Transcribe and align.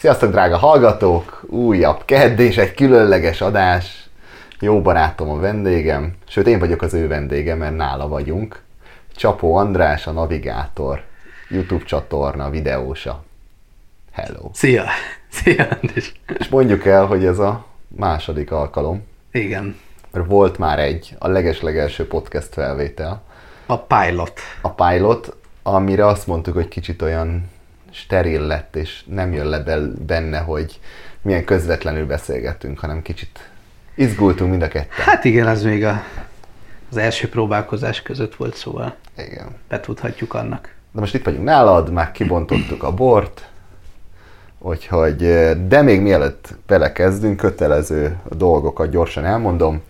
Sziasztok, 0.00 0.30
drága 0.30 0.56
hallgatók! 0.56 1.42
Újabb 1.46 2.04
kedd 2.04 2.38
és 2.38 2.56
egy 2.56 2.74
különleges 2.74 3.40
adás. 3.40 4.08
Jó 4.60 4.82
barátom 4.82 5.30
a 5.30 5.38
vendégem, 5.38 6.14
sőt 6.28 6.46
én 6.46 6.58
vagyok 6.58 6.82
az 6.82 6.94
ő 6.94 7.08
vendége, 7.08 7.54
mert 7.54 7.76
nála 7.76 8.08
vagyunk. 8.08 8.62
Csapó 9.16 9.54
András, 9.54 10.06
a 10.06 10.10
Navigátor, 10.10 11.02
YouTube 11.48 11.84
csatorna, 11.84 12.50
videósa. 12.50 13.24
Hello! 14.12 14.50
Szia! 14.52 14.84
Szia, 15.30 15.66
András! 15.80 16.12
És 16.38 16.48
mondjuk 16.48 16.86
el, 16.86 17.06
hogy 17.06 17.24
ez 17.24 17.38
a 17.38 17.64
második 17.88 18.50
alkalom, 18.50 19.06
Igen. 19.32 19.76
mert 20.10 20.26
volt 20.26 20.58
már 20.58 20.78
egy, 20.78 21.16
a 21.18 21.28
legeslegelső 21.28 22.06
podcast 22.06 22.52
felvétel, 22.52 23.22
A 23.66 23.78
pilot. 23.78 24.40
a 24.62 24.70
pilot, 24.70 25.36
amire 25.62 26.06
azt 26.06 26.26
mondtuk, 26.26 26.54
hogy 26.54 26.68
kicsit 26.68 27.02
olyan 27.02 27.50
steril 27.90 28.40
lett, 28.40 28.76
és 28.76 29.02
nem 29.06 29.32
jön 29.32 29.46
le 29.46 29.62
benne, 30.06 30.38
hogy 30.38 30.80
milyen 31.22 31.44
közvetlenül 31.44 32.06
beszélgettünk, 32.06 32.78
hanem 32.78 33.02
kicsit 33.02 33.50
izgultunk 33.94 34.50
mind 34.50 34.62
a 34.62 34.68
ketten. 34.68 35.04
Hát 35.04 35.24
igen, 35.24 35.46
az 35.46 35.62
még 35.62 35.84
a, 35.84 36.02
az 36.90 36.96
első 36.96 37.28
próbálkozás 37.28 38.02
között 38.02 38.34
volt, 38.34 38.54
szóval 38.54 38.94
Igen. 39.18 39.46
betudhatjuk 39.68 40.34
annak. 40.34 40.74
De 40.92 41.00
most 41.00 41.14
itt 41.14 41.24
vagyunk 41.24 41.44
nálad, 41.44 41.92
már 41.92 42.12
kibontottuk 42.12 42.82
a 42.82 42.94
bort, 42.94 43.48
úgyhogy, 44.58 45.16
de 45.66 45.82
még 45.82 46.00
mielőtt 46.00 46.54
belekezdünk, 46.66 47.36
kötelező 47.36 48.16
dolgokat 48.28 48.90
gyorsan 48.90 49.24
elmondom. 49.24 49.82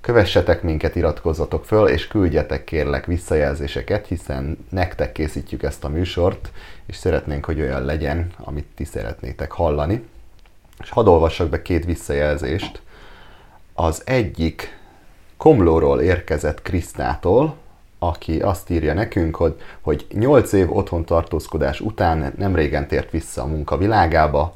Kövessetek 0.00 0.62
minket, 0.62 0.96
iratkozzatok 0.96 1.64
föl, 1.64 1.88
és 1.88 2.06
küldjetek 2.06 2.64
kérlek 2.64 3.06
visszajelzéseket, 3.06 4.06
hiszen 4.06 4.66
nektek 4.70 5.12
készítjük 5.12 5.62
ezt 5.62 5.84
a 5.84 5.88
műsort, 5.88 6.50
és 6.86 6.96
szeretnénk, 6.96 7.44
hogy 7.44 7.60
olyan 7.60 7.84
legyen, 7.84 8.30
amit 8.38 8.66
ti 8.74 8.84
szeretnétek 8.84 9.52
hallani. 9.52 10.04
És 10.82 10.90
hadd 10.90 11.06
olvassak 11.06 11.48
be 11.48 11.62
két 11.62 11.84
visszajelzést. 11.84 12.82
Az 13.74 14.02
egyik 14.04 14.78
Komlóról 15.36 16.00
érkezett 16.00 16.62
Krisztától, 16.62 17.56
aki 17.98 18.40
azt 18.40 18.70
írja 18.70 18.94
nekünk, 18.94 19.36
hogy, 19.36 19.60
hogy 19.80 20.06
8 20.12 20.52
év 20.52 20.76
otthon 20.76 21.04
tartózkodás 21.04 21.80
után 21.80 22.32
nem 22.36 22.54
régen 22.54 22.88
tért 22.88 23.10
vissza 23.10 23.42
a 23.42 23.46
munka 23.46 23.76
világába, 23.76 24.54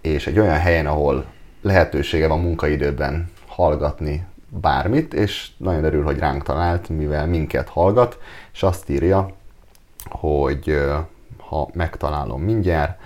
és 0.00 0.26
egy 0.26 0.38
olyan 0.38 0.58
helyen, 0.58 0.86
ahol 0.86 1.24
lehetősége 1.60 2.26
van 2.26 2.40
munkaidőben 2.40 3.30
hallgatni 3.46 4.24
bármit, 4.60 5.14
és 5.14 5.50
nagyon 5.56 5.84
örül, 5.84 6.04
hogy 6.04 6.18
ránk 6.18 6.42
talált, 6.42 6.88
mivel 6.88 7.26
minket 7.26 7.68
hallgat, 7.68 8.18
és 8.52 8.62
azt 8.62 8.90
írja, 8.90 9.30
hogy 10.10 10.80
ha 11.36 11.68
megtalálom 11.72 12.42
mindjárt, 12.42 12.98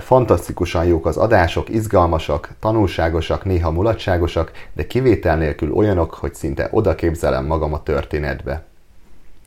fantasztikusan 0.00 0.84
jók 0.84 1.06
az 1.06 1.16
adások, 1.16 1.68
izgalmasak, 1.68 2.48
tanulságosak, 2.60 3.44
néha 3.44 3.70
mulatságosak, 3.70 4.52
de 4.72 4.86
kivétel 4.86 5.36
nélkül 5.36 5.72
olyanok, 5.72 6.14
hogy 6.14 6.34
szinte 6.34 6.68
oda 6.70 6.94
képzelem 6.94 7.46
magam 7.46 7.72
a 7.72 7.82
történetbe. 7.82 8.64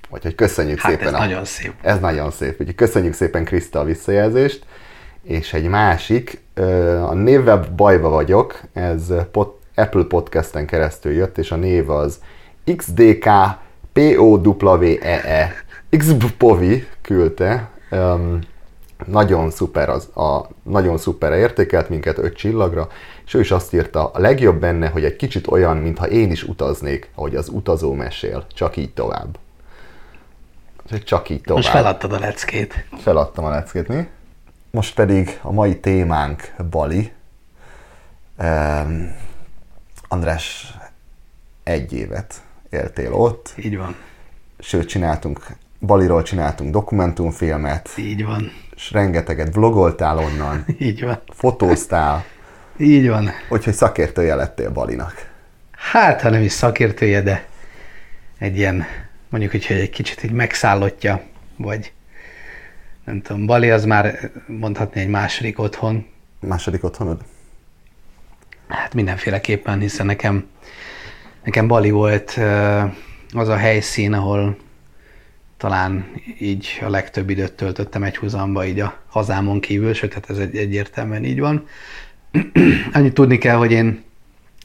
Úgyhogy 0.09 0.35
köszönjük 0.35 0.79
Hát 0.79 0.91
szépen. 0.91 1.07
ez 1.07 1.13
a... 1.13 1.17
nagyon 1.17 1.45
szép. 1.45 1.73
Ez 1.81 1.99
nagyon 1.99 2.31
szép. 2.31 2.59
Úgyhogy 2.59 2.75
köszönjük 2.75 3.13
szépen 3.13 3.43
Kriszta 3.43 3.79
a 3.79 3.83
visszajelzést. 3.83 4.65
És 5.23 5.53
egy 5.53 5.67
másik, 5.67 6.41
a 7.07 7.13
névvel 7.13 7.65
bajba 7.75 8.09
vagyok, 8.09 8.61
ez 8.73 9.13
pod, 9.31 9.53
Apple 9.75 10.03
Podcasten 10.03 10.65
keresztül 10.65 11.11
jött, 11.11 11.37
és 11.37 11.51
a 11.51 11.55
név 11.55 11.89
az 11.89 12.19
XDK 12.75 13.25
POWEE. 13.93 15.53
XPOVI 15.89 16.87
küldte. 17.01 17.69
Um, 17.91 18.39
nagyon 19.05 19.51
szuper, 19.51 19.89
az, 19.89 20.09
a, 20.15 20.47
nagyon 20.63 20.97
szuperre 20.97 21.37
értékelt 21.37 21.89
minket 21.89 22.17
öt 22.17 22.35
csillagra, 22.35 22.87
és 23.25 23.33
ő 23.33 23.39
is 23.39 23.51
azt 23.51 23.73
írta, 23.73 24.07
a 24.07 24.19
legjobb 24.19 24.59
benne, 24.59 24.87
hogy 24.87 25.03
egy 25.03 25.15
kicsit 25.15 25.47
olyan, 25.47 25.77
mintha 25.77 26.07
én 26.07 26.31
is 26.31 26.43
utaznék, 26.43 27.09
ahogy 27.15 27.35
az 27.35 27.49
utazó 27.49 27.93
mesél, 27.93 28.45
csak 28.53 28.77
így 28.77 28.93
tovább. 28.93 29.37
Csak 31.03 31.29
így 31.29 31.41
tovább. 31.41 31.63
Most 31.63 31.69
feladtad 31.69 32.13
a 32.13 32.19
leckét. 32.19 32.85
Feladtam 33.01 33.45
a 33.45 33.49
leckét, 33.49 33.87
mi? 33.87 34.07
Most 34.71 34.95
pedig 34.95 35.39
a 35.41 35.51
mai 35.51 35.79
témánk 35.79 36.53
Bali. 36.69 37.11
Um, 38.39 39.15
András, 40.13 40.73
egy 41.63 41.93
évet 41.93 42.41
éltél 42.69 43.13
ott, 43.13 43.53
Így 43.57 43.77
van. 43.77 43.95
sőt 44.59 44.87
csináltunk, 44.87 45.45
Baliról 45.79 46.21
csináltunk 46.23 46.71
dokumentumfilmet, 46.71 47.89
Így 47.97 48.23
van. 48.25 48.51
és 48.75 48.91
rengeteget 48.91 49.53
vlogoltál 49.53 50.17
onnan, 50.17 50.65
Így 50.79 51.03
van. 51.03 51.21
fotóztál, 51.29 52.25
Így 52.77 53.07
van. 53.07 53.29
úgyhogy 53.49 53.73
szakértője 53.73 54.35
lettél 54.35 54.71
Balinak. 54.71 55.29
Hát, 55.71 56.21
ha 56.21 56.29
nem 56.29 56.41
is 56.41 56.51
szakértője, 56.51 57.21
de 57.21 57.45
egy 58.37 58.57
ilyen, 58.57 58.85
mondjuk 59.29 59.51
hogy 59.51 59.65
egy 59.69 59.89
kicsit 59.89 60.23
így 60.23 60.31
megszállottja, 60.31 61.21
vagy 61.57 61.93
nem 63.05 63.21
tudom, 63.21 63.45
Bali 63.45 63.71
az 63.71 63.85
már 63.85 64.31
mondhatni 64.47 65.01
egy 65.01 65.09
második 65.09 65.59
otthon, 65.59 66.05
Második 66.39 66.83
otthonod? 66.83 67.21
Hát 68.67 68.93
mindenféleképpen, 68.93 69.79
hiszen 69.79 70.05
nekem, 70.05 70.47
nekem 71.43 71.67
Bali 71.67 71.91
volt 71.91 72.39
az 73.33 73.47
a 73.47 73.55
helyszín, 73.55 74.13
ahol 74.13 74.57
talán 75.57 76.05
így 76.39 76.79
a 76.81 76.89
legtöbb 76.89 77.29
időt 77.29 77.53
töltöttem 77.53 78.03
egy 78.03 78.17
húzamba, 78.17 78.65
így 78.65 78.79
a 78.79 78.97
hazámon 79.07 79.59
kívül, 79.59 79.93
sőt, 79.93 80.13
hát 80.13 80.29
ez 80.29 80.37
egy, 80.37 80.57
egyértelműen 80.57 81.25
így 81.25 81.39
van. 81.39 81.67
Annyit 82.93 83.13
tudni 83.13 83.37
kell, 83.37 83.55
hogy 83.55 83.71
én, 83.71 84.03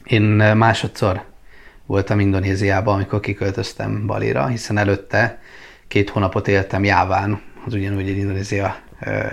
én 0.03 0.21
másodszor 0.55 1.23
voltam 1.85 2.19
Indonéziában, 2.19 2.93
amikor 2.93 3.19
kiköltöztem 3.19 4.05
Balira, 4.05 4.47
hiszen 4.47 4.77
előtte 4.77 5.41
két 5.87 6.09
hónapot 6.09 6.47
éltem 6.47 6.83
Jáván, 6.83 7.41
az 7.65 7.73
ugyanúgy 7.73 8.09
egy 8.09 8.17
Indonézia 8.17 8.75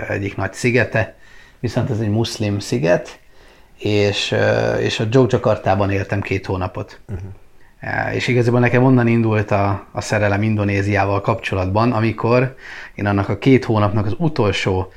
egyik 0.09 0.37
nagy 0.37 0.53
szigete, 0.53 1.17
viszont 1.61 1.91
ez 1.91 2.01
egy 2.01 2.11
muszlim 2.11 2.59
sziget, 2.59 3.19
és, 3.79 4.35
és 4.81 5.01
a 5.01 5.05
Jogjakartában 5.11 5.91
éltem 5.91 6.21
két 6.21 6.47
hónapot. 6.47 7.01
Uh-huh. 7.09 8.15
És 8.15 8.29
igazából 8.29 8.61
nekem 8.61 8.85
onnan 8.85 9.07
indult 9.07 9.51
a, 9.51 9.87
a 9.93 10.01
szerelem 10.01 10.43
Indonéziával 10.43 11.21
kapcsolatban, 11.21 11.93
amikor 11.93 12.55
én 12.95 13.07
annak 13.07 13.29
a 13.29 13.39
két 13.39 13.65
hónapnak 13.65 14.07
az 14.07 14.15
utolsó 14.19 14.93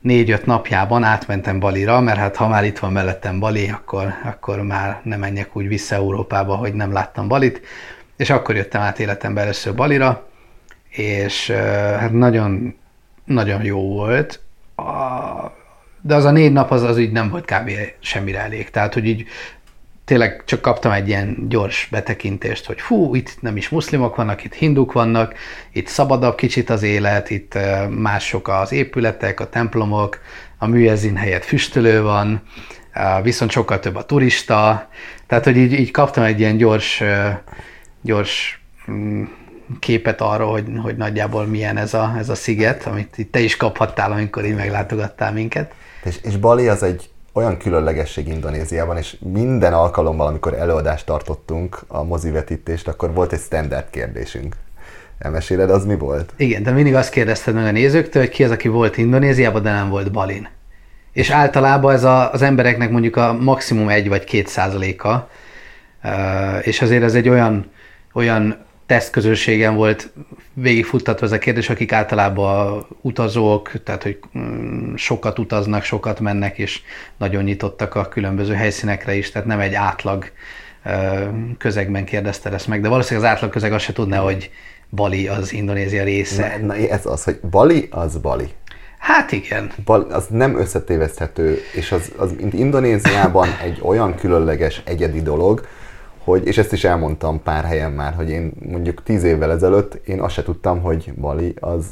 négy-öt 0.00 0.46
napjában 0.46 1.04
átmentem 1.04 1.58
Balira, 1.58 2.00
mert 2.00 2.18
hát 2.18 2.36
ha 2.36 2.48
már 2.48 2.64
itt 2.64 2.78
van 2.78 2.92
mellettem 2.92 3.38
Bali, 3.38 3.68
akkor, 3.68 4.14
akkor 4.24 4.62
már 4.62 5.00
nem 5.02 5.18
menjek 5.18 5.56
úgy 5.56 5.68
vissza 5.68 5.94
Európába, 5.94 6.54
hogy 6.54 6.74
nem 6.74 6.92
láttam 6.92 7.28
Balit, 7.28 7.60
és 8.16 8.30
akkor 8.30 8.56
jöttem 8.56 8.80
át 8.80 8.98
életemben 8.98 9.42
először 9.42 9.74
Balira, 9.74 10.26
és 10.88 11.50
hát 11.98 12.12
nagyon, 12.12 12.74
nagyon 13.24 13.64
jó 13.64 13.80
volt. 13.80 14.40
A, 14.74 14.82
de 16.00 16.14
az 16.14 16.24
a 16.24 16.30
négy 16.30 16.52
nap 16.52 16.70
az, 16.70 16.82
az 16.82 16.98
így 16.98 17.12
nem 17.12 17.30
volt 17.30 17.44
kb. 17.44 17.70
semmire 17.98 18.40
elég. 18.40 18.70
Tehát, 18.70 18.94
hogy 18.94 19.06
így 19.06 19.26
tényleg 20.04 20.42
csak 20.44 20.60
kaptam 20.60 20.92
egy 20.92 21.08
ilyen 21.08 21.46
gyors 21.48 21.88
betekintést, 21.90 22.66
hogy 22.66 22.80
fú, 22.80 23.14
itt 23.14 23.36
nem 23.40 23.56
is 23.56 23.68
muszlimok 23.68 24.16
vannak, 24.16 24.44
itt 24.44 24.54
hinduk 24.54 24.92
vannak, 24.92 25.34
itt 25.72 25.86
szabadabb 25.86 26.36
kicsit 26.36 26.70
az 26.70 26.82
élet, 26.82 27.30
itt 27.30 27.58
mások 27.88 28.48
az 28.48 28.72
épületek, 28.72 29.40
a 29.40 29.48
templomok, 29.48 30.20
a 30.58 30.66
műezin 30.66 31.16
helyett 31.16 31.44
füstölő 31.44 32.02
van, 32.02 32.42
viszont 33.22 33.50
sokkal 33.50 33.78
több 33.78 33.96
a 33.96 34.04
turista, 34.04 34.88
tehát, 35.26 35.44
hogy 35.44 35.56
így, 35.56 35.72
így 35.72 35.90
kaptam 35.90 36.24
egy 36.24 36.40
ilyen 36.40 36.56
gyors, 36.56 37.02
gyors 38.00 38.60
mm, 38.90 39.24
képet 39.78 40.20
arról, 40.20 40.50
hogy, 40.50 40.64
hogy 40.82 40.96
nagyjából 40.96 41.46
milyen 41.46 41.76
ez 41.76 41.94
a, 41.94 42.14
ez 42.18 42.28
a 42.28 42.34
sziget, 42.34 42.86
amit 42.86 43.18
itt 43.18 43.32
te 43.32 43.40
is 43.40 43.56
kaphattál, 43.56 44.12
amikor 44.12 44.44
így 44.44 44.54
meglátogattál 44.54 45.32
minket. 45.32 45.74
És, 46.04 46.18
és 46.22 46.36
Bali 46.36 46.68
az 46.68 46.82
egy 46.82 47.10
olyan 47.32 47.56
különlegesség 47.56 48.28
Indonéziában, 48.28 48.96
és 48.96 49.16
minden 49.32 49.72
alkalommal, 49.72 50.26
amikor 50.26 50.54
előadást 50.54 51.06
tartottunk, 51.06 51.80
a 51.86 52.02
mozivetítést, 52.02 52.88
akkor 52.88 53.12
volt 53.12 53.32
egy 53.32 53.40
standard 53.40 53.90
kérdésünk. 53.90 54.56
Elmeséled, 55.18 55.70
az 55.70 55.84
mi 55.84 55.96
volt? 55.96 56.32
Igen, 56.36 56.62
de 56.62 56.70
mindig 56.70 56.94
azt 56.94 57.10
kérdezted 57.10 57.54
meg 57.54 57.66
a 57.66 57.70
nézőktől, 57.70 58.22
hogy 58.22 58.30
ki 58.30 58.44
az, 58.44 58.50
aki 58.50 58.68
volt 58.68 58.96
Indonéziában, 58.96 59.62
de 59.62 59.72
nem 59.72 59.88
volt 59.88 60.12
Balin. 60.12 60.48
És 61.12 61.30
általában 61.30 61.94
ez 61.94 62.04
a, 62.04 62.32
az 62.32 62.42
embereknek 62.42 62.90
mondjuk 62.90 63.16
a 63.16 63.32
maximum 63.32 63.88
egy 63.88 64.08
vagy 64.08 64.24
két 64.24 64.48
százaléka, 64.48 65.28
és 66.60 66.82
azért 66.82 67.02
ez 67.02 67.14
egy 67.14 67.28
olyan, 67.28 67.70
olyan 68.12 68.66
tesztközösségen 68.88 69.74
volt 69.74 70.12
végigfuttatva 70.52 71.26
ez 71.26 71.32
a 71.32 71.38
kérdés, 71.38 71.70
akik 71.70 71.92
általában 71.92 72.86
utazók, 73.00 73.70
tehát 73.84 74.02
hogy 74.02 74.18
mm, 74.38 74.94
sokat 74.94 75.38
utaznak, 75.38 75.82
sokat 75.82 76.20
mennek, 76.20 76.58
és 76.58 76.80
nagyon 77.16 77.42
nyitottak 77.42 77.94
a 77.94 78.08
különböző 78.08 78.54
helyszínekre 78.54 79.14
is, 79.14 79.30
tehát 79.30 79.48
nem 79.48 79.60
egy 79.60 79.74
átlag 79.74 80.30
közegben 81.58 82.04
kérdezte 82.04 82.50
ezt 82.50 82.66
meg, 82.66 82.80
de 82.80 82.88
valószínűleg 82.88 83.28
az 83.28 83.34
átlag 83.34 83.50
közeg 83.50 83.72
azt 83.72 83.84
se 83.84 83.92
tudná, 83.92 84.18
hogy 84.18 84.50
Bali 84.90 85.28
az 85.28 85.52
Indonézia 85.52 86.04
része. 86.04 86.56
Na, 86.60 86.66
na, 86.66 86.74
ez 86.74 87.06
az, 87.06 87.24
hogy 87.24 87.40
Bali 87.50 87.88
az 87.90 88.16
Bali. 88.16 88.48
Hát 88.98 89.32
igen. 89.32 89.70
Bal- 89.84 90.12
az 90.12 90.26
nem 90.30 90.58
összetéveszthető, 90.58 91.58
és 91.74 91.92
az, 91.92 92.12
az 92.16 92.32
mint 92.40 92.52
Indonéziában 92.52 93.48
egy 93.62 93.78
olyan 93.82 94.14
különleges, 94.14 94.82
egyedi 94.84 95.22
dolog, 95.22 95.66
hogy, 96.28 96.46
és 96.46 96.58
ezt 96.58 96.72
is 96.72 96.84
elmondtam 96.84 97.42
pár 97.42 97.64
helyen 97.64 97.92
már, 97.92 98.14
hogy 98.14 98.30
én 98.30 98.52
mondjuk 98.70 99.02
tíz 99.02 99.22
évvel 99.22 99.50
ezelőtt 99.50 100.06
én 100.06 100.20
azt 100.20 100.34
se 100.34 100.42
tudtam, 100.42 100.80
hogy 100.80 101.12
Bali 101.14 101.54
az 101.60 101.86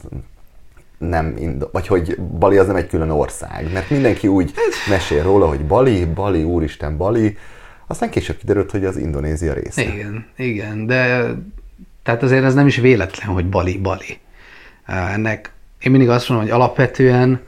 nem, 0.99 1.35
Indo- 1.39 1.73
vagy 1.73 1.87
hogy 1.87 2.21
Bali 2.21 2.57
az 2.57 2.67
nem 2.67 2.77
egy 2.77 2.87
külön 2.87 3.11
ország, 3.11 3.73
mert 3.73 3.91
mindenki 3.91 4.29
úgy 4.29 4.53
mesél 4.91 5.23
róla, 5.23 5.49
hogy 5.49 5.65
Bali, 5.65 6.05
Bali, 6.05 6.43
úristen, 6.43 6.97
Bali, 6.97 7.37
aztán 7.87 8.11
később 8.11 8.37
kiderült, 8.37 8.71
hogy 8.71 8.85
az 8.85 8.97
Indonézia 8.97 9.53
része. 9.53 9.83
Igen, 9.83 10.27
igen, 10.37 10.87
de 10.87 11.35
tehát 12.03 12.23
azért 12.23 12.45
ez 12.45 12.55
nem 12.55 12.67
is 12.67 12.77
véletlen, 12.77 13.29
hogy 13.29 13.49
Bali, 13.49 13.79
Bali. 13.79 14.19
Ennek 14.87 15.53
én 15.81 15.91
mindig 15.91 16.09
azt 16.09 16.29
mondom, 16.29 16.47
hogy 16.47 16.57
alapvetően 16.57 17.41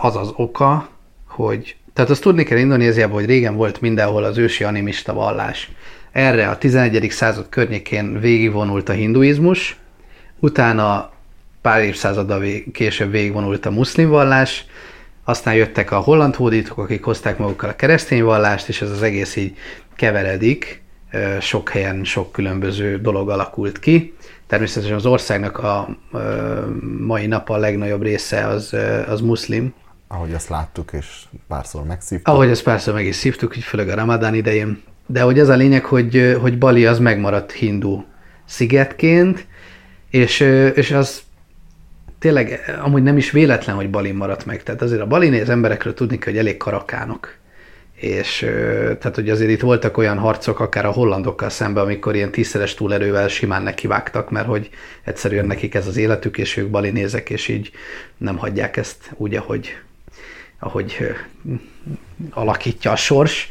az 0.00 0.16
az 0.16 0.32
oka, 0.36 0.88
hogy 1.28 1.76
tehát 1.92 2.10
azt 2.10 2.22
tudni 2.22 2.42
kell 2.42 2.58
Indonéziában, 2.58 3.14
hogy 3.14 3.26
régen 3.26 3.56
volt 3.56 3.80
mindenhol 3.80 4.24
az 4.24 4.38
ősi 4.38 4.64
animista 4.64 5.12
vallás. 5.12 5.70
Erre 6.12 6.48
a 6.48 6.58
11. 6.58 7.10
század 7.10 7.48
környékén 7.48 8.20
végigvonult 8.20 8.88
a 8.88 8.92
hinduizmus, 8.92 9.76
utána 10.38 11.12
pár 11.62 11.82
évszázaddal 11.82 12.42
később 12.72 13.10
végigvonult 13.10 13.66
a 13.66 13.70
muszlim 13.70 14.08
vallás, 14.08 14.64
aztán 15.24 15.54
jöttek 15.54 15.90
a 15.90 15.98
holland 15.98 16.34
hódítók, 16.34 16.78
akik 16.78 17.04
hozták 17.04 17.38
magukkal 17.38 17.68
a 17.68 17.76
keresztény 17.76 18.22
vallást, 18.22 18.68
és 18.68 18.82
ez 18.82 18.90
az 18.90 19.02
egész 19.02 19.36
így 19.36 19.56
keveredik, 19.96 20.82
sok 21.40 21.68
helyen 21.68 22.04
sok 22.04 22.32
különböző 22.32 23.00
dolog 23.00 23.30
alakult 23.30 23.78
ki. 23.78 24.14
Természetesen 24.46 24.96
az 24.96 25.06
országnak 25.06 25.58
a 25.58 25.88
mai 26.98 27.26
nap 27.26 27.48
a 27.50 27.56
legnagyobb 27.56 28.02
része 28.02 28.46
az, 28.46 28.76
az 29.08 29.20
muszlim. 29.20 29.74
Ahogy 30.12 30.34
azt 30.34 30.48
láttuk, 30.48 30.92
és 30.92 31.06
párszor 31.48 31.84
megszívtuk. 31.84 32.34
Ahogy 32.34 32.48
ezt 32.48 32.62
párszor 32.62 32.94
meg 32.94 33.06
is 33.06 33.16
szívtuk, 33.16 33.52
főleg 33.52 33.88
a 33.88 33.94
ramadán 33.94 34.34
idején. 34.34 34.82
De 35.06 35.20
hogy 35.20 35.38
ez 35.38 35.48
a 35.48 35.54
lényeg, 35.54 35.84
hogy, 35.84 36.36
hogy 36.40 36.58
Bali 36.58 36.86
az 36.86 36.98
megmaradt 36.98 37.52
hindu 37.52 38.02
szigetként, 38.44 39.46
és, 40.10 40.40
és 40.74 40.90
az 40.90 41.22
tényleg 42.18 42.76
amúgy 42.82 43.02
nem 43.02 43.16
is 43.16 43.30
véletlen, 43.30 43.76
hogy 43.76 43.90
Balin 43.90 44.14
maradt 44.14 44.46
meg. 44.46 44.62
Tehát 44.62 44.82
azért 44.82 45.00
a 45.00 45.06
Baliné 45.06 45.40
az 45.40 45.48
emberekről 45.48 45.94
tudni 45.94 46.18
kell, 46.18 46.32
hogy 46.32 46.42
elég 46.42 46.56
karakánok. 46.56 47.34
És 47.94 48.38
tehát, 48.98 49.14
hogy 49.14 49.30
azért 49.30 49.50
itt 49.50 49.60
voltak 49.60 49.96
olyan 49.96 50.18
harcok, 50.18 50.60
akár 50.60 50.86
a 50.86 50.90
hollandokkal 50.90 51.50
szemben, 51.50 51.84
amikor 51.84 52.14
ilyen 52.14 52.30
tízszeres 52.30 52.74
túlerővel 52.74 53.28
simán 53.28 53.62
nekivágtak, 53.62 54.30
mert 54.30 54.46
hogy 54.46 54.70
egyszerűen 55.04 55.46
nekik 55.46 55.74
ez 55.74 55.86
az 55.86 55.96
életük, 55.96 56.38
és 56.38 56.56
ők 56.56 56.70
balinézek, 56.70 57.30
és 57.30 57.48
így 57.48 57.70
nem 58.16 58.36
hagyják 58.36 58.76
ezt 58.76 59.10
úgy, 59.16 59.34
ahogy, 59.34 59.68
ahogy 60.60 61.16
alakítja 62.30 62.90
a 62.90 62.96
sors. 62.96 63.48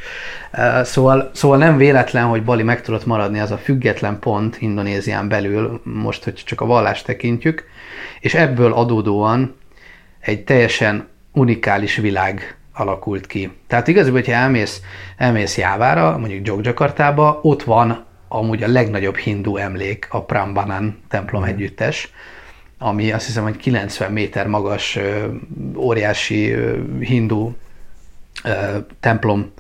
Szóval, 0.84 1.30
szóval 1.34 1.58
nem 1.58 1.78
véletlen, 1.78 2.26
hogy 2.26 2.44
Bali 2.44 2.64
meg 2.64 2.82
tudott 2.82 3.06
maradni 3.06 3.40
az 3.40 3.52
a 3.52 3.58
független 3.58 4.20
pont 4.20 4.58
Indonézián 4.62 5.28
belül, 5.28 5.82
most, 5.84 6.24
hogy 6.24 6.34
csak 6.34 6.62
a 6.62 6.66
vallást 6.66 7.06
tekintjük, 7.06 7.64
és 8.20 8.34
ebből 8.34 8.74
adódóan 8.74 9.56
egy 10.20 10.44
teljesen 10.44 11.08
unikális 11.32 11.96
világ 11.96 12.58
alakult 12.74 13.28
ki. 13.28 13.52
Tehát 13.68 13.88
igazából, 13.88 14.20
hogyha 14.20 14.34
elmész, 14.34 14.82
elmész 15.18 15.58
Jávára, 15.58 16.18
mondjuk 16.18 16.48
Jogjakartába, 16.48 17.40
ott 17.42 17.64
van 17.64 18.06
amúgy 18.28 18.64
a 18.64 18.68
legnagyobb 18.68 19.16
hindu 19.16 19.58
emlék, 19.58 20.08
a 20.10 20.24
Prambanan 20.24 21.00
templom 21.08 21.44
együttes, 21.44 22.12
ami 22.80 23.12
azt 23.12 23.26
hiszem, 23.26 23.44
hogy 23.44 23.58
90 23.58 24.12
méter 24.12 24.48
magas, 24.48 25.00
óriási 25.76 26.56
hindu 27.00 27.52
templom 29.00 29.54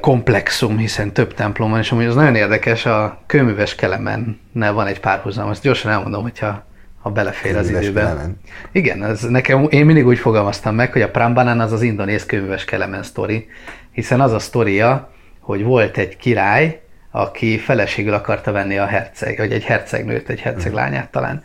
komplexum, 0.00 0.78
hiszen 0.78 1.12
több 1.12 1.34
templom 1.34 1.70
van, 1.70 1.78
és 1.78 1.92
amúgy 1.92 2.04
az 2.04 2.14
nagyon 2.14 2.34
érdekes, 2.34 2.86
a 2.86 3.22
kőműves 3.26 3.74
kelemennel 3.74 4.72
van 4.72 4.86
egy 4.86 5.00
párhuzam, 5.00 5.48
azt 5.48 5.62
gyorsan 5.62 5.90
elmondom, 5.90 6.22
hogyha 6.22 6.64
ha 7.02 7.10
belefér 7.10 7.56
az 7.56 7.68
időben. 7.68 8.06
Kelemen. 8.06 8.40
Igen, 8.72 9.04
ez 9.04 9.22
nekem, 9.22 9.66
én 9.70 9.84
mindig 9.84 10.06
úgy 10.06 10.18
fogalmaztam 10.18 10.74
meg, 10.74 10.92
hogy 10.92 11.02
a 11.02 11.10
Prambanan 11.10 11.60
az 11.60 11.72
az 11.72 11.82
indonéz 11.82 12.26
kőműves 12.26 12.64
kelemen 12.64 13.02
sztori, 13.02 13.48
hiszen 13.92 14.20
az 14.20 14.32
a 14.32 14.38
sztoria, 14.38 15.12
hogy 15.40 15.62
volt 15.62 15.96
egy 15.96 16.16
király, 16.16 16.80
aki 17.16 17.58
feleségül 17.58 18.14
akarta 18.14 18.52
venni 18.52 18.78
a 18.78 18.86
herceg, 18.86 19.36
vagy 19.36 19.52
egy 19.52 19.64
hercegnőt, 19.64 20.28
egy 20.28 20.40
herceglányát 20.40 21.10
talán, 21.10 21.44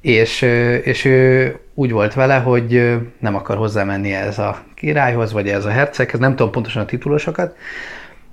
és, 0.00 0.42
és 0.82 1.04
ő 1.04 1.56
úgy 1.74 1.90
volt 1.90 2.14
vele, 2.14 2.36
hogy 2.36 2.98
nem 3.18 3.34
akar 3.34 3.56
hozzámenni 3.56 4.12
ez 4.12 4.38
a 4.38 4.62
királyhoz, 4.74 5.32
vagy 5.32 5.48
ez 5.48 5.64
a 5.64 5.70
herceghez, 5.70 6.20
nem 6.20 6.36
tudom 6.36 6.52
pontosan 6.52 6.82
a 6.82 6.86
titulosokat, 6.86 7.56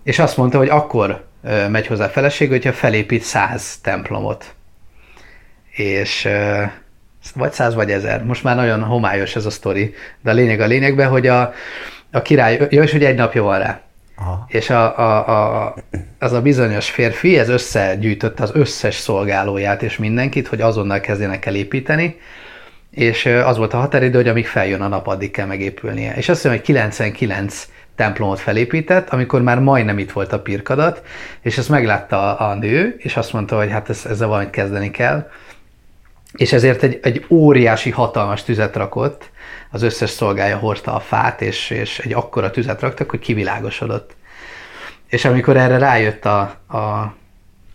és 0.04 0.20
azt 0.20 0.38
mondta, 0.38 0.58
hogy 0.58 0.70
akkor 0.70 1.26
megy 1.70 1.88
hozzá 1.88 2.06
a 2.06 2.10
feleség, 2.10 2.50
hogyha 2.50 2.74
felépít 2.74 3.22
száz 3.22 3.80
templomot. 3.82 4.54
És 5.72 6.28
vagy 7.36 7.52
száz, 7.52 7.74
vagy 7.74 7.92
ezer. 7.92 8.24
Most 8.24 8.44
már 8.44 8.56
nagyon 8.56 8.84
homályos 8.84 9.36
ez 9.36 9.46
a 9.46 9.50
sztori, 9.50 9.94
de 10.22 10.32
a 10.32 10.34
lényeg 10.34 10.60
a 10.60 10.66
lényegben, 10.66 11.10
hogy 11.10 11.28
a, 11.28 11.54
a 12.12 12.22
király, 12.22 12.68
jó, 12.70 12.82
és 12.82 12.92
hogy 12.92 13.04
egy 13.04 13.16
napja 13.16 13.44
van 13.44 13.60
rá. 13.60 13.82
Aha. 14.20 14.46
És 14.48 14.70
a, 14.70 14.98
a, 14.98 15.28
a, 15.28 15.76
az 16.20 16.34
a 16.34 16.42
bizonyos 16.42 16.90
férfi, 16.90 17.38
ez 17.38 17.50
összegyűjtötte 17.50 18.44
az 18.44 18.52
összes 18.54 18.96
szolgálóját 18.96 19.84
és 19.84 19.98
mindenkit, 19.98 20.48
hogy 20.48 20.62
azonnal 20.62 21.00
kezdjenek 21.00 21.46
el 21.46 21.56
építeni, 21.56 22.20
és 22.92 23.26
az 23.26 23.58
volt 23.58 23.74
a 23.74 23.78
határidő, 23.78 24.18
hogy 24.18 24.28
amíg 24.28 24.48
feljön 24.48 24.82
a 24.82 24.88
nap, 24.88 25.08
addig 25.08 25.32
kell 25.32 25.46
megépülnie. 25.46 26.16
És 26.16 26.30
azt 26.30 26.42
hiszem, 26.42 26.52
hogy 26.52 26.62
99 26.66 27.68
templomot 27.96 28.40
felépített, 28.40 29.10
amikor 29.10 29.42
már 29.42 29.60
majdnem 29.60 30.00
itt 30.00 30.12
volt 30.12 30.34
a 30.34 30.40
pirkadat, 30.40 31.04
és 31.42 31.58
ezt 31.58 31.70
meglátta 31.70 32.38
a 32.38 32.56
nő, 32.56 32.96
és 32.98 33.18
azt 33.18 33.34
mondta, 33.34 33.58
hogy 33.58 33.70
hát 33.70 33.90
ez, 33.90 34.06
ezzel 34.10 34.28
valamit 34.28 34.50
kezdeni 34.50 34.92
kell, 34.92 35.30
és 36.34 36.54
ezért 36.54 36.84
egy, 36.84 37.00
egy 37.02 37.26
óriási, 37.30 37.90
hatalmas 37.90 38.44
tüzet 38.44 38.76
rakott, 38.76 39.30
az 39.72 39.82
összes 39.82 40.10
szolgája 40.10 40.58
hordta 40.58 40.94
a 40.94 41.00
fát, 41.00 41.42
és, 41.42 41.70
és 41.70 42.00
egy 42.00 42.14
akkora 42.14 42.52
tüzet 42.52 42.82
raktak, 42.82 43.10
hogy 43.10 43.20
kivilágosodott. 43.20 44.16
És 45.08 45.26
amikor 45.26 45.58
erre 45.58 45.78
rájött 45.78 46.26
a, 46.26 46.56
a, 46.68 46.78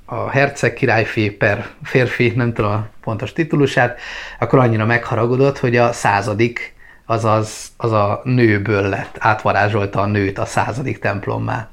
a 0.04 0.30
herceg 0.30 0.74
királyfi 0.74 1.30
per 1.30 1.66
férfi, 1.82 2.32
nem 2.36 2.52
tudom 2.52 2.70
a 2.70 2.88
pontos 3.00 3.32
titulusát, 3.32 4.00
akkor 4.38 4.58
annyira 4.58 4.84
megharagudott, 4.84 5.58
hogy 5.58 5.76
a 5.76 5.92
századik, 5.92 6.74
azaz 7.06 7.72
az 7.76 7.92
a 7.92 8.20
nőből 8.24 8.88
lett, 8.88 9.16
átvarázsolta 9.18 10.00
a 10.00 10.06
nőt 10.06 10.38
a 10.38 10.44
századik 10.44 10.98
templommá. 10.98 11.68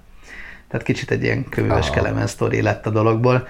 Tehát 0.69 0.85
kicsit 0.85 1.11
egy 1.11 1.23
ilyen 1.23 1.49
könyves 1.49 1.87
ah. 1.87 1.93
kelemen 1.93 2.27
sztori 2.27 2.61
lett 2.61 2.85
a 2.85 2.89
dologból. 2.89 3.47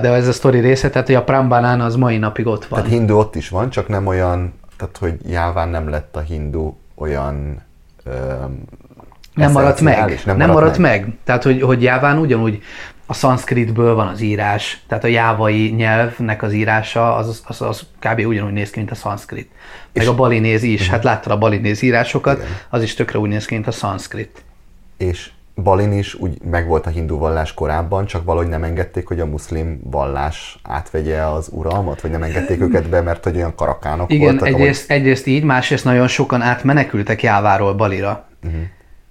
De 0.00 0.12
ez 0.12 0.28
a 0.28 0.32
sztori 0.32 0.58
része, 0.58 0.90
tehát 0.90 1.06
hogy 1.06 1.16
a 1.16 1.24
Prambanán 1.24 1.80
az 1.80 1.96
mai 1.96 2.18
napig 2.18 2.46
ott 2.46 2.66
van. 2.66 2.80
Tehát 2.80 2.94
hindu 2.94 3.18
ott 3.18 3.34
is 3.34 3.48
van, 3.48 3.70
csak 3.70 3.88
nem 3.88 4.06
olyan, 4.06 4.54
tehát 4.76 4.96
hogy 4.96 5.30
Jáván 5.30 5.68
nem 5.68 5.88
lett 5.88 6.16
a 6.16 6.20
hindu 6.20 6.74
olyan 6.94 7.62
öm, 8.04 8.62
nem 9.34 9.52
maradt 9.52 9.80
meg. 9.80 9.96
Nem, 9.96 10.36
nem 10.36 10.36
maradt, 10.36 10.54
maradt 10.54 10.78
meg. 10.78 11.00
meg. 11.00 11.16
Tehát, 11.24 11.42
hogy, 11.42 11.62
hogy 11.62 11.82
Jáván 11.82 12.18
ugyanúgy 12.18 12.62
a 13.06 13.14
szanszkritből 13.14 13.94
van 13.94 14.06
az 14.06 14.20
írás, 14.20 14.82
tehát 14.88 15.04
a 15.04 15.06
jávai 15.06 15.70
nyelvnek 15.76 16.42
az 16.42 16.52
írása 16.52 17.14
az, 17.14 17.42
az, 17.46 17.62
az 17.62 17.86
kb. 17.98 18.26
ugyanúgy 18.26 18.52
néz 18.52 18.70
ki, 18.70 18.78
mint 18.78 18.90
a 18.90 18.94
szanszkrit. 18.94 19.50
Meg 19.92 20.02
és 20.02 20.08
a 20.08 20.14
balinéz 20.14 20.62
is, 20.62 20.80
uh-huh. 20.80 20.94
hát 20.94 21.04
láttad 21.04 21.32
a 21.32 21.38
balinéz 21.38 21.82
írásokat, 21.82 22.36
igen. 22.36 22.48
az 22.68 22.82
is 22.82 22.94
tökre 22.94 23.18
úgy 23.18 23.28
néz 23.28 23.44
ki, 23.44 23.54
mint 23.54 23.66
a 23.66 23.72
szanszkrit. 23.72 24.44
És 24.96 25.30
Balin 25.62 25.92
is 25.92 26.14
úgy 26.14 26.42
megvolt 26.42 26.86
a 26.86 26.90
hindu 26.90 27.18
vallás 27.18 27.54
korábban, 27.54 28.06
csak 28.06 28.24
valahogy 28.24 28.48
nem 28.48 28.62
engedték, 28.62 29.06
hogy 29.06 29.20
a 29.20 29.26
muszlim 29.26 29.80
vallás 29.84 30.58
átvegye 30.62 31.22
az 31.22 31.48
uralmat, 31.52 32.00
vagy 32.00 32.10
nem 32.10 32.22
engedték 32.22 32.60
őket 32.60 32.88
be, 32.88 33.00
mert 33.00 33.24
hogy 33.24 33.36
olyan 33.36 33.54
karakánok 33.54 34.12
Igen, 34.12 34.28
voltak. 34.28 34.48
Igen, 34.48 34.60
egyrészt, 34.60 34.90
ahogy... 34.90 35.00
egyrészt 35.00 35.26
így, 35.26 35.42
másrészt 35.42 35.84
nagyon 35.84 36.08
sokan 36.08 36.42
átmenekültek 36.42 37.22
Jáváról 37.22 37.74
Balira. 37.74 38.26
Uh-huh. 38.44 38.60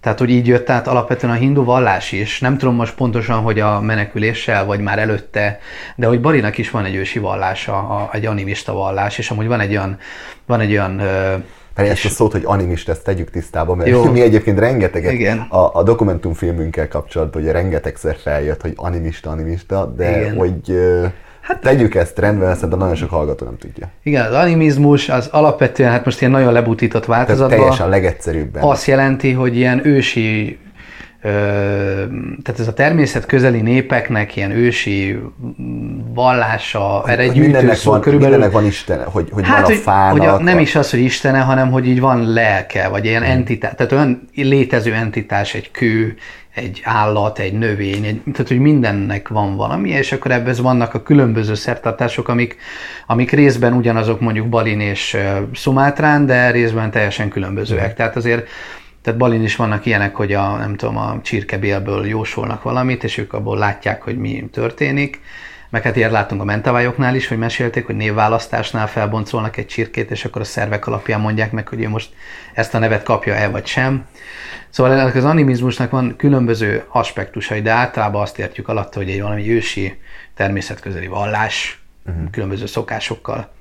Tehát, 0.02 0.20
hogy 0.20 0.30
így 0.30 0.48
jött 0.48 0.70
át 0.70 0.88
alapvetően 0.88 1.34
a 1.34 1.36
hindu 1.36 1.64
vallás 1.64 2.12
is. 2.12 2.40
Nem 2.40 2.58
tudom 2.58 2.75
most 2.75 2.96
pontosan, 2.96 3.42
hogy 3.42 3.60
a 3.60 3.82
meneküléssel, 3.82 4.66
vagy 4.66 4.80
már 4.80 5.00
előtte, 5.00 5.60
de 5.96 6.08
hogy 6.08 6.22
Balinak 6.22 6.58
is 6.58 6.70
van 6.70 6.86
egy 6.86 6.96
ősi 6.96 7.20
vallása, 7.20 7.78
a, 7.78 8.10
egy 8.12 8.25
animista 8.25 8.74
vallás, 8.74 9.18
és 9.18 9.32
amúgy 9.32 9.48
van 9.48 9.60
egy 9.60 9.70
olyan, 9.70 9.98
van 10.46 10.60
egy 10.60 10.72
olyan 10.72 11.02
mert 11.75 11.89
ezt 11.89 12.05
a 12.05 12.10
szót, 12.10 12.32
hogy 12.32 12.44
animista, 12.46 12.91
ezt 12.91 13.03
tegyük 13.03 13.29
tisztába, 13.29 13.75
mert 13.75 13.89
Jó. 13.89 14.12
mi 14.12 14.22
egyébként 14.22 14.60
rengeteget 14.60 15.12
Igen. 15.12 15.39
A, 15.50 15.70
a 15.74 15.84
dokumentumfilmünkkel 15.84 16.88
kapcsolatban 16.88 17.41
ugye 17.41 17.51
rengetegszer 17.51 18.15
feljött, 18.15 18.62
hogy 18.62 18.74
animista, 18.75 19.29
animista, 19.29 19.94
de 19.98 20.10
Igen. 20.20 20.36
hogy 20.36 20.79
Hát, 21.41 21.62
Tegyük 21.62 21.96
ezt 21.96 22.20
rendben, 22.20 22.53
szerintem 22.53 22.79
nagyon 22.79 22.96
sok 22.96 23.10
hallgató 23.10 23.46
nem 23.46 23.58
tudja. 23.58 23.89
Igen, 24.03 24.25
az 24.25 24.34
animizmus 24.34 25.10
az 25.10 25.27
alapvetően, 25.32 25.91
hát 25.91 26.05
most 26.05 26.20
ilyen 26.22 26.32
nagyon 26.34 26.53
lebutított 26.53 27.05
változatban. 27.05 27.58
teljesen 27.58 27.89
legegyszerűbben. 27.89 28.63
Azt 28.63 28.86
jelenti, 28.86 29.32
hogy 29.32 29.55
ilyen 29.58 29.88
ősi 29.88 30.58
tehát 32.44 32.60
ez 32.60 32.67
a 32.67 32.74
természet 32.74 33.25
közeli 33.25 33.62
népeknek 33.62 34.36
ilyen 34.36 34.51
ősi 34.51 35.20
vallása, 36.13 37.03
erre 37.08 37.22
egy 37.22 37.75
szó, 37.75 37.91
van, 37.91 38.01
körülbelül... 38.01 38.38
Mindennek 38.38 38.51
van 38.51 38.65
Isten, 38.65 39.03
hogy, 39.03 39.27
hogy 39.32 39.48
hát, 39.48 39.62
van 39.62 39.72
a 39.72 39.75
fának. 39.75 40.20
Hogy 40.20 40.27
a, 40.27 40.39
nem 40.39 40.60
is 40.60 40.75
az, 40.75 40.89
hogy 40.89 41.00
Istene, 41.00 41.39
hanem 41.39 41.72
hogy 41.72 41.88
így 41.88 42.00
van 42.00 42.34
lelke, 42.34 42.88
vagy 42.88 43.05
ilyen 43.05 43.24
hmm. 43.24 43.32
entitás, 43.32 43.72
tehát 43.75 43.91
olyan 43.91 44.27
létező 44.36 44.94
entitás, 44.94 45.53
egy 45.53 45.72
kő, 45.72 46.15
egy 46.53 46.82
állat, 46.84 47.39
egy 47.39 47.53
növény, 47.53 48.05
egy, 48.05 48.22
tehát 48.32 48.48
hogy 48.48 48.60
mindennek 48.60 49.27
van 49.27 49.55
valami, 49.55 49.89
és 49.89 50.12
akkor 50.12 50.32
ebben 50.32 50.55
vannak 50.62 50.94
a 50.94 51.03
különböző 51.03 51.53
szertartások, 51.53 52.27
amik, 52.27 52.58
amik 53.08 53.32
részben 53.32 53.74
ugyanazok 53.74 54.20
mondjuk 54.20 54.50
Balin 54.50 54.79
és 54.79 55.17
Szumátrán, 55.53 56.25
de 56.25 56.51
részben 56.51 56.91
teljesen 56.91 57.29
különbözőek. 57.29 57.86
Hmm. 57.86 57.96
Tehát 57.96 58.15
azért 58.15 58.48
tehát 59.06 59.20
Balin 59.20 59.44
is 59.44 59.56
vannak 59.56 59.86
ilyenek, 59.86 60.16
hogy 60.16 60.34
a, 60.34 60.56
nem 60.58 60.76
tudom, 60.76 60.98
a 60.98 61.20
csirkebélből 61.22 62.08
jósolnak 62.08 62.64
valamit, 62.64 63.04
és 63.04 63.18
ők 63.18 63.34
abból 63.34 63.58
látják, 63.58 64.02
hogy 64.02 64.18
mi 64.18 64.50
történik. 64.52 65.22
Meg 65.70 65.84
hát 65.84 65.96
ilyet 65.96 66.12
látunk 66.12 66.42
a 66.42 66.46
mentavályoknál 66.46 67.16
is, 67.16 67.28
hogy 67.28 67.38
mesélték, 67.38 67.86
hogy 67.86 67.96
névválasztásnál 67.96 68.88
felboncolnak 68.88 69.58
egy 69.58 69.66
csirkét, 69.66 70.12
és 70.12 70.26
akkor 70.26 70.42
a 70.42 70.46
szervek 70.46 70.88
alapján 70.88 71.22
mondják 71.22 71.52
meg, 71.52 71.68
hogy 71.68 71.82
ő 71.82 71.90
most 71.90 72.10
ezt 72.54 72.74
a 72.74 72.80
nevet 72.80 73.04
kapja-e 73.04 73.48
vagy 73.48 73.66
sem. 73.66 74.06
Szóval 74.70 74.92
ennek 74.92 75.16
az 75.16 75.24
animizmusnak 75.24 75.92
van 75.92 76.16
különböző 76.18 76.84
aspektusai, 76.88 77.62
de 77.62 77.72
általában 77.72 78.22
azt 78.22 78.40
értjük 78.40 78.68
alatt, 78.68 78.94
hogy 78.94 79.10
egy 79.10 79.22
valami 79.22 79.52
ősi 79.52 79.98
természetközeli 80.36 81.08
vallás, 81.08 81.82
uh-huh. 82.06 82.30
különböző 82.32 82.66
szokásokkal. 82.66 83.54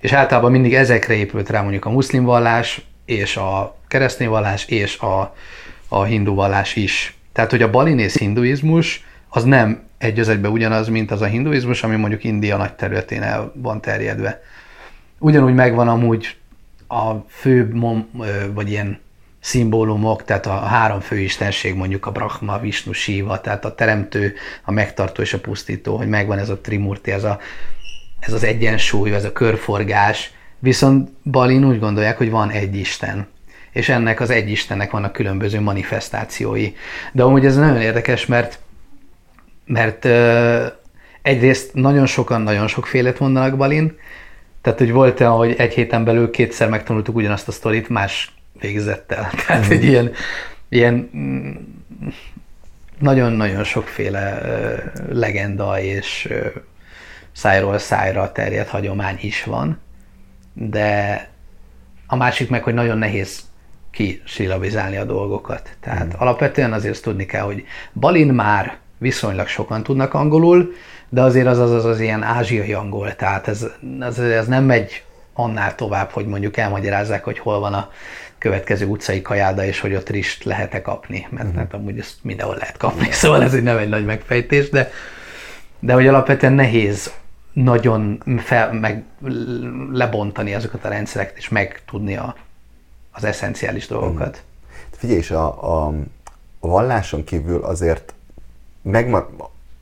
És 0.00 0.12
általában 0.12 0.50
mindig 0.50 0.74
ezekre 0.74 1.14
épült 1.14 1.50
rá 1.50 1.60
mondjuk 1.60 1.84
a 1.84 1.90
muszlim 1.90 2.24
vallás, 2.24 2.86
és 3.06 3.36
a 3.36 3.76
keresztény 3.88 4.28
vallás 4.28 4.64
és 4.64 4.98
a, 4.98 5.34
a 5.88 6.02
hindu 6.02 6.34
vallás 6.34 6.76
is. 6.76 7.16
Tehát, 7.32 7.50
hogy 7.50 7.62
a 7.62 7.70
balinész 7.70 8.18
hinduizmus 8.18 9.04
az 9.28 9.44
nem 9.44 9.84
egy 9.98 10.18
az 10.18 10.28
egyben 10.28 10.50
ugyanaz, 10.50 10.88
mint 10.88 11.10
az 11.10 11.22
a 11.22 11.26
hinduizmus, 11.26 11.82
ami 11.82 11.96
mondjuk 11.96 12.24
India 12.24 12.56
nagy 12.56 12.74
területén 12.74 13.22
el 13.22 13.52
van 13.54 13.80
terjedve. 13.80 14.42
Ugyanúgy 15.18 15.54
megvan 15.54 15.88
amúgy 15.88 16.36
a 16.88 17.12
fő, 17.28 17.74
vagy 18.54 18.70
ilyen 18.70 19.00
szimbólumok, 19.40 20.24
tehát 20.24 20.46
a 20.46 20.58
három 20.58 21.00
főistenség, 21.00 21.74
mondjuk 21.74 22.06
a 22.06 22.10
Brahma, 22.10 22.58
Vishnu, 22.58 22.92
Shiva, 22.92 23.40
tehát 23.40 23.64
a 23.64 23.74
teremtő, 23.74 24.34
a 24.64 24.72
megtartó 24.72 25.22
és 25.22 25.32
a 25.32 25.40
pusztító, 25.40 25.96
hogy 25.96 26.08
megvan 26.08 26.38
ez 26.38 26.48
a 26.48 26.58
trimurti, 26.58 27.10
ez, 27.10 27.24
a, 27.24 27.38
ez 28.20 28.32
az 28.32 28.44
egyensúly, 28.44 29.14
ez 29.14 29.24
a 29.24 29.32
körforgás, 29.32 30.32
Viszont 30.58 31.10
Balin 31.22 31.64
úgy 31.64 31.78
gondolják, 31.78 32.18
hogy 32.18 32.30
van 32.30 32.50
egy 32.50 32.76
Isten, 32.76 33.26
és 33.72 33.88
ennek 33.88 34.20
az 34.20 34.30
egy 34.30 34.50
Istennek 34.50 34.90
vannak 34.90 35.12
különböző 35.12 35.60
manifestációi. 35.60 36.72
De 37.12 37.22
amúgy 37.22 37.46
ez 37.46 37.56
nagyon 37.56 37.80
érdekes, 37.80 38.26
mert, 38.26 38.58
mert 39.66 40.04
uh, 40.04 40.66
egyrészt 41.22 41.74
nagyon 41.74 42.06
sokan 42.06 42.40
nagyon 42.40 42.66
sokfélet 42.66 43.18
mondanak 43.18 43.56
Balin, 43.56 43.98
tehát, 44.62 44.78
hogy 44.78 44.92
volt 44.92 45.20
olyan, 45.20 45.32
hogy 45.32 45.54
egy 45.58 45.74
héten 45.74 46.04
belül 46.04 46.30
kétszer 46.30 46.68
megtanultuk 46.68 47.16
ugyanazt 47.16 47.48
a 47.48 47.52
sztorit 47.52 47.88
más 47.88 48.34
végzettel. 48.60 49.30
Tehát 49.46 49.66
mm. 49.66 49.70
egy 49.70 49.84
ilyen, 49.84 50.12
ilyen 50.68 51.10
mm, 51.16 51.50
nagyon-nagyon 52.98 53.64
sokféle 53.64 54.40
legenda 55.08 55.80
és 55.80 56.32
szájról 57.32 57.78
szájra 57.78 58.32
terjedt 58.32 58.68
hagyomány 58.68 59.16
is 59.20 59.44
van 59.44 59.80
de 60.58 61.28
a 62.06 62.16
másik 62.16 62.50
meg, 62.50 62.62
hogy 62.62 62.74
nagyon 62.74 62.98
nehéz 62.98 63.40
kisilabizálni 63.90 64.96
a 64.96 65.04
dolgokat. 65.04 65.70
Tehát 65.80 66.06
mm. 66.06 66.18
alapvetően 66.18 66.72
azért 66.72 67.02
tudni 67.02 67.26
kell, 67.26 67.42
hogy 67.42 67.64
Balin 67.92 68.26
már 68.26 68.76
viszonylag 68.98 69.46
sokan 69.46 69.82
tudnak 69.82 70.14
angolul, 70.14 70.72
de 71.08 71.22
azért 71.22 71.46
az 71.46 71.58
az, 71.58 71.70
az, 71.70 71.84
az 71.84 72.00
ilyen 72.00 72.22
ázsiai 72.22 72.72
angol, 72.72 73.16
tehát 73.16 73.48
ez, 73.48 73.66
ez, 74.00 74.18
ez 74.18 74.46
nem 74.46 74.64
megy 74.64 75.04
annál 75.32 75.74
tovább, 75.74 76.10
hogy 76.10 76.26
mondjuk 76.26 76.56
elmagyarázzák, 76.56 77.24
hogy 77.24 77.38
hol 77.38 77.60
van 77.60 77.74
a 77.74 77.90
következő 78.38 78.86
utcai 78.86 79.22
kajáda, 79.22 79.64
és 79.64 79.80
hogy 79.80 79.94
ott 79.94 80.08
rist 80.08 80.44
lehet-e 80.44 80.82
kapni, 80.82 81.26
mert, 81.30 81.52
mm. 81.52 81.54
mert 81.54 81.74
amúgy 81.74 81.98
ezt 81.98 82.16
mindenhol 82.22 82.56
lehet 82.56 82.76
kapni, 82.76 83.10
szóval 83.22 83.42
ez 83.42 83.54
egy 83.54 83.62
nem 83.62 83.76
egy 83.76 83.88
nagy 83.88 84.04
megfejtés, 84.04 84.70
de, 84.70 84.90
de 85.80 85.92
hogy 85.92 86.06
alapvetően 86.06 86.52
nehéz 86.52 87.12
nagyon 87.64 88.22
fel, 88.38 88.72
meg 88.72 89.04
lebontani 89.92 90.54
azokat 90.54 90.84
a 90.84 90.88
rendszereket, 90.88 91.36
és 91.36 91.48
megtudni 91.48 92.16
a, 92.16 92.36
az 93.10 93.24
eszenciális 93.24 93.86
dolgokat. 93.86 94.42
Mm. 94.42 94.76
Figyelj, 94.90 95.18
és 95.18 95.30
a, 95.30 95.74
a, 95.74 95.86
a 96.60 96.68
valláson 96.68 97.24
kívül 97.24 97.62
azért 97.62 98.14
megvan, 98.82 99.26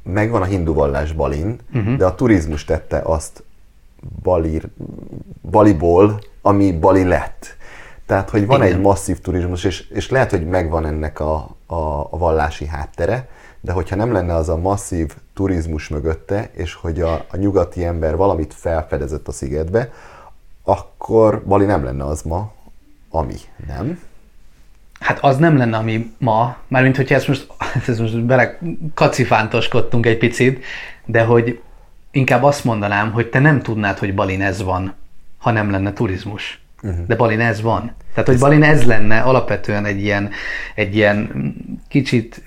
megvan 0.02 0.42
a 0.42 0.44
hindu 0.44 0.72
vallás 0.72 1.12
Balin, 1.12 1.58
uh-huh. 1.72 1.96
de 1.96 2.04
a 2.04 2.14
turizmus 2.14 2.64
tette 2.64 2.98
azt 2.98 3.42
Balir, 4.22 4.68
Baliból, 5.50 6.20
ami 6.42 6.72
Bali 6.72 7.04
lett. 7.04 7.56
Tehát, 8.06 8.30
hogy 8.30 8.46
van 8.46 8.62
Igen. 8.62 8.72
egy 8.72 8.80
masszív 8.80 9.20
turizmus, 9.20 9.64
és, 9.64 9.88
és 9.88 10.10
lehet, 10.10 10.30
hogy 10.30 10.46
megvan 10.46 10.86
ennek 10.86 11.20
a, 11.20 11.34
a, 11.66 11.74
a 12.10 12.18
vallási 12.18 12.66
háttere, 12.66 13.28
de 13.64 13.72
hogyha 13.72 13.96
nem 13.96 14.12
lenne 14.12 14.34
az 14.34 14.48
a 14.48 14.56
masszív 14.56 15.12
turizmus 15.34 15.88
mögötte, 15.88 16.50
és 16.52 16.74
hogy 16.74 17.00
a, 17.00 17.12
a 17.12 17.36
nyugati 17.36 17.84
ember 17.84 18.16
valamit 18.16 18.54
felfedezett 18.54 19.28
a 19.28 19.32
szigetbe, 19.32 19.92
akkor 20.62 21.42
Bali 21.46 21.64
nem 21.64 21.84
lenne 21.84 22.04
az 22.04 22.22
ma, 22.22 22.52
ami, 23.10 23.34
nem? 23.66 24.00
Hát 25.00 25.18
az 25.20 25.36
nem 25.36 25.56
lenne, 25.56 25.76
ami 25.76 26.12
ma, 26.18 26.56
mármint 26.68 26.96
hogyha 26.96 27.14
ezt 27.14 27.28
most, 27.28 27.46
ezt 27.88 28.00
most 28.00 28.24
bele 28.24 28.58
kacifántoskodtunk 28.94 30.06
egy 30.06 30.18
picit, 30.18 30.64
de 31.04 31.24
hogy 31.24 31.60
inkább 32.10 32.42
azt 32.42 32.64
mondanám, 32.64 33.12
hogy 33.12 33.30
te 33.30 33.38
nem 33.38 33.62
tudnád, 33.62 33.98
hogy 33.98 34.14
Balin 34.14 34.42
ez 34.42 34.62
van, 34.62 34.94
ha 35.38 35.50
nem 35.50 35.70
lenne 35.70 35.92
turizmus. 35.92 36.62
Uh-huh. 36.82 37.06
De 37.06 37.16
Balin 37.16 37.40
ez 37.40 37.60
van. 37.60 37.94
Tehát, 38.12 38.28
hogy 38.28 38.38
Balin 38.38 38.62
ez 38.62 38.84
lenne 38.84 39.20
alapvetően 39.20 39.84
egy 39.84 40.00
ilyen, 40.00 40.30
egy 40.74 40.96
ilyen 40.96 41.30
kicsit, 41.88 42.42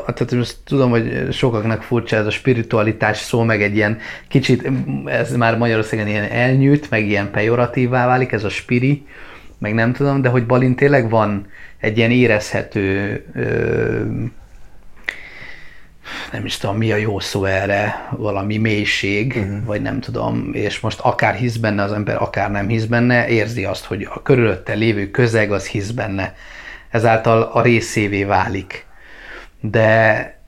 tehát 0.00 0.32
most 0.32 0.56
tudom, 0.64 0.90
hogy 0.90 1.28
sokaknak 1.32 1.82
furcsa 1.82 2.16
ez 2.16 2.26
a 2.26 2.30
spiritualitás 2.30 3.18
szó, 3.18 3.42
meg 3.42 3.62
egy 3.62 3.74
ilyen 3.76 3.98
kicsit, 4.28 4.70
ez 5.06 5.36
már 5.36 5.58
Magyarországon 5.58 6.06
ilyen 6.06 6.30
elnyűjt, 6.30 6.90
meg 6.90 7.06
ilyen 7.06 7.30
pejoratívá 7.30 8.06
válik, 8.06 8.32
ez 8.32 8.44
a 8.44 8.48
spiri, 8.48 9.06
meg 9.58 9.74
nem 9.74 9.92
tudom, 9.92 10.22
de 10.22 10.28
hogy 10.28 10.46
Balin 10.46 10.74
tényleg 10.74 11.10
van 11.10 11.46
egy 11.78 11.98
ilyen 11.98 12.10
érezhető 12.10 13.24
nem 16.32 16.44
is 16.44 16.56
tudom, 16.56 16.76
mi 16.76 16.92
a 16.92 16.96
jó 16.96 17.20
szó 17.20 17.44
erre, 17.44 18.08
valami 18.10 18.56
mélység, 18.56 19.34
uh-huh. 19.36 19.64
vagy 19.64 19.82
nem 19.82 20.00
tudom, 20.00 20.50
és 20.52 20.80
most 20.80 21.00
akár 21.00 21.34
hisz 21.34 21.56
benne 21.56 21.82
az 21.82 21.92
ember, 21.92 22.22
akár 22.22 22.50
nem 22.50 22.68
hisz 22.68 22.84
benne, 22.84 23.28
érzi 23.28 23.64
azt, 23.64 23.84
hogy 23.84 24.08
a 24.14 24.22
körülötte 24.22 24.74
lévő 24.74 25.10
közeg 25.10 25.52
az 25.52 25.66
hisz 25.66 25.90
benne. 25.90 26.34
Ezáltal 26.90 27.42
a 27.42 27.62
részévé 27.62 28.24
válik. 28.24 28.86
De, 29.70 30.38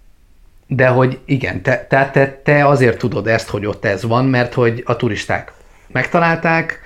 de 0.67 0.87
hogy 0.89 1.19
igen, 1.25 1.63
te, 1.63 1.87
te, 1.89 2.11
te, 2.11 2.41
te 2.45 2.67
azért 2.67 2.99
tudod 2.99 3.27
ezt, 3.27 3.49
hogy 3.49 3.67
ott 3.67 3.85
ez 3.85 4.03
van, 4.03 4.25
mert 4.25 4.55
hogy 4.55 4.83
a 4.87 4.97
turisták 4.97 5.53
megtalálták, 5.87 6.81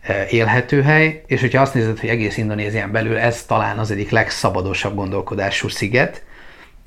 e, 0.00 0.26
élhető 0.30 0.82
hely, 0.82 1.22
és 1.26 1.40
hogyha 1.40 1.62
azt 1.62 1.74
nézed, 1.74 1.98
hogy 1.98 2.08
egész 2.08 2.36
Indonézián 2.36 2.92
belül 2.92 3.16
ez 3.16 3.44
talán 3.44 3.78
az 3.78 3.90
egyik 3.90 4.10
legszabadosabb 4.10 4.94
gondolkodású 4.94 5.68
sziget, 5.68 6.22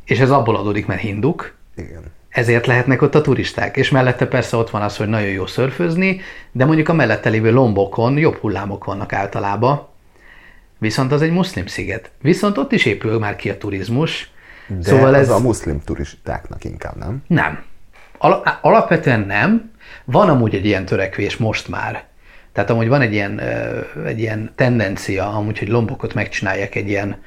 és 0.06 0.20
ez 0.20 0.32
abból 0.32 0.56
adódik, 0.56 0.86
mert 0.86 1.02
hinduk, 1.02 1.56
Igen. 1.75 2.04
ezért 2.30 2.66
lehetnek 2.66 3.02
ott 3.02 3.16
a 3.16 3.22
turisták. 3.22 3.78
És 3.78 3.90
mellette 3.90 4.28
persze 4.28 4.58
ott 4.58 4.70
van 4.70 4.82
az, 4.82 4.98
hogy 4.98 5.08
nagyon 5.08 5.30
jó 5.30 5.46
szörfözni, 5.46 6.22
de 6.52 6.66
mondjuk 6.66 6.90
a 6.90 6.94
mellette 6.94 7.30
lévő 7.30 7.52
lombokon 7.52 8.18
jobb 8.18 8.36
hullámok 8.36 8.86
vannak 8.86 9.14
általában, 9.14 9.88
viszont 10.78 11.12
az 11.12 11.22
egy 11.22 11.32
muszlim 11.32 11.66
sziget. 11.66 12.12
Viszont 12.22 12.58
ott 12.58 12.72
is 12.72 12.86
épül 12.86 13.20
már 13.20 13.36
ki 13.36 13.50
a 13.50 13.58
turizmus. 13.58 14.34
De 14.68 14.90
szóval 14.90 15.16
ez 15.16 15.30
a 15.30 15.40
muszlim 15.40 15.80
turistáknak 15.80 16.64
inkább, 16.64 16.96
nem? 16.96 17.24
Nem. 17.28 17.64
Al- 18.18 18.60
alapvetően 18.62 19.20
nem. 19.20 19.72
Van 20.06 20.30
amúgy 20.30 20.56
egy 20.56 20.66
ilyen 20.66 20.86
törekvés 20.86 21.38
most 21.38 21.68
már. 21.68 22.04
Tehát 22.52 22.70
amúgy 22.70 22.88
van 22.88 23.02
egy 23.02 23.14
ilyen, 23.14 23.40
egy 24.06 24.20
ilyen 24.20 24.52
tendencia, 24.56 25.28
amúgy, 25.28 25.60
hogy 25.60 25.68
lombokot 25.68 26.14
megcsinálják 26.14 26.76
egy 26.76 26.90
ilyen, 26.90 27.22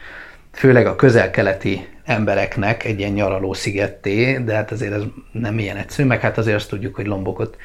főleg 0.53 0.87
a 0.87 0.97
közel-keleti 0.97 1.87
embereknek 2.05 2.85
egy 2.85 2.99
ilyen 2.99 3.13
nyaraló 3.13 3.53
szigetté, 3.53 4.39
de 4.39 4.55
hát 4.55 4.71
azért 4.71 4.93
ez 4.93 5.03
nem 5.33 5.59
ilyen 5.59 5.77
egyszerű, 5.77 6.09
meg 6.09 6.21
hát 6.21 6.39
azért 6.39 6.57
azt 6.57 6.69
tudjuk, 6.69 6.95
hogy 6.95 7.07
Lombokot 7.07 7.57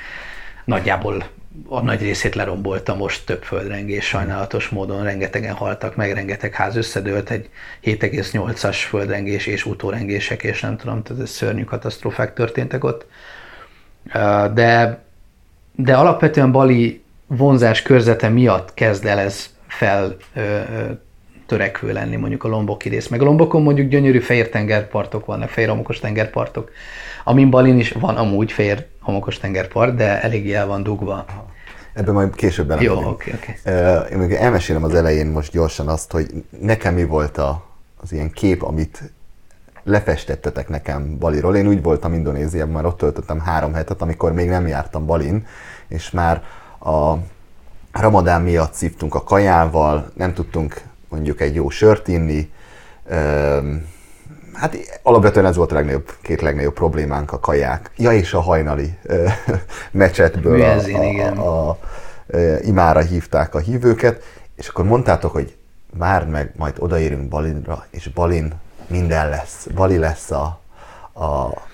nagyjából 0.65 1.23
a 1.67 1.81
nagy 1.81 2.01
részét 2.01 2.35
lerombolta 2.35 2.95
most 2.95 3.25
több 3.25 3.43
földrengés, 3.43 4.05
sajnálatos 4.05 4.69
módon 4.69 5.03
rengetegen 5.03 5.53
haltak 5.53 5.95
meg, 5.95 6.11
rengeteg 6.11 6.53
ház 6.53 6.75
összedőlt, 6.75 7.29
egy 7.29 7.49
7,8-as 7.83 8.77
földrengés 8.87 9.45
és 9.45 9.65
utórengések, 9.65 10.43
és 10.43 10.61
nem 10.61 10.77
tudom, 10.77 11.03
tehát 11.03 11.21
ez 11.21 11.29
szörnyű 11.29 11.63
katasztrófák 11.63 12.33
történtek 12.33 12.83
ott. 12.83 13.05
De, 14.53 15.03
de 15.75 15.95
alapvetően 15.95 16.51
Bali 16.51 17.03
vonzás 17.27 17.81
körzete 17.81 18.29
miatt 18.29 18.73
kezd 18.73 19.05
el 19.05 19.19
ez 19.19 19.49
fel 19.67 20.17
törekvő 21.53 21.93
lenni 21.93 22.15
mondjuk 22.15 22.43
a 22.43 22.47
Lomboki 22.47 22.89
rész. 22.89 23.07
Meg 23.07 23.21
a 23.21 23.23
Lombokon 23.23 23.61
mondjuk 23.61 23.89
gyönyörű 23.89 24.19
fehér 24.19 24.49
tengerpartok 24.49 25.25
vannak, 25.25 25.49
fehér 25.49 25.69
homokos 25.69 25.99
tengerpartok, 25.99 26.71
amin 27.23 27.49
Balin 27.49 27.79
is 27.79 27.91
van 27.91 28.15
amúgy 28.15 28.51
fehér 28.51 28.85
homokos 28.99 29.37
tengerpart, 29.37 29.95
de 29.95 30.21
eléggé 30.21 30.53
el 30.53 30.67
van 30.67 30.83
dugva. 30.83 31.25
Ebben 31.93 32.13
majd 32.13 32.35
később 32.35 32.67
bele 32.67 32.81
Jó, 32.81 32.93
oké, 32.93 33.33
oké. 33.33 33.59
Én 34.11 34.17
még 34.17 34.31
elmesélem 34.31 34.83
az 34.83 34.93
elején 34.93 35.27
most 35.27 35.51
gyorsan 35.51 35.87
azt, 35.87 36.11
hogy 36.11 36.25
nekem 36.59 36.93
mi 36.93 37.05
volt 37.05 37.37
a, 37.37 37.63
az 38.01 38.11
ilyen 38.11 38.31
kép, 38.31 38.63
amit 38.63 39.13
lefestettetek 39.83 40.69
nekem 40.69 41.17
Baliról. 41.17 41.55
Én 41.55 41.67
úgy 41.67 41.81
voltam 41.81 42.13
Indonéziában, 42.13 42.73
már 42.73 42.85
ott 42.85 42.97
töltöttem 42.97 43.39
három 43.39 43.73
hetet, 43.73 44.01
amikor 44.01 44.33
még 44.33 44.49
nem 44.49 44.67
jártam 44.67 45.05
Balin, 45.05 45.45
és 45.87 46.11
már 46.11 46.43
a 46.79 47.13
ramadán 47.91 48.41
miatt 48.41 48.73
szívtunk 48.73 49.15
a 49.15 49.23
kajával, 49.23 50.11
nem 50.13 50.33
tudtunk 50.33 50.81
mondjuk 51.13 51.41
egy 51.41 51.55
jó 51.55 51.69
sört 51.69 52.07
inni. 52.07 52.51
Hát 54.53 54.77
alapvetően 55.03 55.45
ez 55.45 55.55
volt 55.55 55.71
a 55.71 55.75
legnagyobb, 55.75 56.09
két 56.21 56.41
legnagyobb 56.41 56.73
problémánk 56.73 57.31
a 57.31 57.39
kaják. 57.39 57.91
Ja, 57.97 58.11
és 58.11 58.33
a 58.33 58.39
hajnali 58.39 58.97
mecsetből 59.91 60.61
a, 60.61 60.75
a, 60.75 61.39
a, 61.39 61.69
a, 61.69 61.77
imára 62.61 62.99
hívták 62.99 63.55
a 63.55 63.59
hívőket, 63.59 64.23
és 64.55 64.67
akkor 64.67 64.85
mondtátok, 64.85 65.31
hogy 65.31 65.55
már 65.97 66.25
meg 66.25 66.51
majd 66.55 66.75
odaérünk 66.79 67.27
Balinra, 67.27 67.85
és 67.89 68.07
Balin 68.07 68.53
minden 68.87 69.29
lesz. 69.29 69.67
Bali 69.75 69.97
lesz 69.97 70.31
a, 70.31 70.61
a, 71.13 71.25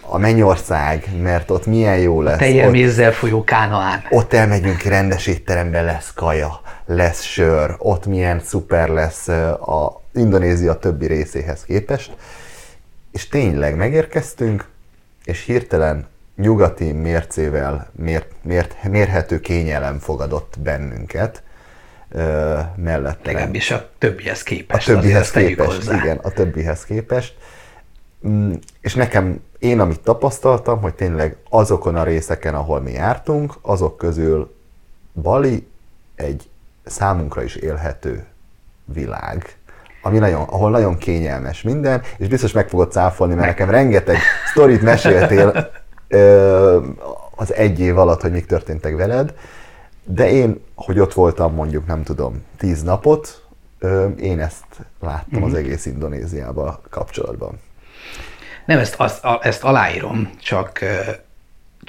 a 0.01 0.17
mennyország, 0.17 1.09
mert 1.21 1.51
ott 1.51 1.65
milyen 1.65 1.97
jó 1.97 2.21
lesz. 2.21 2.37
Teljen 2.37 2.71
mézzel 2.71 3.11
folyó 3.11 3.43
kánaán. 3.43 4.03
Ott 4.09 4.33
elmegyünk 4.33 4.81
rendes 4.81 5.27
étterembe, 5.27 5.81
lesz 5.81 6.11
kaja, 6.15 6.61
lesz 6.89 7.21
sör, 7.21 7.75
ott 7.77 8.05
milyen 8.05 8.39
szuper 8.39 8.89
lesz 8.89 9.27
a 9.27 10.01
Indonézia 10.13 10.73
többi 10.73 11.05
részéhez 11.05 11.63
képest. 11.63 12.15
És 13.11 13.27
tényleg 13.27 13.75
megérkeztünk, 13.75 14.67
és 15.23 15.43
hirtelen 15.43 16.07
nyugati 16.35 16.91
mércével 16.91 17.91
mért, 17.95 18.31
mért, 18.41 18.83
mérhető 18.83 19.39
kényelem 19.39 19.99
fogadott 19.99 20.55
bennünket 20.59 21.43
mellett. 22.75 23.25
Legalábbis 23.25 23.71
a 23.71 23.89
többihez 23.97 24.43
képest. 24.43 24.89
A 24.89 24.93
többihez 24.93 25.31
képest, 25.31 25.91
igen, 25.91 26.17
a 26.17 26.29
többihez 26.29 26.85
képest. 26.85 27.35
Mm, 28.27 28.53
és 28.81 28.93
nekem, 28.93 29.41
én 29.59 29.79
amit 29.79 29.99
tapasztaltam, 29.99 30.81
hogy 30.81 30.93
tényleg 30.93 31.35
azokon 31.49 31.95
a 31.95 32.03
részeken, 32.03 32.55
ahol 32.55 32.81
mi 32.81 32.91
jártunk, 32.91 33.53
azok 33.61 33.97
közül 33.97 34.55
Bali 35.13 35.67
egy 36.15 36.49
számunkra 36.89 37.43
is 37.43 37.55
élhető 37.55 38.25
világ, 38.85 39.57
ami 40.01 40.17
nagyon, 40.17 40.41
ahol 40.41 40.69
nagyon 40.69 40.97
kényelmes 40.97 41.61
minden, 41.61 42.01
és 42.17 42.27
biztos 42.27 42.51
meg 42.51 42.69
fogod 42.69 42.91
cáfolni, 42.91 43.33
mert 43.33 43.47
nekem 43.47 43.69
rengeteg 43.69 44.17
sztorit 44.49 44.81
meséltél 44.81 45.69
ö, 46.07 46.85
az 47.35 47.53
egy 47.53 47.79
év 47.79 47.97
alatt, 47.97 48.21
hogy 48.21 48.31
mik 48.31 48.45
történtek 48.45 48.95
veled, 48.95 49.33
de 50.03 50.29
én, 50.29 50.63
hogy 50.75 50.99
ott 50.99 51.13
voltam 51.13 51.53
mondjuk, 51.53 51.87
nem 51.87 52.03
tudom, 52.03 52.43
tíz 52.57 52.83
napot, 52.83 53.43
ö, 53.79 54.07
én 54.07 54.39
ezt 54.39 54.65
láttam 54.99 55.43
az 55.43 55.49
mhm. 55.49 55.59
egész 55.59 55.85
Indonéziával 55.85 56.81
kapcsolatban. 56.89 57.59
Nem, 58.65 58.79
ezt, 58.79 58.95
azt, 58.97 59.25
ezt 59.41 59.63
aláírom, 59.63 60.29
csak, 60.41 60.79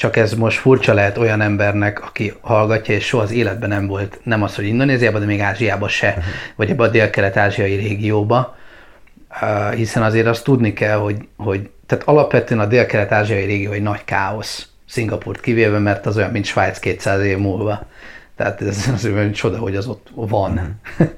csak 0.00 0.16
ez 0.16 0.35
most 0.35 0.59
furcsa 0.59 0.95
lehet 0.95 1.19
olyan 1.19 1.40
embernek, 1.40 2.04
aki 2.04 2.33
hallgatja, 2.40 2.95
és 2.95 3.07
soha 3.07 3.23
az 3.23 3.33
életben 3.33 3.69
nem 3.69 3.87
volt, 3.87 4.21
nem 4.23 4.42
az, 4.42 4.54
hogy 4.54 4.64
Indonéziában, 4.66 5.21
de 5.21 5.26
még 5.26 5.40
Ázsiában 5.40 5.88
se, 5.88 6.09
uh-huh. 6.09 6.25
vagy 6.57 6.71
ebbe 6.71 6.83
a 6.83 6.88
dél-kelet-ázsiai 6.88 7.75
régióba, 7.75 8.57
hiszen 9.75 10.02
azért 10.02 10.26
azt 10.26 10.45
tudni 10.45 10.73
kell, 10.73 10.97
hogy, 10.97 11.16
hogy 11.37 11.69
tehát 11.87 12.04
alapvetően 12.04 12.61
a 12.61 12.66
dél-kelet-ázsiai 12.66 13.45
régió 13.45 13.73
egy 13.73 13.83
nagy 13.83 14.04
káosz, 14.04 14.69
Szingapurt 14.88 15.40
kivéve, 15.40 15.78
mert 15.78 16.07
az 16.07 16.16
olyan, 16.16 16.30
mint 16.30 16.45
Svájc 16.45 16.78
200 16.78 17.23
év 17.23 17.38
múlva. 17.38 17.87
Tehát 18.37 18.62
ez 18.62 18.88
az 18.95 19.04
olyan 19.04 19.33
csoda, 19.33 19.59
hogy 19.59 19.76
az 19.76 19.87
ott 19.87 20.09
van. 20.14 20.52
Uh-huh. 20.52 21.09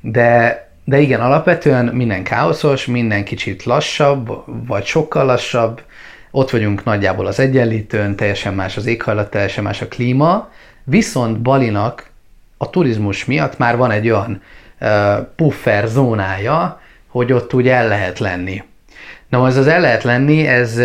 De 0.00 0.68
de 0.84 0.98
igen, 0.98 1.20
alapvetően 1.20 1.84
minden 1.84 2.22
káoszos, 2.22 2.86
minden 2.86 3.24
kicsit 3.24 3.64
lassabb, 3.64 4.44
vagy 4.66 4.84
sokkal 4.84 5.24
lassabb. 5.24 5.82
Ott 6.30 6.50
vagyunk 6.50 6.84
nagyjából 6.84 7.26
az 7.26 7.38
egyenlítőn, 7.40 8.16
teljesen 8.16 8.54
más 8.54 8.76
az 8.76 8.86
éghajlat, 8.86 9.30
teljesen 9.30 9.64
más 9.64 9.82
a 9.82 9.88
klíma. 9.88 10.50
Viszont 10.84 11.40
Balinak 11.40 12.10
a 12.56 12.70
turizmus 12.70 13.24
miatt 13.24 13.58
már 13.58 13.76
van 13.76 13.90
egy 13.90 14.10
olyan 14.10 14.42
uh, 14.80 14.90
puffer 15.36 15.86
zónája, 15.86 16.80
hogy 17.06 17.32
ott 17.32 17.54
úgy 17.54 17.68
el 17.68 17.88
lehet 17.88 18.18
lenni. 18.18 18.62
Na, 19.28 19.42
az 19.42 19.56
az 19.56 19.66
el 19.66 19.80
lehet 19.80 20.02
lenni, 20.02 20.46
ez 20.46 20.80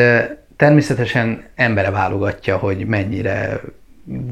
természetesen 0.57 1.43
embere 1.55 1.89
válogatja, 1.89 2.57
hogy 2.57 2.85
mennyire 2.85 3.61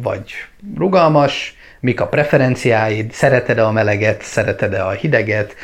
vagy 0.02 0.32
rugalmas, 0.78 1.58
mik 1.80 2.02
a 2.02 2.08
preferenciáid, 2.08 3.12
szereted-e 3.12 3.66
a 3.66 3.72
meleget, 3.72 4.22
szereted-e 4.22 4.86
a 4.86 4.92
hideget, 4.92 5.56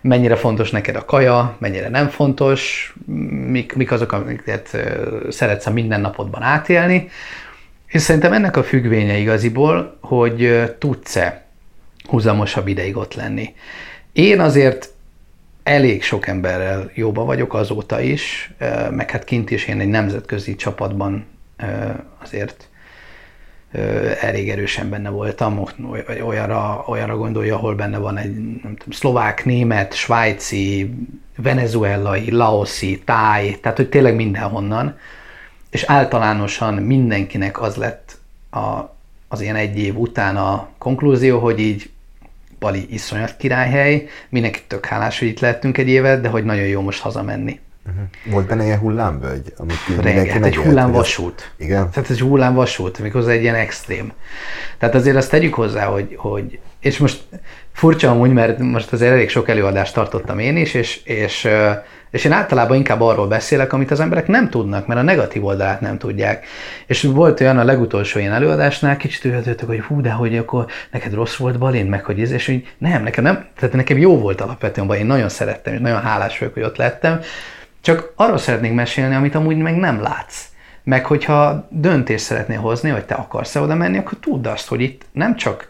mennyire 0.00 0.36
fontos 0.36 0.70
neked 0.70 0.96
a 0.96 1.04
kaja, 1.04 1.56
mennyire 1.58 1.88
nem 1.88 2.08
fontos, 2.08 2.94
mik, 3.46 3.74
mik 3.74 3.92
azok, 3.92 4.12
amiket 4.12 4.76
szeretsz 5.28 5.66
a 5.66 5.70
mindennapodban 5.70 6.42
átélni. 6.42 7.08
És 7.86 8.02
szerintem 8.02 8.32
ennek 8.32 8.56
a 8.56 8.64
függvénye 8.64 9.16
igaziból, 9.16 9.96
hogy 10.00 10.72
tudsz-e 10.78 11.44
húzamosabb 12.08 12.68
ideig 12.68 12.96
ott 12.96 13.14
lenni. 13.14 13.54
Én 14.12 14.40
azért 14.40 14.88
elég 15.62 16.02
sok 16.02 16.26
emberrel 16.26 16.90
jóba 16.94 17.24
vagyok 17.24 17.54
azóta 17.54 18.00
is, 18.00 18.52
meg 18.90 19.10
hát 19.10 19.24
kint 19.24 19.50
is 19.50 19.66
én 19.66 19.80
egy 19.80 19.88
nemzetközi 19.88 20.54
csapatban 20.54 21.26
azért 22.22 22.68
elég 24.20 24.50
erősen 24.50 24.90
benne 24.90 25.08
voltam, 25.08 25.64
olyanra, 26.24 26.84
olyanra 26.86 27.16
gondolja, 27.16 27.54
ahol 27.54 27.74
benne 27.74 27.98
van 27.98 28.16
egy 28.16 28.34
nem 28.34 28.76
tudom, 28.76 28.90
szlovák, 28.90 29.44
német, 29.44 29.94
svájci, 29.94 30.94
venezuelai, 31.36 32.30
laoszi, 32.30 33.02
táj, 33.04 33.58
tehát 33.60 33.76
hogy 33.76 33.88
tényleg 33.88 34.14
mindenhonnan, 34.14 34.98
és 35.70 35.82
általánosan 35.82 36.74
mindenkinek 36.74 37.60
az 37.60 37.76
lett 37.76 38.18
a, 38.50 38.94
az 39.28 39.40
ilyen 39.40 39.56
egy 39.56 39.78
év 39.78 39.98
után 39.98 40.36
a 40.36 40.68
konklúzió, 40.78 41.38
hogy 41.38 41.60
így 41.60 41.90
Bali 42.58 42.86
iszonyat 42.90 43.36
királyhely, 43.36 44.06
mindenki 44.28 44.60
tök 44.66 44.86
hálás, 44.86 45.18
hogy 45.18 45.28
itt 45.28 45.40
lehetünk 45.40 45.78
egy 45.78 45.88
évet, 45.88 46.20
de 46.20 46.28
hogy 46.28 46.44
nagyon 46.44 46.66
jó 46.66 46.80
most 46.80 47.00
hazamenni. 47.00 47.60
Uh-huh. 47.86 48.32
Volt 48.32 48.46
benne 48.46 48.64
ilyen 48.64 48.78
hullámvölgy? 48.78 49.52
Amit 49.56 50.02
Renget, 50.02 50.44
egy 50.44 50.56
hullámvasút. 50.56 51.50
Igen? 51.56 51.90
Tehát 51.90 52.10
egy 52.10 52.20
hullámvasút, 52.20 52.98
méghozzá 52.98 53.30
egy 53.30 53.42
ilyen 53.42 53.54
extrém. 53.54 54.12
Tehát 54.78 54.94
azért 54.94 55.16
azt 55.16 55.30
tegyük 55.30 55.54
hozzá, 55.54 55.84
hogy, 55.84 56.14
hogy 56.16 56.58
és 56.80 56.98
most 56.98 57.22
furcsa 57.72 58.10
amúgy, 58.10 58.32
mert 58.32 58.58
most 58.58 58.92
azért 58.92 59.12
elég 59.12 59.28
sok 59.28 59.48
előadást 59.48 59.94
tartottam 59.94 60.38
én 60.38 60.56
is, 60.56 60.74
és, 60.74 61.00
és, 61.04 61.48
és 62.10 62.24
én 62.24 62.32
általában 62.32 62.76
inkább 62.76 63.00
arról 63.00 63.26
beszélek, 63.26 63.72
amit 63.72 63.90
az 63.90 64.00
emberek 64.00 64.26
nem 64.26 64.50
tudnak, 64.50 64.86
mert 64.86 65.00
a 65.00 65.02
negatív 65.02 65.44
oldalát 65.44 65.80
nem 65.80 65.98
tudják. 65.98 66.46
És 66.86 67.02
volt 67.02 67.40
olyan 67.40 67.58
a 67.58 67.64
legutolsó 67.64 68.18
ilyen 68.18 68.32
előadásnál, 68.32 68.96
kicsit 68.96 69.24
üldöttek, 69.24 69.66
hogy 69.66 69.80
hú, 69.80 70.00
de 70.00 70.10
hogy 70.10 70.36
akkor 70.36 70.66
neked 70.90 71.14
rossz 71.14 71.36
volt 71.36 71.58
Balin, 71.58 71.86
meg 71.86 72.04
hogy 72.04 72.20
ez, 72.20 72.30
és 72.30 72.46
hogy 72.46 72.74
nem, 72.78 73.02
nekem 73.02 73.24
nem, 73.24 73.46
tehát 73.58 73.74
nekem 73.74 73.98
jó 73.98 74.18
volt 74.18 74.40
alapvetően, 74.40 74.90
én 74.92 75.06
nagyon 75.06 75.28
szerettem, 75.28 75.74
és 75.74 75.80
nagyon 75.80 76.02
hálás 76.02 76.38
vagyok, 76.38 76.54
hogy 76.54 76.62
ott 76.62 76.76
lettem, 76.76 77.20
csak 77.86 78.12
arról 78.16 78.38
szeretnék 78.38 78.72
mesélni, 78.72 79.14
amit 79.14 79.34
amúgy 79.34 79.56
meg 79.56 79.76
nem 79.76 80.00
látsz. 80.00 80.44
Meg 80.82 81.06
hogyha 81.06 81.68
döntést 81.70 82.24
szeretnél 82.24 82.60
hozni, 82.60 82.90
hogy 82.90 83.04
te 83.04 83.14
akarsz-e 83.14 83.60
oda 83.60 83.74
menni, 83.74 83.98
akkor 83.98 84.18
tudd 84.20 84.46
azt, 84.46 84.68
hogy 84.68 84.80
itt 84.80 85.02
nem 85.12 85.36
csak 85.36 85.68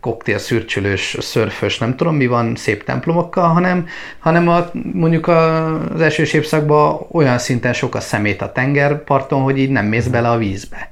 koktél, 0.00 0.38
szürcsülős, 0.38 1.16
szörfös, 1.20 1.78
nem 1.78 1.96
tudom 1.96 2.14
mi 2.14 2.26
van 2.26 2.56
szép 2.56 2.84
templomokkal, 2.84 3.48
hanem, 3.48 3.86
hanem 4.18 4.48
a, 4.48 4.70
mondjuk 4.92 5.28
az 5.28 6.00
esős 6.00 6.32
évszakban 6.32 7.06
olyan 7.10 7.38
szinten 7.38 7.72
sok 7.72 7.94
a 7.94 8.00
szemét 8.00 8.42
a 8.42 8.52
tengerparton, 8.52 9.42
hogy 9.42 9.58
így 9.58 9.70
nem 9.70 9.86
mész 9.86 10.06
bele 10.06 10.30
a 10.30 10.38
vízbe. 10.38 10.90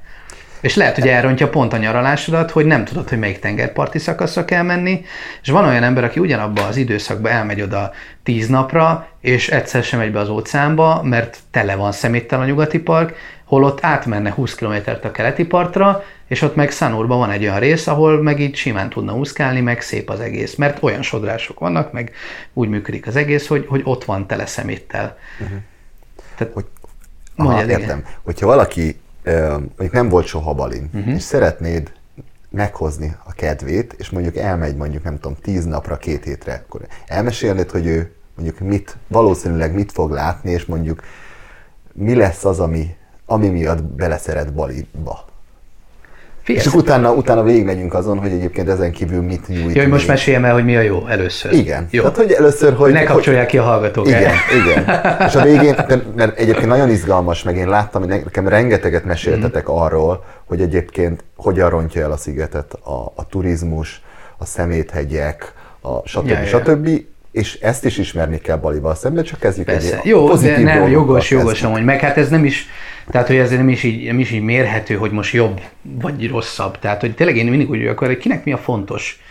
És 0.61 0.75
lehet, 0.75 0.95
hogy 0.95 1.07
elrontja 1.07 1.49
pont 1.49 1.73
a 1.73 1.77
nyaralásodat, 1.77 2.51
hogy 2.51 2.65
nem 2.65 2.85
tudod, 2.85 3.09
hogy 3.09 3.19
melyik 3.19 3.39
tengerparti 3.39 3.99
szakaszra 3.99 4.45
kell 4.45 4.63
menni, 4.63 5.05
és 5.41 5.49
van 5.49 5.65
olyan 5.65 5.83
ember, 5.83 6.03
aki 6.03 6.19
ugyanabban 6.19 6.65
az 6.65 6.77
időszakban 6.77 7.31
elmegy 7.31 7.61
oda 7.61 7.91
tíz 8.23 8.47
napra, 8.47 9.07
és 9.21 9.49
egyszer 9.49 9.83
sem 9.83 9.99
megy 9.99 10.11
be 10.11 10.19
az 10.19 10.29
óceánba, 10.29 11.03
mert 11.03 11.39
tele 11.51 11.75
van 11.75 11.91
szeméttel 11.91 12.39
a 12.39 12.45
nyugati 12.45 12.79
park, 12.79 13.15
holott 13.45 13.79
átmenne 13.81 14.31
20 14.31 14.55
kilométert 14.55 15.05
a 15.05 15.11
keleti 15.11 15.45
partra, 15.45 16.03
és 16.27 16.41
ott 16.41 16.55
meg 16.55 16.71
Szanúrban 16.71 17.17
van 17.17 17.31
egy 17.31 17.43
olyan 17.43 17.59
rész, 17.59 17.87
ahol 17.87 18.21
meg 18.21 18.39
így 18.39 18.55
simán 18.55 18.89
tudna 18.89 19.15
úszkálni, 19.15 19.61
meg 19.61 19.81
szép 19.81 20.09
az 20.09 20.19
egész, 20.19 20.55
mert 20.55 20.83
olyan 20.83 21.01
sodrások 21.01 21.59
vannak, 21.59 21.91
meg 21.91 22.11
úgy 22.53 22.69
működik 22.69 23.07
az 23.07 23.15
egész, 23.15 23.47
hogy, 23.47 23.65
hogy 23.67 23.81
ott 23.83 24.03
van 24.03 24.27
tele 24.27 24.45
szeméttel. 24.45 25.17
Uh-huh. 25.39 25.57
Tehát, 26.35 26.53
hogy, 26.53 26.65
aha, 27.35 27.65
értem. 27.65 28.03
Hogyha 28.23 28.45
valaki 28.45 28.99
mondjuk 29.23 29.91
nem 29.91 30.09
volt 30.09 30.25
soha 30.25 30.53
balin, 30.53 30.89
uh-huh. 30.93 31.13
és 31.13 31.21
szeretnéd 31.21 31.91
meghozni 32.49 33.15
a 33.25 33.31
kedvét, 33.31 33.93
és 33.93 34.09
mondjuk 34.09 34.35
elmegy 34.35 34.75
mondjuk 34.75 35.03
nem 35.03 35.19
tudom, 35.19 35.37
tíz 35.41 35.65
napra, 35.65 35.97
két 35.97 36.23
hétre, 36.23 36.63
akkor 36.65 36.81
elmesélnéd, 37.07 37.69
hogy 37.69 37.85
ő 37.85 38.11
mondjuk 38.35 38.59
mit, 38.59 38.97
valószínűleg 39.07 39.73
mit 39.73 39.91
fog 39.91 40.11
látni, 40.11 40.51
és 40.51 40.65
mondjuk 40.65 41.03
mi 41.93 42.15
lesz 42.15 42.45
az, 42.45 42.59
ami, 42.59 42.95
ami 43.25 43.47
miatt 43.47 43.83
beleszeret 43.83 44.53
Baliba. 44.53 45.25
Figyelj, 46.49 46.67
és 46.67 46.73
utána, 46.73 47.11
utána 47.11 47.43
végigmegyünk 47.43 47.93
azon, 47.93 48.19
hogy 48.19 48.31
egyébként 48.31 48.69
ezen 48.69 48.91
kívül 48.91 49.21
mit 49.21 49.47
nyújt. 49.47 49.75
Jaj, 49.75 49.85
most 49.85 50.07
meséljem 50.07 50.45
el, 50.45 50.53
hogy 50.53 50.63
mi 50.63 50.75
a 50.75 50.81
jó 50.81 51.07
először. 51.07 51.53
Igen. 51.53 51.87
Jó. 51.91 52.01
Tehát, 52.01 52.17
hogy 52.17 52.31
először, 52.31 52.73
hogy... 52.73 52.91
Ne 52.91 53.03
kapcsolják 53.03 53.47
ki 53.47 53.57
a 53.57 53.63
hallgatók 53.63 54.07
Igen, 54.07 54.23
el. 54.23 54.33
igen. 54.55 55.01
És 55.27 55.35
a 55.35 55.43
végén, 55.43 55.75
mert 56.15 56.37
egyébként 56.37 56.67
nagyon 56.67 56.89
izgalmas, 56.89 57.43
meg 57.43 57.57
én 57.57 57.69
láttam, 57.69 58.01
hogy 58.01 58.09
nekem 58.09 58.47
rengeteget 58.47 59.05
meséltetek 59.05 59.69
mm. 59.69 59.73
arról, 59.73 60.23
hogy 60.45 60.61
egyébként 60.61 61.23
hogyan 61.35 61.69
rontja 61.69 62.01
el 62.01 62.11
a 62.11 62.17
szigetet 62.17 62.73
a, 62.73 63.11
a 63.15 63.27
turizmus, 63.29 64.01
a 64.37 64.45
szeméthegyek, 64.45 65.53
a 65.81 66.07
stb. 66.07 66.27
Ja, 66.27 66.45
stb. 66.45 66.87
Ja 66.87 66.97
és 67.31 67.53
ezt 67.53 67.85
is 67.85 67.97
ismerni 67.97 68.39
kell 68.39 68.57
Balival 68.57 68.95
szemben, 68.95 69.23
csak 69.23 69.39
kezdjük 69.39 69.65
Persze. 69.65 69.97
egy 69.97 70.05
Jó, 70.05 70.25
pozitív 70.25 70.65
de 70.65 70.79
nem, 70.79 70.89
jogos, 70.89 71.29
jogos 71.29 71.63
amúgy, 71.63 71.83
meg 71.83 71.99
hát 71.99 72.17
ez 72.17 72.29
nem 72.29 72.45
is, 72.45 72.67
tehát 73.11 73.27
hogy 73.27 73.35
ez 73.35 73.49
nem 73.51 73.69
is, 73.69 73.83
így, 73.83 74.05
nem 74.05 74.19
is 74.19 74.31
így 74.31 74.41
mérhető, 74.41 74.95
hogy 74.95 75.11
most 75.11 75.33
jobb 75.33 75.61
vagy 75.81 76.27
rosszabb. 76.27 76.79
Tehát, 76.79 77.01
hogy 77.01 77.15
tényleg 77.15 77.37
én 77.37 77.45
mindig 77.45 77.69
úgy 77.69 77.77
vagyok, 77.77 77.99
hogy 77.99 78.17
kinek 78.17 78.43
mi 78.43 78.51
a 78.51 78.57
fontos. 78.57 79.21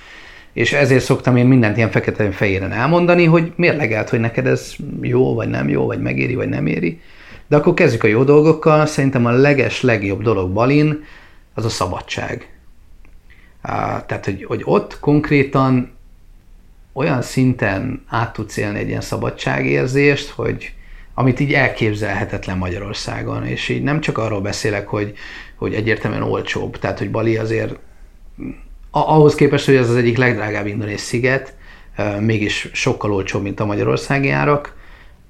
És 0.53 0.73
ezért 0.73 1.05
szoktam 1.05 1.37
én 1.37 1.47
mindent 1.47 1.77
ilyen 1.77 1.91
fekete-fehéren 1.91 2.73
elmondani, 2.73 3.25
hogy 3.25 3.53
mérlegelt, 3.57 4.09
hogy 4.09 4.21
neked 4.21 4.47
ez 4.47 4.75
jó, 5.01 5.35
vagy 5.35 5.49
nem 5.49 5.69
jó, 5.69 5.87
vagy 5.87 6.01
megéri, 6.01 6.35
vagy 6.35 6.49
nem 6.49 6.67
éri. 6.67 7.01
De 7.49 7.57
akkor 7.57 7.75
kezdjük 7.75 8.05
a 8.05 8.07
jó 8.07 8.25
dolgokkal. 8.25 8.87
Szerintem 8.87 9.27
a 9.27 9.31
leges, 9.31 9.83
legjobb 9.83 10.23
dolog 10.23 10.51
Balin 10.51 11.05
az 11.55 11.65
a 11.65 11.69
szabadság. 11.69 12.49
Tehát, 14.07 14.25
hogy, 14.25 14.45
hogy 14.45 14.63
ott 14.65 15.01
konkrétan 15.01 15.98
olyan 16.93 17.23
szinten 17.23 18.05
át 18.07 18.33
tudsz 18.33 18.57
élni 18.57 18.79
egy 18.79 18.89
ilyen 18.89 19.01
szabadságérzést, 19.01 20.29
hogy 20.29 20.73
amit 21.15 21.41
így 21.41 21.53
elképzelhetetlen 21.53 22.59
Magyarországon, 22.59 23.47
és 23.47 23.69
így 23.69 23.83
nem 23.83 24.01
csak 24.01 24.19
arról 24.19 24.41
beszélek, 24.41 24.89
hogy, 24.89 25.15
hogy 25.57 25.75
egyértelműen 25.75 26.23
olcsóbb, 26.23 26.79
tehát 26.79 26.99
hogy 26.99 27.11
Bali 27.11 27.37
azért 27.37 27.79
ahhoz 28.91 29.35
képest, 29.35 29.67
hogy 29.67 29.75
ez 29.75 29.91
az 29.91 29.97
egyik 29.97 30.17
legdrágább 30.17 30.67
indonész 30.67 31.03
sziget, 31.03 31.55
mégis 32.21 32.69
sokkal 32.73 33.13
olcsóbb, 33.13 33.43
mint 33.43 33.61
a 33.61 33.67
magyarországi 33.67 34.31
árak. 34.31 34.77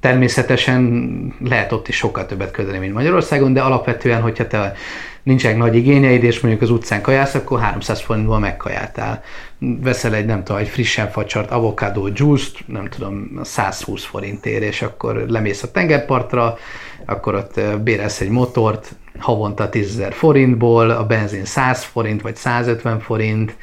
Természetesen 0.01 1.35
lehet 1.45 1.73
ott 1.73 1.89
is 1.89 1.97
sokkal 1.97 2.27
többet 2.27 2.51
költeni, 2.51 2.79
mint 2.79 2.95
Magyarországon, 2.95 3.53
de 3.53 3.61
alapvetően, 3.61 4.21
hogyha 4.21 4.47
te 4.47 4.75
nincsenek 5.23 5.57
nagy 5.57 5.77
igényeid, 5.77 6.23
és 6.23 6.41
mondjuk 6.41 6.63
az 6.63 6.71
utcán 6.71 7.01
kajász, 7.01 7.35
akkor 7.35 7.61
300 7.61 8.01
forintból 8.01 8.39
megkajáltál. 8.39 9.23
Veszel 9.59 10.15
egy, 10.15 10.27
nem 10.27 10.45
tudom, 10.45 10.61
egy 10.61 10.69
frissen 10.69 11.11
facsart 11.11 11.51
avokádó 11.51 12.09
juice 12.15 12.51
nem 12.67 12.89
tudom, 12.89 13.41
120 13.43 14.05
forintért, 14.05 14.63
és 14.63 14.83
akkor 14.83 15.25
lemész 15.29 15.63
a 15.63 15.71
tengerpartra, 15.71 16.59
akkor 17.07 17.35
ott 17.35 17.61
bérelsz 17.83 18.21
egy 18.21 18.29
motort, 18.29 18.95
havonta 19.19 19.69
10 19.69 20.03
forintból, 20.11 20.91
a 20.91 21.07
benzin 21.07 21.45
100 21.45 21.83
forint, 21.83 22.23
vagy 22.23 22.37
150 22.37 23.01
forint, 23.01 23.57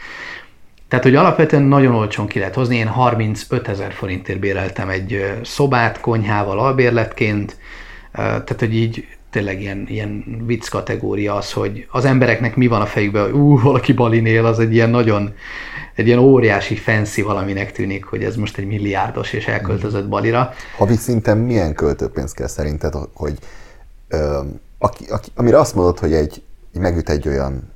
tehát, 0.95 1.09
hogy 1.09 1.25
alapvetően 1.25 1.63
nagyon 1.63 1.95
olcsón 1.95 2.27
ki 2.27 2.39
lehet 2.39 2.55
hozni. 2.55 2.75
Én 2.75 2.87
35 2.87 3.67
ezer 3.67 3.93
forintért 3.93 4.39
béreltem 4.39 4.89
egy 4.89 5.39
szobát 5.43 5.99
konyhával 5.99 6.59
albérletként, 6.59 7.57
tehát, 8.11 8.55
hogy 8.59 8.75
így 8.75 9.07
tényleg 9.29 9.61
ilyen, 9.61 9.85
ilyen 9.87 10.23
vicc 10.45 10.69
kategória 10.69 11.35
az, 11.35 11.51
hogy 11.53 11.87
az 11.91 12.05
embereknek 12.05 12.55
mi 12.55 12.67
van 12.67 12.81
a 12.81 12.85
fejükben, 12.85 13.23
hogy 13.23 13.33
ú, 13.33 13.59
valaki 13.61 13.93
Balinél, 13.93 14.45
az 14.45 14.59
egy 14.59 14.73
ilyen 14.73 14.89
nagyon, 14.89 15.33
egy 15.95 16.07
ilyen 16.07 16.19
óriási 16.19 16.75
fancy 16.75 17.21
valaminek 17.21 17.71
tűnik, 17.71 18.05
hogy 18.05 18.23
ez 18.23 18.35
most 18.35 18.57
egy 18.57 18.65
milliárdos 18.65 19.33
és 19.33 19.47
elköltözött 19.47 20.07
Balira. 20.07 20.53
Havi 20.77 20.95
szinten 20.95 21.37
milyen 21.37 21.73
költőpénz 21.73 22.31
kell 22.31 22.47
szerinted, 22.47 22.93
hogy 23.13 23.37
ö, 24.07 24.39
aki, 24.77 25.05
aki, 25.09 25.29
amire 25.35 25.59
azt 25.59 25.75
mondod, 25.75 25.99
hogy 25.99 26.13
egy, 26.13 26.41
megüt 26.73 27.09
egy 27.09 27.27
olyan 27.27 27.73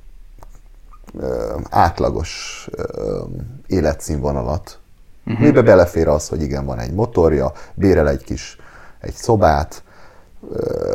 átlagos 1.70 2.68
életszínvonalat, 3.66 4.78
uh-huh. 5.26 5.44
mibe 5.44 5.62
belefér 5.62 6.08
az, 6.08 6.28
hogy 6.28 6.42
igen, 6.42 6.64
van 6.64 6.78
egy 6.78 6.92
motorja, 6.92 7.52
bérel 7.74 8.08
egy 8.08 8.24
kis 8.24 8.56
egy 9.00 9.14
szobát, 9.14 9.82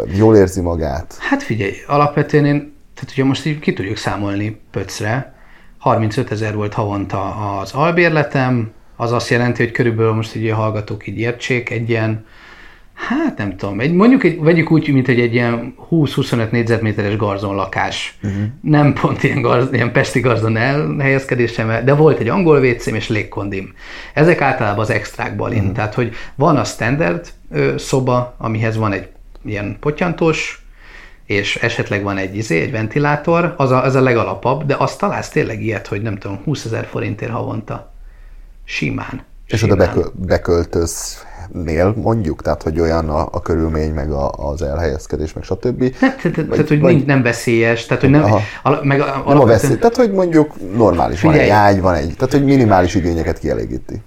jól 0.06 0.36
érzi 0.36 0.62
magát? 0.62 1.16
Hát 1.20 1.44
figyelj, 1.44 1.74
alapvetően 1.88 2.46
én, 2.46 2.74
tehát 2.94 3.12
ugye 3.12 3.24
most 3.24 3.46
így 3.46 3.60
ki 3.60 3.74
tudjuk 3.74 3.98
számolni 3.98 4.62
pöcre, 4.72 5.34
35 5.78 6.32
ezer 6.32 6.56
volt 6.56 6.74
havonta 6.74 7.36
az 7.60 7.74
albérletem, 7.74 8.72
az 8.96 9.12
azt 9.12 9.30
jelenti, 9.30 9.64
hogy 9.64 9.72
körülbelül 9.72 10.14
most 10.14 10.36
így 10.36 10.50
a 10.50 10.56
hallgatók 10.56 11.08
így 11.08 11.18
értsék, 11.18 11.70
egy 11.70 11.90
ilyen, 11.90 12.26
hát 12.96 13.38
nem 13.38 13.58
tudom, 13.58 13.80
egy, 13.80 13.94
mondjuk 13.94 14.24
egy, 14.24 14.40
vegyük 14.40 14.72
úgy, 14.72 14.94
mint 14.94 15.08
egy, 15.08 15.20
egy 15.20 15.34
ilyen 15.34 15.76
20-25 15.92 16.50
négyzetméteres 16.50 17.16
garzon 17.16 17.56
lakás. 17.56 18.18
Uh-huh. 18.24 18.42
Nem 18.62 18.94
pont 18.94 19.24
ilyen, 19.24 19.42
garz, 19.42 19.74
ilyen 19.74 19.92
pesti 19.92 20.20
garzon 20.20 20.58
elhelyezkedésem, 20.58 21.86
de 21.86 21.94
volt 21.94 22.20
egy 22.20 22.28
angol 22.28 22.60
wc 22.60 22.86
és 22.86 23.10
légkondim. 23.10 23.74
Ezek 24.14 24.42
általában 24.42 24.80
az 24.80 24.90
extrák 24.90 25.36
balin. 25.36 25.60
Uh-huh. 25.60 25.74
Tehát, 25.74 25.94
hogy 25.94 26.14
van 26.36 26.58
a 26.58 26.64
standard 26.64 27.28
ö, 27.52 27.74
szoba, 27.78 28.36
amihez 28.38 28.78
van 28.78 28.92
egy 28.92 29.08
ilyen 29.46 29.78
potyantós, 29.80 30.66
és 31.26 31.56
esetleg 31.56 32.04
van 32.04 32.18
egy 32.18 32.36
izé, 32.36 32.62
egy 32.62 32.72
ventilátor, 32.72 33.54
az 33.58 33.72
a, 33.72 33.84
az 33.84 33.96
a 33.96 34.02
legalapabb, 34.02 34.66
de 34.66 34.76
azt 34.78 35.00
találsz 35.00 35.30
tényleg 35.30 35.64
ilyet, 35.64 35.88
hogy 35.88 36.02
nem 36.02 36.18
tudom, 36.18 36.42
20 36.44 36.66
ezer 36.66 36.86
forintért 36.86 37.32
havonta. 37.32 37.94
Simán. 38.64 39.24
És 39.48 39.64
oda 39.64 39.76
bekö- 39.76 40.12
beköltöz 40.16 41.24
nél 41.52 41.94
mondjuk, 42.02 42.42
tehát 42.42 42.64
hogy 42.64 42.80
olyan 42.80 43.10
a, 43.10 43.28
a 43.32 43.42
körülmény, 43.42 43.94
meg 43.94 44.12
a, 44.12 44.32
az 44.32 44.62
elhelyezkedés, 44.62 45.34
meg 45.34 45.44
stb. 45.44 45.98
Tehát, 46.00 46.22
tehát, 46.22 46.50
tehát 46.50 46.68
hogy 46.68 46.80
vagy, 46.80 47.06
nem 47.06 47.22
veszélyes, 47.22 47.86
tehát 47.86 48.04
hogy 48.04 48.12
nem, 48.12 48.24
a, 48.64 48.80
meg 48.84 49.00
a, 49.02 49.24
nem 49.28 49.40
a 49.40 49.46
veszély, 49.46 49.78
tehát 49.78 49.96
hogy 49.96 50.12
mondjuk 50.12 50.54
normális, 50.76 51.20
Figyelj. 51.20 51.38
van 51.38 51.46
egy 51.46 51.54
ágy, 51.54 51.82
van 51.82 51.94
egy, 51.94 52.14
tehát 52.18 52.34
hogy 52.34 52.44
minimális 52.44 52.96
igényeket 52.96 53.40
kielégíti. 53.40 54.02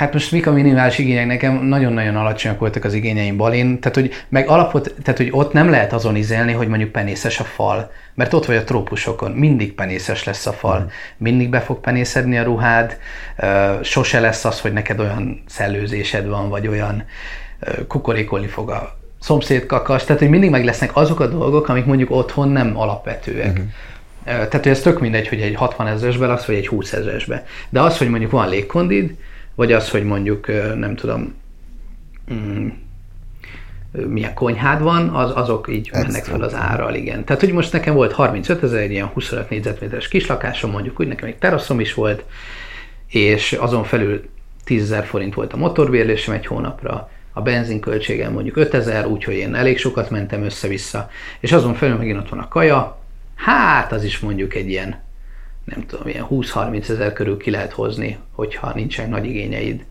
Hát 0.00 0.12
most 0.12 0.32
mik 0.32 0.46
a 0.46 0.52
minimális 0.52 0.98
igények? 0.98 1.26
Nekem 1.26 1.64
nagyon-nagyon 1.64 2.16
alacsonyak 2.16 2.58
voltak 2.58 2.84
az 2.84 2.94
igényeim 2.94 3.36
balin, 3.36 3.80
tehát 3.80 3.96
hogy 3.96 4.24
meg 4.28 4.48
alapot, 4.48 4.94
tehát 5.02 5.20
hogy 5.20 5.28
ott 5.32 5.52
nem 5.52 5.70
lehet 5.70 5.92
azon 5.92 6.16
izelni, 6.16 6.52
hogy 6.52 6.68
mondjuk 6.68 6.90
penészes 6.90 7.40
a 7.40 7.44
fal, 7.44 7.90
mert 8.14 8.32
ott 8.32 8.46
vagy 8.46 8.56
a 8.56 8.64
trópusokon, 8.64 9.30
mindig 9.30 9.74
penészes 9.74 10.24
lesz 10.24 10.46
a 10.46 10.52
fal, 10.52 10.80
mm. 10.80 10.86
mindig 11.16 11.48
be 11.48 11.60
fog 11.60 11.80
penészedni 11.80 12.38
a 12.38 12.42
ruhád, 12.42 12.98
sose 13.82 14.20
lesz 14.20 14.44
az, 14.44 14.60
hogy 14.60 14.72
neked 14.72 15.00
olyan 15.00 15.42
szellőzésed 15.46 16.26
van, 16.26 16.48
vagy 16.48 16.68
olyan 16.68 17.04
kukorékolni 17.88 18.46
fog 18.46 18.70
a 18.70 18.98
szomszéd 19.18 19.66
kakas, 19.66 20.04
tehát 20.04 20.20
hogy 20.20 20.30
mindig 20.30 20.50
meg 20.50 20.64
lesznek 20.64 20.96
azok 20.96 21.20
a 21.20 21.26
dolgok, 21.26 21.68
amik 21.68 21.84
mondjuk 21.84 22.10
otthon 22.10 22.48
nem 22.48 22.78
alapvetőek. 22.78 23.58
Mm-hmm. 23.58 23.68
Tehát, 24.24 24.52
hogy 24.52 24.68
ez 24.68 24.80
tök 24.80 25.00
mindegy, 25.00 25.28
hogy 25.28 25.40
egy 25.40 25.54
60 25.54 25.86
ezeresbe 25.86 26.26
laksz, 26.26 26.44
vagy 26.44 26.56
egy 26.56 26.68
20 26.68 26.92
ezeresbe. 26.92 27.46
De 27.68 27.80
az, 27.80 27.98
hogy 27.98 28.08
mondjuk 28.08 28.30
van 28.30 28.48
légkondid, 28.48 29.14
vagy 29.54 29.72
az, 29.72 29.90
hogy 29.90 30.04
mondjuk 30.04 30.46
nem 30.76 30.94
tudom, 30.94 31.34
mm, 32.32 32.68
milyen 33.92 34.34
konyhád 34.34 34.82
van, 34.82 35.08
az, 35.08 35.32
azok 35.34 35.68
így 35.68 35.90
Ez 35.92 36.02
mennek 36.02 36.24
fel 36.24 36.42
az 36.42 36.54
árral, 36.54 36.94
igen. 36.94 37.24
Tehát, 37.24 37.42
hogy 37.42 37.52
most 37.52 37.72
nekem 37.72 37.94
volt 37.94 38.12
35 38.12 38.62
ezer, 38.62 38.80
egy 38.80 38.90
ilyen 38.90 39.06
25 39.06 39.50
négyzetméteres 39.50 40.08
kislakásom, 40.08 40.70
mondjuk 40.70 41.00
úgy, 41.00 41.06
nekem 41.06 41.28
egy 41.28 41.36
teraszom 41.36 41.80
is 41.80 41.94
volt, 41.94 42.24
és 43.08 43.52
azon 43.52 43.84
felül 43.84 44.28
10 44.64 44.82
ezer 44.82 45.04
forint 45.04 45.34
volt 45.34 45.52
a 45.52 45.56
motorbérlésem 45.56 46.34
egy 46.34 46.46
hónapra, 46.46 47.10
a 47.32 47.42
benzinköltségem 47.42 48.32
mondjuk 48.32 48.56
5 48.56 48.74
ezer, 48.74 49.06
úgyhogy 49.06 49.34
én 49.34 49.54
elég 49.54 49.78
sokat 49.78 50.10
mentem 50.10 50.42
össze-vissza, 50.42 51.10
és 51.40 51.52
azon 51.52 51.74
felül 51.74 51.96
megint 51.96 52.18
ott 52.18 52.28
van 52.28 52.38
a 52.38 52.48
kaja, 52.48 52.98
hát 53.34 53.92
az 53.92 54.04
is 54.04 54.18
mondjuk 54.18 54.54
egy 54.54 54.68
ilyen 54.68 55.00
nem 55.70 55.86
tudom, 55.86 56.08
ilyen 56.08 56.26
20-30 56.30 56.88
ezer 56.88 57.12
körül 57.12 57.36
ki 57.36 57.50
lehet 57.50 57.72
hozni, 57.72 58.18
hogyha 58.32 58.72
nincsen 58.74 59.08
nagy 59.08 59.24
igényeid. 59.24 59.84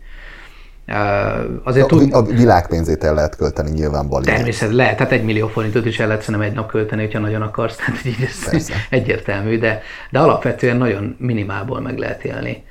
Azért 1.62 1.84
a, 1.84 1.88
tud... 1.88 2.12
a 2.12 2.22
világpénzét 2.22 3.04
el 3.04 3.14
lehet 3.14 3.36
költeni 3.36 3.70
nyilván 3.70 4.08
Bali. 4.08 4.24
Természetesen 4.24 4.74
lehet, 4.74 4.96
tehát 4.96 5.12
egy 5.12 5.24
millió 5.24 5.48
forintot 5.48 5.86
is 5.86 5.98
el 5.98 6.06
lehet 6.06 6.22
szerintem 6.22 6.48
egy 6.48 6.54
nap 6.54 6.70
költeni, 6.70 7.02
hogyha 7.02 7.18
nagyon 7.18 7.42
akarsz, 7.42 7.76
tehát 7.76 8.04
így 8.04 8.22
ez 8.26 8.50
Persze. 8.50 8.74
egyértelmű, 8.90 9.58
de, 9.58 9.82
de 10.10 10.18
alapvetően 10.18 10.76
nagyon 10.76 11.16
minimálból 11.18 11.80
meg 11.80 11.98
lehet 11.98 12.24
élni. 12.24 12.64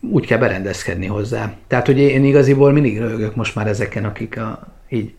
Úgy 0.00 0.26
kell 0.26 0.38
berendezkedni 0.38 1.06
hozzá. 1.06 1.52
Tehát, 1.66 1.86
hogy 1.86 1.98
én 1.98 2.24
igaziból 2.24 2.72
mindig 2.72 2.98
rögök 2.98 3.34
most 3.34 3.54
már 3.54 3.66
ezeken, 3.66 4.04
akik 4.04 4.38
a, 4.38 4.66
így 4.88 5.14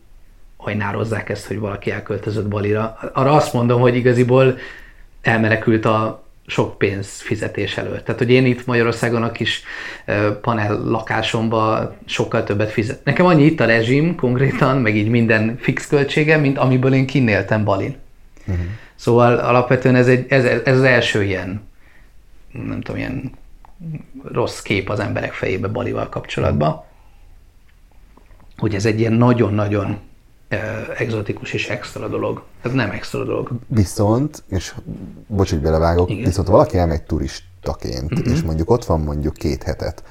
hajnározzák 0.58 1.30
ezt, 1.30 1.48
hogy 1.48 1.60
valaki 1.60 1.92
elköltözött 1.92 2.48
Balira. 2.48 2.98
Arra 3.14 3.32
azt 3.32 3.54
mondom, 3.54 3.82
hogy 3.82 3.96
igaziból 3.96 4.58
elmenekült 5.22 5.86
a 5.86 6.24
sok 6.48 6.78
pénz 6.78 7.22
fizetés 7.22 7.78
előtt. 7.78 8.06
Tehát, 8.06 8.22
hogy 8.22 8.32
én 8.32 8.46
itt 8.46 8.66
Magyarországon 8.66 9.24
a 9.24 9.32
kis 9.32 9.64
panel 10.42 10.82
lakásomba 10.84 11.96
sokkal 12.06 12.44
többet 12.44 12.72
fizet. 12.72 13.04
Nekem 13.04 13.26
annyi 13.26 13.44
itt 13.44 13.60
a 13.60 13.66
rezsim 13.66 14.16
konkrétan, 14.16 14.78
meg 14.78 14.96
így 14.96 15.10
minden 15.10 15.58
fix 15.60 15.88
költsége, 15.88 16.38
mint 16.38 16.58
amiből 16.58 16.94
én 16.94 17.06
kinéltem 17.06 17.64
Balin. 17.64 17.96
Uh-huh. 18.48 18.66
Szóval 18.96 19.38
alapvetően 19.38 19.96
ez, 19.96 20.08
egy, 20.08 20.26
ez, 20.30 20.46
ez 20.46 20.78
az 20.78 20.84
első 20.84 21.24
ilyen 21.24 21.68
nem 22.52 22.82
tudom, 22.82 23.00
ilyen 23.00 23.32
rossz 24.24 24.62
kép 24.62 24.90
az 24.90 25.00
emberek 25.00 25.34
fejébe 25.34 25.68
Balival 25.68 26.10
kapcsolatban, 26.10 26.84
hogy 28.58 28.76
ez 28.76 28.86
egy 28.86 29.00
ilyen 29.00 29.14
nagyon-nagyon 29.14 29.98
exotikus 30.98 31.54
és 31.54 31.70
extra 31.70 32.08
dolog. 32.08 32.44
Ez 32.64 32.72
nem 32.72 32.90
extra 32.90 33.24
dolog. 33.24 33.50
Viszont, 33.68 34.44
és 34.50 34.74
bocs, 35.28 35.50
hogy 35.50 35.60
belevágok, 35.60 36.10
Igen. 36.10 36.24
viszont 36.24 36.48
valaki 36.48 36.78
elmegy 36.78 37.04
turistaként, 37.04 38.12
uh-huh. 38.12 38.34
és 38.34 38.42
mondjuk 38.42 38.70
ott 38.70 38.86
van 38.86 39.00
mondjuk 39.00 39.34
két 39.34 39.64
hetet, 39.64 40.04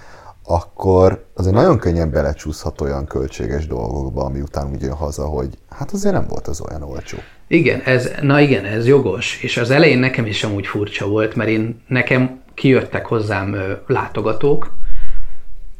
akkor 0.42 1.24
azért 1.34 1.54
nagyon 1.54 1.78
könnyen 1.78 2.10
belecsúszhat 2.10 2.80
olyan 2.80 3.06
költséges 3.06 3.66
dolgokba, 3.66 4.24
ami 4.24 4.40
után 4.40 4.70
úgy 4.70 4.80
jön 4.80 4.92
haza, 4.92 5.24
hogy 5.24 5.48
hát 5.70 5.90
azért 5.90 6.14
nem 6.14 6.26
volt 6.28 6.46
az 6.46 6.60
olyan 6.60 6.82
olcsó. 6.82 7.18
Igen, 7.48 7.80
ez, 7.80 8.10
na 8.22 8.40
igen, 8.40 8.64
ez 8.64 8.86
jogos, 8.86 9.42
és 9.42 9.56
az 9.56 9.70
elején 9.70 9.98
nekem 9.98 10.26
is 10.26 10.44
amúgy 10.44 10.66
furcsa 10.66 11.06
volt, 11.06 11.34
mert 11.34 11.50
én, 11.50 11.82
nekem 11.88 12.40
kijöttek 12.54 13.06
hozzám 13.06 13.52
ö, 13.52 13.72
látogatók, 13.86 14.72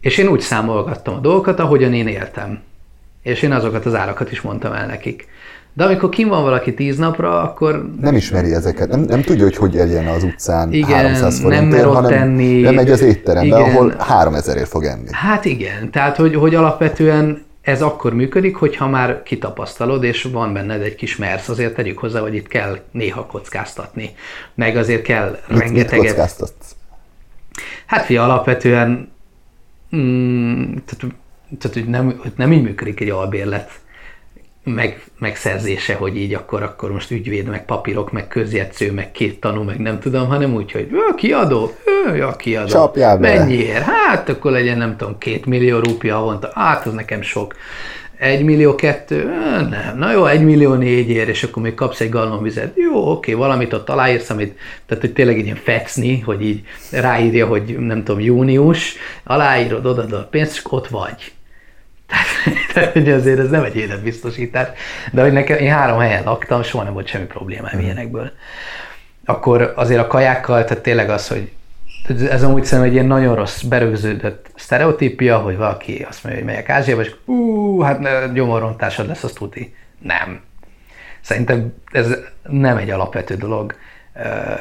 és 0.00 0.18
én 0.18 0.28
úgy 0.28 0.40
számolgattam 0.40 1.14
a 1.14 1.18
dolgokat, 1.18 1.58
ahogyan 1.58 1.94
én 1.94 2.08
éltem. 2.08 2.62
És 3.26 3.42
én 3.42 3.52
azokat 3.52 3.86
az 3.86 3.94
árakat 3.94 4.32
is 4.32 4.40
mondtam 4.40 4.72
el 4.72 4.86
nekik. 4.86 5.26
De 5.72 5.84
amikor 5.84 6.08
kim 6.08 6.28
van 6.28 6.42
valaki 6.42 6.74
tíz 6.74 6.96
napra, 6.96 7.42
akkor... 7.42 7.90
Nem 8.00 8.16
ismeri 8.16 8.52
ezeket, 8.52 8.88
nem, 8.88 9.00
nem 9.00 9.22
tudja, 9.22 9.44
hogy 9.44 9.56
hogy 9.56 9.74
éljen 9.74 10.06
az 10.06 10.22
utcán 10.22 10.72
igen, 10.72 10.88
300 10.88 11.40
forintért, 11.40 11.84
nem 11.84 11.94
hanem 11.94 12.12
enni, 12.12 12.60
nem 12.60 12.74
megy 12.74 12.90
az 12.90 13.00
étterembe, 13.00 13.56
igen, 13.56 13.70
ahol 13.70 13.94
3000 13.98 14.56
ért 14.56 14.68
fog 14.68 14.84
enni. 14.84 15.08
Hát 15.10 15.44
igen, 15.44 15.90
tehát 15.90 16.16
hogy, 16.16 16.34
hogy 16.34 16.54
alapvetően 16.54 17.44
ez 17.62 17.82
akkor 17.82 18.14
működik, 18.14 18.56
hogyha 18.56 18.88
már 18.88 19.22
kitapasztalod, 19.22 20.04
és 20.04 20.22
van 20.22 20.52
benned 20.52 20.82
egy 20.82 20.94
kis 20.94 21.16
mersz, 21.16 21.48
azért 21.48 21.74
tegyük 21.74 21.98
hozzá, 21.98 22.20
hogy 22.20 22.34
itt 22.34 22.48
kell 22.48 22.78
néha 22.90 23.26
kockáztatni. 23.26 24.14
Meg 24.54 24.76
azért 24.76 25.02
kell 25.02 25.38
mit, 25.48 25.58
rengeteget... 25.58 26.00
Mit 26.00 26.10
kockáztatsz? 26.10 26.76
Hát 27.86 28.04
fia, 28.04 28.24
alapvetően 28.24 29.12
mm, 29.96 30.62
tehát, 30.62 31.14
tehát 31.58 31.76
hogy 31.76 31.86
nem, 31.86 32.18
hogy 32.18 32.32
nem 32.36 32.52
így 32.52 32.62
működik 32.62 33.00
egy 33.00 33.10
albérlet 33.10 33.70
meg, 34.74 35.04
megszerzése, 35.18 35.94
hogy 35.94 36.16
így 36.16 36.34
akkor, 36.34 36.62
akkor 36.62 36.92
most 36.92 37.10
ügyvéd, 37.10 37.48
meg 37.48 37.64
papírok, 37.64 38.12
meg 38.12 38.28
közjegyző, 38.28 38.92
meg 38.92 39.12
két 39.12 39.40
tanú, 39.40 39.62
meg 39.62 39.78
nem 39.78 40.00
tudom, 40.00 40.28
hanem 40.28 40.54
úgy, 40.54 40.72
hogy 40.72 40.88
a 41.10 41.14
kiadó, 41.14 41.70
ja, 42.14 42.30
kiadó. 42.30 42.68
Csapjál 42.68 43.18
be. 43.18 43.36
Mennyiért? 43.36 43.82
Hát 43.82 44.28
akkor 44.28 44.50
legyen, 44.50 44.78
nem 44.78 44.96
tudom, 44.96 45.18
két 45.18 45.46
millió 45.46 45.78
rúpia 45.78 46.16
havonta. 46.16 46.50
Hát 46.54 46.86
az 46.86 46.92
nekem 46.92 47.22
sok. 47.22 47.54
Egy 48.18 48.44
millió 48.44 48.74
kettő? 48.74 49.24
Nem. 49.70 49.98
Na 49.98 50.12
jó, 50.12 50.26
egy 50.26 50.44
millió 50.44 50.74
négyért, 50.74 51.28
és 51.28 51.42
akkor 51.42 51.62
még 51.62 51.74
kapsz 51.74 52.00
egy 52.00 52.14
vizet. 52.42 52.76
Jó, 52.76 53.10
oké, 53.10 53.32
valamit 53.32 53.72
ott 53.72 53.88
aláírsz, 53.88 54.30
amit, 54.30 54.58
tehát 54.86 55.02
hogy 55.02 55.12
tényleg 55.12 55.38
egy 55.38 55.44
ilyen 55.44 55.56
fecni, 55.56 56.20
hogy 56.20 56.42
így 56.42 56.62
ráírja, 56.90 57.46
hogy 57.46 57.78
nem 57.78 58.04
tudom, 58.04 58.20
június, 58.20 58.94
aláírod, 59.24 59.86
odaad 59.86 60.12
a 60.12 60.26
pénzt, 60.30 60.52
és 60.52 60.62
ott 60.68 60.88
vagy 60.88 61.34
tehát, 62.72 62.92
hogy 62.92 63.10
azért 63.10 63.38
ez 63.38 63.50
nem 63.50 63.64
egy 63.64 63.76
életbiztosítás, 63.76 64.68
de 65.12 65.22
hogy 65.22 65.32
nekem, 65.32 65.58
én 65.58 65.72
három 65.72 65.98
helyen 65.98 66.24
laktam, 66.24 66.62
soha 66.62 66.84
nem 66.84 66.92
volt 66.92 67.06
semmi 67.06 67.24
problémám 67.24 67.72
mm. 67.76 67.80
ilyenekből. 67.80 68.30
Akkor 69.24 69.72
azért 69.76 70.00
a 70.00 70.06
kajákkal, 70.06 70.64
tehát 70.64 70.82
tényleg 70.82 71.10
az, 71.10 71.28
hogy 71.28 71.50
ez 72.30 72.42
amúgy 72.42 72.64
szerintem 72.64 72.88
egy 72.88 72.92
ilyen 72.92 73.06
nagyon 73.06 73.34
rossz 73.34 73.62
berögződött 73.62 74.46
sztereotípia, 74.54 75.38
hogy 75.38 75.56
valaki 75.56 76.06
azt 76.08 76.24
mondja, 76.24 76.42
hogy 76.42 76.52
megyek 76.52 76.68
Ázsiába, 76.68 77.02
és 77.02 77.14
ú, 77.24 77.80
hát 77.80 78.32
gyomorrontásod 78.32 79.06
lesz, 79.06 79.24
azt 79.24 79.34
tuti. 79.34 79.74
Nem. 79.98 80.40
Szerintem 81.20 81.74
ez 81.92 82.16
nem 82.42 82.76
egy 82.76 82.90
alapvető 82.90 83.34
dolog. 83.34 83.74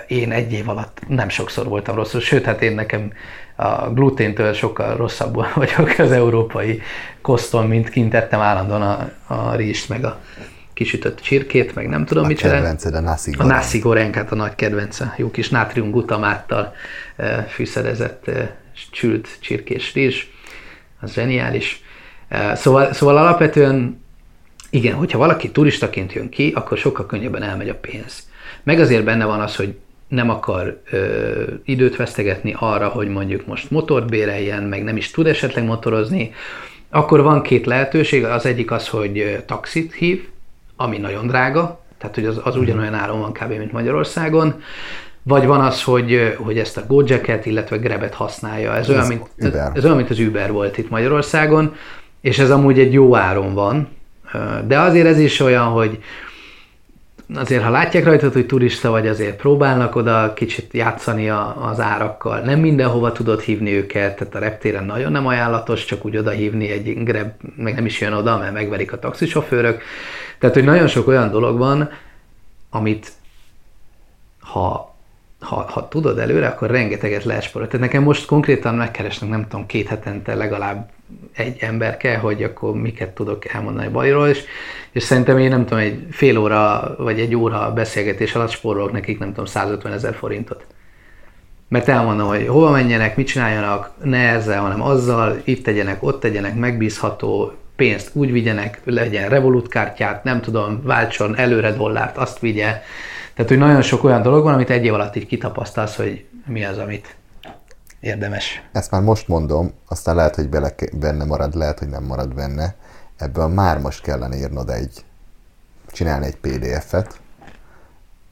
Én 0.08 0.32
egy 0.32 0.54
év 0.54 0.70
alatt 0.70 1.02
nem 1.08 1.30
sokszor 1.30 1.68
voltam 1.68 1.96
rosszul, 1.96 2.22
sőt, 2.22 2.46
hát 2.46 2.62
én 2.62 2.76
nekem 2.76 3.12
a 3.56 3.90
gluténtől 3.94 4.54
sokkal 4.54 4.96
rosszabbul 4.96 5.48
vagyok 5.56 5.98
az 5.98 6.12
európai 6.12 6.82
koszton, 7.22 7.68
mint 7.68 7.90
kint 7.90 8.10
tettem 8.10 8.40
állandóan 8.40 8.82
a, 8.82 9.12
a 9.34 9.56
rizst, 9.56 9.90
meg 9.90 10.06
a 10.06 10.20
kisütött 10.74 11.20
csirkét, 11.20 11.76
meg 11.76 11.88
nem 11.88 12.06
tudom 12.06 12.24
a 12.24 12.28
mit 12.28 12.38
kedvenced 12.38 12.96
a 12.96 13.00
nasi 13.00 13.32
A 13.38 13.46
nasi 13.46 13.80
gorenkát 13.80 14.32
a 14.32 14.36
nagy 14.36 14.56
kedvence. 14.56 15.14
Jó 15.18 15.32
kis 15.32 15.50
nátrium 15.50 15.92
gutamáttal 15.92 16.74
e, 17.16 17.42
fűszerezett 17.42 18.28
e, 18.28 18.56
csült 18.92 19.38
csirkés 19.40 19.94
rizs. 19.94 20.24
Az 21.00 21.14
zseniális. 21.14 21.84
E, 22.28 22.56
szóval, 22.56 22.94
szóval 22.94 23.18
alapvetően 23.18 24.04
igen, 24.70 24.96
hogyha 24.96 25.18
valaki 25.18 25.52
turistaként 25.52 26.14
jön 26.14 26.30
ki, 26.30 26.52
akkor 26.56 26.78
sokkal 26.78 27.06
könnyebben 27.06 27.44
elmegy 27.44 27.70
a 27.70 27.76
pénz. 27.76 28.28
Meg 28.64 28.80
azért 28.80 29.04
benne 29.04 29.26
van 29.26 29.40
az, 29.40 29.56
hogy 29.56 29.78
nem 30.16 30.30
akar 30.30 30.82
ö, 30.92 31.44
időt 31.66 31.96
vesztegetni 31.96 32.56
arra, 32.60 32.88
hogy 32.88 33.08
mondjuk 33.08 33.46
most 33.46 33.72
motort 33.72 34.10
béreljen, 34.10 34.64
meg 34.64 34.84
nem 34.84 34.98
is 34.98 35.12
tud 35.12 35.28
esetleg 35.28 35.66
motorozni, 35.66 36.34
akkor 36.90 37.22
van 37.22 37.42
két 37.42 37.66
lehetőség, 37.66 38.24
az 38.24 38.46
egyik 38.46 38.72
az, 38.72 38.88
hogy 38.88 39.44
taxit 39.46 39.94
hív, 39.94 40.28
ami 40.76 40.98
nagyon 40.98 41.28
drága, 41.28 41.84
tehát 41.98 42.16
hogy 42.16 42.26
az, 42.26 42.40
az 42.44 42.56
ugyanolyan 42.56 42.94
áron 42.94 43.20
van 43.20 43.34
kb. 43.34 43.50
mint 43.58 43.72
Magyarországon, 43.72 44.62
vagy 45.24 45.46
van 45.46 45.62
az, 45.62 45.84
hogy, 45.84 46.36
hogy 46.38 46.58
ezt 46.58 46.78
a 46.78 46.86
Gojek-et, 46.88 47.46
illetve 47.46 47.78
Grabet 47.78 48.14
használja. 48.14 48.74
Ez, 48.74 48.90
ez, 48.90 48.90
olyan, 48.90 49.08
mint, 49.08 49.56
ez 49.74 49.86
olyan, 49.86 49.98
mint 49.98 50.10
az 50.10 50.20
Uber 50.20 50.52
volt 50.52 50.78
itt 50.78 50.90
Magyarországon, 50.90 51.76
és 52.22 52.40
ez 52.40 52.52
amúgy 52.52 52.80
egy 52.80 52.94
jó 52.94 53.16
áron 53.16 53.54
van, 53.54 53.88
de 54.68 54.80
azért 54.80 55.08
ez 55.08 55.20
is 55.20 55.40
olyan, 55.40 55.66
hogy 55.66 56.00
azért 57.34 57.64
ha 57.64 57.70
látják 57.70 58.04
rajtad, 58.04 58.34
hogy 58.34 58.46
turista 58.46 58.90
vagy, 58.90 59.08
azért 59.08 59.36
próbálnak 59.36 59.96
oda 59.96 60.34
kicsit 60.34 60.74
játszani 60.74 61.30
a, 61.30 61.68
az 61.70 61.80
árakkal. 61.80 62.40
Nem 62.40 62.60
mindenhova 62.60 63.12
tudod 63.12 63.42
hívni 63.42 63.72
őket, 63.72 64.18
tehát 64.18 64.36
a 64.36 64.40
reptéren 64.40 64.84
nagyon 64.86 65.12
nem 65.12 65.28
ajánlatos, 65.28 65.86
csak 65.86 66.06
úgy 66.06 66.18
oda 66.18 66.30
hívni 66.30 66.70
egy 66.70 67.04
grab, 67.04 67.32
meg 67.56 67.76
nem 67.76 67.86
is 67.86 68.02
jön 68.02 68.14
oda, 68.14 68.38
mert 68.38 68.54
megverik 68.54 68.94
a 68.94 69.00
taxisofőrök. 69.00 69.82
Tehát, 70.40 70.56
hogy 70.56 70.66
nagyon 70.66 70.88
sok 70.88 71.08
olyan 71.08 71.32
dolog 71.32 71.58
van, 71.58 71.90
amit 72.70 73.12
ha 74.40 74.94
ha, 75.40 75.66
ha 75.70 75.88
tudod 75.88 76.20
előre, 76.20 76.48
akkor 76.48 76.70
rengeteget 76.70 77.24
lehet. 77.24 77.52
Tehát 77.54 77.80
nekem 77.80 78.04
most 78.04 78.26
konkrétan 78.26 78.76
megkeresnek, 78.76 79.30
nem 79.30 79.48
tudom, 79.48 79.66
két 79.66 79.88
hetente 79.88 80.36
legalább 80.36 80.90
egy 81.36 81.58
ember 81.60 81.98
kell, 81.98 82.18
hogy 82.18 82.44
akkor 82.44 82.74
miket 82.74 83.10
tudok 83.10 83.54
elmondani 83.54 83.88
Baliról, 83.88 84.28
és, 84.28 84.44
és 84.92 85.04
szerintem 85.04 85.38
én 85.38 85.50
nem 85.50 85.66
tudom, 85.66 85.80
egy 85.80 86.08
fél 86.12 86.38
óra 86.38 86.96
vagy 86.98 87.20
egy 87.20 87.36
óra 87.36 87.74
beszélgetés 87.74 88.36
alatt 88.36 88.50
spórolok 88.50 88.92
nekik, 88.92 89.20
nem 89.20 89.30
tudom, 89.30 89.46
150 89.46 89.94
ezer 89.94 90.16
forintot. 90.16 90.66
Mert 91.68 91.88
elmondom, 91.88 92.28
hogy 92.28 92.48
hova 92.48 92.70
menjenek, 92.70 93.16
mit 93.16 93.28
csináljanak, 93.28 93.92
ne 94.04 94.30
ezzel, 94.30 94.62
hanem 94.62 94.82
azzal, 94.82 95.42
itt 95.44 95.64
tegyenek, 95.64 96.04
ott 96.04 96.20
tegyenek, 96.20 96.56
megbízható, 96.56 97.54
pénzt 97.76 98.10
úgy 98.14 98.32
vigyenek, 98.32 98.82
legyen 98.84 99.30
Revolut 99.30 99.68
kártyát, 99.68 100.24
nem 100.24 100.42
tudom, 100.42 100.82
váltson 100.84 101.38
előre 101.38 101.72
dollárt, 101.72 102.18
azt 102.18 102.40
vigye. 102.40 102.82
Tehát, 103.34 103.52
hogy 103.52 103.58
nagyon 103.58 103.82
sok 103.82 104.04
olyan 104.04 104.22
dolog 104.22 104.44
van, 104.44 104.54
amit 104.54 104.70
egy 104.70 104.86
év 104.86 104.94
alatt 104.94 105.16
így 105.16 105.28
kitapasztalsz, 105.28 105.96
hogy 105.96 106.26
mi 106.46 106.66
az, 106.66 106.78
amit 106.78 107.16
érdemes. 108.06 108.64
Ezt 108.72 108.92
már 108.92 109.02
most 109.02 109.28
mondom, 109.28 109.74
aztán 109.88 110.16
lehet, 110.16 110.36
hogy 110.36 110.50
bele, 110.50 110.76
benne 110.94 111.26
marad, 111.26 111.56
lehet, 111.56 111.80
hogy 111.80 111.88
nem 111.88 112.04
marad 112.04 112.34
benne. 112.34 112.76
Ebből 113.18 113.48
már 113.48 113.80
most 113.80 114.02
kellene 114.02 114.36
írnod 114.36 114.70
egy, 114.70 115.06
csinálni 115.88 116.26
egy 116.26 116.38
PDF-et, 116.38 117.20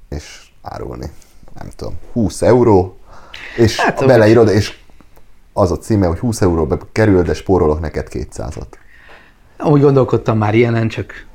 és 0.10 0.52
árulni. 0.62 1.12
Nem 1.60 1.70
tudom, 1.76 2.00
20 2.12 2.42
euró, 2.42 2.98
és 3.58 3.80
hát, 3.80 4.06
beleírod, 4.06 4.50
és 4.50 4.78
az 5.54 5.72
a 5.72 5.78
címe, 5.78 6.08
hogy 6.08 6.20
20 6.20 6.42
euróba 6.42 6.78
kerül, 6.92 7.24
de 7.24 7.34
spórolok 7.34 7.80
neked 7.80 8.08
200-at. 8.12 8.68
Úgy 9.64 9.82
gondolkodtam 9.82 10.38
már 10.38 10.54
ilyenen, 10.54 10.88
csak 10.88 11.26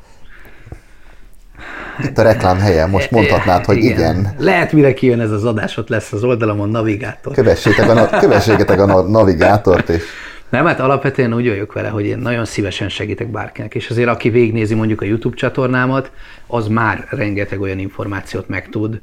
itt 2.04 2.18
a 2.18 2.22
reklám 2.22 2.58
helye, 2.58 2.87
most 2.87 3.11
mondhatnád, 3.11 3.64
hogy 3.64 3.76
igen. 3.76 3.90
igen. 3.90 4.34
Lehet, 4.38 4.72
mire 4.72 4.94
kijön 4.94 5.20
ez 5.20 5.30
az 5.30 5.44
adás, 5.44 5.76
ott 5.76 5.88
lesz 5.88 6.12
az 6.12 6.24
oldalamon 6.24 6.68
navigátor. 6.68 7.32
Kövessétek 7.32 7.88
a, 7.88 8.08
kövessétek 8.20 8.80
a 8.80 9.02
navigátort, 9.02 9.88
és 9.88 10.02
nem, 10.48 10.66
hát 10.66 10.80
alapvetően 10.80 11.34
úgy 11.34 11.48
vagyok 11.48 11.72
vele, 11.72 11.88
hogy 11.88 12.04
én 12.04 12.18
nagyon 12.18 12.44
szívesen 12.44 12.88
segítek 12.88 13.30
bárkinek, 13.30 13.74
és 13.74 13.90
azért 13.90 14.08
aki 14.08 14.30
végignézi 14.30 14.74
mondjuk 14.74 15.00
a 15.00 15.04
YouTube 15.04 15.37
csatornámat, 15.37 16.11
az 16.46 16.66
már 16.66 17.06
rengeteg 17.11 17.61
olyan 17.61 17.78
információt 17.78 18.48
megtud, 18.48 19.00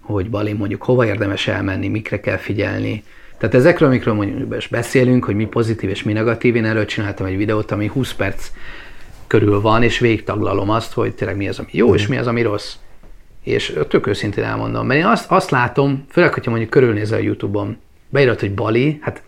hogy 0.00 0.30
Bali 0.30 0.52
mondjuk 0.52 0.82
hova 0.82 1.06
érdemes 1.06 1.48
elmenni, 1.48 1.88
mikre 1.88 2.20
kell 2.20 2.36
figyelni. 2.36 3.04
Tehát 3.38 3.54
ezekről, 3.54 3.88
amikről 3.88 4.14
mondjuk 4.14 4.68
beszélünk, 4.70 5.24
hogy 5.24 5.34
mi 5.34 5.46
pozitív 5.46 5.90
és 5.90 6.02
mi 6.02 6.12
negatív, 6.12 6.56
én 6.56 6.64
erről 6.64 6.84
csináltam 6.84 7.26
egy 7.26 7.36
videót, 7.36 7.70
ami 7.70 7.86
20 7.86 8.12
perc 8.12 8.50
körül 9.26 9.60
van, 9.60 9.82
és 9.82 9.98
végtaglalom 9.98 10.70
azt, 10.70 10.92
hogy 10.92 11.14
tényleg 11.14 11.36
mi 11.36 11.48
az, 11.48 11.58
ami 11.58 11.68
jó, 11.72 11.90
mm. 11.90 11.94
és 11.94 12.02
mhm. 12.02 12.10
mi 12.12 12.18
az, 12.18 12.26
ami 12.26 12.42
rossz. 12.42 12.74
És 13.42 13.78
tök 13.88 14.06
őszintén 14.06 14.44
elmondom, 14.44 14.86
mert 14.86 15.00
én 15.00 15.06
azt, 15.06 15.30
azt 15.30 15.50
látom, 15.50 16.04
főleg, 16.10 16.34
hogyha 16.34 16.50
mondjuk 16.50 16.70
körülnézel 16.70 17.18
a 17.18 17.22
Youtube-on, 17.22 17.78
beírod, 18.08 18.40
hogy 18.40 18.54
Bali, 18.54 18.98
hát 19.02 19.22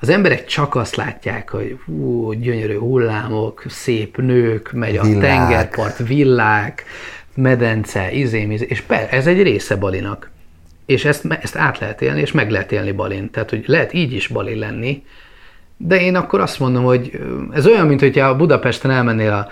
az 0.00 0.08
emberek 0.08 0.44
csak 0.44 0.74
azt 0.74 0.96
látják, 0.96 1.50
hogy 1.50 1.78
hú, 1.84 2.32
gyönyörű 2.32 2.78
hullámok, 2.78 3.64
szép 3.68 4.16
nők, 4.16 4.72
megy 4.72 4.96
a 4.96 5.02
villák. 5.02 5.20
tengerpart, 5.20 6.06
villák, 6.06 6.84
medence, 7.34 8.12
izém, 8.12 8.50
izé, 8.50 8.66
és 8.68 8.80
per, 8.80 9.08
ez 9.10 9.26
egy 9.26 9.42
része 9.42 9.76
Balinak. 9.76 10.30
és 10.86 11.04
ezt, 11.04 11.24
ezt 11.42 11.56
át 11.56 11.78
lehet 11.78 12.02
élni, 12.02 12.20
és 12.20 12.32
meg 12.32 12.50
lehet 12.50 12.72
élni 12.72 12.92
balin. 12.92 13.30
Tehát, 13.30 13.50
hogy 13.50 13.64
lehet 13.66 13.92
így 13.92 14.12
is 14.12 14.28
balin 14.28 14.58
lenni, 14.58 15.04
de 15.84 16.00
én 16.00 16.14
akkor 16.14 16.40
azt 16.40 16.58
mondom, 16.58 16.84
hogy 16.84 17.20
ez 17.52 17.66
olyan, 17.66 17.86
mint 17.86 18.00
hogyha 18.00 18.36
Budapesten 18.36 18.90
elmennél 18.90 19.32
a, 19.32 19.48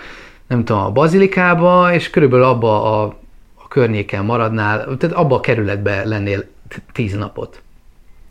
nem 0.47 0.65
tudom, 0.65 0.83
a 0.83 0.91
bazilikába, 0.91 1.93
és 1.93 2.11
körülbelül 2.11 2.45
abba 2.45 3.03
a, 3.03 3.17
a 3.55 3.69
környéken 3.69 4.25
maradnál, 4.25 4.97
tehát 4.97 5.17
abba 5.17 5.37
a 5.37 5.41
kerületbe 5.41 6.05
lennél 6.05 6.45
tíz 6.93 7.15
napot. 7.15 7.63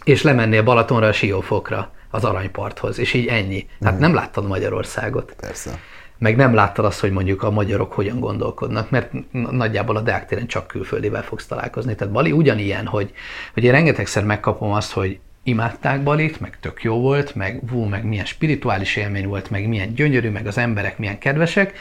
És 0.04 0.22
lemennél 0.22 0.64
Balatonra 0.64 1.08
a 1.08 1.12
Siófokra, 1.12 1.92
az 2.12 2.24
aranyparthoz, 2.24 3.00
és 3.00 3.14
így 3.14 3.28
ennyi. 3.28 3.68
Tehát 3.80 3.98
mm. 3.98 4.02
nem 4.02 4.14
láttad 4.14 4.48
Magyarországot. 4.48 5.36
Persze. 5.40 5.80
Meg 6.18 6.36
nem 6.36 6.54
láttad 6.54 6.86
azt, 6.86 7.00
hogy 7.00 7.12
mondjuk 7.12 7.44
a 7.44 7.52
magyarok 7.52 7.94
hogyan 7.94 8.20
gondolkodnak, 8.20 8.90
mert 8.90 9.12
nagyjából 9.32 9.96
a 9.96 10.02
Deák 10.02 10.26
téren 10.26 10.48
csak 10.48 10.68
külföldivel 10.68 11.24
fogsz 11.24 11.46
találkozni. 11.46 11.96
Tehát 11.96 12.14
Bali 12.14 12.32
ugyanilyen, 12.32 12.86
hogy, 12.86 13.14
hogy 13.54 13.64
én 13.64 13.72
rengetegszer 13.72 14.24
megkapom 14.24 14.72
azt, 14.72 14.92
hogy 14.92 15.20
imádták 15.50 16.04
Balit, 16.04 16.40
meg 16.40 16.58
tök 16.60 16.84
jó 16.84 17.00
volt, 17.00 17.36
meg 17.36 17.70
vú, 17.70 17.84
meg 17.84 18.04
milyen 18.04 18.26
spirituális 18.26 18.96
élmény 18.96 19.28
volt, 19.28 19.50
meg 19.50 19.68
milyen 19.68 19.94
gyönyörű, 19.94 20.30
meg 20.30 20.48
az 20.48 20.58
emberek 20.58 20.98
milyen 20.98 21.18
kedvesek, 21.18 21.78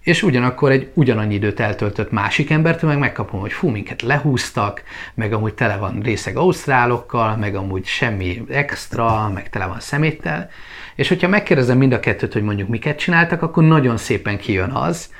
és 0.00 0.22
ugyanakkor 0.22 0.70
egy 0.70 0.90
ugyanannyi 0.94 1.34
időt 1.34 1.60
eltöltött 1.60 2.10
másik 2.10 2.50
embertől 2.50 2.90
meg 2.90 2.98
megkapom, 2.98 3.40
hogy 3.40 3.52
fú, 3.52 3.68
minket 3.68 4.02
lehúztak, 4.02 4.82
meg 5.14 5.32
amúgy 5.32 5.54
tele 5.54 5.76
van 5.76 6.00
részeg 6.02 6.36
ausztrálokkal, 6.36 7.36
meg 7.36 7.54
amúgy 7.54 7.86
semmi 7.86 8.42
extra, 8.48 9.30
meg 9.34 9.48
tele 9.48 9.66
van 9.66 9.80
szeméttel, 9.80 10.50
és 10.94 11.08
hogyha 11.08 11.28
megkérdezem 11.28 11.78
mind 11.78 11.92
a 11.92 12.00
kettőt, 12.00 12.32
hogy 12.32 12.42
mondjuk 12.42 12.68
miket 12.68 12.98
csináltak, 12.98 13.42
akkor 13.42 13.64
nagyon 13.64 13.96
szépen 13.96 14.38
kijön 14.38 14.70
az, 14.70 15.10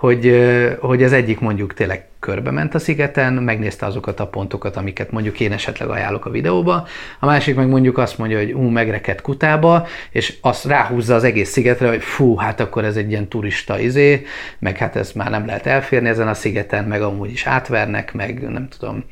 hogy, 0.00 0.40
hogy 0.80 1.02
az 1.02 1.12
egyik 1.12 1.40
mondjuk 1.40 1.74
tényleg 1.74 2.04
körbe 2.18 2.50
ment 2.50 2.74
a 2.74 2.78
szigeten, 2.78 3.32
megnézte 3.32 3.86
azokat 3.86 4.20
a 4.20 4.26
pontokat, 4.26 4.76
amiket 4.76 5.10
mondjuk 5.10 5.40
én 5.40 5.52
esetleg 5.52 5.88
ajánlok 5.88 6.26
a 6.26 6.30
videóba, 6.30 6.86
a 7.18 7.26
másik 7.26 7.56
meg 7.56 7.68
mondjuk 7.68 7.98
azt 7.98 8.18
mondja, 8.18 8.38
hogy 8.38 8.52
ú, 8.52 8.62
megrekedt 8.62 9.20
kutába, 9.20 9.86
és 10.10 10.38
azt 10.40 10.64
ráhúzza 10.64 11.14
az 11.14 11.24
egész 11.24 11.50
szigetre, 11.50 11.88
hogy 11.88 12.02
fú, 12.02 12.36
hát 12.36 12.60
akkor 12.60 12.84
ez 12.84 12.96
egy 12.96 13.10
ilyen 13.10 13.28
turista 13.28 13.78
izé, 13.78 14.26
meg 14.58 14.76
hát 14.76 14.96
ez 14.96 15.12
már 15.12 15.30
nem 15.30 15.46
lehet 15.46 15.66
elférni 15.66 16.08
ezen 16.08 16.28
a 16.28 16.34
szigeten, 16.34 16.84
meg 16.84 17.02
amúgy 17.02 17.30
is 17.30 17.46
átvernek, 17.46 18.12
meg 18.14 18.50
nem 18.50 18.68
tudom. 18.68 19.04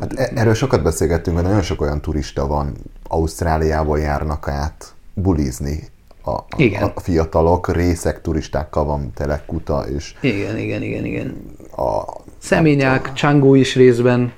Hát 0.00 0.12
e- 0.12 0.30
erről 0.34 0.54
sokat 0.54 0.82
beszélgettünk, 0.82 1.36
hogy 1.36 1.46
nagyon 1.46 1.62
sok 1.62 1.80
olyan 1.80 2.00
turista 2.00 2.46
van, 2.46 2.76
Ausztráliából 3.08 3.98
járnak 3.98 4.48
át 4.48 4.94
bulizni 5.14 5.88
a, 6.34 6.44
igen. 6.56 6.82
a 6.82 7.00
fiatalok, 7.00 7.74
részek 7.74 8.20
turistákkal 8.20 8.84
van 8.84 9.12
tele 9.14 9.42
kuta, 9.46 9.84
és... 9.96 10.14
Igen, 10.20 10.58
igen, 10.58 10.82
igen, 10.82 11.04
igen. 11.04 11.34
A, 11.76 12.02
Szeményák, 12.38 13.08
a, 13.08 13.12
Csangó 13.12 13.54
is 13.54 13.74
részben. 13.76 14.32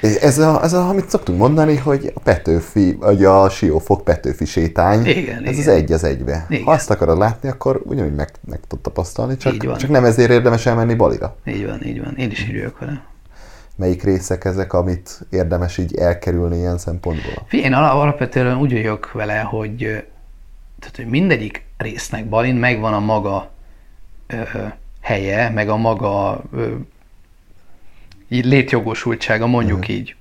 Ez, 0.00 0.38
a, 0.38 0.62
ez 0.62 0.72
a, 0.72 0.88
amit 0.88 1.08
szoktunk 1.08 1.38
mondani, 1.38 1.76
hogy 1.76 2.12
a 2.14 2.20
Petőfi, 2.20 2.96
vagy 3.00 3.24
a 3.24 3.48
Siófok 3.48 4.04
Petőfi 4.04 4.44
sétány, 4.44 5.06
igen, 5.06 5.44
ez 5.44 5.58
igen. 5.58 5.60
az 5.60 5.68
egy 5.68 5.92
az 5.92 6.04
egybe. 6.04 6.46
Igen. 6.48 6.64
Ha 6.64 6.70
azt 6.70 6.90
akarod 6.90 7.18
látni, 7.18 7.48
akkor 7.48 7.80
ugyanúgy 7.84 8.14
meg, 8.14 8.30
meg 8.44 8.60
tud 8.68 8.80
tapasztalni, 8.80 9.36
csak, 9.36 9.76
csak 9.76 9.90
nem 9.90 10.04
ezért 10.04 10.30
érdemes 10.30 10.66
elmenni 10.66 10.94
Balira. 10.94 11.36
Így 11.44 11.66
van, 11.66 11.84
így 11.84 12.02
van. 12.02 12.14
Én 12.16 12.30
is 12.30 12.48
írjuk 12.48 12.78
vele. 12.78 13.04
Melyik 13.76 14.02
részek 14.02 14.44
ezek, 14.44 14.72
amit 14.72 15.20
érdemes 15.30 15.78
így 15.78 15.96
elkerülni 15.96 16.56
ilyen 16.56 16.78
szempontból? 16.78 17.46
Én 17.50 17.72
alapvetően 17.72 18.58
úgy 18.58 18.72
vagyok 18.72 19.12
vele, 19.12 19.38
hogy 19.38 20.04
tehát, 20.84 20.98
hogy 20.98 21.20
mindegyik 21.20 21.64
résznek 21.76 22.28
Balin 22.28 22.54
megvan 22.54 22.94
a 22.94 23.00
maga 23.00 23.50
ö, 24.26 24.36
helye, 25.00 25.48
meg 25.50 25.68
a 25.68 25.76
maga 25.76 26.42
ö, 26.52 26.74
létjogosultsága, 28.28 29.46
mondjuk 29.46 29.78
uh-huh. 29.78 29.94
így. 29.94 30.16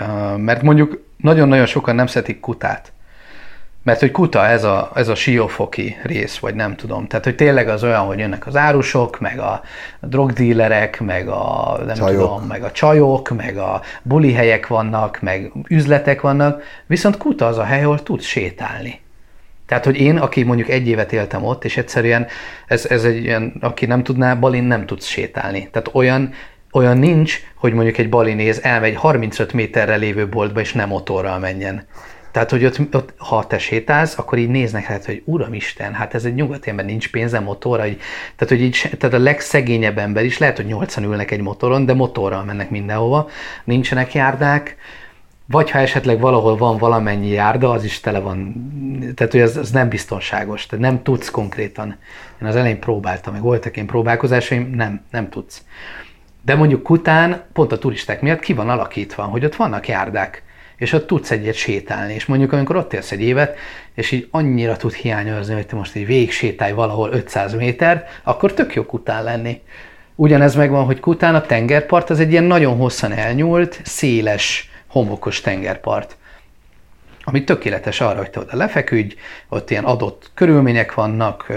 Uh, 0.00 0.36
mert 0.36 0.62
mondjuk 0.62 1.04
nagyon-nagyon 1.16 1.66
sokan 1.66 1.94
nem 1.94 2.06
szeretik 2.06 2.40
kutát. 2.40 2.92
Mert 3.82 4.00
hogy 4.00 4.10
kuta 4.10 4.46
ez 4.46 4.64
a, 4.64 4.90
ez 4.94 5.08
a 5.08 5.14
siófoki 5.14 5.96
rész, 6.02 6.38
vagy 6.38 6.54
nem 6.54 6.76
tudom. 6.76 7.06
Tehát, 7.06 7.24
hogy 7.24 7.34
tényleg 7.34 7.68
az 7.68 7.82
olyan, 7.84 8.00
hogy 8.06 8.18
jönnek 8.18 8.46
az 8.46 8.56
árusok, 8.56 9.20
meg 9.20 9.38
a, 9.38 9.62
a 10.00 10.06
drogdílerek, 10.06 11.00
meg 11.00 11.28
a, 11.28 11.76
nem 11.86 11.96
csajok. 11.96 12.20
tudom, 12.20 12.42
meg 12.42 12.62
a 12.62 12.72
csajok, 12.72 13.30
meg 13.30 13.56
a 13.56 13.82
buli 14.02 14.32
helyek 14.32 14.66
vannak, 14.66 15.20
meg 15.20 15.52
üzletek 15.68 16.20
vannak. 16.20 16.62
Viszont 16.86 17.16
kuta 17.16 17.46
az 17.46 17.58
a 17.58 17.64
hely, 17.64 17.82
ahol 17.82 18.02
tudsz 18.02 18.24
sétálni. 18.24 19.01
Tehát, 19.66 19.84
hogy 19.84 20.00
én, 20.00 20.16
aki 20.16 20.42
mondjuk 20.42 20.68
egy 20.68 20.88
évet 20.88 21.12
éltem 21.12 21.44
ott, 21.44 21.64
és 21.64 21.76
egyszerűen 21.76 22.26
ez, 22.66 22.86
ez 22.86 23.04
egy 23.04 23.22
ilyen, 23.22 23.54
aki 23.60 23.86
nem 23.86 24.02
tudná, 24.02 24.34
balin 24.34 24.64
nem 24.64 24.86
tudsz 24.86 25.06
sétálni. 25.06 25.68
Tehát 25.70 25.90
olyan, 25.92 26.32
olyan 26.72 26.98
nincs, 26.98 27.40
hogy 27.54 27.72
mondjuk 27.72 27.98
egy 27.98 28.08
balinéz 28.08 28.60
elmegy 28.62 28.94
35 28.94 29.52
méterre 29.52 29.96
lévő 29.96 30.28
boltba, 30.28 30.60
és 30.60 30.72
nem 30.72 30.88
motorral 30.88 31.38
menjen. 31.38 31.86
Tehát, 32.32 32.50
hogy 32.50 32.64
ott, 32.64 32.94
ott, 32.94 33.14
ha 33.16 33.46
te 33.46 33.58
sétálsz, 33.58 34.18
akkor 34.18 34.38
így 34.38 34.48
néznek 34.48 34.88
rá, 34.88 34.98
hogy 35.04 35.22
Uramisten, 35.24 35.92
hát 35.92 36.14
ez 36.14 36.24
egy 36.24 36.34
nyugati 36.34 36.70
ember, 36.70 36.84
nincs 36.84 37.10
pénze 37.10 37.40
motorra. 37.40 37.86
Így, 37.86 38.00
tehát, 38.36 38.54
hogy 38.54 38.62
így, 38.62 38.90
tehát 38.98 39.16
a 39.16 39.22
legszegényebb 39.22 39.98
ember 39.98 40.24
is, 40.24 40.38
lehet, 40.38 40.56
hogy 40.56 40.66
nyolcan 40.66 41.04
ülnek 41.04 41.30
egy 41.30 41.40
motoron, 41.40 41.86
de 41.86 41.94
motorral 41.94 42.44
mennek 42.44 42.70
mindenhova, 42.70 43.28
nincsenek 43.64 44.14
járdák, 44.14 44.76
vagy 45.46 45.70
ha 45.70 45.78
esetleg 45.78 46.20
valahol 46.20 46.56
van 46.56 46.78
valamennyi 46.78 47.28
járda, 47.28 47.70
az 47.70 47.84
is 47.84 48.00
tele 48.00 48.18
van, 48.18 48.54
tehát 49.14 49.32
hogy 49.32 49.40
ez, 49.40 49.56
ez 49.56 49.70
nem 49.70 49.88
biztonságos, 49.88 50.66
tehát 50.66 50.84
nem 50.84 51.02
tudsz 51.02 51.30
konkrétan. 51.30 51.96
Én 52.42 52.48
az 52.48 52.56
elején 52.56 52.80
próbáltam, 52.80 53.32
meg 53.32 53.42
voltak 53.42 53.76
én 53.76 53.86
próbálkozásaim, 53.86 54.70
nem, 54.74 55.04
nem 55.10 55.28
tudsz. 55.28 55.62
De 56.44 56.54
mondjuk 56.54 56.82
Kután 56.82 57.42
pont 57.52 57.72
a 57.72 57.78
turisták 57.78 58.20
miatt 58.20 58.40
ki 58.40 58.52
van 58.52 58.68
alakítva, 58.68 59.22
hogy 59.22 59.44
ott 59.44 59.56
vannak 59.56 59.88
járdák, 59.88 60.42
és 60.76 60.92
ott 60.92 61.06
tudsz 61.06 61.30
egyet 61.30 61.54
sétálni, 61.54 62.14
és 62.14 62.26
mondjuk 62.26 62.52
amikor 62.52 62.76
ott 62.76 62.92
élsz 62.92 63.12
egy 63.12 63.22
évet, 63.22 63.56
és 63.94 64.10
így 64.10 64.28
annyira 64.30 64.76
tud 64.76 64.92
hiányozni, 64.92 65.54
hogy 65.54 65.66
te 65.66 65.76
most 65.76 65.94
egy 65.94 66.06
végig 66.06 66.32
sétálj 66.32 66.72
valahol 66.72 67.12
500 67.12 67.54
méter, 67.54 68.06
akkor 68.22 68.52
tök 68.52 68.74
jó 68.74 68.84
Kután 68.84 69.24
lenni. 69.24 69.60
Ugyanez 70.14 70.54
megvan, 70.54 70.84
hogy 70.84 71.00
Kután 71.00 71.34
a 71.34 71.40
tengerpart 71.40 72.10
az 72.10 72.20
egy 72.20 72.30
ilyen 72.30 72.44
nagyon 72.44 72.76
hosszan 72.76 73.12
elnyúlt, 73.12 73.80
széles, 73.84 74.71
homokos 74.92 75.40
tengerpart 75.40 76.16
ami 77.24 77.44
tökéletes 77.44 78.00
arra, 78.00 78.18
hogy 78.18 78.30
te 78.30 78.40
oda 78.40 78.56
lefeküdj, 78.56 79.14
ott 79.48 79.70
ilyen 79.70 79.84
adott 79.84 80.30
körülmények 80.34 80.94
vannak, 80.94 81.52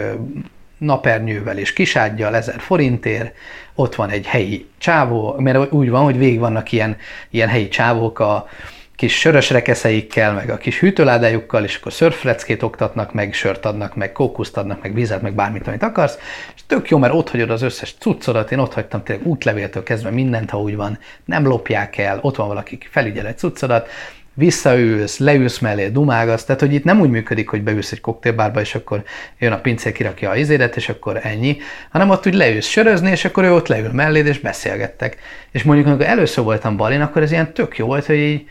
napernyővel 0.78 1.58
és 1.58 1.74
kisádgyal, 1.74 2.36
ezer 2.36 2.60
forintért, 2.60 3.36
ott 3.76 3.96
van 3.96 4.10
egy 4.10 4.26
helyi 4.26 4.68
csávó, 4.78 5.36
mert 5.38 5.72
úgy 5.72 5.90
van, 5.90 6.04
hogy 6.04 6.18
végig 6.18 6.40
vannak 6.40 6.72
ilyen, 6.72 6.98
ilyen 7.30 7.48
helyi 7.48 7.68
csávók 7.68 8.20
a 8.20 8.48
kis 8.96 9.20
sörös 9.20 9.50
rekeszeikkel, 9.50 10.34
meg 10.34 10.50
a 10.50 10.58
kis 10.58 10.80
hűtőládájukkal, 10.80 11.64
és 11.64 11.76
akkor 11.76 11.94
szörfleckét 11.94 12.64
oktatnak, 12.64 13.14
meg 13.14 13.34
sört 13.34 13.66
adnak, 13.66 13.96
meg 13.96 14.12
kókuszt 14.12 14.58
adnak, 14.58 14.82
meg 14.82 14.94
vizet, 14.94 15.22
meg 15.22 15.34
bármit, 15.34 15.68
amit 15.68 15.84
akarsz, 15.84 16.18
és 16.56 16.62
tök 16.68 16.90
jó, 16.90 16.98
mert 16.98 17.14
ott 17.14 17.30
hagyod 17.30 17.50
az 17.50 17.62
összes 17.62 17.96
cuccodat, 18.00 18.52
én 18.52 18.60
ott 18.60 18.74
hagytam 18.74 19.04
tényleg 19.04 19.28
útlevéltől 19.28 19.84
kezdve 19.84 20.10
mindent, 20.10 20.50
ha 20.50 20.62
úgy 20.62 20.76
van, 20.76 21.00
nem 21.26 21.48
lopják 21.48 21.98
el, 21.98 22.20
ott 22.22 22.36
van 22.36 22.48
valaki, 22.48 22.78
felügyel 22.90 23.28
egy 23.28 23.38
cuccodat, 23.38 23.90
visszaülsz, 24.38 25.18
leülsz 25.18 25.60
mellé, 25.60 25.90
dumágasz, 25.90 26.44
tehát 26.44 26.62
hogy 26.62 26.74
itt 26.74 26.84
nem 26.84 27.00
úgy 27.00 27.10
működik, 27.10 27.50
hogy 27.50 27.64
beülsz 27.64 27.92
egy 27.92 28.02
koktélbárba, 28.02 28.60
és 28.60 28.76
akkor 28.76 29.04
jön 29.40 29.52
a 29.52 29.60
pincér, 29.60 29.92
kirakja 29.92 30.30
a 30.30 30.36
izédet, 30.36 30.76
és 30.76 30.90
akkor 30.90 31.20
ennyi, 31.24 31.58
hanem 31.90 32.10
ott 32.10 32.28
úgy 32.28 32.34
leülsz 32.34 32.68
sörözni, 32.68 33.12
és 33.12 33.26
akkor 33.26 33.44
ő 33.44 33.54
ott 33.54 33.68
leül 33.68 33.92
melléd, 33.92 34.26
és 34.26 34.40
beszélgettek. 34.40 35.18
És 35.52 35.64
mondjuk, 35.64 35.88
amikor 35.88 36.06
először 36.06 36.44
voltam 36.44 36.78
Balin, 36.78 37.02
akkor 37.02 37.22
ez 37.22 37.32
ilyen 37.32 37.54
tök 37.54 37.78
jó 37.78 37.86
volt, 37.86 38.06
hogy 38.06 38.18
így, 38.18 38.48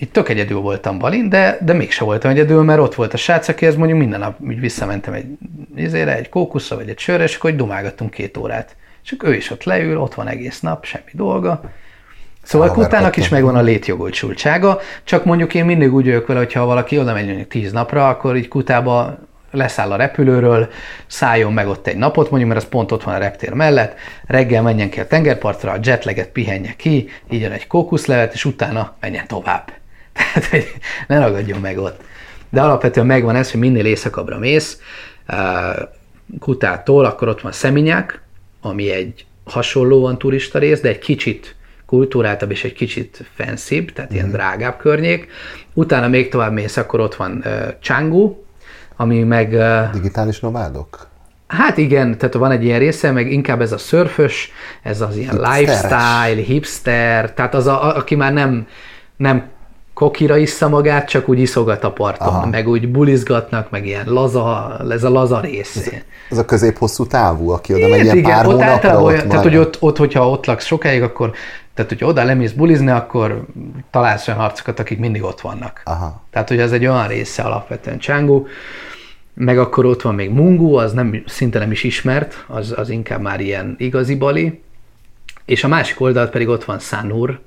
itt 0.00 0.12
tök 0.12 0.28
egyedül 0.28 0.60
voltam 0.60 0.98
Balin, 0.98 1.28
de, 1.28 1.58
de 1.60 1.72
mégse 1.72 2.04
voltam 2.04 2.30
egyedül, 2.30 2.62
mert 2.62 2.80
ott 2.80 2.94
volt 2.94 3.14
a 3.14 3.16
srác, 3.16 3.48
akihez 3.48 3.76
mondjuk 3.76 3.98
minden 3.98 4.20
nap 4.20 4.40
úgy 4.40 4.60
visszamentem 4.60 5.12
egy, 5.12 5.26
izére, 5.76 6.16
egy 6.16 6.28
kókuszra, 6.28 6.76
vagy 6.76 6.88
egy 6.88 6.98
sörre, 6.98 7.22
és 7.22 7.36
akkor 7.36 7.56
dumágattunk 7.56 8.10
két 8.10 8.36
órát. 8.36 8.76
És 9.04 9.12
akkor 9.12 9.28
ő 9.28 9.34
is 9.34 9.50
ott 9.50 9.64
leül, 9.64 9.98
ott 9.98 10.14
van 10.14 10.28
egész 10.28 10.60
nap, 10.60 10.84
semmi 10.84 11.10
dolga, 11.12 11.60
Szóval 12.42 12.72
kutának 12.72 13.16
is 13.16 13.28
megvan 13.28 13.56
a 13.56 13.60
létjogosultsága, 13.60 14.80
csak 15.04 15.24
mondjuk 15.24 15.54
én 15.54 15.64
mindig 15.64 15.94
úgy 15.94 16.04
vagyok 16.04 16.26
vele, 16.26 16.38
hogyha 16.38 16.64
valaki 16.64 16.98
oda 16.98 17.12
megy 17.12 17.26
mondjuk 17.26 17.48
tíz 17.48 17.72
napra, 17.72 18.08
akkor 18.08 18.36
így 18.36 18.48
kutába 18.48 19.18
leszáll 19.50 19.92
a 19.92 19.96
repülőről, 19.96 20.68
szálljon 21.06 21.52
meg 21.52 21.68
ott 21.68 21.86
egy 21.86 21.96
napot, 21.96 22.30
mondjuk, 22.30 22.52
mert 22.52 22.62
az 22.62 22.68
pont 22.68 22.92
ott 22.92 23.02
van 23.02 23.14
a 23.14 23.18
reptér 23.18 23.52
mellett, 23.52 23.94
reggel 24.26 24.62
menjen 24.62 24.90
ki 24.90 25.00
a 25.00 25.06
tengerpartra, 25.06 25.72
a 25.72 25.78
jetleget 25.82 26.28
pihenje 26.28 26.74
ki, 26.76 27.08
így 27.30 27.42
egy 27.42 27.66
kókuszlevet, 27.66 28.32
és 28.32 28.44
utána 28.44 28.96
menjen 29.00 29.26
tovább. 29.26 29.77
Tehát, 30.18 30.48
hogy 30.50 30.66
ne 31.06 31.18
ragadjon 31.18 31.60
meg 31.60 31.78
ott. 31.78 32.00
De 32.50 32.60
alapvetően 32.60 33.06
megvan 33.06 33.36
ez, 33.36 33.50
hogy 33.50 33.60
minél 33.60 33.86
éjszakabbra 33.86 34.38
mész, 34.38 34.80
Kutától, 36.40 37.04
akkor 37.04 37.28
ott 37.28 37.40
van 37.40 37.52
Szeminyák, 37.52 38.20
ami 38.60 38.90
egy 38.90 39.26
hasonlóan 39.44 40.18
turista 40.18 40.58
rész, 40.58 40.80
de 40.80 40.88
egy 40.88 40.98
kicsit 40.98 41.56
kultúráltabb 41.86 42.50
és 42.50 42.64
egy 42.64 42.72
kicsit 42.72 43.24
fancybb, 43.34 43.92
tehát 43.92 44.12
ilyen 44.12 44.26
mhm. 44.26 44.34
drágább 44.34 44.76
környék. 44.76 45.28
Utána 45.74 46.08
még 46.08 46.28
tovább 46.28 46.52
mész, 46.52 46.76
akkor 46.76 47.00
ott 47.00 47.14
van 47.14 47.42
uh, 47.44 47.52
Canggu, 47.82 48.36
ami 48.96 49.22
meg... 49.22 49.52
Uh, 49.52 49.90
Digitális 49.92 50.40
nomádok? 50.40 51.06
Hát 51.46 51.76
igen, 51.76 52.18
tehát 52.18 52.34
van 52.34 52.50
egy 52.50 52.64
ilyen 52.64 52.78
része, 52.78 53.10
meg 53.10 53.32
inkább 53.32 53.60
ez 53.60 53.72
a 53.72 53.78
szörfös, 53.78 54.50
ez 54.82 55.00
az 55.00 55.16
ilyen 55.16 55.30
Hipsteres. 55.30 55.58
lifestyle, 55.58 56.42
hipster, 56.42 57.34
tehát 57.34 57.54
az, 57.54 57.66
a, 57.66 57.96
aki 57.96 58.14
már 58.14 58.32
nem, 58.32 58.66
nem 59.16 59.48
kokira 59.98 60.36
issza 60.36 60.68
magát, 60.68 61.08
csak 61.08 61.28
úgy 61.28 61.38
iszogat 61.38 61.84
a 61.84 61.92
parton, 61.92 62.28
Aha. 62.28 62.46
Meg 62.46 62.68
úgy 62.68 62.90
bulizgatnak, 62.90 63.70
meg 63.70 63.86
ilyen 63.86 64.04
laza, 64.06 64.76
ez 64.90 65.04
a 65.04 65.10
laza 65.10 65.40
rész. 65.40 65.90
Ez 66.30 66.38
a 66.38 66.44
közép-hosszú 66.44 67.06
távú, 67.06 67.50
aki 67.50 67.74
oda 67.74 67.88
megy 67.88 68.04
ilyen 68.04 68.22
pár 68.22 68.46
ott 68.46 68.52
hónapra, 68.52 68.72
általában 68.72 69.02
ott 69.02 69.08
olyan, 69.08 69.28
tehát, 69.28 69.44
hogy 69.44 69.56
ott, 69.56 69.76
ott, 69.80 69.96
hogyha 69.96 70.30
ott 70.30 70.46
laksz 70.46 70.64
sokáig, 70.64 71.02
akkor 71.02 71.32
tehát, 71.74 71.90
hogyha 71.90 72.06
oda 72.06 72.24
lemész 72.24 72.52
bulizni, 72.52 72.90
akkor 72.90 73.44
találsz 73.90 74.28
olyan 74.28 74.40
arcokat, 74.40 74.78
akik 74.78 74.98
mindig 74.98 75.22
ott 75.22 75.40
vannak. 75.40 75.80
Aha. 75.84 76.22
Tehát, 76.30 76.48
hogy 76.48 76.58
ez 76.58 76.72
egy 76.72 76.86
olyan 76.86 77.08
része 77.08 77.42
alapvetően 77.42 77.98
Csángó, 77.98 78.46
meg 79.34 79.58
akkor 79.58 79.84
ott 79.84 80.02
van 80.02 80.14
még 80.14 80.30
Mungu, 80.30 80.74
az 80.74 80.92
nem, 80.92 81.22
szinte 81.26 81.58
nem 81.58 81.70
is 81.70 81.84
ismert, 81.84 82.44
az, 82.46 82.74
az 82.76 82.88
inkább 82.88 83.20
már 83.20 83.40
ilyen 83.40 83.74
igazi 83.78 84.14
bali, 84.14 84.62
és 85.44 85.64
a 85.64 85.68
másik 85.68 86.00
oldalt 86.00 86.30
pedig 86.30 86.48
ott 86.48 86.64
van 86.64 86.78
Sanur, 86.78 87.40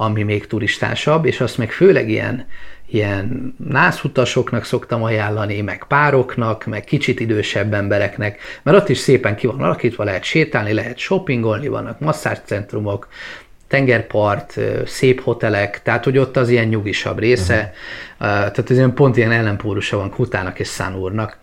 ami 0.00 0.22
még 0.22 0.46
turistásabb, 0.46 1.24
és 1.24 1.40
azt 1.40 1.58
meg 1.58 1.72
főleg 1.72 2.08
ilyen, 2.08 2.46
ilyen 2.86 3.54
nászutasoknak 3.68 4.64
szoktam 4.64 5.02
ajánlani, 5.02 5.60
meg 5.60 5.84
pároknak, 5.88 6.66
meg 6.66 6.84
kicsit 6.84 7.20
idősebb 7.20 7.74
embereknek, 7.74 8.40
mert 8.62 8.76
ott 8.76 8.88
is 8.88 8.98
szépen 8.98 9.36
ki 9.36 9.46
van 9.46 9.62
alakítva, 9.62 10.04
lehet 10.04 10.24
sétálni, 10.24 10.72
lehet 10.72 10.98
shoppingolni, 10.98 11.68
vannak 11.68 12.00
masszázscentrumok, 12.00 13.08
tengerpart, 13.68 14.58
szép 14.86 15.20
hotelek, 15.22 15.82
tehát 15.82 16.04
hogy 16.04 16.18
ott 16.18 16.36
az 16.36 16.48
ilyen 16.48 16.68
nyugisabb 16.68 17.18
része, 17.18 17.72
uh-huh. 18.20 18.28
tehát 18.28 18.70
az 18.70 18.76
ilyen 18.76 18.94
pont 18.94 19.16
ilyen 19.16 19.32
ellenpólusa 19.32 19.96
van 19.96 20.10
Kutának 20.10 20.58
és 20.58 20.68
Sanurnak. 20.68 21.38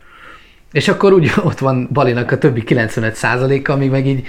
És 0.72 0.88
akkor 0.88 1.14
úgy 1.14 1.32
ott 1.44 1.60
van 1.60 1.90
Balinak 1.92 2.32
a 2.32 2.38
többi 2.38 2.64
95%-a, 2.66 3.72
ami 3.72 3.88
meg 3.88 4.08
így 4.08 4.28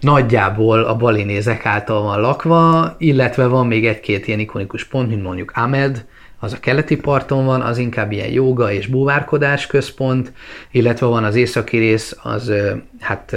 nagyjából 0.00 0.82
a 0.82 0.96
balinézek 0.96 1.66
által 1.66 2.02
van 2.02 2.20
lakva, 2.20 2.94
illetve 2.98 3.46
van 3.46 3.66
még 3.66 3.86
egy-két 3.86 4.26
ilyen 4.26 4.38
ikonikus 4.38 4.84
pont, 4.84 5.08
mint 5.08 5.22
mondjuk 5.22 5.52
Ahmed, 5.54 6.04
az 6.38 6.52
a 6.52 6.60
keleti 6.60 6.96
parton 6.96 7.44
van, 7.44 7.60
az 7.60 7.78
inkább 7.78 8.12
ilyen 8.12 8.30
joga 8.30 8.72
és 8.72 8.86
búvárkodás 8.86 9.66
központ, 9.66 10.32
illetve 10.70 11.06
van 11.06 11.24
az 11.24 11.34
északi 11.34 11.78
rész, 11.78 12.16
az 12.22 12.52
hát 13.00 13.36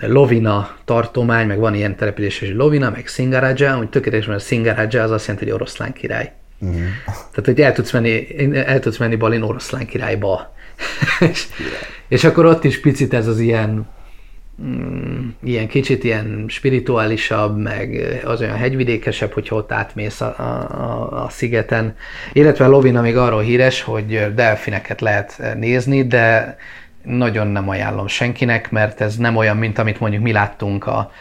Lovina 0.00 0.76
tartomány, 0.84 1.46
meg 1.46 1.58
van 1.58 1.74
ilyen 1.74 1.96
település, 1.96 2.38
hogy 2.38 2.54
Lovina, 2.54 2.90
meg 2.90 3.06
Singaraja, 3.06 3.78
úgy 3.78 3.88
tökéletes, 3.88 4.26
mert 4.26 4.46
Singaraja 4.46 5.02
az 5.02 5.10
azt 5.10 5.26
jelenti, 5.26 5.48
hogy 5.48 5.54
oroszlán 5.54 5.92
király. 5.92 6.32
Mm. 6.64 6.70
Tehát, 7.08 7.44
hogy 7.44 7.60
el 7.60 7.72
tudsz 7.72 7.92
menni, 7.92 8.26
el 8.54 8.80
tudsz 8.80 8.96
menni 8.96 9.16
Balin 9.16 9.42
oroszlán 9.42 9.86
királyba. 9.86 10.54
és, 11.30 11.46
és 12.08 12.24
akkor 12.24 12.44
ott 12.46 12.64
is 12.64 12.80
picit 12.80 13.14
ez 13.14 13.26
az 13.26 13.38
ilyen 13.38 13.86
mm, 14.62 15.28
ilyen 15.42 15.68
kicsit 15.68 16.04
ilyen 16.04 16.44
spirituálisabb, 16.48 17.58
meg 17.58 18.18
az 18.24 18.40
olyan 18.40 18.56
hegyvidékesebb, 18.56 19.32
hogyha 19.32 19.56
ott 19.56 19.72
átmész 19.72 20.20
a, 20.20 20.34
a, 20.38 21.24
a 21.24 21.28
szigeten. 21.28 21.96
Illetve 22.32 22.66
Lovina 22.66 23.00
még 23.00 23.16
arról 23.16 23.42
híres, 23.42 23.82
hogy 23.82 24.34
delfineket 24.34 25.00
lehet 25.00 25.42
nézni, 25.56 26.06
de 26.06 26.56
nagyon 27.02 27.46
nem 27.46 27.68
ajánlom 27.68 28.06
senkinek, 28.06 28.70
mert 28.70 29.00
ez 29.00 29.16
nem 29.16 29.36
olyan, 29.36 29.56
mint 29.56 29.78
amit 29.78 30.00
mondjuk 30.00 30.22
mi 30.22 30.32
láttunk 30.32 30.86
a, 30.86 31.12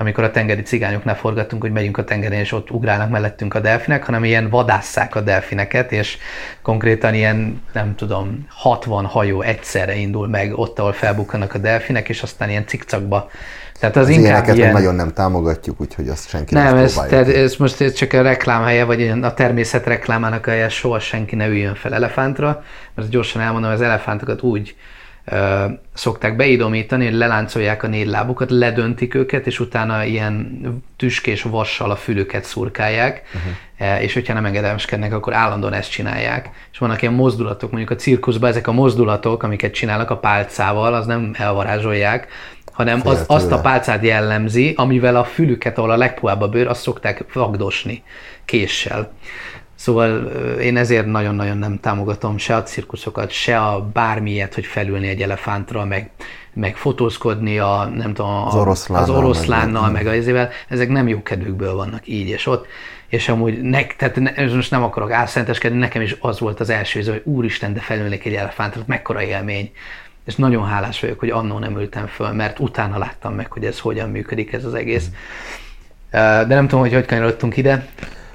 amikor 0.00 0.24
a 0.24 0.30
tengeri 0.30 0.62
cigányoknál 0.62 1.16
forgattunk, 1.16 1.62
hogy 1.62 1.72
megyünk 1.72 1.98
a 1.98 2.04
tengeren, 2.04 2.38
és 2.38 2.52
ott 2.52 2.70
ugrálnak 2.70 3.10
mellettünk 3.10 3.54
a 3.54 3.60
delfinek, 3.60 4.04
hanem 4.04 4.24
ilyen 4.24 4.48
vadásszák 4.48 5.14
a 5.14 5.20
delfineket, 5.20 5.92
és 5.92 6.18
konkrétan 6.62 7.14
ilyen, 7.14 7.62
nem 7.72 7.94
tudom, 7.94 8.46
60 8.48 9.04
hajó 9.04 9.40
egyszerre 9.42 9.94
indul 9.94 10.28
meg 10.28 10.58
ott, 10.58 10.78
ahol 10.78 10.92
felbukkanak 10.92 11.54
a 11.54 11.58
delfinek, 11.58 12.08
és 12.08 12.22
aztán 12.22 12.50
ilyen 12.50 12.66
cikcakba. 12.66 13.30
Tehát 13.80 13.96
az, 13.96 14.02
Az 14.02 14.08
inkább 14.08 14.24
ilyeneket 14.24 14.56
ilyen... 14.56 14.72
nagyon 14.72 14.94
nem 14.94 15.12
támogatjuk, 15.12 15.80
úgyhogy 15.80 16.08
azt 16.08 16.28
senki 16.28 16.54
Nem, 16.54 16.76
ez, 16.76 16.92
próbálja. 16.92 17.10
tehát 17.10 17.36
ez 17.36 17.56
most 17.56 17.80
ez 17.80 17.92
csak 17.92 18.12
a 18.12 18.22
reklámhelye, 18.22 18.84
vagy 18.84 19.08
a 19.22 19.34
természet 19.34 19.86
reklámának 19.86 20.46
a 20.46 20.50
helye, 20.50 20.68
soha 20.68 20.98
senki 20.98 21.36
ne 21.36 21.46
üljön 21.46 21.74
fel 21.74 21.94
elefántra, 21.94 22.64
mert 22.94 23.08
gyorsan 23.08 23.42
elmondom, 23.42 23.70
az 23.70 23.80
elefántokat 23.80 24.42
úgy 24.42 24.76
szokták 25.94 26.36
beidomítani, 26.36 27.04
hogy 27.04 27.14
leláncolják 27.14 27.82
a 27.82 27.86
négy 27.86 28.06
lábukat, 28.06 28.50
ledöntik 28.50 29.14
őket, 29.14 29.46
és 29.46 29.60
utána 29.60 30.04
ilyen 30.04 30.60
tüskés 30.96 31.42
vassal 31.42 31.90
a 31.90 31.96
fülüket 31.96 32.44
szurkálják, 32.44 33.22
uh-huh. 33.34 34.02
és 34.02 34.12
hogyha 34.12 34.34
nem 34.34 34.44
engedelmeskednek, 34.44 35.12
akkor 35.12 35.34
állandóan 35.34 35.72
ezt 35.72 35.90
csinálják. 35.90 36.50
És 36.72 36.78
vannak 36.78 37.02
ilyen 37.02 37.14
mozdulatok, 37.14 37.70
mondjuk 37.70 37.90
a 37.90 37.96
cirkuszban 37.96 38.50
ezek 38.50 38.66
a 38.66 38.72
mozdulatok, 38.72 39.42
amiket 39.42 39.72
csinálnak 39.72 40.10
a 40.10 40.18
pálcával, 40.18 40.94
az 40.94 41.06
nem 41.06 41.34
elvarázsolják, 41.38 42.28
hanem 42.72 43.00
az, 43.04 43.24
azt 43.26 43.52
a 43.52 43.60
pálcát 43.60 44.04
jellemzi, 44.04 44.72
amivel 44.76 45.16
a 45.16 45.24
fülüket, 45.24 45.78
ahol 45.78 45.90
a 45.90 45.96
legpuhább 45.96 46.40
a 46.40 46.48
bőr, 46.48 46.66
azt 46.66 46.82
szokták 46.82 47.24
vagdosni 47.32 48.02
késsel. 48.44 49.12
Szóval 49.80 50.24
én 50.60 50.76
ezért 50.76 51.06
nagyon-nagyon 51.06 51.56
nem 51.56 51.80
támogatom 51.80 52.38
se 52.38 52.54
a 52.56 52.62
cirkuszokat, 52.62 53.30
se 53.30 53.58
a 53.58 53.90
bármilyet, 53.92 54.54
hogy 54.54 54.64
felülni 54.66 55.08
egy 55.08 55.22
elefántra, 55.22 55.84
meg, 55.84 56.10
meg 56.52 56.76
fotózkodni 56.76 57.58
a, 57.58 57.90
nem 57.94 58.14
tudom, 58.14 58.46
Az 58.46 58.54
oroszlánnal, 58.54 59.10
az 59.10 59.16
oroszlánnal 59.16 59.90
meg- 59.90 60.04
meg, 60.04 60.16
izével, 60.16 60.50
ezek 60.68 60.88
nem 60.88 61.08
jó 61.08 61.22
kedvükből 61.22 61.74
vannak 61.74 62.08
így 62.08 62.28
és 62.28 62.46
ott. 62.46 62.66
És 63.08 63.28
amúgy, 63.28 63.60
ne, 63.60 63.86
tehát 63.86 64.16
ne, 64.16 64.54
most 64.54 64.70
nem 64.70 64.82
akarok 64.82 65.12
álszenteskedni, 65.12 65.78
nekem 65.78 66.02
is 66.02 66.16
az 66.20 66.40
volt 66.40 66.60
az 66.60 66.70
első 66.70 66.98
íze, 66.98 67.10
hogy 67.10 67.22
úristen, 67.24 67.74
de 67.74 67.80
felülnék 67.80 68.24
egy 68.24 68.34
elefántra, 68.34 68.82
mekkora 68.86 69.22
élmény. 69.22 69.72
És 70.24 70.34
nagyon 70.34 70.66
hálás 70.66 71.00
vagyok, 71.00 71.18
hogy 71.18 71.30
annó 71.30 71.58
nem 71.58 71.78
ültem 71.78 72.06
föl, 72.06 72.32
mert 72.32 72.58
utána 72.58 72.98
láttam 72.98 73.34
meg, 73.34 73.52
hogy 73.52 73.64
ez 73.64 73.78
hogyan 73.78 74.10
működik 74.10 74.52
ez 74.52 74.64
az 74.64 74.74
egész. 74.74 75.06
De 76.10 76.44
nem 76.46 76.68
tudom, 76.68 76.80
hogy 76.80 76.92
hogy 76.92 77.06
kanyarodtunk 77.06 77.56
ide. 77.56 77.86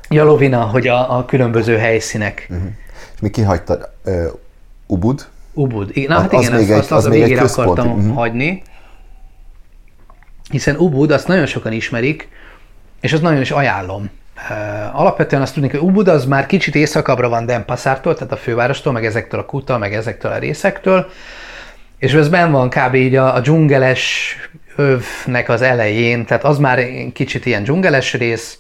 Ja, 0.10 0.24
Lovina, 0.24 0.62
hogy 0.62 0.88
a, 0.88 1.18
a 1.18 1.26
különböző 1.26 1.78
helyszínek. 1.78 2.46
Mhm. 2.50 2.66
És 3.14 3.20
mi 3.22 3.30
kihagytad 3.30 3.90
uh, 4.06 4.26
Ubud? 4.88 5.28
Ubud. 5.54 5.92
Na, 6.08 6.16
Az- 6.16 6.22
hát 6.22 6.34
az 6.34 6.42
igen, 6.42 6.54
még 6.60 6.62
azt, 6.62 6.72
egy- 6.72 6.80
azt, 6.80 6.92
az 6.92 6.98
azt 6.98 7.06
a 7.06 7.10
még 7.10 7.22
végére 7.22 7.42
akartam 7.42 7.88
mhm. 7.88 8.10
hagyni. 8.10 8.62
Hiszen 10.50 10.76
Ubud, 10.76 11.12
azt 11.12 11.28
nagyon 11.28 11.46
sokan 11.46 11.72
ismerik, 11.72 12.28
és 13.02 13.14
azt 13.14 13.22
nagyon 13.22 13.42
is 13.42 13.52
ajánlom. 13.52 14.10
Uh, 14.50 15.00
alapvetően 15.00 15.42
azt 15.42 15.54
tudni, 15.54 15.70
hogy 15.70 15.80
Ubud 15.80 16.08
az 16.08 16.26
már 16.26 16.46
kicsit 16.46 16.76
északabbra 16.76 17.30
van 17.30 17.46
Denpasártól, 17.46 18.14
tehát 18.14 18.32
a 18.32 18.38
fővárostól, 18.38 18.94
meg 18.94 19.06
ezektől 19.06 19.40
a 19.40 19.46
kuta, 19.46 19.78
meg 19.78 19.94
ezektől 19.94 20.32
a 20.32 20.38
részektől, 20.38 21.10
és 21.98 22.14
ez 22.14 22.30
benn 22.30 22.52
van 22.52 22.70
kb. 22.70 22.94
így 22.94 23.16
a, 23.16 23.36
a 23.36 23.40
dzsungeles 23.40 24.36
övnek 24.76 25.50
az 25.50 25.62
elején, 25.62 26.26
tehát 26.26 26.44
az 26.44 26.58
már 26.58 26.86
kicsit 27.14 27.46
ilyen 27.46 27.64
dzsungeles 27.64 28.14
rész, 28.14 28.60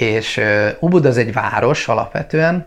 és 0.00 0.40
Ubud 0.80 1.04
az 1.04 1.16
egy 1.16 1.32
város 1.32 1.88
alapvetően, 1.88 2.66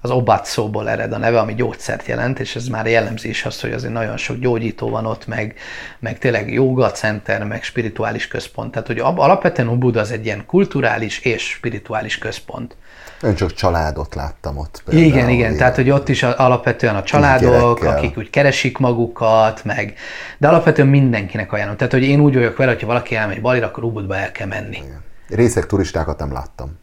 az 0.00 0.10
obat 0.10 0.46
szóból 0.46 0.88
ered 0.88 1.12
a 1.12 1.18
neve, 1.18 1.38
ami 1.38 1.54
gyógyszert 1.54 2.06
jelent, 2.06 2.40
és 2.40 2.56
ez 2.56 2.66
már 2.66 2.86
jellemzi 2.86 3.28
is 3.28 3.44
azt, 3.44 3.60
hogy 3.60 3.72
azért 3.72 3.92
nagyon 3.92 4.16
sok 4.16 4.38
gyógyító 4.38 4.88
van 4.88 5.06
ott, 5.06 5.26
meg, 5.26 5.54
meg 5.98 6.18
tényleg 6.18 6.52
joga 6.52 6.90
center, 6.90 7.44
meg 7.44 7.62
spirituális 7.62 8.28
központ. 8.28 8.70
Tehát, 8.70 8.86
hogy 8.86 8.98
alapvetően 8.98 9.68
Ubud 9.68 9.96
az 9.96 10.10
egy 10.10 10.24
ilyen 10.24 10.46
kulturális 10.46 11.18
és 11.18 11.48
spirituális 11.48 12.18
központ. 12.18 12.76
Ön 13.20 13.34
csak 13.34 13.52
családot 13.52 14.14
láttam 14.14 14.58
ott. 14.58 14.82
Igen, 14.90 15.10
például, 15.10 15.32
igen, 15.32 15.56
tehát 15.56 15.74
hogy 15.74 15.90
ott 15.90 16.08
is 16.08 16.22
alapvetően 16.22 16.96
a 16.96 17.02
családok, 17.02 17.84
akik 17.84 18.18
úgy 18.18 18.30
keresik 18.30 18.78
magukat, 18.78 19.64
meg, 19.64 19.94
de 20.38 20.48
alapvetően 20.48 20.88
mindenkinek 20.88 21.52
ajánlom. 21.52 21.76
Tehát, 21.76 21.92
hogy 21.92 22.02
én 22.02 22.20
úgy 22.20 22.34
vagyok 22.34 22.56
vele, 22.56 22.70
hogyha 22.70 22.86
valaki 22.86 23.14
elmegy 23.16 23.40
Balira, 23.40 23.66
akkor 23.66 23.84
Ubudba 23.84 24.16
el 24.16 24.32
kell 24.32 24.46
menni. 24.46 24.82
Részek 25.28 25.66
turistákat 25.66 26.18
nem 26.18 26.32
láttam. 26.32 26.78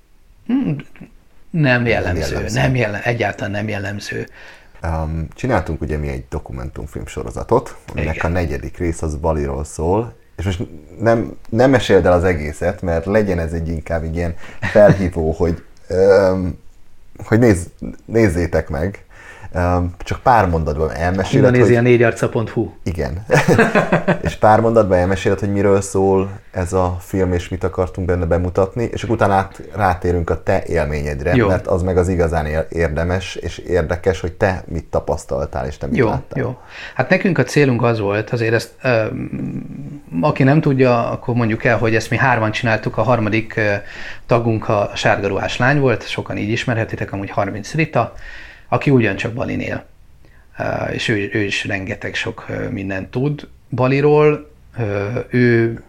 Nem 1.49 1.85
jellemző, 1.85 2.33
jellemző. 2.33 2.59
nem 2.59 2.75
jellem, 2.75 3.01
egyáltalán 3.03 3.51
nem 3.51 3.67
jellemző. 3.67 4.27
Um, 4.83 5.27
csináltunk 5.33 5.81
ugye 5.81 5.97
mi 5.97 6.07
egy 6.07 6.25
dokumentumfilm 6.29 7.05
sorozatot, 7.05 7.77
aminek 7.91 8.15
Igen. 8.15 8.31
a 8.31 8.33
negyedik 8.33 8.77
rész 8.77 9.01
az 9.01 9.15
Baliról 9.15 9.63
szól, 9.63 10.13
és 10.37 10.45
most 10.45 10.67
nem, 10.99 11.37
nem 11.49 11.69
meséld 11.69 12.05
el 12.05 12.11
az 12.11 12.23
egészet, 12.23 12.81
mert 12.81 13.05
legyen 13.05 13.39
ez 13.39 13.53
egy 13.53 13.67
inkább 13.67 14.03
egy 14.03 14.15
ilyen 14.15 14.35
felhívó, 14.59 15.31
hogy, 15.31 15.63
um, 15.89 16.59
hogy 17.25 17.39
nézz, 17.39 17.65
nézzétek 18.05 18.69
meg, 18.69 19.05
csak 19.97 20.19
pár 20.23 20.47
mondatban 20.47 20.91
elmeséled, 20.91 21.45
hogy... 21.45 21.53
Indonézia 21.53 21.81
négyarca.hu. 21.81 22.69
Igen. 22.83 23.25
és 24.21 24.35
pár 24.35 24.59
mondatban 24.59 24.97
elmeséled, 24.97 25.39
hogy 25.39 25.51
miről 25.51 25.81
szól 25.81 26.29
ez 26.51 26.73
a 26.73 26.97
film, 26.99 27.33
és 27.33 27.49
mit 27.49 27.63
akartunk 27.63 28.07
benne 28.07 28.25
bemutatni, 28.25 28.89
és 28.91 29.03
akkor 29.03 29.15
utána 29.15 29.33
át, 29.33 29.61
rátérünk 29.75 30.29
a 30.29 30.43
te 30.43 30.63
élményedre, 30.65 31.35
Jó. 31.35 31.47
mert 31.47 31.67
az 31.67 31.81
meg 31.81 31.97
az 31.97 32.07
igazán 32.07 32.45
ér- 32.45 32.65
érdemes 32.69 33.35
és 33.35 33.57
érdekes, 33.57 34.19
hogy 34.19 34.31
te 34.31 34.63
mit 34.67 34.85
tapasztaltál, 34.85 35.67
és 35.67 35.77
te 35.77 35.87
mit 35.87 35.97
Jó, 35.97 36.07
láttál. 36.07 36.43
jó. 36.43 36.57
Hát 36.95 37.09
nekünk 37.09 37.37
a 37.37 37.43
célunk 37.43 37.83
az 37.83 37.99
volt, 37.99 38.29
azért 38.29 38.53
ezt, 38.53 38.71
ö, 38.83 39.05
aki 40.21 40.43
nem 40.43 40.61
tudja, 40.61 41.09
akkor 41.09 41.35
mondjuk 41.35 41.63
el, 41.63 41.77
hogy 41.77 41.95
ezt 41.95 42.09
mi 42.09 42.17
hárman 42.17 42.51
csináltuk, 42.51 42.97
a 42.97 43.01
harmadik 43.03 43.59
tagunk 44.25 44.69
a 44.69 44.91
sárgaruhás 44.95 45.57
lány 45.57 45.79
volt, 45.79 46.07
sokan 46.07 46.37
így 46.37 46.49
ismerhetitek, 46.49 47.11
amúgy 47.11 47.29
30 47.29 47.73
Rita, 47.73 48.13
aki 48.71 48.89
ugyancsak 48.89 49.33
Balin 49.33 49.59
él. 49.59 49.85
és 50.93 51.07
ő, 51.07 51.29
ő 51.33 51.39
is 51.39 51.65
rengeteg 51.65 52.15
sok 52.15 52.45
mindent 52.69 53.11
tud 53.11 53.47
Baliról. 53.69 54.49
Ő 55.29 55.81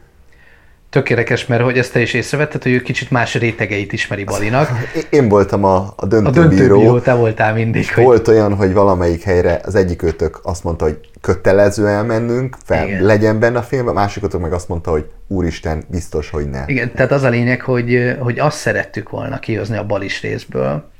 tökéletes, 0.90 1.46
mert 1.46 1.62
hogy 1.62 1.78
ezt 1.78 1.92
te 1.92 2.00
is 2.00 2.14
észrevetted, 2.14 2.62
hogy 2.62 2.72
ő 2.72 2.80
kicsit 2.80 3.10
más 3.10 3.34
rétegeit 3.34 3.92
ismeri 3.92 4.24
Balinak. 4.24 4.68
Én 5.10 5.28
voltam 5.28 5.64
a, 5.64 5.92
a 5.96 6.06
döntőbíró. 6.06 6.44
A 6.44 6.48
döntőbíró, 6.48 6.98
te 6.98 7.14
voltál 7.14 7.54
mindig. 7.54 7.94
Hogy... 7.94 8.04
Volt 8.04 8.28
olyan, 8.28 8.54
hogy 8.54 8.72
valamelyik 8.72 9.22
helyre 9.22 9.60
az 9.64 9.74
egyik 9.74 10.02
őtök 10.02 10.40
azt 10.42 10.64
mondta, 10.64 10.84
hogy 10.84 10.98
kötelező 11.20 11.86
elmennünk, 11.86 12.56
fel 12.64 12.86
Igen. 12.86 13.02
legyen 13.02 13.38
benne 13.38 13.58
a 13.58 13.62
film, 13.62 13.88
a 13.88 13.92
másikötök 13.92 14.40
meg 14.40 14.52
azt 14.52 14.68
mondta, 14.68 14.90
hogy 14.90 15.10
úristen, 15.28 15.84
biztos, 15.90 16.30
hogy 16.30 16.50
ne. 16.50 16.64
Igen, 16.66 16.92
tehát 16.94 17.12
az 17.12 17.22
a 17.22 17.28
lényeg, 17.28 17.60
hogy, 17.60 18.16
hogy 18.18 18.38
azt 18.38 18.56
szerettük 18.56 19.10
volna 19.10 19.38
kihozni 19.38 19.76
a 19.76 19.86
balis 19.86 20.22
részből, 20.22 20.90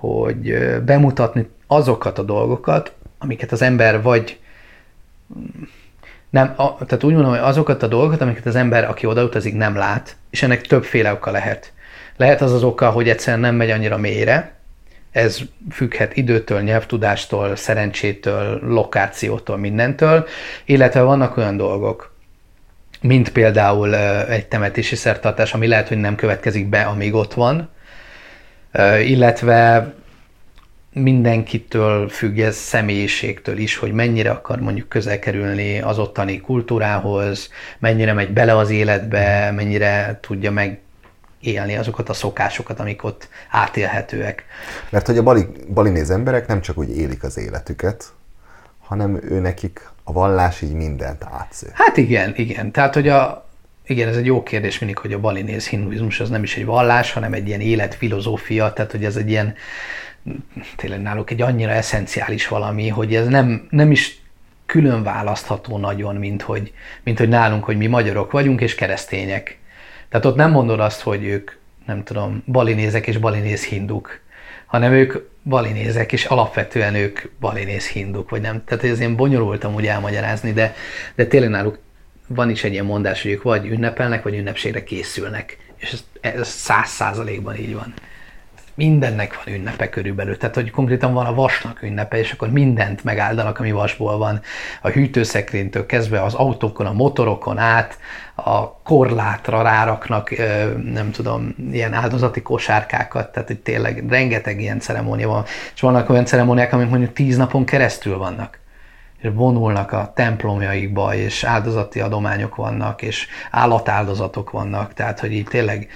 hogy 0.00 0.58
bemutatni 0.84 1.48
azokat 1.66 2.18
a 2.18 2.22
dolgokat, 2.22 2.94
amiket 3.18 3.52
az 3.52 3.62
ember 3.62 4.02
vagy 4.02 4.38
nem, 6.30 6.54
a, 6.56 6.74
tehát 6.74 7.04
úgy 7.04 7.12
mondom, 7.12 7.30
hogy 7.30 7.40
azokat 7.40 7.82
a 7.82 7.86
dolgokat, 7.86 8.20
amiket 8.20 8.46
az 8.46 8.54
ember, 8.54 8.84
aki 8.84 9.06
odautazik, 9.06 9.54
nem 9.54 9.76
lát, 9.76 10.16
és 10.30 10.42
ennek 10.42 10.60
többféle 10.60 11.12
oka 11.12 11.30
lehet. 11.30 11.72
Lehet 12.16 12.40
az 12.40 12.52
az 12.52 12.62
oka, 12.62 12.90
hogy 12.90 13.08
egyszerűen 13.08 13.40
nem 13.40 13.54
megy 13.54 13.70
annyira 13.70 13.96
mélyre, 13.96 14.52
ez 15.10 15.38
függhet 15.70 16.16
időtől, 16.16 16.60
nyelvtudástól, 16.60 17.56
szerencsétől, 17.56 18.60
lokációtól, 18.62 19.56
mindentől, 19.56 20.26
illetve 20.64 21.00
vannak 21.00 21.36
olyan 21.36 21.56
dolgok, 21.56 22.14
mint 23.00 23.32
például 23.32 23.94
egy 24.28 24.46
temetési 24.46 24.96
szertartás, 24.96 25.54
ami 25.54 25.66
lehet, 25.66 25.88
hogy 25.88 25.98
nem 25.98 26.14
következik 26.14 26.68
be, 26.68 26.82
amíg 26.82 27.14
ott 27.14 27.34
van, 27.34 27.68
illetve 29.04 29.92
mindenkitől 30.92 32.08
függ 32.08 32.38
ez 32.38 32.56
személyiségtől 32.56 33.58
is, 33.58 33.76
hogy 33.76 33.92
mennyire 33.92 34.30
akar 34.30 34.60
mondjuk 34.60 34.88
közel 34.88 35.18
kerülni 35.18 35.80
az 35.80 35.98
ottani 35.98 36.40
kultúrához, 36.40 37.48
mennyire 37.78 38.12
megy 38.12 38.32
bele 38.32 38.56
az 38.56 38.70
életbe, 38.70 39.50
mennyire 39.50 40.18
tudja 40.22 40.50
meg 40.50 40.80
élni 41.40 41.76
azokat 41.76 42.08
a 42.08 42.12
szokásokat, 42.12 42.80
amik 42.80 43.04
ott 43.04 43.28
átélhetőek. 43.50 44.44
Mert 44.90 45.06
hogy 45.06 45.18
a 45.18 45.22
bali, 45.22 45.46
balinéz 45.68 46.10
emberek 46.10 46.46
nem 46.46 46.60
csak 46.60 46.78
úgy 46.78 46.96
élik 46.96 47.22
az 47.22 47.38
életüket, 47.38 48.12
hanem 48.78 49.20
ő 49.22 49.38
nekik 49.38 49.88
a 50.04 50.12
vallás 50.12 50.62
így 50.62 50.72
mindent 50.72 51.24
átsző. 51.24 51.66
Hát 51.72 51.96
igen, 51.96 52.32
igen. 52.36 52.70
Tehát, 52.70 52.94
hogy 52.94 53.08
a, 53.08 53.49
igen, 53.90 54.08
ez 54.08 54.16
egy 54.16 54.26
jó 54.26 54.42
kérdés 54.42 54.78
mindig, 54.78 54.98
hogy 54.98 55.12
a 55.12 55.20
balinéz 55.20 55.68
hinduizmus 55.68 56.20
az 56.20 56.28
nem 56.28 56.42
is 56.42 56.56
egy 56.56 56.64
vallás, 56.64 57.12
hanem 57.12 57.32
egy 57.32 57.48
ilyen 57.48 57.60
életfilozófia, 57.60 58.72
tehát 58.72 58.90
hogy 58.90 59.04
ez 59.04 59.16
egy 59.16 59.30
ilyen 59.30 59.54
tényleg 60.76 61.02
náluk 61.02 61.30
egy 61.30 61.42
annyira 61.42 61.70
eszenciális 61.70 62.48
valami, 62.48 62.88
hogy 62.88 63.14
ez 63.14 63.26
nem, 63.26 63.66
nem 63.70 63.90
is 63.90 64.18
külön 64.66 65.02
választható 65.02 65.78
nagyon, 65.78 66.16
mint 66.16 66.42
hogy, 66.42 66.72
mint 67.04 67.18
hogy 67.18 67.28
nálunk, 67.28 67.64
hogy 67.64 67.76
mi 67.76 67.86
magyarok 67.86 68.30
vagyunk 68.30 68.60
és 68.60 68.74
keresztények. 68.74 69.58
Tehát 70.08 70.26
ott 70.26 70.36
nem 70.36 70.50
mondod 70.50 70.80
azt, 70.80 71.00
hogy 71.00 71.24
ők, 71.24 71.50
nem 71.86 72.04
tudom, 72.04 72.42
balinézek 72.46 73.06
és 73.06 73.18
balinéz 73.18 73.64
hinduk, 73.64 74.20
hanem 74.66 74.92
ők 74.92 75.14
balinézek, 75.42 76.12
és 76.12 76.24
alapvetően 76.24 76.94
ők 76.94 77.20
balinéz 77.40 77.86
hinduk, 77.88 78.30
vagy 78.30 78.40
nem. 78.40 78.64
Tehát 78.64 78.84
ez 78.84 79.00
én 79.00 79.16
bonyolultam 79.16 79.74
úgy 79.74 79.86
elmagyarázni, 79.86 80.52
de, 80.52 80.74
de 81.14 81.26
tényleg 81.26 81.50
náluk 81.50 81.78
van 82.34 82.50
is 82.50 82.64
egy 82.64 82.72
ilyen 82.72 82.84
mondás, 82.84 83.22
hogy 83.22 83.30
ők 83.30 83.42
vagy 83.42 83.66
ünnepelnek, 83.66 84.22
vagy 84.22 84.34
ünnepségre 84.34 84.84
készülnek. 84.84 85.58
És 85.76 85.96
ez 86.20 86.48
száz 86.48 86.88
százalékban 86.88 87.56
így 87.56 87.74
van 87.74 87.94
mindennek 88.80 89.42
van 89.44 89.54
ünnepe 89.54 89.88
körülbelül. 89.88 90.36
Tehát, 90.36 90.54
hogy 90.54 90.70
konkrétan 90.70 91.12
van 91.12 91.26
a 91.26 91.34
vasnak 91.34 91.82
ünnepe, 91.82 92.18
és 92.18 92.32
akkor 92.32 92.50
mindent 92.50 93.04
megáldanak, 93.04 93.58
ami 93.58 93.72
vasból 93.72 94.18
van. 94.18 94.40
A 94.82 94.88
hűtőszekrénytől 94.88 95.86
kezdve 95.86 96.22
az 96.22 96.34
autókon, 96.34 96.86
a 96.86 96.92
motorokon 96.92 97.58
át, 97.58 97.98
a 98.34 98.72
korlátra 98.82 99.62
ráraknak, 99.62 100.36
nem 100.92 101.10
tudom, 101.10 101.54
ilyen 101.72 101.92
áldozati 101.92 102.42
kosárkákat, 102.42 103.32
tehát 103.32 103.48
hogy 103.48 103.58
tényleg 103.58 104.04
rengeteg 104.08 104.60
ilyen 104.60 104.80
ceremónia 104.80 105.28
van. 105.28 105.44
És 105.74 105.80
vannak 105.80 106.10
olyan 106.10 106.24
ceremóniák, 106.24 106.72
amik 106.72 106.88
mondjuk 106.88 107.12
tíz 107.12 107.36
napon 107.36 107.64
keresztül 107.64 108.18
vannak 108.18 108.59
és 109.20 109.30
vonulnak 109.34 109.92
a 109.92 110.12
templomjaikba, 110.14 111.14
és 111.14 111.44
áldozati 111.44 112.00
adományok 112.00 112.56
vannak, 112.56 113.02
és 113.02 113.26
állatáldozatok 113.50 114.50
vannak, 114.50 114.94
tehát 114.94 115.20
hogy 115.20 115.32
így 115.32 115.44
tényleg 115.44 115.88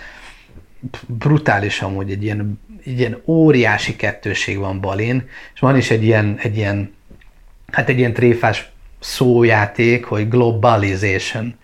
brutális 1.07 1.83
amúgy 1.83 2.11
egy 2.11 2.23
ilyen 2.23 2.63
egy 2.87 2.99
ilyen 2.99 3.23
óriási 3.25 3.97
kettőség 3.97 4.59
van 4.59 4.81
Balin, 4.81 5.29
és 5.55 5.61
van 5.61 5.77
is 5.77 5.91
egy 5.91 6.05
ilyen, 6.05 6.37
egy 6.43 6.57
ilyen 6.57 6.95
hát 7.73 7.89
egy 7.89 7.99
ilyen 7.99 8.13
tréfás 8.13 8.73
szójáték, 9.01 10.05
hogy 10.05 10.29
globalization. 10.29 11.55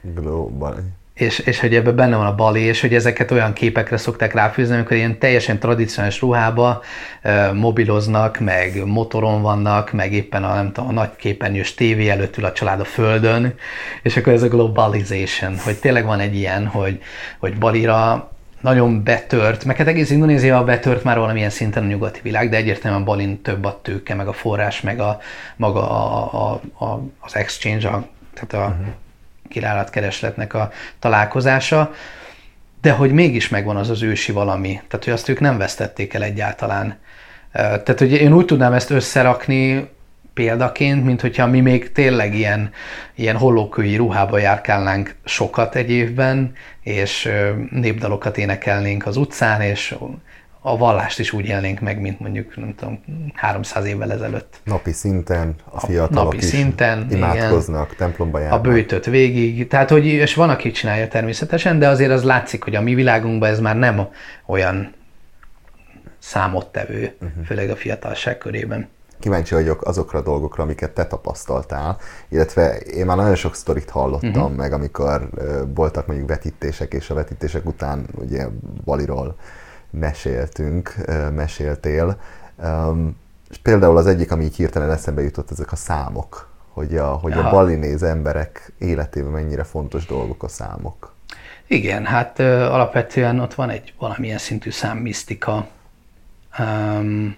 Global. 0.00 0.76
És, 1.14 1.38
és 1.38 1.60
hogy 1.60 1.74
ebben 1.74 1.96
benne 1.96 2.16
van 2.16 2.26
a 2.26 2.34
bali, 2.34 2.60
és 2.60 2.80
hogy 2.80 2.94
ezeket 2.94 3.30
olyan 3.30 3.52
képekre 3.52 3.96
szokták 3.96 4.32
ráfűzni, 4.32 4.74
amikor 4.74 4.96
ilyen 4.96 5.18
teljesen 5.18 5.58
tradicionális 5.58 6.20
ruhába 6.20 6.82
uh, 7.24 7.52
mobiloznak, 7.52 8.38
meg 8.38 8.84
motoron 8.84 9.42
vannak, 9.42 9.92
meg 9.92 10.12
éppen 10.12 10.44
a, 10.44 10.54
nem 10.54 10.72
tudom, 10.72 10.90
a 10.90 10.92
nagy 10.92 11.16
képernyős 11.16 11.74
tévé 11.74 12.08
előtt 12.08 12.36
ül 12.36 12.44
a 12.44 12.52
család 12.52 12.80
a 12.80 12.84
földön, 12.84 13.54
és 14.02 14.16
akkor 14.16 14.32
ez 14.32 14.42
a 14.42 14.48
globalization, 14.48 15.58
hogy 15.58 15.76
tényleg 15.78 16.04
van 16.04 16.20
egy 16.20 16.34
ilyen, 16.34 16.66
hogy, 16.66 17.02
hogy 17.38 17.58
balira 17.58 18.30
nagyon 18.60 19.02
betört, 19.02 19.64
meg 19.64 19.76
hát 19.76 19.86
egész 19.86 20.10
Indonézia 20.10 20.64
betört 20.64 21.04
már 21.04 21.18
valamilyen 21.18 21.50
szinten 21.50 21.82
a 21.82 21.86
nyugati 21.86 22.20
világ, 22.22 22.50
de 22.50 22.56
egyértelműen 22.56 23.04
Balin 23.04 23.42
több 23.42 23.64
a 23.64 23.80
tőke, 23.82 24.14
meg 24.14 24.28
a 24.28 24.32
forrás, 24.32 24.80
meg 24.80 25.00
a, 25.00 25.18
maga 25.56 25.90
a, 25.90 26.30
a, 26.32 26.60
a, 26.84 27.02
az 27.18 27.36
exchange, 27.36 27.88
a, 27.88 28.06
tehát 28.34 28.66
a 28.66 28.70
uh-huh. 28.70 28.94
Kínálatkeresletnek 29.48 30.54
a 30.54 30.70
találkozása, 30.98 31.92
de 32.80 32.90
hogy 32.90 33.12
mégis 33.12 33.48
megvan 33.48 33.76
az 33.76 33.90
az 33.90 34.02
ősi 34.02 34.32
valami, 34.32 34.80
tehát 34.88 35.04
hogy 35.04 35.12
azt 35.12 35.28
ők 35.28 35.40
nem 35.40 35.58
vesztették 35.58 36.14
el 36.14 36.22
egyáltalán. 36.22 36.98
Tehát, 37.52 37.98
hogy 37.98 38.12
én 38.12 38.32
úgy 38.32 38.44
tudnám 38.44 38.72
ezt 38.72 38.90
összerakni, 38.90 39.88
példaként, 40.34 41.04
mint 41.04 41.20
hogyha 41.20 41.46
mi 41.46 41.60
még 41.60 41.92
tényleg 41.92 42.34
ilyen, 42.34 42.70
ilyen 43.14 43.36
hollókői 43.36 43.96
ruhába 43.96 44.38
járkálnánk 44.38 45.14
sokat 45.24 45.74
egy 45.74 45.90
évben, 45.90 46.52
és 46.80 47.28
népdalokat 47.70 48.38
énekelnénk 48.38 49.06
az 49.06 49.16
utcán, 49.16 49.60
és 49.60 49.94
a 50.66 50.76
vallást 50.76 51.18
is 51.18 51.32
úgy 51.32 51.46
élnénk 51.46 51.80
meg, 51.80 52.00
mint 52.00 52.20
mondjuk, 52.20 52.56
nem 52.56 52.74
tudom, 52.74 53.00
300 53.34 53.84
évvel 53.84 54.12
ezelőtt. 54.12 54.60
Napi 54.64 54.92
szinten 54.92 55.54
a 55.64 55.80
fiatalok 55.80 56.24
Napi 56.24 56.36
is 56.36 56.44
szinten, 56.44 57.06
imádkoznak, 57.10 57.84
igen, 57.84 57.96
templomba 57.96 58.38
járnak. 58.38 58.58
A 58.58 58.62
bőtöt 58.62 59.04
végig. 59.04 59.68
Tehát, 59.68 59.90
hogy, 59.90 60.06
és 60.06 60.34
van, 60.34 60.50
aki 60.50 60.70
csinálja 60.70 61.08
természetesen, 61.08 61.78
de 61.78 61.88
azért 61.88 62.10
az 62.10 62.22
látszik, 62.22 62.64
hogy 62.64 62.74
a 62.74 62.80
mi 62.80 62.94
világunkban 62.94 63.48
ez 63.48 63.60
már 63.60 63.76
nem 63.76 64.08
olyan 64.46 64.94
számottevő, 66.18 67.14
uh-huh. 67.20 67.44
főleg 67.44 67.70
a 67.70 67.76
fiatalság 67.76 68.38
körében 68.38 68.88
kíváncsi 69.18 69.54
vagyok 69.54 69.86
azokra 69.86 70.18
a 70.18 70.22
dolgokra, 70.22 70.62
amiket 70.62 70.90
te 70.90 71.06
tapasztaltál, 71.06 71.98
illetve 72.28 72.76
én 72.76 73.06
már 73.06 73.16
nagyon 73.16 73.34
sok 73.34 73.54
sztorit 73.54 73.90
hallottam 73.90 74.42
uh-huh. 74.42 74.56
meg, 74.56 74.72
amikor 74.72 75.28
voltak 75.74 76.06
mondjuk 76.06 76.28
vetítések, 76.28 76.92
és 76.92 77.10
a 77.10 77.14
vetítések 77.14 77.66
után 77.66 78.06
ugye 78.14 78.46
Baliról 78.84 79.36
meséltünk, 79.98 80.94
meséltél. 81.34 82.20
És 83.50 83.58
például 83.58 83.96
az 83.96 84.06
egyik, 84.06 84.32
ami 84.32 84.44
így 84.44 84.56
hirtelen 84.56 84.90
eszembe 84.90 85.22
jutott, 85.22 85.50
ezek 85.50 85.72
a 85.72 85.76
számok, 85.76 86.48
hogy 86.68 86.96
a, 86.96 87.06
hogy 87.06 87.32
a 87.32 87.50
balinéz 87.50 88.02
emberek 88.02 88.72
életében 88.78 89.30
mennyire 89.30 89.64
fontos 89.64 90.06
dolgok 90.06 90.42
a 90.42 90.48
számok. 90.48 91.14
Igen, 91.66 92.04
hát 92.04 92.38
ö, 92.38 92.64
alapvetően 92.64 93.40
ott 93.40 93.54
van 93.54 93.70
egy 93.70 93.92
valamilyen 93.98 94.38
szintű 94.38 94.70
számmisztika. 94.70 95.66
Um, 96.58 97.36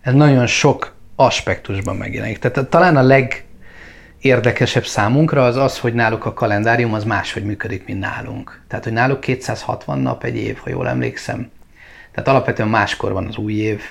ez 0.00 0.14
nagyon 0.14 0.46
sok 0.46 0.94
aspektusban 1.16 1.96
megjelenik. 1.96 2.38
Tehát 2.38 2.68
talán 2.68 2.96
a 2.96 3.02
legérdekesebb 3.02 4.84
számunkra 4.84 5.44
az 5.44 5.56
az, 5.56 5.78
hogy 5.78 5.94
náluk 5.94 6.24
a 6.24 6.32
kalendárium 6.32 6.94
az 6.94 7.04
máshogy 7.04 7.44
működik, 7.44 7.86
mint 7.86 8.00
nálunk. 8.00 8.62
Tehát, 8.68 8.84
hogy 8.84 8.92
náluk 8.92 9.20
260 9.20 9.98
nap 9.98 10.24
egy 10.24 10.36
év, 10.36 10.56
ha 10.56 10.70
jól 10.70 10.88
emlékszem. 10.88 11.50
Tehát 12.18 12.32
alapvetően 12.32 12.68
máskor 12.68 13.12
van 13.12 13.26
az 13.26 13.36
új 13.36 13.52
év, 13.52 13.82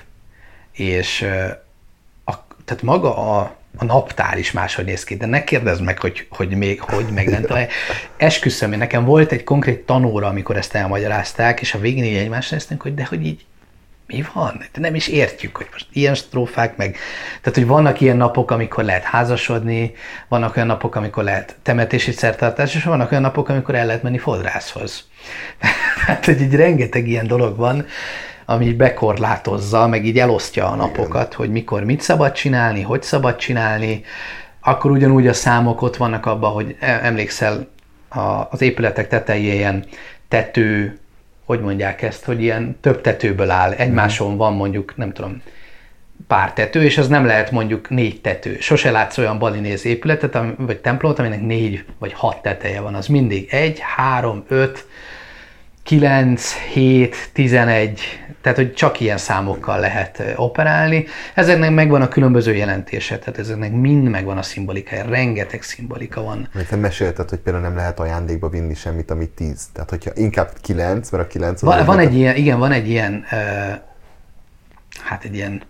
és 0.71 1.21
a, 2.25 2.34
tehát 2.65 2.84
maga 2.84 3.17
a, 3.17 3.55
a 3.78 3.86
naptár 3.86 4.38
is 4.38 4.51
máshogy 4.51 4.86
néz 4.86 5.03
ki, 5.03 5.15
de 5.15 5.25
ne 5.25 5.43
kérdezd 5.43 5.82
meg, 5.82 5.99
hogy, 5.99 6.28
hogy 6.30 6.49
még 6.49 6.82
hogy, 6.82 7.05
meg 7.13 7.30
nem 7.30 7.41
tudom. 7.41 7.63
Esküszöm, 8.17 8.71
én 8.71 8.78
nekem 8.78 9.05
volt 9.05 9.32
egy 9.32 9.43
konkrét 9.43 9.86
tanóra, 9.86 10.28
amikor 10.28 10.57
ezt 10.57 10.75
elmagyarázták, 10.75 11.61
és 11.61 11.73
a 11.73 11.80
végén 11.80 12.03
így 12.03 12.15
egymást 12.15 12.51
néztünk, 12.51 12.82
hogy 12.82 12.93
de 12.93 13.05
hogy 13.05 13.25
így 13.25 13.45
mi 14.08 14.24
van? 14.34 14.66
De 14.74 14.80
nem 14.80 14.95
is 14.95 15.08
értjük, 15.08 15.58
hogy 15.58 15.68
most 15.72 15.88
ilyen 15.91 16.16
strófák, 16.16 16.78
meg... 16.78 16.97
Tehát, 17.41 17.58
hogy 17.58 17.68
vannak 17.68 18.01
ilyen 18.01 18.18
napok, 18.18 18.51
amikor 18.51 18.84
lehet 18.84 19.03
házasodni, 19.03 19.93
vannak 20.28 20.55
olyan 20.55 20.68
napok, 20.68 20.95
amikor 20.95 21.24
lehet 21.24 21.55
temetési 21.62 22.12
szertartás, 22.12 22.76
és 22.76 22.84
vannak 22.84 23.12
olyan 23.12 23.24
napok, 23.24 23.49
amikor 23.49 23.76
el 23.76 23.86
lehet 23.86 24.03
menni 24.03 24.18
fodrászhoz. 24.18 25.08
Tehát, 26.05 26.26
hogy 26.26 26.41
így 26.41 26.55
rengeteg 26.55 27.08
ilyen 27.08 27.28
dolog 27.28 27.58
van, 27.58 27.86
ami 28.45 28.74
bekorlátozza, 28.74 29.88
meg 29.88 30.05
így 30.05 30.20
elosztja 30.20 30.68
a 30.68 30.76
napokat, 30.76 31.34
hogy 31.34 31.49
mikor 31.49 31.84
mit 31.84 32.01
szabad 32.01 32.32
csinálni, 32.32 32.82
hogy 32.82 33.03
szabad 33.03 33.36
csinálni, 33.36 34.03
akkor 34.62 34.91
ugyanúgy 34.91 35.28
a 35.28 35.34
számok 35.34 35.82
ott 35.82 35.97
vannak 35.97 36.26
abban, 36.26 36.51
hogy 36.51 36.76
e- 36.80 36.99
emlékszel 37.03 37.68
a, 38.10 38.20
az 38.49 38.62
épületek 38.62 39.08
tetején 39.08 39.53
ilyen 39.53 39.86
tető, 40.28 40.99
hogy 41.48 41.62
mondják 41.62 42.02
ezt, 42.02 42.26
hogy 42.26 42.41
ilyen 42.41 42.78
több 42.82 43.02
tetőből 43.02 43.50
áll, 43.50 43.72
egymáson 43.72 44.38
van 44.38 44.54
mondjuk, 44.54 44.98
nem 44.98 45.12
tudom, 45.12 45.41
pár 46.28 46.54
tető, 46.54 46.84
és 46.84 46.98
az 46.98 47.08
nem 47.08 47.26
lehet 47.26 47.52
mondjuk 47.52 47.89
négy 47.89 48.22
tető. 48.22 48.58
Sose 48.60 48.91
látsz 48.91 49.18
olyan 49.18 49.39
balinéz 49.39 49.86
épületet, 49.86 50.38
vagy 50.58 50.78
templomot, 50.78 51.20
aminek 51.20 51.41
négy 51.41 51.84
vagy 51.98 52.14
hat 52.14 52.41
teteje 52.41 52.82
van. 52.82 52.95
Az 52.95 53.08
mindig 53.08 53.48
egy, 53.52 53.80
három, 53.80 54.43
öt, 54.48 54.86
9, 55.84 56.54
7, 56.74 57.30
11, 57.34 58.02
tehát 58.48 58.62
hogy 58.62 58.74
csak 58.74 59.00
ilyen 59.00 59.18
számokkal 59.18 59.80
lehet 59.80 60.24
operálni. 60.36 61.06
Ezeknek 61.34 61.72
megvan 61.72 62.02
a 62.02 62.08
különböző 62.08 62.56
jelentése, 62.56 63.20
tehát 63.20 63.39
ezeknek 63.39 63.72
mind 63.72 64.08
megvan 64.08 64.38
a 64.38 64.41
szimbolikája, 64.41 65.06
rengeteg 65.06 65.62
szimbolika 65.62 66.22
van. 66.22 66.50
Mert 66.54 66.68
te 66.68 66.76
mesélted, 66.76 67.30
hogy 67.30 67.39
például 67.39 67.64
nem 67.66 67.76
lehet 67.76 68.00
ajándékba 68.00 68.50
vinni 68.50 68.74
semmit, 68.74 69.12
ami 69.12 69.28
10. 69.28 69.68
Tehát 69.74 69.89
hogyha 69.89 70.12
inkább 70.16 70.52
9, 70.62 71.10
mert 71.10 71.24
a 71.24 71.28
9 71.28 71.62
van, 71.62 71.86
van 71.86 72.00
egy 72.00 72.16
ilyen, 72.16 72.36
igen, 72.36 72.60
van 72.60 72.72
egy 72.72 72.89
ilyen, 72.89 73.26
uh, 73.32 73.39
hát 75.04 75.24
egy 75.24 75.36
ilyen 75.36 75.62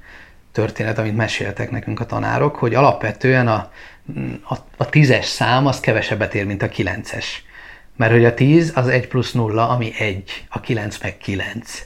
történet, 0.51 0.97
amit 0.97 1.15
meséltek 1.15 1.71
nekünk 1.71 1.99
a 1.99 2.05
tanárok, 2.05 2.55
hogy 2.55 2.73
alapvetően 2.73 3.47
a, 3.47 3.71
a, 4.49 4.55
a 4.77 4.89
tízes 4.89 5.25
szám 5.25 5.65
az 5.65 5.79
kevesebbet 5.79 6.35
ér, 6.35 6.45
mint 6.45 6.61
a 6.61 6.69
kilences. 6.69 7.43
Mert 7.95 8.11
hogy 8.11 8.25
a 8.25 8.33
10 8.33 8.71
az 8.75 8.87
1 8.87 9.07
plusz 9.07 9.31
0, 9.31 9.69
ami 9.69 9.91
1, 9.97 10.45
a 10.49 10.59
9 10.59 11.01
meg 11.01 11.17
9. 11.17 11.85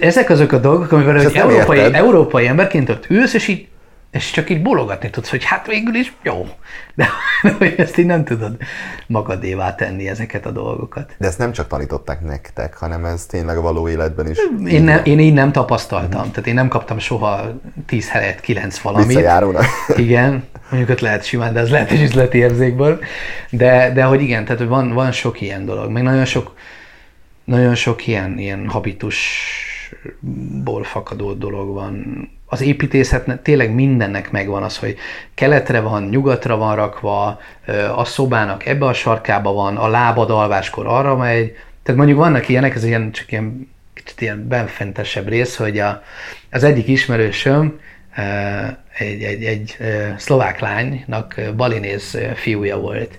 Ezek 0.00 0.30
azok 0.30 0.52
a 0.52 0.58
dolgok, 0.58 0.92
amivel 0.92 1.20
egy 1.20 1.36
európai, 1.36 1.78
európai 1.92 2.46
emberként 2.46 2.88
ott 2.88 3.10
ülsz, 3.10 3.34
és 3.34 3.48
így 3.48 3.68
és 4.10 4.30
csak 4.30 4.50
így 4.50 4.62
bologatni 4.62 5.10
tudsz, 5.10 5.30
hogy 5.30 5.44
hát 5.44 5.66
végül 5.66 5.94
is 5.94 6.12
jó. 6.22 6.46
De, 6.94 7.08
de 7.42 7.54
hogy 7.58 7.74
ezt 7.76 7.98
így 7.98 8.06
nem 8.06 8.24
tudod 8.24 8.56
magadévá 9.06 9.74
tenni 9.74 10.08
ezeket 10.08 10.46
a 10.46 10.50
dolgokat. 10.50 11.14
De 11.18 11.26
ezt 11.26 11.38
nem 11.38 11.52
csak 11.52 11.66
tanították 11.66 12.20
nektek, 12.20 12.76
hanem 12.76 13.04
ez 13.04 13.26
tényleg 13.26 13.56
a 13.56 13.60
való 13.60 13.88
életben 13.88 14.30
is. 14.30 14.38
Én, 14.66 14.82
ne, 14.82 15.02
én 15.02 15.18
így 15.18 15.32
nem 15.32 15.52
tapasztaltam. 15.52 16.26
Mm. 16.26 16.30
Tehát 16.30 16.46
én 16.46 16.54
nem 16.54 16.68
kaptam 16.68 16.98
soha 16.98 17.60
10 17.86 18.08
helyett 18.08 18.40
9 18.40 18.78
valamit. 18.78 19.06
Visszajárónak. 19.06 19.64
Igen, 19.96 20.44
mondjuk 20.70 20.90
ott 20.90 21.00
lehet 21.00 21.24
simán, 21.24 21.52
de 21.52 21.60
ez 21.60 21.70
lehet 21.70 21.90
is 21.90 22.00
üzleti 22.00 22.38
érzékből. 22.38 22.98
De, 23.50 23.92
de 23.94 24.02
hogy 24.04 24.20
igen, 24.20 24.44
tehát 24.44 24.64
van, 24.64 24.92
van 24.92 25.12
sok 25.12 25.40
ilyen 25.40 25.64
dolog. 25.64 25.90
Meg 25.90 26.02
nagyon 26.02 26.24
sok, 26.24 26.54
nagyon 27.48 27.74
sok 27.74 28.06
ilyen, 28.06 28.38
ilyen 28.38 28.68
habitusból 28.68 29.14
fakadó 30.84 31.32
dolog 31.32 31.74
van 31.74 32.28
az 32.46 32.60
építészet 32.60 33.40
tényleg 33.42 33.74
mindennek 33.74 34.30
megvan 34.30 34.62
az, 34.62 34.78
hogy 34.78 34.96
keletre 35.34 35.80
van, 35.80 36.02
nyugatra 36.02 36.56
van 36.56 36.76
rakva, 36.76 37.40
a 37.96 38.04
szobának 38.04 38.66
ebbe 38.66 38.86
a 38.86 38.92
sarkába 38.92 39.52
van, 39.52 39.76
a 39.76 39.88
lábad 39.88 40.30
alváskor 40.30 40.86
arra 40.86 41.16
megy. 41.16 41.56
Tehát 41.82 42.00
mondjuk 42.00 42.18
vannak 42.18 42.48
ilyenek, 42.48 42.74
ez 42.74 42.84
ilyen, 42.84 43.12
csak 43.12 43.32
ilyen 43.32 43.70
kicsit 43.94 44.20
ilyen 44.20 44.48
benfentesebb 44.48 45.28
rész, 45.28 45.56
hogy 45.56 45.78
a, 45.78 46.02
az 46.50 46.64
egyik 46.64 46.88
ismerősöm 46.88 47.80
egy, 48.98 49.22
egy, 49.22 49.44
egy 49.44 49.76
szlovák 50.16 50.60
lánynak 50.60 51.40
balinéz 51.56 52.18
fiúja 52.34 52.76
volt. 52.76 53.18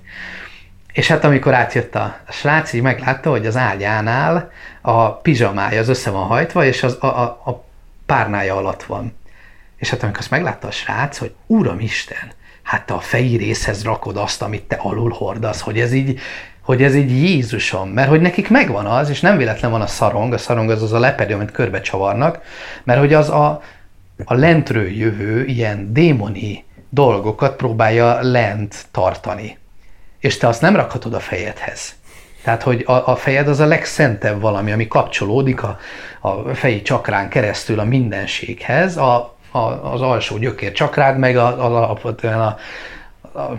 És 0.93 1.07
hát 1.07 1.23
amikor 1.23 1.53
átjött 1.53 1.95
a 1.95 2.17
srác, 2.29 2.73
így 2.73 2.81
meglátta, 2.81 3.29
hogy 3.29 3.45
az 3.45 3.57
ágyánál 3.57 4.51
a 4.81 5.11
pizsamája 5.11 5.79
az 5.79 5.89
össze 5.89 6.09
van 6.09 6.25
hajtva, 6.25 6.65
és 6.65 6.83
az, 6.83 6.97
a, 6.99 7.05
a, 7.05 7.21
a 7.45 7.63
párnája 8.05 8.55
alatt 8.55 8.83
van. 8.83 9.17
És 9.77 9.89
hát 9.89 10.03
amikor 10.03 10.19
azt 10.19 10.29
meglátta 10.29 10.67
a 10.67 10.71
srác, 10.71 11.17
hogy 11.17 11.33
Uram 11.45 11.79
Isten, 11.79 12.31
hát 12.63 12.85
te 12.85 12.93
a 12.93 12.99
fejé 12.99 13.35
részhez 13.35 13.83
rakod 13.83 14.17
azt, 14.17 14.41
amit 14.41 14.63
te 14.63 14.75
alul 14.75 15.09
hordasz, 15.09 15.61
hogy 15.61 15.79
ez 15.79 15.93
így, 15.93 16.19
hogy 16.61 16.83
ez 16.83 16.95
így 16.95 17.11
Jézusom, 17.11 17.89
mert 17.89 18.09
hogy 18.09 18.21
nekik 18.21 18.49
megvan 18.49 18.85
az, 18.85 19.09
és 19.09 19.19
nem 19.19 19.37
véletlen 19.37 19.71
van 19.71 19.81
a 19.81 19.87
szarong, 19.87 20.33
a 20.33 20.37
szarong 20.37 20.69
az 20.69 20.83
az 20.83 20.93
a 20.93 20.99
lepedő, 20.99 21.33
amit 21.33 21.51
körbe 21.51 21.81
csavarnak, 21.81 22.41
mert 22.83 22.99
hogy 22.99 23.13
az 23.13 23.29
a, 23.29 23.61
a 24.25 24.33
lentről 24.33 24.87
jövő 24.87 25.45
ilyen 25.45 25.93
démoni 25.93 26.63
dolgokat 26.89 27.55
próbálja 27.55 28.21
lent 28.21 28.85
tartani. 28.91 29.57
És 30.19 30.37
te 30.37 30.47
azt 30.47 30.61
nem 30.61 30.75
rakhatod 30.75 31.13
a 31.13 31.19
fejedhez. 31.19 31.97
Tehát, 32.43 32.63
hogy 32.63 32.83
a, 32.85 33.07
a 33.07 33.15
fejed 33.15 33.47
az 33.47 33.59
a 33.59 33.65
legszentebb 33.65 34.41
valami, 34.41 34.71
ami 34.71 34.87
kapcsolódik 34.87 35.63
a, 35.63 35.77
a 36.19 36.53
feji 36.53 36.81
csakrán 36.81 37.29
keresztül 37.29 37.79
a 37.79 37.83
mindenséghez, 37.83 38.97
a, 38.97 39.37
a, 39.51 39.59
az 39.93 40.01
alsó 40.01 40.37
gyökér 40.37 40.71
csakrád, 40.71 41.17
meg 41.17 41.37
az 41.37 41.57
alapvetően 41.57 42.39
a, 42.39 42.57
a, 43.39 43.57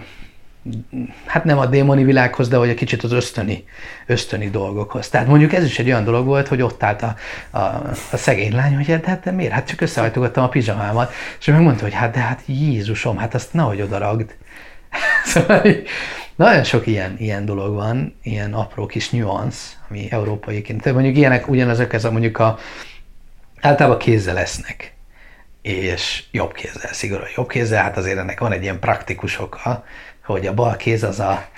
hát 1.26 1.44
nem 1.44 1.58
a 1.58 1.66
démoni 1.66 2.04
világhoz, 2.04 2.48
de 2.48 2.56
hogy 2.56 2.68
egy 2.68 2.74
kicsit 2.74 3.02
az 3.02 3.12
ösztöni, 3.12 3.64
ösztöni 4.06 4.50
dolgokhoz. 4.50 5.08
Tehát 5.08 5.26
mondjuk 5.26 5.52
ez 5.52 5.64
is 5.64 5.78
egy 5.78 5.86
olyan 5.86 6.04
dolog 6.04 6.26
volt, 6.26 6.48
hogy 6.48 6.62
ott 6.62 6.82
állt 6.82 7.02
a, 7.02 7.14
a, 7.50 7.58
a 8.12 8.16
szegény 8.16 8.54
lány, 8.54 8.76
hogy 8.76 8.88
hát, 8.88 9.04
hát 9.04 9.32
miért? 9.32 9.52
Hát 9.52 9.68
csak 9.68 9.80
összehajtogattam 9.80 10.44
a 10.44 10.48
pizsamámat, 10.48 11.12
és 11.40 11.46
megmondta, 11.46 11.82
hogy 11.82 11.94
hát 11.94 12.12
de 12.12 12.18
hát 12.18 12.40
Jézusom, 12.46 13.16
hát 13.16 13.34
azt 13.34 13.52
nehogy 13.52 13.82
odaragd. 13.82 14.34
szóval 15.24 15.62
nagyon 16.40 16.64
sok 16.64 16.86
ilyen, 16.86 17.16
ilyen 17.18 17.44
dolog 17.44 17.74
van, 17.74 18.18
ilyen 18.22 18.54
apró 18.54 18.86
kis 18.86 19.10
nyuansz, 19.10 19.76
ami 19.88 20.06
európaiként. 20.10 20.82
Tehát 20.82 20.98
mondjuk 20.98 21.16
ilyenek 21.16 21.48
ugyanazok, 21.48 21.92
ez 21.92 22.04
a 22.04 22.10
mondjuk 22.10 22.38
a, 22.38 22.58
általában 23.60 23.98
kézzel 23.98 24.34
lesznek 24.34 24.94
és 25.62 26.24
jobb 26.30 26.52
kézzel, 26.52 26.92
szigorúan 26.92 27.28
jobb 27.36 27.48
kézzel, 27.48 27.82
hát 27.82 27.96
azért 27.96 28.18
ennek 28.18 28.40
van 28.40 28.52
egy 28.52 28.62
ilyen 28.62 28.78
praktikus 28.78 29.40
oka, 29.40 29.84
hogy 30.24 30.46
a 30.46 30.54
bal 30.54 30.76
kéz 30.76 31.02
az 31.02 31.20
a, 31.20 31.48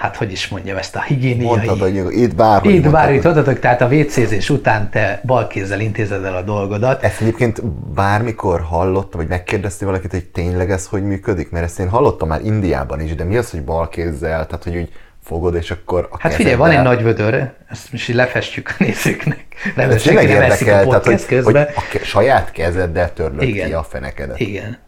hát 0.00 0.16
hogy 0.16 0.32
is 0.32 0.48
mondjam, 0.48 0.76
ezt 0.76 0.96
a 0.96 1.02
higiéniai... 1.02 1.46
Mondtad, 1.46 1.80
hogy 1.80 1.96
itt 2.10 2.34
bárhogy 2.34 2.74
Itt 2.74 2.90
bárhogy 2.90 3.20
tudod, 3.20 3.58
tehát 3.58 3.80
a 3.80 3.86
wc 3.86 4.48
után 4.48 4.90
te 4.90 5.20
bal 5.24 5.46
kézzel 5.46 5.80
intézed 5.80 6.24
el 6.24 6.36
a 6.36 6.42
dolgodat. 6.42 7.02
Ezt 7.02 7.20
egyébként 7.20 7.64
bármikor 7.94 8.60
hallottam, 8.60 9.20
vagy 9.20 9.28
megkérdezti 9.28 9.84
valakit, 9.84 10.10
hogy 10.10 10.24
tényleg 10.24 10.70
ez 10.70 10.86
hogy 10.86 11.02
működik? 11.02 11.50
Mert 11.50 11.64
ezt 11.64 11.78
én 11.78 11.88
hallottam 11.88 12.28
már 12.28 12.44
Indiában 12.44 13.00
is, 13.00 13.14
de 13.14 13.24
mi 13.24 13.36
az, 13.36 13.50
hogy 13.50 13.62
bal 13.62 13.88
kézzel? 13.88 14.46
Tehát, 14.46 14.64
hogy 14.64 14.76
úgy 14.76 14.92
fogod, 15.22 15.54
és 15.54 15.70
akkor 15.70 16.08
a 16.10 16.16
Hát 16.18 16.34
figyelj, 16.34 16.56
van 16.56 16.70
egy 16.70 16.82
nagy 16.82 17.02
vödör, 17.02 17.50
ezt 17.68 17.92
most 17.92 18.08
így 18.08 18.16
lefestjük 18.16 18.68
a 18.68 18.74
nézőknek. 18.78 19.44
Nem, 19.76 19.90
ez 19.90 20.02
tényleg 20.02 20.28
érdekel, 20.28 20.86
tehát, 20.86 21.04
hogy, 21.04 21.42
hogy 21.44 21.56
a 21.56 21.68
saját 22.02 22.50
kezeddel 22.50 23.12
törlöd 23.12 23.42
Igen. 23.42 23.66
ki 23.66 23.72
a 23.72 23.82
fenekedet. 23.82 24.40
Igen. 24.40 24.78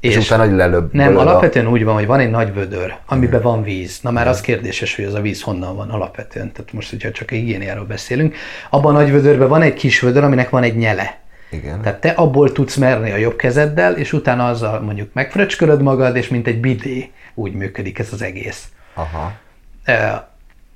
És, 0.00 0.16
és 0.16 0.26
utána, 0.26 0.56
lelöbb. 0.56 0.92
Nem, 0.92 1.16
alapvetően 1.16 1.66
a... 1.66 1.68
úgy 1.68 1.84
van, 1.84 1.94
hogy 1.94 2.06
van 2.06 2.20
egy 2.20 2.30
nagy 2.30 2.54
vödör, 2.54 2.94
amiben 3.06 3.42
van 3.42 3.62
víz. 3.62 3.98
Na 4.02 4.10
már 4.10 4.28
az 4.28 4.40
kérdéses, 4.40 4.96
hogy 4.96 5.04
az 5.04 5.14
a 5.14 5.20
víz 5.20 5.42
honnan 5.42 5.76
van 5.76 5.90
alapvetően. 5.90 6.52
Tehát 6.52 6.72
most, 6.72 6.90
hogyha 6.90 7.10
csak 7.10 7.30
higiéniáról 7.30 7.84
beszélünk, 7.84 8.36
abban 8.70 8.94
a 8.94 8.98
nagy 8.98 9.10
vödörben 9.10 9.48
van 9.48 9.62
egy 9.62 9.74
kis 9.74 10.00
vödör, 10.00 10.24
aminek 10.24 10.50
van 10.50 10.62
egy 10.62 10.76
nyele. 10.76 11.18
Igen. 11.50 11.80
Tehát 11.80 12.00
te 12.00 12.08
abból 12.08 12.52
tudsz 12.52 12.76
merni 12.76 13.10
a 13.10 13.16
jobb 13.16 13.36
kezeddel, 13.36 13.96
és 13.96 14.12
utána 14.12 14.48
azzal 14.48 14.80
mondjuk 14.80 15.12
megfröcskölöd 15.12 15.82
magad, 15.82 16.16
és 16.16 16.28
mint 16.28 16.46
egy 16.46 16.60
bidé 16.60 17.10
úgy 17.34 17.52
működik 17.52 17.98
ez 17.98 18.08
az 18.12 18.22
egész. 18.22 18.68
Aha. 18.94 19.32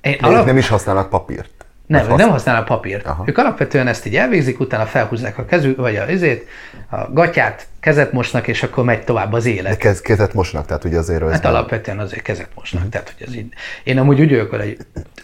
én 0.00 0.18
alap... 0.20 0.46
nem 0.46 0.56
is 0.56 0.68
használnak 0.68 1.08
papírt. 1.08 1.50
Nem, 1.86 2.00
használ... 2.00 2.16
nem 2.16 2.30
használnak 2.30 2.64
papírt. 2.64 3.06
Aha. 3.06 3.24
Ők 3.26 3.38
alapvetően 3.38 3.86
ezt 3.86 4.06
így 4.06 4.16
elvégzik, 4.16 4.60
utána 4.60 4.84
felhúzzák 4.84 5.38
a 5.38 5.44
kezük, 5.44 5.76
vagy 5.76 5.96
a 5.96 6.10
izét, 6.10 6.48
a 6.90 7.12
gatyát, 7.12 7.66
kezet 7.80 8.12
mosnak, 8.12 8.48
és 8.48 8.62
akkor 8.62 8.84
megy 8.84 9.04
tovább 9.04 9.32
az 9.32 9.46
élet. 9.46 9.72
De 9.72 9.76
kez, 9.76 10.00
kezet 10.00 10.34
mosnak, 10.34 10.66
tehát 10.66 10.84
ugye 10.84 10.98
azért... 10.98 11.30
Hát 11.30 11.44
alapvetően 11.44 11.98
azért 11.98 12.22
kezet 12.22 12.48
mosnak, 12.54 12.84
mm. 12.84 12.88
tehát 12.88 13.14
hogy 13.16 13.26
ez 13.28 13.34
így... 13.34 13.46
Én 13.82 13.98
amúgy 13.98 14.20
úgy 14.20 14.30
vagyok, 14.30 14.50
hogy 14.50 14.76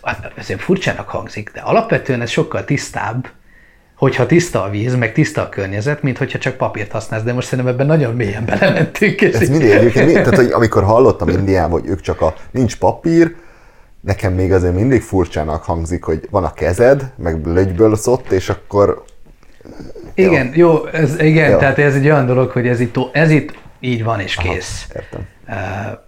hát 0.03 0.33
ezért 0.35 0.61
furcsának 0.61 1.09
hangzik, 1.09 1.51
de 1.55 1.61
alapvetően 1.61 2.21
ez 2.21 2.31
sokkal 2.31 2.65
tisztább, 2.65 3.29
hogyha 3.95 4.27
tiszta 4.27 4.63
a 4.63 4.71
víz, 4.71 4.95
meg 4.95 5.13
tiszta 5.13 5.43
a 5.43 5.49
környezet, 5.49 6.03
mint 6.03 6.19
hogyha 6.19 6.39
csak 6.39 6.57
papírt 6.57 6.93
használsz, 6.93 7.23
de 7.23 7.33
most 7.33 7.49
szerintem 7.49 7.75
ebben 7.75 7.87
nagyon 7.87 8.15
mélyen 8.15 8.45
belementünk. 8.45 9.21
Ez 9.21 9.49
mindig 9.49 9.93
tehát 9.93 10.37
hogy 10.37 10.51
amikor 10.53 10.85
hallottam 10.85 11.29
Indiában, 11.29 11.81
hogy 11.81 11.89
ők 11.89 12.01
csak 12.01 12.21
a 12.21 12.35
nincs 12.51 12.77
papír, 12.77 13.35
nekem 14.01 14.33
még 14.33 14.53
azért 14.53 14.75
mindig 14.75 15.03
furcsának 15.03 15.63
hangzik, 15.63 16.05
hogy 16.05 16.29
van 16.31 16.45
a 16.45 16.53
kezed, 16.53 17.13
meg 17.17 17.47
lögyből 17.47 17.97
szott, 17.97 18.31
és 18.31 18.49
akkor... 18.49 19.05
Igen, 20.15 20.53
jó, 20.55 20.69
jó 20.69 20.87
ez, 20.87 21.21
igen, 21.21 21.51
jó. 21.51 21.59
tehát 21.59 21.79
ez 21.79 21.95
egy 21.95 22.05
olyan 22.05 22.27
dolog, 22.27 22.51
hogy 22.51 22.69
ez 22.69 22.81
itt, 22.81 22.97
ez 23.13 23.31
itt 23.31 23.59
így 23.81 24.05
van 24.05 24.21
és 24.21 24.35
kész. 24.35 24.87
Aha, 24.89 25.01
értem. 25.01 25.27
Uh, 25.49 25.99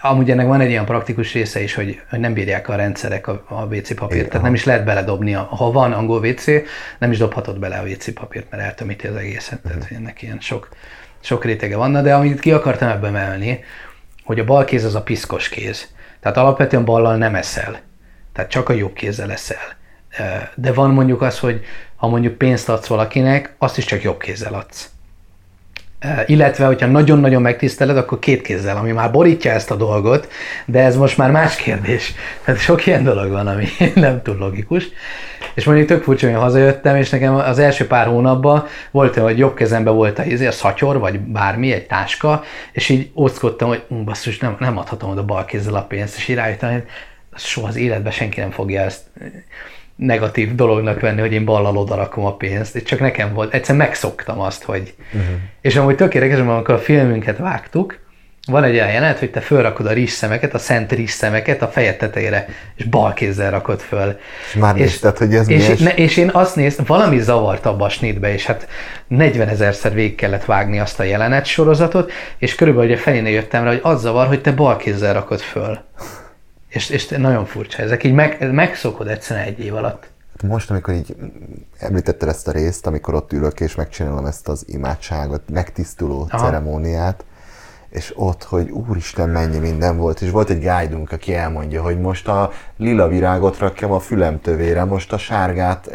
Amúgy 0.00 0.30
ennek 0.30 0.46
van 0.46 0.60
egy 0.60 0.68
ilyen 0.68 0.84
praktikus 0.84 1.32
része 1.32 1.62
is, 1.62 1.74
hogy, 1.74 2.00
hogy 2.10 2.18
nem 2.18 2.32
bírják 2.32 2.68
a 2.68 2.74
rendszerek 2.74 3.26
a, 3.26 3.44
a 3.48 3.64
WC 3.64 3.94
papírt, 3.94 4.18
Igen, 4.18 4.28
tehát 4.28 4.42
nem 4.42 4.54
is 4.54 4.64
lehet 4.64 4.84
beledobni. 4.84 5.34
A, 5.34 5.40
ha 5.40 5.70
van 5.70 5.92
angol 5.92 6.20
WC, 6.20 6.44
nem 6.98 7.10
is 7.10 7.18
dobhatod 7.18 7.58
bele 7.58 7.76
a 7.76 7.82
WC 7.82 8.12
papírt, 8.12 8.50
mert 8.50 8.62
eltömíti 8.62 9.06
az 9.06 9.16
egészet. 9.16 9.58
Uh-huh. 9.64 9.80
Tehát 9.80 9.96
ennek 9.96 10.22
ilyen 10.22 10.40
sok, 10.40 10.68
sok 11.20 11.44
rétege 11.44 11.76
van. 11.76 12.02
De 12.02 12.14
amit 12.14 12.40
ki 12.40 12.52
akartam 12.52 12.88
ebben 12.88 13.16
emelni, 13.16 13.64
hogy 14.24 14.38
a 14.38 14.44
bal 14.44 14.64
kéz 14.64 14.84
az 14.84 14.94
a 14.94 15.02
piszkos 15.02 15.48
kéz. 15.48 15.88
Tehát 16.20 16.36
alapvetően 16.36 16.84
ballal 16.84 17.16
nem 17.16 17.34
eszel. 17.34 17.80
Tehát 18.32 18.50
csak 18.50 18.68
a 18.68 18.72
jobb 18.72 18.92
kézzel 18.92 19.32
eszel. 19.32 19.74
De 20.54 20.72
van 20.72 20.90
mondjuk 20.90 21.22
az, 21.22 21.38
hogy 21.38 21.64
ha 21.96 22.08
mondjuk 22.08 22.38
pénzt 22.38 22.68
adsz 22.68 22.86
valakinek, 22.86 23.54
azt 23.58 23.78
is 23.78 23.84
csak 23.84 24.02
jobb 24.02 24.18
kézzel 24.18 24.54
adsz. 24.54 24.90
Illetve, 26.26 26.66
hogyha 26.66 26.86
nagyon-nagyon 26.86 27.42
megtiszteled, 27.42 27.96
akkor 27.96 28.18
két 28.18 28.42
kézzel, 28.42 28.76
ami 28.76 28.92
már 28.92 29.10
borítja 29.10 29.50
ezt 29.50 29.70
a 29.70 29.76
dolgot, 29.76 30.28
de 30.64 30.80
ez 30.80 30.96
most 30.96 31.16
már 31.16 31.30
más 31.30 31.56
kérdés. 31.56 32.14
Tehát 32.44 32.60
sok 32.60 32.86
ilyen 32.86 33.04
dolog 33.04 33.30
van, 33.30 33.46
ami 33.46 33.66
nem 33.94 34.22
túl 34.22 34.36
logikus. 34.36 34.88
És 35.54 35.64
mondjuk 35.64 35.86
tök 35.86 36.02
furcsa, 36.02 36.26
hogy 36.26 36.36
hazajöttem, 36.36 36.96
és 36.96 37.10
nekem 37.10 37.34
az 37.34 37.58
első 37.58 37.86
pár 37.86 38.06
hónapban 38.06 38.66
volt, 38.90 39.14
hogy 39.14 39.38
jobb 39.38 39.54
kezemben 39.54 39.94
volt 39.94 40.18
a, 40.18 40.24
izé, 40.24 40.46
a 40.46 40.52
szatyor, 40.52 40.98
vagy 40.98 41.20
bármi, 41.20 41.72
egy 41.72 41.86
táska, 41.86 42.42
és 42.72 42.88
így 42.88 43.10
óckodtam, 43.14 43.68
hogy 43.68 43.82
basszus, 44.04 44.38
nem, 44.38 44.56
nem 44.58 44.78
adhatom 44.78 45.10
oda 45.10 45.24
bal 45.24 45.44
kézzel 45.44 45.74
a 45.74 45.82
pénzt, 45.82 46.16
és 46.16 46.28
így 46.28 46.36
rájöttem, 46.36 46.72
hogy 46.72 46.84
soha 47.34 47.68
az 47.68 47.76
életben 47.76 48.12
senki 48.12 48.40
nem 48.40 48.50
fogja 48.50 48.80
ezt 48.80 49.00
negatív 49.96 50.54
dolognak 50.54 51.00
venni, 51.00 51.20
hogy 51.20 51.32
én 51.32 51.44
ballal 51.44 51.76
odarakom 51.76 52.24
a 52.24 52.36
pénzt, 52.36 52.82
csak 52.82 53.00
nekem 53.00 53.32
volt, 53.32 53.54
egyszer 53.54 53.76
megszoktam 53.76 54.40
azt, 54.40 54.62
hogy... 54.62 54.94
Uh-huh. 55.12 55.30
És 55.60 55.76
amúgy 55.76 55.96
tök 55.96 56.14
érdekes, 56.14 56.38
amikor 56.38 56.74
a 56.74 56.78
filmünket 56.78 57.38
vágtuk, 57.38 57.98
van 58.46 58.64
egy 58.64 58.74
olyan 58.74 58.88
jelenet, 58.88 59.18
hogy 59.18 59.30
te 59.30 59.40
fölrakod 59.40 59.86
a 59.86 59.92
rizsszemeket, 59.92 60.54
a 60.54 60.58
szent 60.58 60.92
rizsszemeket 60.92 61.62
a 61.62 61.68
fejed 61.68 61.96
tetejére, 61.96 62.48
és 62.74 62.84
bal 62.84 63.12
kézzel 63.12 63.50
rakod 63.50 63.80
föl. 63.80 64.18
És 64.46 64.54
már 64.54 64.76
és, 64.76 64.80
nézted, 64.80 65.18
hogy 65.18 65.34
ez 65.34 65.48
és, 65.48 65.78
ne, 65.78 65.94
és 65.94 66.16
én 66.16 66.30
azt 66.32 66.56
néztem, 66.56 66.84
valami 66.88 67.18
zavart 67.18 67.66
abba 67.66 67.84
a 67.84 67.88
snitbe, 67.88 68.32
és 68.32 68.46
hát 68.46 68.68
40 69.08 69.48
ezerszer 69.48 69.94
végig 69.94 70.14
kellett 70.14 70.44
vágni 70.44 70.78
azt 70.78 71.00
a 71.00 71.02
jelenet 71.02 71.44
sorozatot, 71.44 72.12
és 72.38 72.54
körülbelül 72.54 72.92
a 72.92 72.96
felénél 72.96 73.32
jöttem 73.32 73.64
rá, 73.64 73.70
hogy 73.70 73.80
az 73.82 74.00
zavar, 74.00 74.26
hogy 74.26 74.40
te 74.40 74.52
bal 74.52 74.76
kézzel 74.76 75.12
rakod 75.12 75.40
föl. 75.40 75.78
És, 76.76 76.90
és 76.90 77.08
nagyon 77.08 77.44
furcsa, 77.44 77.82
ezek 77.82 78.04
így 78.04 78.12
meg, 78.12 78.52
megszokod 78.52 79.08
egyszerűen 79.08 79.46
egy 79.46 79.58
év 79.58 79.74
alatt. 79.74 80.10
Most, 80.42 80.70
amikor 80.70 80.94
így 80.94 81.16
említetted 81.78 82.28
ezt 82.28 82.48
a 82.48 82.50
részt, 82.50 82.86
amikor 82.86 83.14
ott 83.14 83.32
ülök 83.32 83.60
és 83.60 83.74
megcsinálom 83.74 84.26
ezt 84.26 84.48
az 84.48 84.64
imádságot, 84.66 85.42
megtisztuló 85.52 86.26
Aha. 86.30 86.44
ceremóniát, 86.44 87.24
és 87.90 88.12
ott, 88.14 88.42
hogy 88.42 88.70
úristen, 88.70 89.28
mennyi 89.28 89.58
minden 89.58 89.96
volt, 89.96 90.20
és 90.20 90.30
volt 90.30 90.50
egy 90.50 90.58
guide 90.58 90.96
aki 91.10 91.34
elmondja, 91.34 91.82
hogy 91.82 92.00
most 92.00 92.28
a 92.28 92.50
lila 92.76 93.08
virágot 93.08 93.58
rakjam 93.58 93.92
a 93.92 94.00
fülem 94.00 94.40
tövére, 94.40 94.84
most 94.84 95.12
a 95.12 95.18
sárgát, 95.18 95.90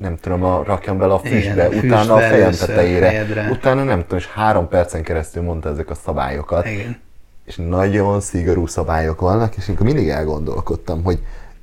nem 0.00 0.16
tudom, 0.20 0.44
a, 0.44 0.62
rakjam 0.64 0.98
bele 0.98 1.12
a 1.12 1.18
füstbe, 1.18 1.68
Igen, 1.68 1.84
utána 1.84 2.14
a 2.14 2.18
fejem 2.18 2.52
tetejére, 2.52 3.26
utána 3.50 3.84
nem 3.84 4.00
tudom, 4.00 4.18
és 4.18 4.26
három 4.26 4.68
percen 4.68 5.02
keresztül 5.02 5.42
mondta 5.42 5.68
ezek 5.68 5.90
a 5.90 5.94
szabályokat. 5.94 6.66
Igen. 6.66 7.00
És 7.44 7.56
nagyon 7.56 8.20
szigorú 8.20 8.66
szabályok 8.66 9.20
vannak, 9.20 9.56
és 9.56 9.68
én 9.68 9.76
mindig 9.80 10.08
elgondolkodtam, 10.08 11.02
hogy 11.02 11.18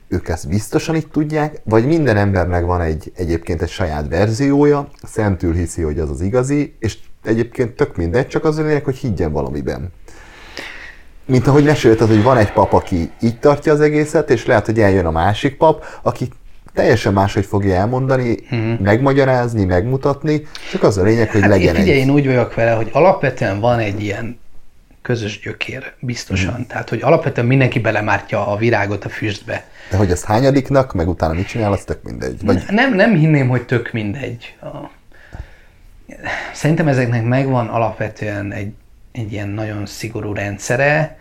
ők 0.08 0.28
ezt 0.28 0.48
biztosan 0.48 0.96
itt 0.96 1.12
tudják, 1.12 1.62
vagy 1.64 1.86
minden 1.86 2.18
embernek 2.18 2.66
van 2.66 2.82
egy, 2.82 3.12
egyébként 3.16 3.62
egy 3.62 3.70
saját 3.70 4.08
verziója, 4.08 4.90
szentül 5.04 5.54
hiszi, 5.54 5.82
hogy 5.82 6.00
az 6.00 6.10
az 6.10 6.22
igazi, 6.22 6.76
és 6.80 6.98
egyébként 7.24 7.76
tök 7.76 7.96
mindegy, 7.96 8.28
csak 8.28 8.44
az 8.44 8.58
lényeg, 8.58 8.84
hogy 8.84 8.96
higgyen 8.96 9.32
valamiben. 9.32 9.92
Mint 11.26 11.48
ahogy 11.48 11.64
mesélted, 11.64 12.08
hogy 12.08 12.24
van 12.24 12.38
egy 12.38 12.52
pap, 12.52 12.74
aki 12.74 13.12
így 13.22 13.40
tartja 13.40 13.74
az 13.74 13.82
egészet, 13.82 14.30
és 14.30 14.46
lehet, 14.46 14.66
hogy 14.66 14.80
eljön 14.80 15.06
a 15.06 15.12
másik 15.12 15.58
pap, 15.58 15.84
aki 16.02 16.28
teljesen 16.74 17.14
máshogy 17.14 17.46
fogja 17.46 17.76
elmondani, 17.76 18.38
uh-huh. 18.44 18.80
megmagyarázni, 18.80 19.66
megmutatni, 19.66 20.42
csak 20.72 20.84
az 20.84 20.98
a 20.98 21.04
lényeg, 21.04 21.32
hogy 21.32 21.42
hát 21.42 21.50
legyen 21.50 21.76
figyelj, 21.76 22.00
egy... 22.00 22.08
én 22.08 22.14
úgy 22.14 22.26
vagyok 22.26 22.54
vele, 22.54 22.72
hogy 22.72 22.90
alapvetően 22.92 23.60
van 23.60 23.80
egy 23.80 24.02
ilyen 24.02 24.40
közös 25.02 25.40
gyökér, 25.40 25.94
biztosan. 26.00 26.50
Uh-huh. 26.50 26.68
Tehát, 26.68 26.90
hogy 26.90 27.02
alapvetően 27.02 27.48
mindenki 27.48 27.80
belemártja 27.80 28.48
a 28.48 28.58
virágot 28.58 29.06
a 29.06 29.10
füstbe. 29.10 29.68
De 29.90 29.98
hogy 29.98 30.12
ezt 30.12 30.26
hányadiknak, 30.26 30.94
meg 30.94 31.08
utána 31.08 31.34
mit 31.34 31.48
csinál, 31.48 31.72
az 31.72 31.84
tök 31.84 32.04
mindegy. 32.04 32.46
Vagy... 32.46 32.64
Nem, 32.70 32.94
nem 32.94 33.16
hinném, 33.16 33.48
hogy 33.48 33.66
tök 33.66 33.92
mindegy. 33.92 34.56
Szerintem 36.54 36.88
ezeknek 36.88 37.24
megvan 37.24 37.68
alapvetően 37.68 38.52
egy, 38.52 38.74
egy 39.12 39.32
ilyen 39.32 39.50
nagyon 39.50 39.86
szigorú 39.86 40.34
rendszere, 40.34 41.18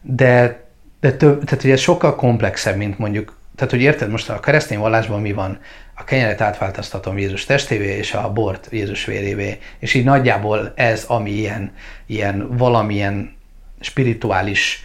de, 0.00 0.64
de 1.00 1.12
több, 1.12 1.44
tehát 1.44 1.64
ugye 1.64 1.76
sokkal 1.76 2.14
komplexebb, 2.14 2.76
mint 2.76 2.98
mondjuk, 2.98 3.36
tehát 3.56 3.72
hogy 3.72 3.82
érted, 3.82 4.10
most 4.10 4.30
a 4.30 4.40
keresztény 4.40 4.78
vallásban 4.78 5.20
mi 5.20 5.32
van? 5.32 5.58
A 5.94 6.04
kenyeret 6.04 6.40
átváltoztatom 6.40 7.18
Jézus 7.18 7.44
testévé, 7.44 7.96
és 7.96 8.14
a 8.14 8.32
bort 8.32 8.68
Jézus 8.70 9.04
vérévé, 9.04 9.58
és 9.78 9.94
így 9.94 10.04
nagyjából 10.04 10.72
ez, 10.74 11.04
ami 11.04 11.30
ilyen, 11.30 11.72
ilyen 12.06 12.56
valamilyen 12.56 13.36
spirituális 13.80 14.82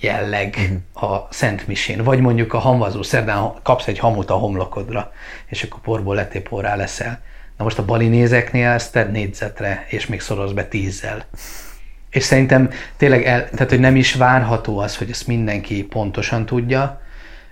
jelleg 0.00 0.54
uh-huh. 0.58 1.12
a 1.12 1.28
Szent 1.30 1.66
Misén, 1.66 2.02
vagy 2.02 2.20
mondjuk 2.20 2.52
a 2.52 2.58
hamvazó 2.58 3.02
szerdán 3.02 3.52
kapsz 3.62 3.86
egy 3.86 3.98
hamut 3.98 4.30
a 4.30 4.34
homlokodra, 4.34 5.12
és 5.46 5.62
akkor 5.62 5.80
porból 5.80 6.14
lettél 6.14 6.42
porrá 6.42 6.74
leszel. 6.74 7.20
Na 7.56 7.64
most 7.64 7.78
a 7.78 7.84
balinézeknél 7.84 8.68
ezt 8.68 8.92
tedd 8.92 9.10
négyzetre, 9.10 9.86
és 9.88 10.06
még 10.06 10.20
szoroz 10.20 10.52
be 10.52 10.64
tízzel. 10.64 11.24
És 12.10 12.22
szerintem 12.22 12.70
tényleg, 12.96 13.24
el, 13.24 13.50
tehát 13.50 13.68
hogy 13.68 13.80
nem 13.80 13.96
is 13.96 14.14
várható 14.14 14.78
az, 14.78 14.96
hogy 14.96 15.10
ezt 15.10 15.26
mindenki 15.26 15.84
pontosan 15.84 16.46
tudja, 16.46 17.00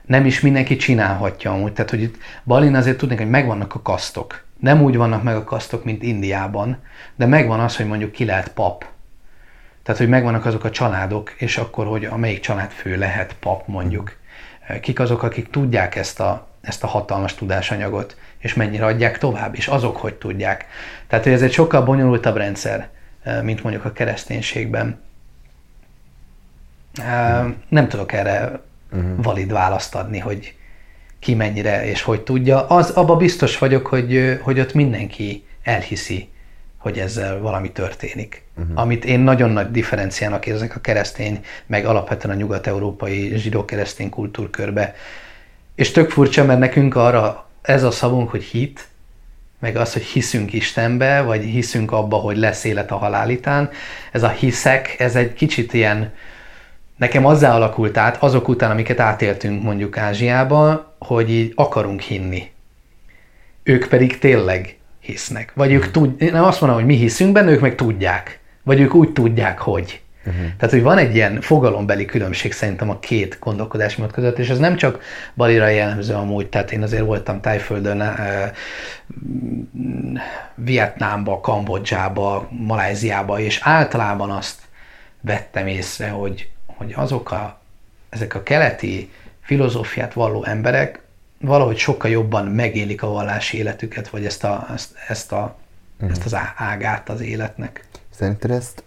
nem 0.07 0.27
is 0.27 0.41
mindenki 0.41 0.77
csinálhatja 0.77 1.53
amúgy. 1.53 1.73
Tehát, 1.73 1.91
hogy 1.91 2.03
itt 2.03 2.17
Balin 2.45 2.75
azért 2.75 2.97
tudnék, 2.97 3.19
hogy 3.19 3.31
megvannak 3.31 3.75
a 3.75 3.83
kasztok. 3.83 4.45
Nem 4.61 4.83
úgy 4.83 4.97
vannak 4.97 5.23
meg 5.23 5.37
a 5.37 5.45
kasztok, 5.45 5.85
mint 5.85 6.03
Indiában, 6.03 6.79
de 7.17 7.27
megvan 7.27 7.61
az, 7.61 7.77
hogy 7.77 7.87
mondjuk 7.87 8.13
ki 8.13 8.25
lehet 8.25 8.49
pap. 8.49 8.85
Tehát, 9.83 10.01
hogy 10.01 10.11
megvannak 10.11 10.45
azok 10.45 10.65
a 10.65 10.71
családok, 10.71 11.35
és 11.37 11.57
akkor, 11.57 11.87
hogy 11.87 12.05
a 12.05 12.17
melyik 12.17 12.41
családfő 12.41 12.97
lehet 12.97 13.35
pap 13.41 13.67
mondjuk. 13.67 14.17
Kik 14.81 15.01
azok, 15.01 15.23
akik 15.23 15.51
tudják 15.51 15.97
ezt 15.97 16.21
a, 16.21 16.49
ezt 16.61 16.83
a 16.83 16.87
hatalmas 16.87 17.35
tudásanyagot, 17.35 18.17
és 18.39 18.55
mennyire 18.55 18.85
adják 18.85 19.19
tovább, 19.19 19.55
és 19.55 19.67
azok 19.67 19.97
hogy 19.97 20.15
tudják. 20.15 20.67
Tehát, 21.07 21.25
hogy 21.25 21.33
ez 21.33 21.43
egy 21.43 21.53
sokkal 21.53 21.83
bonyolultabb 21.83 22.37
rendszer, 22.37 22.89
mint 23.43 23.63
mondjuk 23.63 23.85
a 23.85 23.93
kereszténységben. 23.93 25.01
Nem 27.69 27.89
tudok 27.89 28.13
erre 28.13 28.61
uh-huh. 28.93 29.23
valid 29.25 29.53
választ 29.53 29.95
adni, 29.95 30.19
hogy 30.19 30.55
ki 31.19 31.35
mennyire 31.35 31.87
és 31.87 32.03
hogy 32.03 32.21
tudja. 32.21 32.67
Az, 32.67 32.91
abba 32.91 33.17
biztos 33.17 33.59
vagyok, 33.59 33.87
hogy, 33.87 34.39
hogy 34.43 34.61
ott 34.61 34.75
mindenki 34.75 35.45
elhiszi, 35.63 36.29
hogy 36.77 36.99
ezzel 36.99 37.39
valami 37.39 37.73
történik. 37.73 38.43
Uh-huh. 38.57 38.81
Amit 38.81 39.05
én 39.05 39.21
nagyon 39.21 39.51
nagy 39.51 39.71
differenciának 39.71 40.47
érzek 40.47 40.77
a 40.77 40.81
keresztény, 40.81 41.45
meg 41.67 41.85
alapvetően 41.85 42.35
a 42.35 42.39
nyugat-európai 42.39 43.33
zsidó-keresztény 43.37 44.11
kultúrkörbe. 44.11 44.95
És 45.75 45.91
tök 45.91 46.11
furcsa, 46.11 46.45
mert 46.45 46.59
nekünk 46.59 46.95
arra 46.95 47.49
ez 47.63 47.83
a 47.83 47.91
szavunk, 47.91 48.31
hogy 48.31 48.43
hit, 48.43 48.89
meg 49.67 49.77
az, 49.77 49.93
hogy 49.93 50.03
hiszünk 50.03 50.53
Istenbe, 50.53 51.21
vagy 51.21 51.43
hiszünk 51.43 51.93
abba, 51.93 52.17
hogy 52.17 52.37
lesz 52.37 52.65
élet 52.65 52.91
a 52.91 52.97
halálitán. 52.97 53.71
Ez 54.13 54.23
a 54.23 54.29
hiszek, 54.29 54.95
ez 54.99 55.17
egy 55.17 55.33
kicsit 55.33 55.73
ilyen, 55.73 56.13
nekem 56.97 57.27
azzá 57.27 57.55
alakult 57.55 57.97
át, 57.97 58.23
azok 58.23 58.49
után, 58.49 58.71
amiket 58.71 59.01
átéltünk 59.01 59.63
mondjuk 59.63 59.97
Ázsiába, 59.97 60.95
hogy 60.99 61.31
így 61.31 61.53
akarunk 61.55 62.01
hinni. 62.01 62.51
Ők 63.63 63.89
pedig 63.89 64.19
tényleg 64.19 64.77
hisznek. 65.01 65.53
Vagy 65.55 65.73
ők 65.73 65.91
tud, 65.91 66.33
nem 66.33 66.45
azt 66.45 66.61
mondom, 66.61 66.79
hogy 66.79 66.89
mi 66.89 66.97
hiszünk 66.97 67.33
benne, 67.33 67.51
ők 67.51 67.61
meg 67.61 67.75
tudják. 67.75 68.41
Vagy 68.63 68.81
ők 68.81 68.95
úgy 68.95 69.13
tudják, 69.13 69.59
hogy. 69.59 70.01
Uh-huh. 70.27 70.45
Tehát, 70.57 70.75
hogy 70.75 70.83
van 70.83 70.99
egy 70.99 71.15
ilyen 71.15 71.41
fogalombeli 71.41 72.05
különbség 72.05 72.53
szerintem 72.53 72.91
a 72.91 72.99
két 72.99 73.37
gondolkodásmód 73.41 74.13
között, 74.13 74.39
és 74.39 74.49
ez 74.49 74.59
nem 74.59 74.77
csak 74.77 75.03
Balira 75.35 75.69
jellemző 75.69 76.15
amúgy, 76.15 76.49
tehát 76.49 76.73
én 76.73 76.83
azért 76.83 77.05
voltam 77.05 77.41
Tájföldön, 77.41 78.01
eh, 78.01 78.51
Vietnámba, 80.55 81.41
Kambodzsába, 81.41 82.49
Maláziába, 82.51 83.39
és 83.41 83.61
általában 83.63 84.31
azt 84.31 84.61
vettem 85.21 85.67
észre, 85.67 86.09
hogy, 86.09 86.49
hogy 86.67 86.93
azok 86.97 87.31
a, 87.31 87.61
ezek 88.09 88.35
a 88.35 88.43
keleti 88.43 89.11
filozófiát 89.41 90.13
valló 90.13 90.45
emberek 90.45 91.01
valahogy 91.41 91.77
sokkal 91.77 92.11
jobban 92.11 92.47
megélik 92.47 93.03
a 93.03 93.09
vallási 93.09 93.59
életüket, 93.59 94.09
vagy 94.09 94.25
ezt, 94.25 94.45
a, 94.45 94.67
ezt, 94.75 94.95
ezt, 95.09 95.33
a, 95.33 95.57
uh-huh. 95.95 96.11
ezt 96.11 96.25
az 96.25 96.37
ágát 96.57 97.09
az 97.09 97.21
életnek. 97.21 97.85
Szerinted 98.11 98.51
ezt 98.51 98.83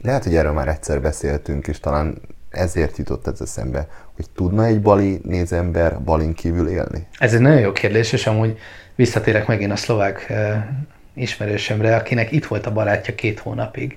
lehet, 0.00 0.24
hogy 0.24 0.36
erről 0.36 0.52
már 0.52 0.68
egyszer 0.68 1.00
beszéltünk, 1.00 1.66
és 1.66 1.80
talán 1.80 2.20
ezért 2.50 2.96
jutott 2.96 3.26
ez 3.26 3.40
eszembe, 3.40 3.88
hogy 4.16 4.30
tudna 4.34 4.64
egy 4.64 4.80
bali 4.80 5.20
nézember 5.24 6.02
balin 6.02 6.34
kívül 6.34 6.68
élni? 6.68 7.06
Ez 7.18 7.34
egy 7.34 7.40
nagyon 7.40 7.60
jó 7.60 7.72
kérdés, 7.72 8.12
és 8.12 8.26
amúgy 8.26 8.58
visszatérek 8.94 9.46
megint 9.46 9.72
a 9.72 9.76
szlovák 9.76 10.26
uh, 10.30 10.54
ismerősömre, 11.14 11.96
akinek 11.96 12.32
itt 12.32 12.46
volt 12.46 12.66
a 12.66 12.72
barátja 12.72 13.14
két 13.14 13.38
hónapig. 13.38 13.96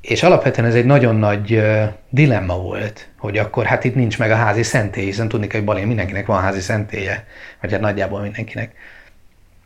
És 0.00 0.22
alapvetően 0.22 0.68
ez 0.68 0.74
egy 0.74 0.84
nagyon 0.84 1.16
nagy 1.16 1.54
uh, 1.54 1.84
dilemma 2.10 2.56
volt, 2.56 3.08
hogy 3.18 3.38
akkor 3.38 3.64
hát 3.64 3.84
itt 3.84 3.94
nincs 3.94 4.18
meg 4.18 4.30
a 4.30 4.36
házi 4.36 4.62
szentély, 4.62 5.04
hiszen 5.04 5.28
tudni 5.28 5.46
kell, 5.46 5.60
hogy 5.60 5.68
Balin 5.68 5.86
mindenkinek 5.86 6.26
van 6.26 6.40
házi 6.40 6.60
szentélye, 6.60 7.26
vagy 7.60 7.72
hát 7.72 7.80
nagyjából 7.80 8.20
mindenkinek. 8.20 8.72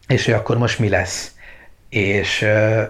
És 0.08 0.24
hogy 0.24 0.34
akkor 0.34 0.58
most 0.58 0.78
mi 0.78 0.88
lesz? 0.88 1.32
És 1.88 2.42
uh, 2.42 2.82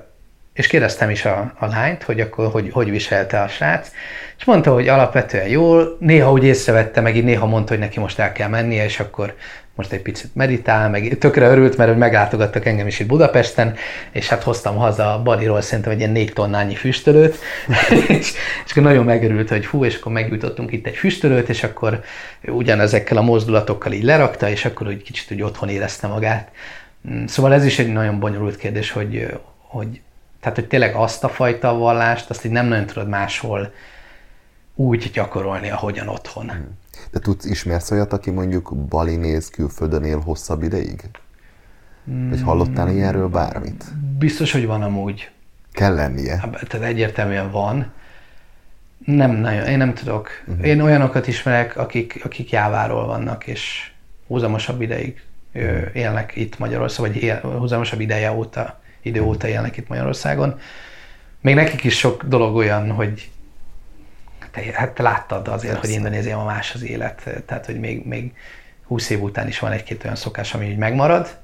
és 0.59 0.66
kérdeztem 0.66 1.11
is 1.11 1.24
a, 1.24 1.52
a 1.59 1.66
lányt, 1.66 2.02
hogy 2.02 2.20
akkor 2.20 2.50
hogy, 2.50 2.70
hogy 2.72 2.90
viselte 2.90 3.40
a 3.40 3.48
srác, 3.48 3.90
és 4.38 4.44
mondta, 4.44 4.72
hogy 4.72 4.88
alapvetően 4.88 5.48
jól, 5.48 5.96
néha 6.00 6.32
úgy 6.32 6.44
észrevette, 6.44 7.00
meg 7.00 7.16
így 7.16 7.24
néha 7.24 7.46
mondta, 7.46 7.72
hogy 7.72 7.82
neki 7.82 8.00
most 8.00 8.18
el 8.18 8.32
kell 8.32 8.48
mennie, 8.48 8.84
és 8.84 9.00
akkor 9.00 9.34
most 9.74 9.92
egy 9.92 10.02
picit 10.02 10.34
meditál, 10.34 10.90
meg 10.90 11.16
tökre 11.18 11.48
örült, 11.48 11.76
mert 11.76 11.90
hogy 11.90 11.98
meglátogattak 11.98 12.66
engem 12.66 12.86
is 12.86 13.00
itt 13.00 13.06
Budapesten, 13.06 13.74
és 14.11 14.28
hát 14.28 14.42
hoztam 14.42 14.76
haza 14.76 15.20
Baliról 15.24 15.61
szerintem 15.61 15.92
egy 15.92 15.98
ilyen 15.98 16.11
négy 16.11 16.32
tonnányi 16.32 16.74
füstölőt, 16.74 17.38
és, 18.09 18.32
és 18.64 18.70
akkor 18.70 18.82
nagyon 18.82 19.04
megörült, 19.04 19.48
hogy 19.48 19.66
fú, 19.66 19.84
és 19.84 19.96
akkor 19.96 20.12
meggyújtottunk 20.12 20.72
itt 20.72 20.86
egy 20.86 20.96
füstölőt, 20.96 21.48
és 21.48 21.62
akkor 21.62 22.00
ugyanezekkel 22.46 23.16
a 23.16 23.22
mozdulatokkal 23.22 23.92
így 23.92 24.04
lerakta, 24.04 24.48
és 24.48 24.64
akkor 24.64 24.86
úgy 24.86 25.02
kicsit 25.02 25.30
úgy 25.30 25.42
otthon 25.42 25.68
érezte 25.68 26.06
magát. 26.06 26.50
Mm, 27.11 27.24
szóval 27.24 27.54
ez 27.54 27.64
is 27.64 27.78
egy 27.78 27.92
nagyon 27.92 28.18
bonyolult 28.18 28.56
kérdés, 28.56 28.90
hogy, 28.90 29.26
hogy 29.59 30.00
tehát, 30.41 30.59
hogy 30.59 30.68
tényleg 30.68 30.95
azt 30.95 31.24
a 31.24 31.28
fajta 31.28 31.74
vallást, 31.74 32.30
azt 32.30 32.45
így 32.45 32.53
nem 32.53 32.66
nagyon 32.66 32.86
tudod 32.86 33.09
máshol 33.09 33.72
úgy 34.74 35.11
gyakorolni, 35.12 35.70
ahogyan 35.70 36.09
otthon. 36.09 36.51
Hmm. 36.51 36.78
De 37.11 37.18
tudsz, 37.18 37.45
ismersz 37.45 37.91
olyat, 37.91 38.12
aki 38.12 38.30
mondjuk 38.30 38.76
balinéz 38.76 39.51
külföldön 39.51 40.05
él 40.05 40.18
hosszabb 40.18 40.62
ideig? 40.62 41.01
Vagy 42.28 42.43
hallottál 42.43 42.91
ilyenről 42.91 43.28
bármit? 43.28 43.84
Biztos, 44.18 44.53
hogy 44.53 44.66
van 44.66 44.82
amúgy. 44.82 45.30
Kell 45.72 45.95
lennie? 45.95 46.36
Tehát 46.68 46.86
egyértelműen 46.86 47.51
van. 47.51 47.93
Nem 49.05 49.30
nagyon, 49.30 49.66
én 49.66 49.78
nem 49.78 49.95
tudok. 49.95 50.28
Uh-huh. 50.47 50.66
Én 50.66 50.80
olyanokat 50.80 51.26
ismerek, 51.26 51.76
akik, 51.76 52.20
akik 52.24 52.51
jáváról 52.51 53.07
vannak, 53.07 53.47
és 53.47 53.91
húzamosabb 54.26 54.80
ideig 54.80 55.22
élnek 55.93 56.36
itt 56.36 56.59
Magyarországon, 56.59 57.12
vagy 57.12 57.22
él, 57.22 57.41
húzamosabb 57.41 58.01
ideje 58.01 58.32
óta, 58.32 58.80
idő 59.09 59.22
óta 59.22 59.48
élnek 59.48 59.76
itt 59.76 59.88
Magyarországon. 59.88 60.61
Még 61.40 61.54
nekik 61.54 61.84
is 61.84 61.98
sok 61.98 62.24
dolog 62.24 62.56
olyan, 62.56 62.90
hogy 62.90 63.30
te, 64.50 64.61
hát 64.72 64.90
te 64.90 65.02
láttad 65.02 65.48
azért, 65.48 65.72
Persze. 65.72 65.88
hogy 65.88 65.96
Indonéziában 65.96 66.46
más 66.46 66.74
az 66.74 66.82
élet, 66.82 67.42
tehát 67.46 67.66
hogy 67.66 67.80
még, 67.80 68.06
még 68.06 68.32
20 68.86 69.11
év 69.11 69.22
után 69.22 69.48
is 69.48 69.59
van 69.59 69.72
egy-két 69.72 70.04
olyan 70.04 70.16
szokás, 70.16 70.54
ami 70.54 70.66
így 70.66 70.78
megmarad, 70.78 71.36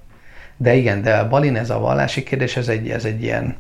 de 0.57 0.75
igen, 0.75 1.03
de 1.03 1.17
a 1.17 1.29
Balin 1.29 1.57
ez 1.57 1.71
a 1.71 1.79
vallási 1.79 2.23
kérdés, 2.23 2.57
ez 2.57 2.69
egy, 2.69 2.91
ez 2.91 3.05
egy 3.05 3.23
ilyen, 3.23 3.57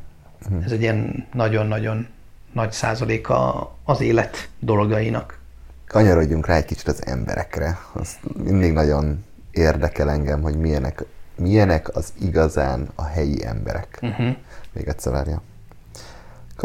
mhm. 0.48 0.62
ez 0.62 0.72
egy 0.72 0.80
ilyen 0.80 1.26
nagyon-nagyon 1.32 2.06
nagy 2.52 2.72
százaléka 2.72 3.70
az 3.84 4.00
élet 4.00 4.48
dolgainak. 4.58 5.38
Kanyarodjunk 5.86 6.46
rá 6.46 6.56
egy 6.56 6.64
kicsit 6.64 6.88
az 6.88 7.06
emberekre. 7.06 7.78
Az 7.92 8.16
mindig 8.36 8.72
nagyon 8.72 9.24
érdekel 9.50 10.10
engem, 10.10 10.42
hogy 10.42 10.56
milyenek, 10.56 11.04
milyenek 11.36 11.96
az 11.96 12.12
igazán 12.20 12.88
a 12.94 13.04
helyi 13.04 13.46
emberek. 13.46 13.98
Uh-huh. 14.02 14.36
Még 14.72 14.88
egyszer 14.88 15.12
várja. 15.12 15.42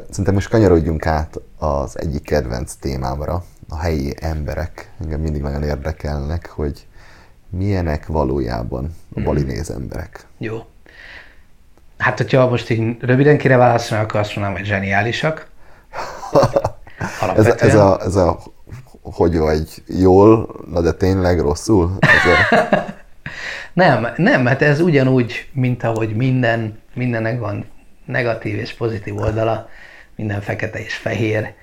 Szerintem 0.10 0.34
most 0.34 0.50
kanyarodjunk 0.50 1.06
át 1.06 1.40
az 1.58 2.00
egyik 2.00 2.24
kedvenc 2.24 2.74
témámra, 2.74 3.44
a 3.70 3.78
helyi 3.80 4.14
emberek. 4.20 4.92
Engem 5.02 5.20
mindig 5.20 5.42
nagyon 5.42 5.64
érdekelnek, 5.64 6.50
hogy 6.50 6.88
milyenek 7.50 8.08
valójában 8.08 8.84
a 8.86 9.20
mhm. 9.20 9.24
balinéz 9.24 9.70
emberek. 9.70 10.26
Jó. 10.38 10.66
Hát, 11.98 12.18
hogyha 12.18 12.50
most 12.50 12.70
így 12.70 12.98
röviden 13.00 13.38
kire 13.38 13.58
válaszolni, 13.58 14.04
akkor 14.04 14.20
azt 14.20 14.36
mondanám, 14.36 14.58
hogy 14.58 14.68
zseniálisak. 14.68 15.48
ez, 17.36 17.48
a, 17.48 17.56
ez, 17.60 17.76
a, 17.76 18.02
ez 18.02 18.16
a, 18.16 18.40
hogy 19.02 19.38
vagy 19.38 19.84
jól, 19.86 20.56
na 20.72 20.82
de 20.82 20.94
tényleg 20.94 21.40
rosszul? 21.40 21.98
Ez 22.00 22.60
a... 22.60 22.66
nem, 23.80 24.08
nem, 24.18 24.46
hát 24.46 24.62
ez 24.62 24.80
ugyanúgy, 24.80 25.48
mint 25.52 25.84
ahogy 25.84 26.16
minden, 26.16 26.80
mindennek 26.94 27.40
van 27.40 27.66
negatív 28.06 28.58
és 28.58 28.74
pozitív 28.74 29.18
oldala, 29.18 29.70
minden 30.16 30.42
fekete 30.42 30.80
és 30.80 30.94
fehér. 30.96 31.54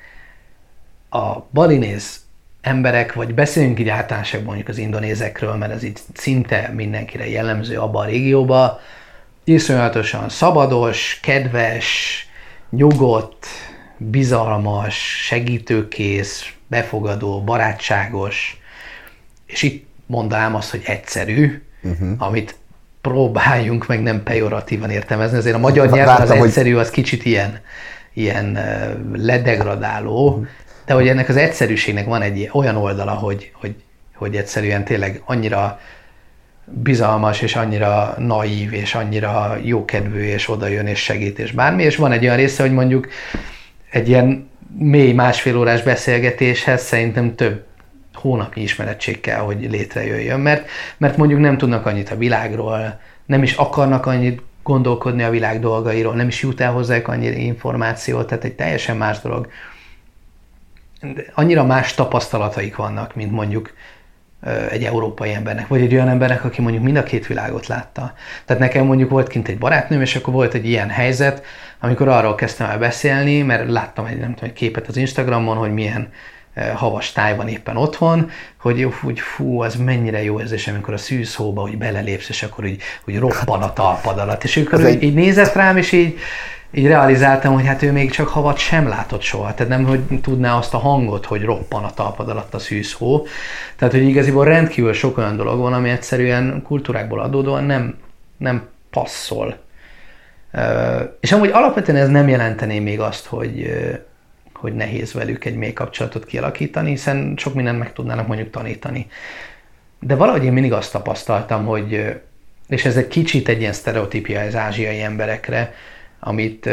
A 1.11 1.39
balinéz 1.51 2.21
emberek, 2.61 3.13
vagy 3.13 3.35
beszéljünk 3.35 3.79
így 3.79 3.89
általánosabban 3.89 4.47
mondjuk 4.47 4.69
az 4.69 4.79
indonézekről, 4.79 5.55
mert 5.55 5.73
ez 5.73 5.83
így 5.83 5.99
szinte 6.15 6.73
mindenkire 6.75 7.29
jellemző 7.29 7.79
abban 7.79 8.03
a 8.03 8.09
régióban, 8.09 8.79
iszonyatosan 9.45 10.29
szabados, 10.29 11.19
kedves, 11.23 12.21
nyugodt, 12.71 13.47
bizalmas, 13.97 14.97
segítőkész, 15.25 16.53
befogadó, 16.67 17.43
barátságos, 17.43 18.61
és 19.47 19.63
itt 19.63 19.87
mondanám 20.07 20.55
azt, 20.55 20.71
hogy 20.71 20.83
egyszerű, 20.85 21.66
uh-huh. 21.91 22.09
amit 22.19 22.55
próbáljunk 23.01 23.87
meg 23.87 24.03
nem 24.03 24.23
pejoratívan 24.23 24.91
értelmezni. 24.91 25.37
Azért 25.37 25.55
a 25.55 25.59
magyar 25.59 25.91
nyelven 25.91 26.21
az 26.21 26.31
egyszerű, 26.31 26.75
az 26.75 26.91
kicsit 26.91 27.25
ilyen, 27.25 27.61
ilyen 28.13 28.59
ledegradáló, 29.13 30.47
de 30.87 30.95
hogy 30.95 31.09
ennek 31.09 31.29
az 31.29 31.37
egyszerűségnek 31.37 32.07
van 32.07 32.23
egy 32.23 32.51
olyan 32.53 32.77
oldala, 32.77 33.13
hogy, 33.13 33.51
hogy, 33.55 33.75
hogy 34.15 34.37
egyszerűen 34.37 34.85
tényleg 34.85 35.23
annyira 35.25 35.81
bizalmas, 36.65 37.41
és 37.41 37.57
annyira 37.57 38.15
naív, 38.19 38.73
és 38.73 38.95
annyira 38.95 39.57
jókedvű, 39.63 40.23
és 40.23 40.49
odajön, 40.49 40.87
és 40.87 41.03
segít, 41.03 41.39
és 41.39 41.53
bármi, 41.53 41.83
és 41.83 41.97
van 41.97 42.13
egy 42.13 42.25
olyan 42.25 42.37
része, 42.37 42.63
hogy 42.63 42.73
mondjuk 42.73 43.09
egy 43.91 44.09
ilyen 44.09 44.51
mély 44.79 45.13
másfél 45.13 45.57
órás 45.57 45.83
beszélgetéshez 45.83 46.83
szerintem 46.83 47.35
több 47.35 47.66
hónapnyi 48.17 48.63
ismerettség 48.63 49.21
kell, 49.21 49.39
hogy 49.39 49.71
létrejöjjön, 49.71 50.41
mert, 50.41 50.69
mert 50.97 51.17
mondjuk 51.17 51.41
nem 51.41 51.59
tudnak 51.59 51.87
annyit 51.87 52.11
a 52.11 52.17
világról, 52.17 53.01
nem 53.27 53.43
is 53.43 53.55
akarnak 53.55 54.07
annyit 54.07 54.43
gondolkodni 54.63 55.23
a 55.23 55.31
világ 55.31 55.61
dolgairól, 55.61 56.15
nem 56.15 56.29
is 56.29 56.43
jut 56.43 56.61
el 56.61 56.73
hozzájuk 56.73 57.09
annyi 57.09 57.27
információ, 57.27 58.23
tehát 58.23 58.45
egy 58.45 58.55
teljesen 58.55 58.97
más 58.97 59.21
dolog. 59.21 59.49
Annyira 61.35 61.65
más 61.65 61.95
tapasztalataik 61.95 62.77
vannak, 62.77 63.15
mint 63.15 63.33
mondjuk 63.33 63.73
egy 64.71 64.85
európai 64.85 65.33
embernek, 65.33 65.67
vagy 65.67 65.81
egy 65.81 65.95
olyan 65.95 66.09
embernek, 66.09 66.45
aki 66.45 66.63
mondjuk 66.63 66.85
mind 66.85 66.97
a 66.97 67.03
két 67.03 67.27
világot 67.27 67.67
látta. 67.67 68.13
Tehát 68.45 68.63
nekem 68.63 68.87
mondjuk 68.87 69.11
volt 69.11 69.29
kint 69.29 69.49
egy 69.49 69.59
barátnőm, 69.59 70.01
és 70.01 70.17
akkor 70.17 70.35
volt 70.35 70.55
egy 70.55 70.67
ilyen 70.67 70.89
helyzet, 70.89 71.45
amikor 71.81 72.09
arról 72.09 72.35
kezdtem 72.35 72.71
el 72.71 72.79
beszélni, 72.79 73.43
mert 73.43 73.71
láttam 73.71 74.05
egy, 74.05 74.19
nem 74.19 74.35
tudom, 74.35 74.49
egy 74.49 74.57
képet 74.57 74.87
az 74.87 74.97
Instagramon, 74.97 75.57
hogy 75.57 75.73
milyen 75.73 76.13
havas 76.75 77.13
táj 77.13 77.37
van 77.37 77.49
éppen 77.49 77.77
otthon, 77.77 78.31
hogy 78.57 78.85
úgy 79.03 79.21
fú, 79.21 79.61
az 79.61 79.77
mennyire 79.77 80.23
jó 80.23 80.41
érzés, 80.41 80.69
amikor 80.69 80.95
a 80.95 80.97
szűzhóba 80.97 81.61
hogy 81.61 81.79
belelépsz, 81.79 82.29
és 82.29 82.43
akkor 82.43 82.65
úgy, 82.65 82.81
úgy 83.07 83.19
roppan 83.19 83.63
a 83.63 83.73
talpad 83.73 84.19
alatt. 84.19 84.45
És 84.45 84.57
akkor 84.57 84.89
így, 84.89 85.03
így 85.03 85.15
nézett 85.15 85.53
rám, 85.53 85.77
és 85.77 85.93
így, 85.93 86.19
így 86.71 86.87
realizáltam, 86.87 87.55
hogy 87.55 87.67
hát 87.67 87.83
ő 87.83 87.93
még 87.93 88.11
csak 88.11 88.29
havat 88.29 88.59
sem 88.59 88.89
látott 88.89 89.23
soha. 89.23 89.55
Tehát 89.55 89.73
nem, 89.73 89.85
hogy 89.85 90.01
tudná 90.23 90.57
azt 90.57 90.75
a 90.75 90.79
hangot, 90.79 91.27
hogy 91.27 91.43
roppan 91.43 91.85
a 91.85 91.91
talpad 91.91 92.29
alatt 92.29 92.55
a 92.55 92.59
szűzhó. 92.59 93.27
Tehát, 93.77 93.95
hogy 93.95 94.03
igaziból 94.03 94.45
rendkívül 94.45 94.93
sok 94.93 95.19
olyan 95.19 95.37
dolog 95.37 95.59
van, 95.61 95.73
ami 95.73 95.89
egyszerűen 95.89 96.63
kultúrákból 96.63 97.21
adódóan 97.21 97.65
nem, 97.65 97.99
nem 98.37 98.69
passzol. 98.91 99.57
És 101.21 101.33
amúgy 101.33 101.51
alapvetően 101.53 101.99
ez 101.99 102.09
nem 102.09 102.29
jelentené 102.29 102.79
még 102.79 103.01
azt, 103.01 103.27
hogy, 103.27 103.71
hogy 104.57 104.75
nehéz 104.75 105.13
velük 105.13 105.45
egy 105.45 105.57
mély 105.57 105.73
kapcsolatot 105.73 106.25
kialakítani, 106.25 106.91
hiszen 106.91 107.35
sok 107.37 107.55
mindent 107.55 107.79
meg 107.79 107.93
tudnának 107.93 108.27
mondjuk 108.27 108.51
tanítani. 108.51 109.07
De 110.01 110.15
valahogy 110.15 110.45
én 110.45 110.53
mindig 110.53 110.73
azt 110.73 110.93
tapasztaltam, 110.93 111.65
hogy, 111.65 112.21
és 112.69 112.85
ez 112.85 112.97
egy 112.97 113.09
kicsit 113.09 113.49
egy 113.49 113.61
ilyen 113.61 113.73
sztereotípia 113.73 114.41
az 114.41 114.55
ázsiai 114.55 115.01
emberekre, 115.01 115.75
amit 116.21 116.67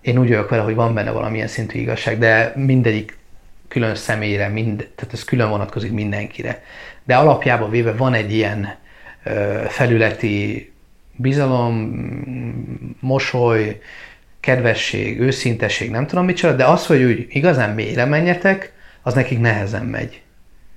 én 0.00 0.18
úgy 0.18 0.28
vagyok 0.28 0.48
vele, 0.48 0.62
hogy 0.62 0.74
van 0.74 0.94
benne 0.94 1.10
valamilyen 1.10 1.48
szintű 1.48 1.78
igazság, 1.78 2.18
de 2.18 2.52
mindegyik 2.56 3.18
külön 3.68 3.94
személyre, 3.94 4.48
mind, 4.48 4.88
tehát 4.94 5.14
ez 5.14 5.24
külön 5.24 5.48
vonatkozik 5.48 5.92
mindenkire. 5.92 6.62
De 7.04 7.16
alapjában 7.16 7.70
véve 7.70 7.92
van 7.92 8.14
egy 8.14 8.32
ilyen 8.32 8.74
felületi 9.68 10.72
bizalom, 11.16 11.74
mosoly, 13.00 13.80
kedvesség, 14.44 15.20
őszintesség, 15.20 15.90
nem 15.90 16.06
tudom 16.06 16.24
micsoda, 16.24 16.54
de 16.54 16.64
az, 16.64 16.86
hogy 16.86 17.02
úgy 17.02 17.26
igazán 17.28 17.70
mélyre 17.70 18.04
menjetek, 18.04 18.72
az 19.02 19.14
nekik 19.14 19.40
nehezen 19.40 19.84
megy. 19.84 20.22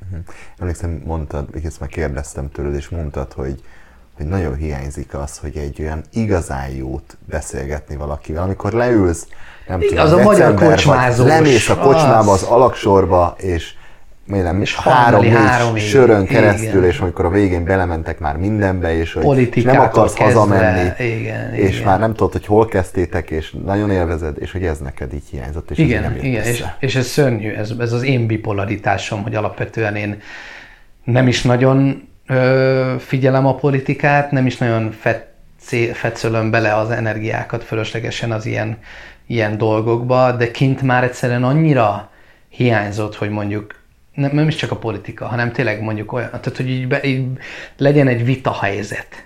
Uh-huh. 0.06 0.26
Emlékszem, 0.60 1.02
mondtad, 1.06 1.50
ezt 1.64 1.80
már 1.80 1.90
kérdeztem 1.90 2.52
tőled, 2.52 2.76
és 2.76 2.90
mondtad, 2.90 3.34
hogy, 3.34 3.62
hogy 4.16 4.26
nagyon 4.26 4.56
hiányzik 4.56 5.14
az, 5.14 5.38
hogy 5.38 5.58
egy 5.58 5.82
olyan 5.82 6.04
igazán 6.12 6.70
jót 6.70 7.18
beszélgetni 7.30 7.96
valakivel, 7.96 8.44
amikor 8.44 8.72
leülsz, 8.72 9.28
nem 9.68 9.82
Igen, 9.82 9.90
tudom, 9.90 10.06
az 10.06 10.12
a 10.12 10.24
magyar 10.24 10.54
kocsmázós. 10.54 11.28
Lemész 11.28 11.70
a 11.70 11.78
kocsmába, 11.78 12.32
az 12.32 12.44
alaksorba, 12.44 13.36
és 13.38 13.74
nem, 14.28 14.62
és 14.62 14.76
három, 14.76 15.26
három 15.26 15.76
sörön 15.76 16.26
keresztül, 16.26 16.68
igen. 16.68 16.84
és 16.84 17.00
amikor 17.00 17.26
a 17.26 17.30
végén 17.30 17.64
belementek 17.64 18.20
már 18.20 18.38
mindenbe, 18.38 18.98
és, 18.98 19.14
hogy, 19.14 19.56
és 19.56 19.64
nem 19.64 19.80
akarsz 19.80 20.14
kezdve, 20.14 20.40
hazamenni, 20.40 21.06
igen, 21.16 21.54
és 21.54 21.76
igen. 21.76 21.88
már 21.88 22.00
nem 22.00 22.14
tudod, 22.14 22.32
hogy 22.32 22.46
hol 22.46 22.66
kezdtétek, 22.66 23.30
és 23.30 23.56
nagyon 23.66 23.92
élvezed, 23.92 24.36
és 24.40 24.52
hogy 24.52 24.64
ez 24.64 24.78
neked 24.78 25.14
így 25.14 25.24
hiányzott, 25.32 25.72
és 25.72 25.78
igen, 25.78 26.02
nem 26.02 26.16
igen, 26.22 26.46
és, 26.46 26.64
és 26.80 26.96
ez 26.96 27.06
szörnyű, 27.06 27.52
ez, 27.52 27.72
ez 27.80 27.94
az 27.94 28.04
én 28.04 28.28
bipolaritásom, 28.28 29.24
hogy 29.24 29.36
alapvetően 29.36 29.96
én 29.96 30.22
nem 31.04 31.28
is 31.28 31.42
nagyon 31.42 32.08
ö, 32.28 32.96
figyelem 33.00 33.46
a 33.46 33.56
politikát, 33.56 34.32
nem 34.32 34.46
is 34.46 34.58
nagyon 34.58 34.92
fet, 34.92 35.26
fetszölöm 35.94 36.52
bele 36.52 36.76
az 36.76 36.90
energiákat 36.90 37.64
fölöslegesen 37.64 38.32
az 38.32 38.46
ilyen, 38.46 38.78
ilyen 39.28 39.58
dolgokba, 39.58 40.32
de 40.32 40.52
kint 40.52 40.82
már 40.82 41.04
egyszerűen 41.04 41.44
annyira 41.44 42.10
hiányzott, 42.50 43.16
hogy 43.16 43.30
mondjuk 43.30 43.76
nem, 44.18 44.32
nem 44.34 44.48
is 44.48 44.56
csak 44.56 44.72
a 44.72 44.76
politika, 44.76 45.26
hanem 45.26 45.52
tényleg 45.52 45.82
mondjuk 45.82 46.14
olyan, 46.14 46.30
tehát 46.30 46.58
hogy 46.58 46.70
így, 46.70 46.88
be, 46.88 47.04
így 47.04 47.26
legyen 47.78 48.08
egy 48.08 48.26
vita 48.26 48.54
helyzet 48.54 49.26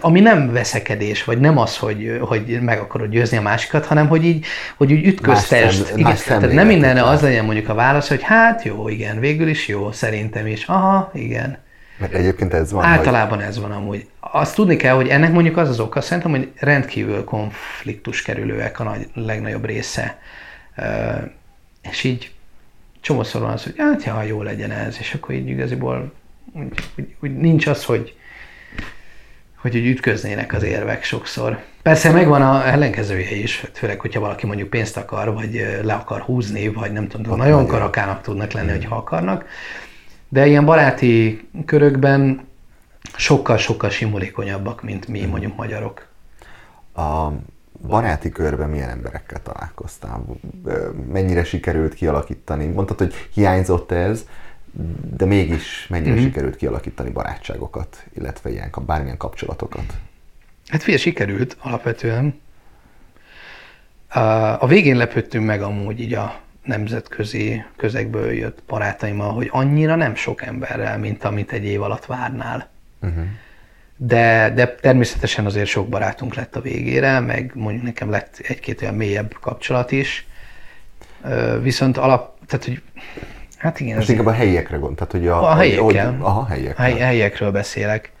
ami 0.00 0.20
nem 0.20 0.52
veszekedés, 0.52 1.24
vagy 1.24 1.38
nem 1.38 1.58
az, 1.58 1.76
hogy, 1.76 2.18
hogy 2.20 2.60
meg 2.62 2.78
akarod 2.78 3.10
győzni 3.10 3.36
a 3.36 3.42
másikat, 3.42 3.86
hanem 3.86 4.08
hogy 4.08 4.24
így, 4.24 4.46
hogy 4.76 4.92
úgy 4.92 5.06
ütköztest. 5.06 5.86
Szem, 5.86 5.98
igen, 5.98 6.16
tehát 6.26 6.52
nem 6.52 6.66
minden 6.66 6.96
az 6.96 7.20
legyen 7.20 7.44
mondjuk 7.44 7.68
a 7.68 7.74
válasz, 7.74 8.08
hogy 8.08 8.22
hát 8.22 8.62
jó, 8.62 8.88
igen, 8.88 9.20
végül 9.20 9.48
is 9.48 9.68
jó, 9.68 9.92
szerintem 9.92 10.46
is. 10.46 10.64
Aha, 10.64 11.10
igen. 11.14 11.58
Mert 11.96 12.14
egyébként 12.14 12.54
ez 12.54 12.72
van. 12.72 12.84
Általában 12.84 13.38
hogy... 13.38 13.46
ez 13.46 13.60
van 13.60 13.70
amúgy. 13.70 14.06
Azt 14.20 14.54
tudni 14.54 14.76
kell, 14.76 14.94
hogy 14.94 15.08
ennek 15.08 15.32
mondjuk 15.32 15.56
az 15.56 15.68
az 15.68 15.80
oka, 15.80 16.00
szerintem, 16.00 16.30
hogy 16.30 16.48
rendkívül 16.56 17.24
konfliktus 17.24 18.22
kerülőek 18.22 18.80
a 18.80 18.84
nagy, 18.84 19.08
legnagyobb 19.14 19.64
része. 19.64 20.18
És 21.90 22.04
így 22.04 22.30
csomószor 23.08 23.40
van 23.40 23.50
az, 23.50 23.62
hogy 23.62 23.74
hát 23.76 24.04
ja, 24.04 24.22
jó 24.22 24.42
legyen 24.42 24.70
ez, 24.70 24.96
és 24.98 25.14
akkor 25.14 25.34
így 25.34 25.48
igaziból 25.48 26.12
úgy, 26.52 26.72
úgy, 26.98 27.16
úgy 27.20 27.36
nincs 27.36 27.66
az, 27.66 27.84
hogy 27.84 28.16
hogy 29.56 29.76
úgy 29.76 29.86
ütköznének 29.86 30.52
az 30.52 30.62
érvek 30.62 31.04
sokszor. 31.04 31.58
Persze 31.82 32.12
megvan 32.12 32.42
a 32.42 32.68
ellenkezője 32.68 33.34
is, 33.34 33.64
főleg, 33.72 34.00
hogyha 34.00 34.20
valaki 34.20 34.46
mondjuk 34.46 34.70
pénzt 34.70 34.96
akar, 34.96 35.34
vagy 35.34 35.78
le 35.82 35.92
akar 35.92 36.20
húzni, 36.20 36.68
vagy 36.68 36.92
nem 36.92 37.08
tudom, 37.08 37.36
nagyon 37.36 37.44
nagyon 37.46 37.66
karakának 37.66 38.22
tudnak 38.22 38.52
lenni, 38.52 38.70
hogy 38.70 38.84
ha 38.84 38.96
akarnak. 38.96 39.44
De 40.28 40.46
ilyen 40.46 40.64
baráti 40.64 41.48
körökben 41.64 42.48
sokkal-sokkal 43.16 43.90
simulékonyabbak, 43.90 44.82
mint 44.82 45.06
mi 45.06 45.24
mondjuk 45.24 45.56
magyarok. 45.56 46.06
A 46.94 47.28
baráti 47.86 48.30
körben 48.30 48.70
milyen 48.70 48.88
emberekkel 48.88 49.42
találkoztál? 49.42 50.24
Mennyire 51.12 51.44
sikerült 51.44 51.94
kialakítani? 51.94 52.66
Mondtad, 52.66 52.98
hogy 52.98 53.14
hiányzott 53.32 53.92
ez, 53.92 54.26
de 55.16 55.24
mégis 55.24 55.86
mennyire 55.88 56.14
mm-hmm. 56.14 56.22
sikerült 56.22 56.56
kialakítani 56.56 57.10
barátságokat, 57.10 58.04
illetve 58.14 58.50
ilyen, 58.50 58.70
bármilyen 58.86 59.16
kapcsolatokat? 59.16 59.94
Hát 60.68 60.82
figyelj, 60.82 61.02
sikerült 61.02 61.56
alapvetően. 61.60 62.40
A 64.58 64.66
végén 64.66 64.96
lepődtünk 64.96 65.46
meg 65.46 65.62
amúgy 65.62 66.00
így 66.00 66.14
a 66.14 66.40
nemzetközi 66.64 67.64
közegből 67.76 68.32
jött 68.32 68.62
barátaimmal, 68.66 69.32
hogy 69.32 69.48
annyira 69.50 69.94
nem 69.94 70.14
sok 70.14 70.42
emberrel, 70.42 70.98
mint 70.98 71.24
amit 71.24 71.52
egy 71.52 71.64
év 71.64 71.82
alatt 71.82 72.06
várnál. 72.06 72.68
Uh-huh. 73.00 73.24
De, 74.00 74.52
de 74.54 74.74
természetesen 74.74 75.46
azért 75.46 75.66
sok 75.66 75.88
barátunk 75.88 76.34
lett 76.34 76.56
a 76.56 76.60
végére, 76.60 77.20
meg 77.20 77.50
mondjuk 77.54 77.84
nekem 77.84 78.10
lett 78.10 78.40
egy-két 78.42 78.82
olyan 78.82 78.94
mélyebb 78.94 79.36
kapcsolat 79.40 79.92
is. 79.92 80.26
Viszont 81.62 81.96
alap, 81.96 82.38
tehát 82.46 82.64
hogy 82.64 82.82
Hát 83.58 83.80
igen. 83.80 83.96
Most 83.96 84.08
inkább 84.08 84.26
a 84.26 84.32
helyiekre 84.32 84.76
gond, 84.76 84.96
tehát 84.96 85.12
hogy 85.12 85.28
a, 85.28 85.50
a 85.50 85.54
helyiekkel. 85.54 86.10
Hogy, 86.10 86.20
aha, 86.20 86.46
helyiekkel. 86.46 86.84
Hely, 86.84 86.98
helyiekről 86.98 87.50
beszélek. 87.50 88.12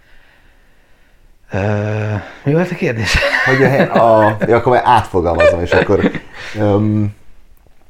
Uh, 1.52 2.20
mi 2.44 2.52
volt 2.52 2.70
a 2.70 2.74
kérdés? 2.74 3.16
Hogy 3.44 3.62
a, 3.62 3.68
hely, 3.68 3.86
a, 3.86 4.36
ja, 4.46 4.56
akkor 4.56 4.80
átfogalmazom, 4.84 5.60
és 5.60 5.70
akkor 5.70 6.10
um, 6.60 7.14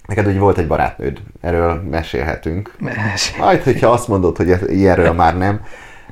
neked 0.06 0.24
hogy 0.24 0.38
volt 0.38 0.58
egy 0.58 0.66
barátnőd, 0.66 1.18
erről 1.40 1.82
mesélhetünk. 1.90 2.74
Mesélj. 2.78 3.40
Majd, 3.40 3.62
hogyha 3.62 3.90
azt 3.90 4.08
mondod, 4.08 4.36
hogy 4.36 4.54
ilyenről 4.66 5.12
már 5.12 5.36
nem. 5.36 5.64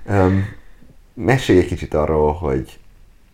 Um, 0.05 0.45
mesélj 1.17 1.59
egy 1.59 1.67
kicsit 1.67 1.95
arról, 1.95 2.33
hogy 2.33 2.79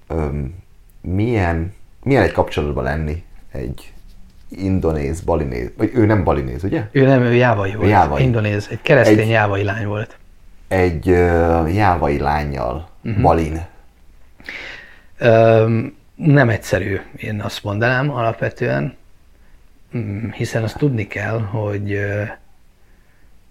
um, 0.09 0.55
milyen, 1.01 1.75
milyen 2.03 2.23
egy 2.23 2.33
kapcsolatban 2.33 2.85
lenni 2.85 3.25
egy 3.53 3.93
indonéz, 4.49 5.21
balinéz, 5.21 5.71
vagy 5.77 5.91
ő 5.95 6.07
nem 6.07 6.25
balinéz, 6.25 6.65
ugye? 6.65 6.89
Ő 6.91 7.07
nem, 7.07 7.23
ő 7.23 7.35
jávai 7.35 7.75
volt. 7.75 7.89
Jávai. 7.89 8.23
Indonéz, 8.23 8.69
egy 8.71 8.83
keresztény 8.83 9.19
egy, 9.19 9.29
jávai 9.29 9.63
lány 9.63 9.87
volt. 9.87 10.17
Egy 10.69 11.09
uh, 11.09 11.75
jávai 11.75 12.19
lányjal, 12.19 12.89
uh-huh. 13.05 13.23
balin. 13.23 13.65
Um, 15.21 15.97
nem 16.15 16.49
egyszerű, 16.49 17.01
én 17.17 17.41
azt 17.41 17.65
mondanám 17.65 18.11
alapvetően, 18.11 18.97
mm, 19.97 20.31
hiszen 20.31 20.63
azt 20.63 20.79
tudni 20.79 21.07
kell, 21.07 21.39
hogy, 21.39 21.99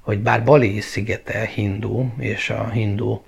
hogy 0.01 0.19
bár 0.19 0.43
Bali 0.43 0.79
szigete 0.79 1.45
hindu, 1.45 2.05
és 2.17 2.49
a 2.49 2.69
hindu 2.69 3.21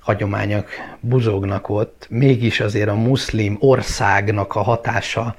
hagyományok 0.00 0.68
buzognak 1.00 1.68
ott, 1.68 2.06
mégis 2.10 2.60
azért 2.60 2.88
a 2.88 2.94
muszlim 2.94 3.56
országnak 3.60 4.54
a 4.54 4.62
hatása 4.62 5.34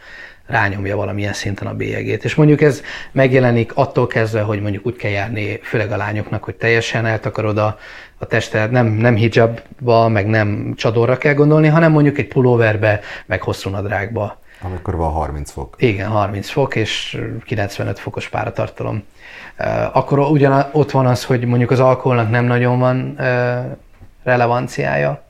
rányomja 0.52 0.96
valamilyen 0.96 1.34
szinten 1.34 1.68
a 1.68 1.74
bélyegét. 1.74 2.24
És 2.24 2.36
mondjuk 2.36 2.62
ez 2.62 2.82
megjelenik 3.12 3.72
attól 3.76 4.08
kezdve, 4.08 4.42
hogy 4.42 4.62
mondjuk 4.62 4.86
úgy 4.86 4.96
kell 4.96 5.12
járni, 5.12 5.60
főleg 5.64 5.92
a 5.92 5.98
lányoknak, 5.98 6.44
hogy 6.44 6.56
teljesen 6.56 7.06
eltakarod 7.06 7.58
a, 7.58 7.78
a 8.18 8.26
testet, 8.26 8.72
nem, 8.72 8.88
nem 8.88 9.16
hijabba, 9.16 10.08
meg 10.08 10.28
nem 10.28 10.74
csadorra 10.76 11.18
kell 11.18 11.34
gondolni, 11.34 11.68
hanem 11.68 11.92
mondjuk 11.92 12.18
egy 12.18 12.28
pulóverbe, 12.28 13.00
meg 13.26 13.42
hosszú 13.42 13.70
nadrágba. 13.70 14.40
Amikor 14.64 14.96
van 14.96 15.12
30 15.12 15.52
fok. 15.52 15.76
Igen, 15.78 16.10
30 16.10 16.50
fok 16.50 16.76
és 16.76 17.22
95 17.46 18.00
fokos 18.00 18.30
páratartalom. 18.30 19.04
Akkor 19.94 20.20
ugyan 20.20 20.66
ott 20.72 20.92
van 20.92 21.06
az, 21.06 21.26
hogy 21.26 21.46
mondjuk 21.46 21.72
az 21.72 21.80
alkoholnak 21.80 22.30
nem 22.30 22.46
nagyon 22.46 22.80
van 22.80 23.18
relevanciája, 24.24 25.30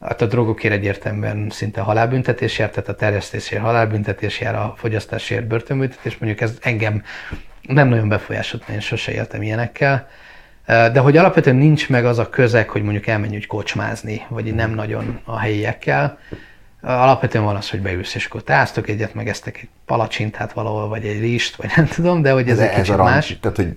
Hát 0.00 0.22
a 0.22 0.26
drogokért 0.26 0.74
egyértelműen 0.74 1.46
szinte 1.50 1.80
halálbüntetés 1.80 2.58
jár, 2.58 2.70
tehát 2.70 2.88
a 2.88 2.94
terjesztésért 2.94 3.62
halálbüntetés 3.62 4.40
jár, 4.40 4.54
a 4.54 4.74
fogyasztásért 4.76 5.46
börtönbüntetés, 5.46 6.18
mondjuk 6.18 6.40
ez 6.40 6.58
engem 6.60 7.02
nem 7.62 7.88
nagyon 7.88 8.08
befolyásolt, 8.08 8.68
én 8.68 8.80
sose 8.80 9.12
éltem 9.12 9.42
ilyenekkel. 9.42 10.08
De 10.66 10.98
hogy 10.98 11.16
alapvetően 11.16 11.56
nincs 11.56 11.88
meg 11.88 12.04
az 12.04 12.18
a 12.18 12.28
közeg, 12.28 12.68
hogy 12.68 12.82
mondjuk 12.82 13.06
elmenjünk 13.06 13.44
kocsmázni, 13.46 14.26
vagy 14.28 14.54
nem 14.54 14.70
nagyon 14.70 15.20
a 15.24 15.38
helyiekkel, 15.38 16.18
Alapvetően 16.82 17.44
van 17.44 17.56
az, 17.56 17.70
hogy 17.70 17.80
beülsz, 17.80 18.14
és 18.14 18.24
akkor 18.26 18.42
teáztok 18.42 18.88
egyet, 18.88 19.14
meg 19.14 19.28
eztek 19.28 19.56
egy 19.56 19.68
palacsintát 19.86 20.52
valahol, 20.52 20.88
vagy 20.88 21.04
egy 21.04 21.20
rist, 21.20 21.56
vagy 21.56 21.70
nem 21.76 21.86
tudom, 21.86 22.22
de 22.22 22.32
hogy 22.32 22.48
ez, 22.48 22.58
ez 22.58 22.68
egy 22.68 22.74
kicsit 22.74 22.96
rand, 22.96 23.10
más. 23.10 23.38
Tehát, 23.40 23.56
hogy 23.56 23.72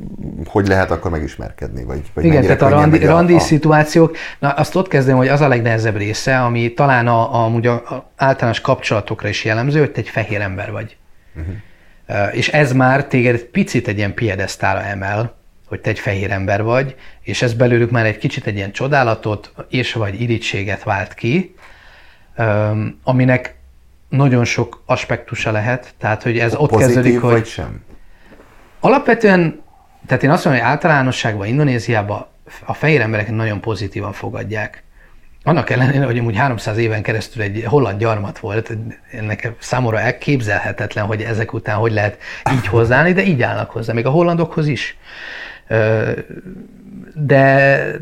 hogy 0.45 0.67
lehet 0.67 0.91
akkor 0.91 1.11
megismerkedni? 1.11 1.83
Vagy, 1.83 2.01
vagy 2.13 2.25
Igen, 2.25 2.41
tehát 2.41 2.61
a 2.61 2.69
randi, 2.69 3.05
randi 3.05 3.33
a... 3.33 3.39
szituációk, 3.39 4.17
na 4.39 4.49
azt 4.49 4.75
ott 4.75 4.87
kezdem, 4.87 5.17
hogy 5.17 5.27
az 5.27 5.41
a 5.41 5.47
legnehezebb 5.47 5.97
része, 5.97 6.39
ami 6.39 6.73
talán 6.73 7.07
a, 7.07 7.45
a, 7.45 7.59
a, 7.63 7.67
a 7.67 8.11
általános 8.15 8.61
kapcsolatokra 8.61 9.27
is 9.27 9.45
jellemző, 9.45 9.79
hogy 9.79 9.91
te 9.91 9.99
egy 9.99 10.09
fehér 10.09 10.41
ember 10.41 10.71
vagy. 10.71 10.97
Uh-huh. 11.35 12.35
És 12.35 12.49
ez 12.49 12.73
már 12.73 13.05
téged 13.05 13.33
egy 13.33 13.45
picit 13.45 13.87
egy 13.87 13.97
ilyen 13.97 14.13
piedesztára 14.13 14.81
emel, 14.81 15.35
hogy 15.67 15.79
te 15.79 15.89
egy 15.89 15.99
fehér 15.99 16.31
ember 16.31 16.63
vagy, 16.63 16.95
és 17.21 17.41
ez 17.41 17.53
belőlük 17.53 17.91
már 17.91 18.05
egy 18.05 18.17
kicsit 18.17 18.47
egy 18.47 18.55
ilyen 18.55 18.71
csodálatot 18.71 19.53
és 19.69 19.93
vagy 19.93 20.21
irítséget 20.21 20.83
vált 20.83 21.13
ki, 21.13 21.55
aminek 23.03 23.55
nagyon 24.09 24.45
sok 24.45 24.83
aspektusa 24.85 25.51
lehet, 25.51 25.93
tehát 25.97 26.23
hogy 26.23 26.39
ez 26.39 26.53
a 26.53 26.57
ott 26.57 26.75
kezdődik, 26.75 27.19
hogy... 27.19 27.31
vagy 27.31 27.45
sem? 27.45 27.83
Alapvetően, 28.79 29.61
tehát 30.05 30.23
én 30.23 30.29
azt 30.29 30.45
mondom, 30.45 30.63
hogy 30.63 30.71
általánosságban 30.71 31.47
Indonéziában 31.47 32.25
a 32.65 32.73
fehér 32.73 33.01
emberek 33.01 33.31
nagyon 33.31 33.61
pozitívan 33.61 34.11
fogadják. 34.11 34.83
Annak 35.43 35.69
ellenére, 35.69 36.05
hogy 36.05 36.17
amúgy 36.17 36.35
300 36.35 36.77
éven 36.77 37.01
keresztül 37.01 37.41
egy 37.41 37.63
holland 37.65 37.99
gyarmat 37.99 38.39
volt, 38.39 38.77
ennek 39.11 39.51
számomra 39.59 39.99
elképzelhetetlen, 39.99 41.05
hogy 41.05 41.21
ezek 41.21 41.53
után 41.53 41.75
hogy 41.75 41.91
lehet 41.91 42.17
így 42.53 42.67
hozzáállni, 42.67 43.13
de 43.13 43.23
így 43.23 43.41
állnak 43.41 43.69
hozzá, 43.69 43.93
még 43.93 44.05
a 44.05 44.09
hollandokhoz 44.09 44.67
is. 44.67 44.97
De 47.13 47.45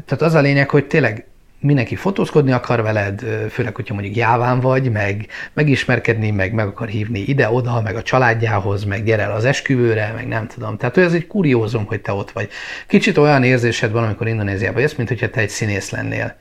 tehát 0.05 0.21
az 0.21 0.33
a 0.33 0.41
lényeg, 0.41 0.69
hogy 0.69 0.87
tényleg 0.87 1.25
mindenki 1.61 1.95
fotózkodni 1.95 2.51
akar 2.51 2.81
veled, 2.81 3.19
főleg, 3.49 3.75
hogyha 3.75 3.93
mondjuk 3.93 4.15
jáván 4.15 4.59
vagy, 4.59 4.91
meg 4.91 5.27
megismerkedni, 5.53 6.31
meg 6.31 6.53
meg 6.53 6.67
akar 6.67 6.87
hívni 6.87 7.19
ide-oda, 7.19 7.81
meg 7.81 7.95
a 7.95 8.01
családjához, 8.01 8.83
meg 8.83 9.03
gyere 9.03 9.21
el 9.21 9.31
az 9.31 9.45
esküvőre, 9.45 10.11
meg 10.15 10.27
nem 10.27 10.47
tudom. 10.47 10.77
Tehát 10.77 10.97
ez 10.97 11.13
egy 11.13 11.27
kuriózum, 11.27 11.85
hogy 11.85 12.01
te 12.01 12.11
ott 12.11 12.31
vagy. 12.31 12.49
Kicsit 12.87 13.17
olyan 13.17 13.43
érzésed 13.43 13.91
van, 13.91 14.03
amikor 14.03 14.27
Indonéziában 14.27 14.81
jössz, 14.81 14.95
mint 14.95 15.09
hogyha 15.09 15.29
te 15.29 15.39
egy 15.39 15.49
színész 15.49 15.89
lennél. 15.89 16.35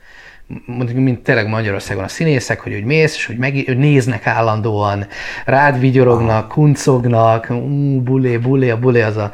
Mondjuk, 0.66 0.98
mint 0.98 1.22
tényleg 1.22 1.48
Magyarországon 1.48 2.04
a 2.04 2.08
színészek, 2.08 2.60
hogy 2.60 2.74
úgy 2.74 2.84
mész, 2.84 3.14
és 3.14 3.26
hogy, 3.26 3.36
meg, 3.36 3.62
hogy 3.66 3.78
néznek 3.78 4.26
állandóan, 4.26 5.06
rád 5.44 5.80
vigyorognak, 5.80 6.48
kuncognak, 6.48 7.46
bulé, 8.02 8.36
bulé, 8.36 8.70
a 8.70 8.78
bulé 8.78 9.00
az 9.00 9.16
a 9.16 9.32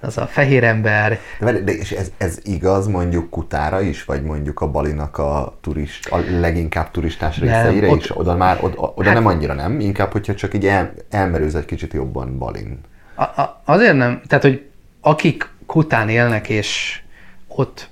az 0.00 0.18
a 0.18 0.26
fehér 0.26 0.64
ember. 0.64 1.18
De, 1.40 1.52
de 1.52 1.72
és 1.72 1.90
ez, 1.90 2.12
ez 2.16 2.38
igaz 2.44 2.86
mondjuk 2.86 3.30
Kutára 3.30 3.80
is, 3.80 4.04
vagy 4.04 4.22
mondjuk 4.22 4.60
a 4.60 4.70
Balinak 4.70 5.18
a, 5.18 5.58
turist, 5.60 6.08
a 6.08 6.18
leginkább 6.40 6.90
turistás 6.90 7.38
részeire 7.38 7.86
nem, 7.86 7.90
ott, 7.90 8.00
is? 8.00 8.18
Oda 8.18 8.36
már 8.36 8.58
oda, 8.60 8.92
oda 8.94 9.04
hát, 9.04 9.14
nem 9.14 9.26
annyira 9.26 9.54
nem, 9.54 9.80
inkább, 9.80 10.12
hogyha 10.12 10.34
csak 10.34 10.54
így 10.54 10.66
el, 10.66 10.92
elmerőz 11.10 11.54
egy 11.54 11.64
kicsit 11.64 11.92
jobban 11.92 12.38
Balin. 12.38 12.80
A, 13.14 13.22
a, 13.22 13.62
azért 13.64 13.96
nem, 13.96 14.22
tehát 14.26 14.44
hogy 14.44 14.66
akik 15.00 15.48
Kután 15.66 16.08
élnek, 16.08 16.48
és 16.48 17.00
ott 17.48 17.88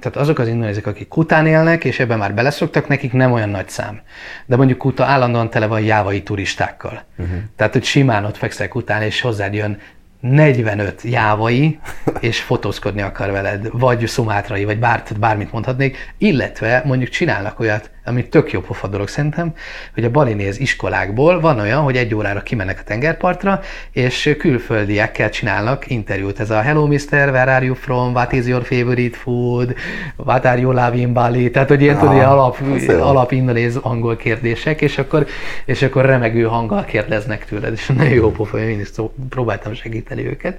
tehát 0.00 0.16
azok 0.16 0.38
az 0.38 0.48
indonézek, 0.48 0.86
akik 0.86 1.08
Kután 1.08 1.46
élnek, 1.46 1.84
és 1.84 1.98
ebben 1.98 2.18
már 2.18 2.34
beleszoktak, 2.34 2.88
nekik 2.88 3.12
nem 3.12 3.32
olyan 3.32 3.48
nagy 3.48 3.68
szám. 3.68 4.00
De 4.46 4.56
mondjuk 4.56 4.78
Kuta 4.78 5.04
állandóan 5.04 5.50
tele 5.50 5.66
van 5.66 5.80
jávai 5.80 6.22
turistákkal. 6.22 7.02
Uh-huh. 7.16 7.36
Tehát, 7.56 7.72
hogy 7.72 7.84
simán 7.84 8.24
ott 8.24 8.36
fekszel 8.36 8.68
Kután, 8.68 9.02
és 9.02 9.20
hozzád 9.20 9.54
jön 9.54 9.78
45 10.20 11.02
jávai, 11.02 11.78
és 12.20 12.40
fotózkodni 12.40 13.02
akar 13.02 13.30
veled, 13.30 13.68
vagy 13.72 14.06
szumátrai, 14.06 14.64
vagy 14.64 14.78
bár, 14.78 15.02
bármit 15.18 15.52
mondhatnék, 15.52 15.96
illetve 16.18 16.82
mondjuk 16.84 17.10
csinálnak 17.10 17.60
olyat, 17.60 17.90
ami 18.08 18.28
tök 18.28 18.52
jó 18.52 18.60
pofa 18.60 18.88
dolog 18.88 19.08
szerintem, 19.08 19.54
hogy 19.94 20.04
a 20.04 20.10
balinéz 20.10 20.60
iskolákból 20.60 21.40
van 21.40 21.60
olyan, 21.60 21.82
hogy 21.82 21.96
egy 21.96 22.14
órára 22.14 22.42
kimennek 22.42 22.78
a 22.78 22.82
tengerpartra, 22.82 23.60
és 23.90 24.34
külföldiekkel 24.38 25.30
csinálnak 25.30 25.90
interjút. 25.90 26.40
Ez 26.40 26.50
a 26.50 26.60
Hello 26.60 26.86
Mister, 26.86 27.30
where 27.30 27.54
are 27.54 27.64
you 27.64 27.74
from, 27.74 28.12
what 28.12 28.32
is 28.32 28.46
your 28.46 28.64
favorite 28.64 29.16
food, 29.16 29.74
what 30.16 30.44
are 30.44 30.60
you 30.60 30.72
loving 30.72 31.12
Bali, 31.12 31.50
tehát 31.50 31.68
hogy 31.68 31.82
ilyen, 31.82 31.98
tudod, 31.98 32.18
alap, 32.18 32.58
alap 33.00 33.32
indonéz 33.32 33.76
angol 33.76 34.16
kérdések, 34.16 34.80
és 34.80 34.98
akkor, 34.98 35.26
és 35.64 35.82
akkor 35.82 36.04
remegő 36.04 36.42
hanggal 36.42 36.84
kérdeznek 36.84 37.44
tőled, 37.44 37.72
és 37.72 37.86
nagyon 37.86 38.12
jó 38.12 38.30
pofa, 38.30 38.58
én 38.58 38.80
is 38.80 38.88
próbáltam 39.28 39.74
segíteni 39.74 40.26
őket. 40.26 40.58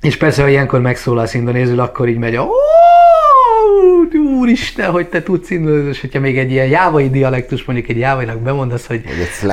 És 0.00 0.16
persze, 0.16 0.42
ha 0.42 0.48
ilyenkor 0.48 0.80
megszólalsz 0.80 1.34
indonézül, 1.34 1.80
akkor 1.80 2.08
így 2.08 2.18
megy 2.18 2.36
a 2.36 2.46
úristen, 4.38 4.90
hogy 4.90 5.08
te 5.08 5.22
tudsz 5.22 5.50
indulni, 5.50 5.94
hogyha 6.00 6.20
még 6.20 6.38
egy 6.38 6.50
ilyen 6.50 6.66
jávai 6.66 7.10
dialektus, 7.10 7.64
mondjuk 7.64 7.88
egy 7.88 7.98
jávainak 7.98 8.40
bemondasz, 8.40 8.86
hogy 8.86 9.04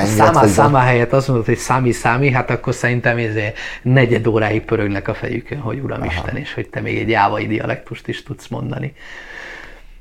számá 0.04 0.46
számá 0.46 0.80
helyett 0.80 1.12
azt 1.12 1.28
mondod, 1.28 1.46
hogy 1.46 1.56
számi 1.56 1.92
számi, 1.92 2.30
hát 2.30 2.50
akkor 2.50 2.74
szerintem 2.74 3.16
ez 3.16 3.34
negyed 3.82 4.26
óráig 4.26 4.62
pörögnek 4.62 5.08
a 5.08 5.14
fejükön, 5.14 5.58
hogy 5.58 5.78
uramisten, 5.78 6.36
és 6.36 6.54
hogy 6.54 6.68
te 6.68 6.80
még 6.80 6.98
egy 6.98 7.08
jávai 7.08 7.46
dialektust 7.46 8.08
is 8.08 8.22
tudsz 8.22 8.48
mondani. 8.48 8.94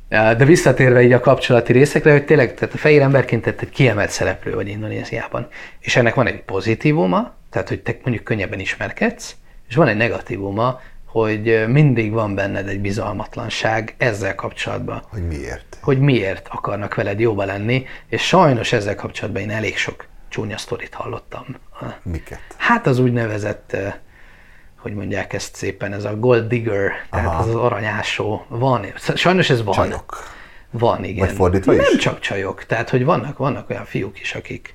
De 0.09 0.45
visszatérve 0.45 1.01
így 1.01 1.11
a 1.11 1.19
kapcsolati 1.19 1.73
részekre, 1.73 2.11
hogy 2.11 2.25
tényleg 2.25 2.53
tehát 2.53 2.73
a 2.73 2.77
fehér 2.77 3.01
emberként 3.01 3.41
tehát 3.41 3.61
egy 3.61 3.69
kiemelt 3.69 4.09
szereplő 4.09 4.53
vagy 4.53 4.67
Indonéziában. 4.67 5.47
És 5.79 5.95
ennek 5.95 6.13
van 6.13 6.27
egy 6.27 6.41
pozitívuma, 6.41 7.33
tehát 7.49 7.67
hogy 7.67 7.79
te 7.79 7.97
mondjuk 8.03 8.23
könnyebben 8.25 8.59
ismerkedsz, 8.59 9.35
és 9.69 9.75
van 9.75 9.87
egy 9.87 9.97
negatívuma, 9.97 10.81
hogy 11.11 11.67
mindig 11.67 12.11
van 12.11 12.35
benned 12.35 12.67
egy 12.67 12.79
bizalmatlanság 12.79 13.95
ezzel 13.97 14.35
kapcsolatban. 14.35 15.01
Hogy 15.09 15.27
miért? 15.27 15.77
Hogy 15.81 15.99
miért 15.99 16.47
akarnak 16.51 16.95
veled 16.95 17.19
jóba 17.19 17.45
lenni, 17.45 17.85
és 18.07 18.27
sajnos 18.27 18.73
ezzel 18.73 18.95
kapcsolatban 18.95 19.41
én 19.41 19.51
elég 19.51 19.77
sok 19.77 20.05
csúnya 20.29 20.57
sztorit 20.57 20.93
hallottam. 20.93 21.45
Miket? 22.03 22.39
Hát 22.57 22.87
az 22.87 22.99
úgynevezett, 22.99 23.77
hogy 24.77 24.93
mondják 24.93 25.33
ezt 25.33 25.55
szépen, 25.55 25.93
ez 25.93 26.03
a 26.03 26.15
gold 26.15 26.47
digger, 26.47 26.91
tehát 27.09 27.25
Aha. 27.25 27.39
az 27.39 27.47
az 27.47 27.55
aranyásó. 27.55 28.45
Van, 28.47 28.85
sajnos 29.15 29.49
ez 29.49 29.63
van. 29.63 29.73
Csajok. 29.73 30.23
Van, 30.69 31.03
igen. 31.03 31.25
Vagy 31.25 31.35
fordítva 31.35 31.71
Nem 31.71 31.85
is? 31.95 32.01
csak 32.01 32.19
csajok, 32.19 32.65
tehát 32.65 32.89
hogy 32.89 33.05
vannak, 33.05 33.37
vannak 33.37 33.69
olyan 33.69 33.85
fiúk 33.85 34.19
is, 34.19 34.35
akik 34.35 34.73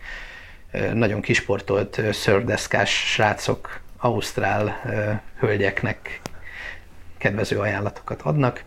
nagyon 0.93 1.21
kisportolt 1.21 2.01
szördeszkás 2.13 2.91
srácok, 3.13 3.81
ausztrál 3.99 4.81
hölgyeknek 5.39 6.21
kedvező 7.19 7.59
ajánlatokat 7.59 8.23
adnak. 8.23 8.65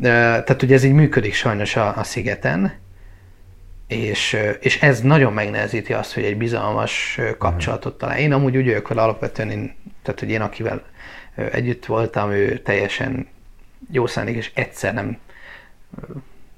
Tehát 0.00 0.62
ugye 0.62 0.74
ez 0.74 0.84
így 0.84 0.92
működik 0.92 1.34
sajnos 1.34 1.76
a, 1.76 1.96
a 1.96 2.02
szigeten, 2.02 2.72
és, 3.86 4.36
és 4.60 4.82
ez 4.82 5.00
nagyon 5.00 5.32
megnehezíti 5.32 5.92
azt, 5.92 6.14
hogy 6.14 6.24
egy 6.24 6.36
bizalmas 6.36 7.20
kapcsolatot 7.38 7.98
talál. 7.98 8.18
Én 8.18 8.32
amúgy 8.32 8.56
úgy 8.56 8.64
vagyok 8.64 8.88
vele 8.88 9.02
alapvetően, 9.02 9.50
én, 9.50 9.74
tehát 10.02 10.20
hogy 10.20 10.30
én 10.30 10.40
akivel 10.40 10.82
együtt 11.34 11.86
voltam, 11.86 12.30
ő 12.30 12.58
teljesen 12.58 13.28
jó 13.90 14.06
szándék, 14.06 14.36
és 14.36 14.50
egyszer 14.54 14.94
nem 14.94 15.18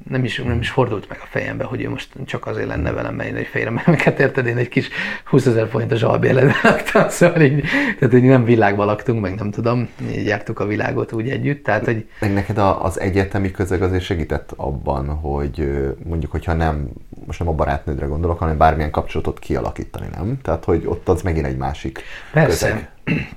nem 0.08 0.24
is, 0.24 0.38
nem 0.38 0.60
is 0.60 0.70
fordult 0.70 1.08
meg 1.08 1.18
a 1.22 1.26
fejembe, 1.30 1.64
hogy 1.64 1.82
ő 1.82 1.88
most 1.88 2.08
csak 2.24 2.46
azért 2.46 2.66
lenne 2.66 2.92
velem, 2.92 3.14
mert 3.14 3.28
én 3.28 3.36
egy 3.36 3.46
félremelmeket 3.46 4.20
érted, 4.20 4.46
én 4.46 4.56
egy 4.56 4.68
kis 4.68 4.88
20 5.24 5.46
ezer 5.46 5.68
forintos 5.68 6.02
albérletben 6.02 6.56
laktam, 6.62 7.08
szóval 7.08 7.40
így, 7.40 7.64
tehát 7.98 8.12
hogy 8.14 8.22
nem 8.22 8.44
világban 8.44 8.86
laktunk, 8.86 9.20
meg 9.20 9.34
nem 9.34 9.50
tudom, 9.50 9.88
így 10.10 10.26
jártuk 10.26 10.60
a 10.60 10.66
világot 10.66 11.12
úgy 11.12 11.28
együtt, 11.28 11.64
tehát 11.64 11.84
hogy... 11.84 12.08
Meg 12.20 12.32
neked 12.32 12.58
az 12.58 13.00
egyetemi 13.00 13.50
közeg 13.50 13.82
azért 13.82 14.02
segített 14.02 14.52
abban, 14.56 15.08
hogy 15.08 15.70
mondjuk, 16.04 16.30
hogyha 16.30 16.52
nem, 16.52 16.88
most 17.26 17.38
nem 17.38 17.48
a 17.48 17.52
barátnődre 17.52 18.06
gondolok, 18.06 18.38
hanem 18.38 18.56
bármilyen 18.56 18.90
kapcsolatot 18.90 19.38
kialakítani, 19.38 20.06
nem? 20.14 20.38
Tehát, 20.42 20.64
hogy 20.64 20.82
ott 20.86 21.08
az 21.08 21.22
megint 21.22 21.46
egy 21.46 21.56
másik 21.56 22.02
Persze. 22.32 22.66
közeg. 23.04 23.34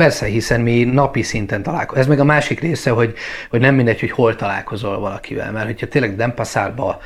Persze, 0.00 0.26
hiszen 0.26 0.60
mi 0.60 0.84
napi 0.84 1.22
szinten 1.22 1.62
találkozunk. 1.62 2.02
Ez 2.02 2.06
meg 2.06 2.20
a 2.20 2.24
másik 2.24 2.60
része, 2.60 2.90
hogy, 2.90 3.14
hogy 3.50 3.60
nem 3.60 3.74
mindegy, 3.74 4.00
hogy 4.00 4.10
hol 4.10 4.36
találkozol 4.36 4.98
valakivel, 4.98 5.52
mert 5.52 5.66
hogyha 5.66 5.88
tényleg 5.88 6.16
Denpasarba 6.16 7.00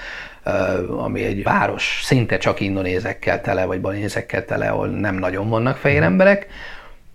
ami 0.88 1.24
egy 1.24 1.42
város 1.42 2.01
szinte 2.05 2.38
csak 2.38 2.61
indonézekkel 2.61 3.40
tele, 3.40 3.64
vagy 3.64 3.80
balinézekkel 3.80 4.45
tele, 4.45 4.68
ahol 4.68 4.88
nem 4.88 5.14
nagyon 5.14 5.49
vannak 5.49 5.76
fehér 5.76 6.03
emberek, 6.03 6.47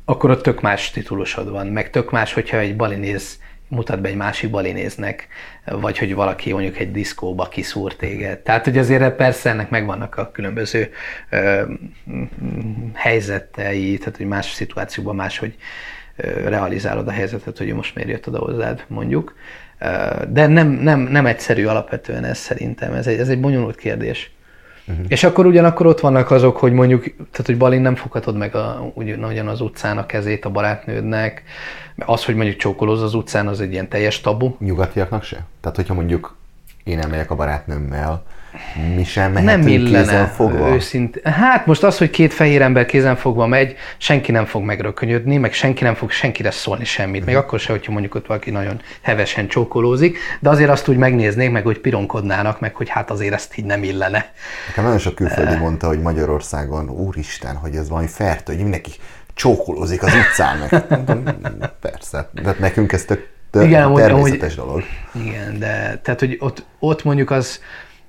akkor 0.05 0.29
ott 0.29 0.41
tök 0.41 0.61
más 0.61 0.91
titulusod 0.91 1.49
van, 1.49 1.67
meg 1.67 1.89
tök 1.89 2.11
más, 2.11 2.33
hogyha 2.33 2.57
egy 2.57 2.75
balinéz 2.75 3.39
mutat 3.69 4.01
be 4.01 4.09
egy 4.09 4.15
másik 4.15 4.49
balinéznek, 4.49 5.27
vagy 5.65 5.97
hogy 5.97 6.15
valaki 6.15 6.51
mondjuk 6.51 6.79
egy 6.79 6.91
diszkóba 6.91 7.47
kiszúr 7.47 7.95
téged. 7.95 8.39
Tehát, 8.39 8.63
hogy 8.63 8.77
azért 8.77 9.15
persze 9.15 9.49
ennek 9.49 9.69
megvannak 9.69 10.17
a 10.17 10.31
különböző 10.31 10.89
ö, 11.29 11.61
helyzetei, 12.93 13.97
tehát, 13.97 14.17
hogy 14.17 14.25
más 14.25 14.51
szituációban 14.51 15.15
máshogy 15.15 15.55
ö, 16.15 16.49
realizálod 16.49 17.07
a 17.07 17.11
helyzetet, 17.11 17.57
hogy 17.57 17.73
most 17.73 17.95
miért 17.95 18.09
jött 18.09 18.27
oda 18.27 18.37
hozzád, 18.37 18.83
mondjuk. 18.87 19.35
De 20.29 20.47
nem, 20.47 20.67
nem, 20.67 20.99
nem 20.99 21.25
egyszerű 21.25 21.65
alapvetően 21.65 22.23
ez 22.23 22.37
szerintem, 22.37 22.93
ez 22.93 23.07
egy, 23.07 23.19
ez 23.19 23.29
egy 23.29 23.39
bonyolult 23.39 23.75
kérdés. 23.75 24.31
Uh-huh. 24.87 25.05
És 25.07 25.23
akkor 25.23 25.45
ugyanakkor 25.45 25.85
ott 25.85 25.99
vannak 25.99 26.31
azok, 26.31 26.57
hogy 26.57 26.71
mondjuk, 26.71 27.03
tehát 27.03 27.45
hogy 27.45 27.57
Balin 27.57 27.81
nem 27.81 27.95
foghatod 27.95 28.37
meg 28.37 28.55
a, 28.55 28.91
ugyan 28.93 29.47
az 29.47 29.61
utcán 29.61 29.97
a 29.97 30.05
kezét 30.05 30.45
a 30.45 30.49
barátnődnek, 30.49 31.43
az, 32.05 32.25
hogy 32.25 32.35
mondjuk 32.35 32.57
csókolóz 32.57 33.01
az 33.01 33.13
utcán, 33.13 33.47
az 33.47 33.61
egy 33.61 33.71
ilyen 33.71 33.87
teljes 33.87 34.21
tabu. 34.21 34.55
Nyugatiaknak 34.59 35.23
se? 35.23 35.45
Tehát, 35.61 35.75
hogyha 35.75 35.93
mondjuk 35.93 36.37
én 36.83 36.99
elmegyek 36.99 37.31
a 37.31 37.35
barátnőmmel, 37.35 38.23
mi 38.95 39.03
sem 39.03 39.31
mehetünk 39.31 39.63
nem 39.63 39.67
illene, 39.67 40.25
fogva? 40.25 40.69
Őszint. 40.69 41.21
Hát 41.23 41.65
most 41.65 41.83
az, 41.83 41.97
hogy 41.97 42.09
két 42.09 42.33
fehér 42.33 42.61
ember 42.61 42.85
kézen 42.85 43.15
fogva 43.15 43.47
megy, 43.47 43.75
senki 43.97 44.31
nem 44.31 44.45
fog 44.45 44.63
megrökönyödni, 44.63 45.37
meg 45.37 45.53
senki 45.53 45.83
nem 45.83 45.93
fog 45.95 46.11
senkire 46.11 46.51
szólni 46.51 46.85
semmit. 46.85 47.25
Még 47.25 47.35
akkor 47.35 47.59
se, 47.59 47.71
hogyha 47.71 47.91
mondjuk 47.91 48.15
ott 48.15 48.27
valaki 48.27 48.51
nagyon 48.51 48.81
hevesen 49.01 49.47
csókolózik, 49.47 50.17
de 50.39 50.49
azért 50.49 50.69
azt 50.69 50.87
úgy 50.87 50.97
megnéznék, 50.97 51.51
meg 51.51 51.63
hogy 51.63 51.79
pironkodnának, 51.79 52.59
meg 52.59 52.75
hogy 52.75 52.89
hát 52.89 53.11
azért 53.11 53.33
ezt 53.33 53.57
így 53.57 53.65
nem 53.65 53.83
illene. 53.83 54.31
Nekem 54.67 54.83
nagyon 54.83 54.99
sok 54.99 55.15
külföldi 55.15 55.53
uh, 55.53 55.59
mondta, 55.59 55.87
hogy 55.87 56.01
Magyarországon, 56.01 56.89
úristen, 56.89 57.55
hogy 57.55 57.75
ez 57.75 57.89
valami 57.89 58.07
fertő, 58.07 58.53
hogy 58.53 58.61
mindenki 58.61 58.91
csókolózik 59.39 60.03
az 60.03 60.13
utcán. 60.13 60.57
Meg. 60.57 60.85
Persze, 61.81 62.29
de 62.33 62.55
nekünk 62.59 62.91
ez 62.91 63.05
tök 63.05 63.27
igen, 63.53 63.93
természetes 63.93 64.57
amúgy, 64.57 64.67
dolog. 64.67 64.83
Igen, 65.27 65.59
de 65.59 65.99
tehát, 66.03 66.19
hogy 66.19 66.37
ott, 66.39 66.65
ott 66.79 67.03
mondjuk 67.03 67.31
az, 67.31 67.61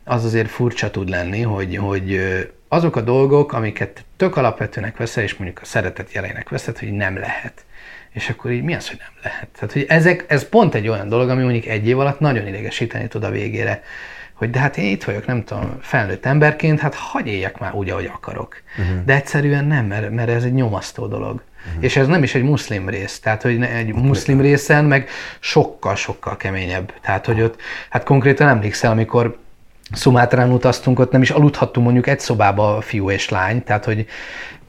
az 0.04 0.24
azért 0.24 0.50
furcsa 0.50 0.90
tud 0.90 1.08
lenni, 1.08 1.42
hogy, 1.42 1.76
hogy 1.76 2.20
azok 2.68 2.96
a 2.96 3.00
dolgok, 3.00 3.52
amiket 3.52 4.04
tök 4.16 4.36
alapvetőnek 4.36 4.96
veszel, 4.96 5.22
és 5.22 5.34
mondjuk 5.36 5.60
a 5.62 5.64
szeretet 5.64 6.12
jeleinek 6.12 6.48
veszed, 6.48 6.78
hogy 6.78 6.92
nem 6.92 7.18
lehet. 7.18 7.64
És 8.10 8.28
akkor 8.28 8.50
így 8.50 8.62
mi 8.62 8.74
az, 8.74 8.88
hogy 8.88 8.98
nem 8.98 9.22
lehet? 9.22 9.48
Tehát, 9.54 9.72
hogy 9.72 9.84
ezek, 9.88 10.24
ez 10.28 10.48
pont 10.48 10.74
egy 10.74 10.88
olyan 10.88 11.08
dolog, 11.08 11.28
ami 11.28 11.42
mondjuk 11.42 11.66
egy 11.66 11.86
év 11.86 11.98
alatt 11.98 12.20
nagyon 12.20 12.46
idegesíteni 12.46 13.08
tud 13.08 13.24
a 13.24 13.30
végére. 13.30 13.82
Hogy 14.40 14.50
de 14.50 14.58
hát 14.58 14.76
én 14.76 14.90
itt 14.90 15.04
vagyok, 15.04 15.26
nem 15.26 15.44
tudom, 15.44 15.78
felnőtt 15.80 16.26
emberként, 16.26 16.80
hát 16.80 16.94
hagyj 16.94 17.30
éljek 17.30 17.58
már 17.58 17.74
úgy, 17.74 17.90
ahogy 17.90 18.10
akarok. 18.14 18.62
Uh-huh. 18.78 19.04
De 19.04 19.14
egyszerűen 19.14 19.64
nem, 19.64 19.86
mert, 19.86 20.10
mert 20.10 20.28
ez 20.28 20.44
egy 20.44 20.52
nyomasztó 20.52 21.06
dolog. 21.06 21.42
Uh-huh. 21.66 21.84
És 21.84 21.96
ez 21.96 22.06
nem 22.06 22.22
is 22.22 22.34
egy 22.34 22.42
muszlim 22.42 22.88
rész, 22.88 23.20
tehát 23.20 23.42
hogy 23.42 23.62
egy 23.62 23.94
muszlim 23.94 24.40
részen 24.40 24.84
meg 24.84 25.08
sokkal-sokkal 25.40 26.36
keményebb. 26.36 26.92
Tehát, 27.00 27.26
hogy 27.26 27.42
ott, 27.42 27.60
hát 27.90 28.04
konkrétan 28.04 28.48
emlékszel, 28.48 28.90
amikor 28.90 29.38
Szumátrán 29.92 30.50
utaztunk, 30.50 30.98
ott 30.98 31.12
nem 31.12 31.22
is 31.22 31.30
aludhattunk 31.30 31.84
mondjuk 31.86 32.06
egy 32.06 32.20
szobába 32.20 32.80
fiú 32.80 33.10
és 33.10 33.28
lány, 33.28 33.64
tehát 33.64 33.84
hogy, 33.84 34.06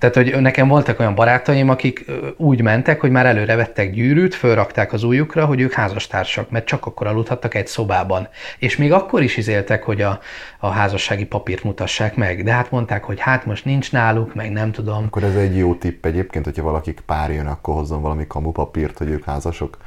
tehát 0.02 0.16
hogy 0.16 0.42
nekem 0.42 0.68
voltak 0.68 1.00
olyan 1.00 1.16
barátaim, 1.16 1.70
akik 1.70 2.06
úgy 2.38 2.62
mentek, 2.62 3.00
hogy 3.00 3.12
már 3.12 3.26
előre 3.26 3.56
vettek 3.56 3.92
gyűrűt, 3.92 4.36
fölrakták 4.36 4.94
az 4.94 5.04
ujjukra, 5.04 5.46
hogy 5.46 5.62
ők 5.62 5.74
házastársak, 5.74 6.50
mert 6.50 6.66
csak 6.66 6.86
akkor 6.86 7.08
aludhattak 7.08 7.56
egy 7.56 7.68
szobában. 7.68 8.28
És 8.60 8.78
még 8.78 8.92
akkor 8.92 9.24
is 9.24 9.38
izéltek, 9.38 9.84
hogy 9.84 10.02
a, 10.02 10.20
a 10.60 10.70
házassági 10.70 11.26
papírt 11.26 11.64
mutassák 11.64 12.16
meg, 12.16 12.44
de 12.44 12.52
hát 12.52 12.72
mondták, 12.72 13.04
hogy 13.04 13.20
hát 13.20 13.46
most 13.46 13.66
nincs 13.66 13.92
náluk, 13.92 14.36
meg 14.36 14.52
nem 14.52 14.72
tudom. 14.72 15.04
Akkor 15.06 15.24
ez 15.24 15.36
egy 15.36 15.58
jó 15.58 15.76
tipp 15.76 16.06
egyébként, 16.06 16.46
hogyha 16.46 16.64
valakik 16.64 17.00
pár 17.06 17.32
jön, 17.32 17.48
akkor 17.48 17.74
hozzon 17.74 18.02
valami 18.02 18.28
kamupapírt, 18.28 18.98
hogy 18.98 19.10
ők 19.10 19.24
házasok? 19.24 19.78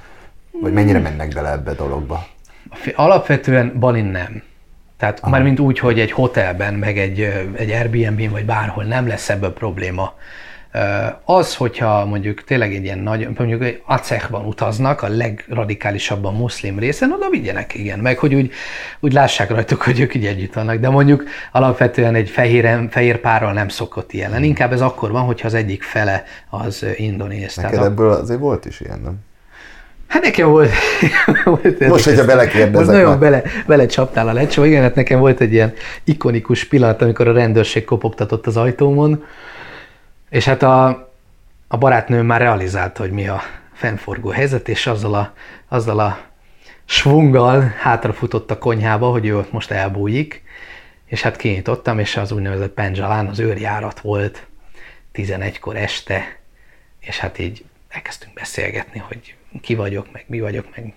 Vagy 0.61 0.73
mennyire 0.73 0.99
mennek 0.99 1.35
bele 1.35 1.51
ebbe 1.51 1.71
a 1.71 1.75
dologba? 1.75 2.27
Alapvetően 2.95 3.73
Balin 3.79 4.05
nem. 4.05 4.43
Tehát 5.05 5.21
Aha. 5.21 5.31
már 5.31 5.43
mint 5.43 5.61
úgy, 5.61 5.79
hogy 5.79 6.01
egy 6.01 6.13
hotelben, 6.13 6.75
meg 6.75 6.99
egy, 6.99 7.21
egy 7.57 7.71
Airbnb-n, 7.71 8.31
vagy 8.31 8.45
bárhol 8.45 8.85
nem 8.85 9.07
lesz 9.07 9.29
ebből 9.29 9.53
probléma. 9.53 10.15
Az, 11.25 11.55
hogyha 11.55 12.05
mondjuk 12.05 12.45
tényleg 12.45 12.75
egy 12.75 12.85
ilyen 12.85 12.99
nagy, 12.99 13.29
mondjuk 13.37 13.63
egy 13.63 13.83
Acehban 13.87 14.45
utaznak, 14.45 15.03
a 15.03 15.09
legradikálisabban 15.09 16.35
muszlim 16.35 16.79
részen, 16.79 17.13
oda 17.13 17.29
vigyenek, 17.31 17.75
igen, 17.75 17.99
meg 17.99 18.19
hogy 18.19 18.35
úgy, 18.35 18.51
úgy 19.01 19.13
lássák 19.13 19.51
rajtuk, 19.51 19.83
hogy 19.83 20.01
ők 20.01 20.15
így 20.15 20.27
együtt 20.27 20.53
vannak, 20.53 20.77
de 20.77 20.89
mondjuk 20.89 21.25
alapvetően 21.53 22.15
egy 22.15 22.29
fehér, 22.29 22.87
fehér 22.91 23.21
párral 23.21 23.53
nem 23.53 23.69
szokott 23.69 24.13
ilyen 24.13 24.31
lenni, 24.31 24.47
inkább 24.47 24.73
ez 24.73 24.81
akkor 24.81 25.11
van, 25.11 25.25
hogyha 25.25 25.47
az 25.47 25.55
egyik 25.55 25.83
fele 25.83 26.25
az 26.51 26.87
indonéz. 26.97 27.57
Neked 27.57 27.71
Tehát 27.71 27.87
ebből 27.87 28.11
azért 28.11 28.41
volt 28.41 28.65
is 28.65 28.81
ilyen, 28.81 29.01
nem? 29.01 29.19
Hát 30.09 30.23
nekem 30.23 30.49
volt... 30.49 30.71
volt 31.45 31.79
Most, 31.79 32.05
hogyha 32.05 32.25
belekérdezek. 32.25 32.73
Most 32.73 32.87
nagyon 32.87 33.19
bele, 33.19 33.43
bele 33.67 33.87
csaptál 33.87 34.29
a 34.29 34.33
lecsó. 34.33 34.65
Igen, 34.65 34.83
hát 34.83 34.95
nekem 34.95 35.19
volt 35.19 35.41
egy 35.41 35.53
ilyen 35.53 35.73
ikonikus 36.05 36.65
pillanat, 36.65 37.03
amikor 37.03 37.29
a 37.29 37.33
rendőrség 37.33 37.85
kopogtatott 37.85 38.47
az 38.47 38.57
ajtómon, 38.57 39.25
és 40.31 40.45
hát 40.45 40.63
a, 40.63 40.87
a 41.69 41.77
barátnőm 41.77 42.27
már 42.27 42.41
realizálta, 42.41 43.03
hogy 43.03 43.11
mi 43.11 43.29
a 43.29 43.43
fennforgó 43.73 44.29
helyzet, 44.29 44.69
és 44.69 44.87
azzal 44.87 45.15
a, 45.15 45.33
azzal 45.69 45.99
a 45.99 46.19
svunggal 46.85 47.75
hátrafutott 47.79 48.51
a 48.51 48.59
konyhába, 48.59 49.11
hogy 49.11 49.27
ő 49.27 49.37
ott 49.37 49.53
most 49.53 49.71
elbújik, 49.71 50.43
és 51.07 51.23
hát 51.23 51.37
kinyitottam, 51.37 51.99
és 51.99 52.17
az 52.17 52.33
úgynevezett 52.33 52.73
Penjalán 52.73 53.27
az 53.27 53.39
őrjárat 53.39 54.01
volt 54.01 54.47
11-kor 55.15 55.77
este, 55.77 56.37
és 57.01 57.19
hát 57.19 57.39
így 57.39 57.65
elkezdtünk 57.89 58.35
beszélgetni, 58.35 59.03
hogy 59.09 59.35
ki 59.61 59.75
vagyok, 59.75 60.07
meg 60.13 60.25
mi 60.27 60.41
vagyok, 60.41 60.67
meg 60.77 60.95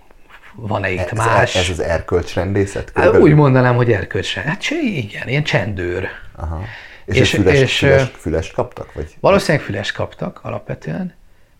van-e 0.55 0.91
itt 0.91 0.99
ez, 0.99 1.17
más. 1.17 1.55
Ez 1.55 1.69
az 1.69 1.79
erkölcsrendészet? 1.79 2.91
Hát, 2.95 3.17
úgy 3.17 3.34
mondanám, 3.34 3.75
hogy 3.75 3.91
erkölcsrendészet. 3.91 4.63
Hát 4.63 4.81
igen, 4.81 5.27
ilyen 5.27 5.43
csendőr. 5.43 6.07
Aha. 6.35 6.63
És, 7.05 7.19
és, 7.19 7.29
füles, 7.29 7.59
és 7.59 7.77
füles, 7.77 8.11
füles 8.17 8.51
kaptak? 8.51 8.93
Vagy? 8.93 9.15
Valószínűleg 9.19 9.65
füles 9.65 9.91
kaptak 9.91 10.39
alapvetően, 10.43 11.13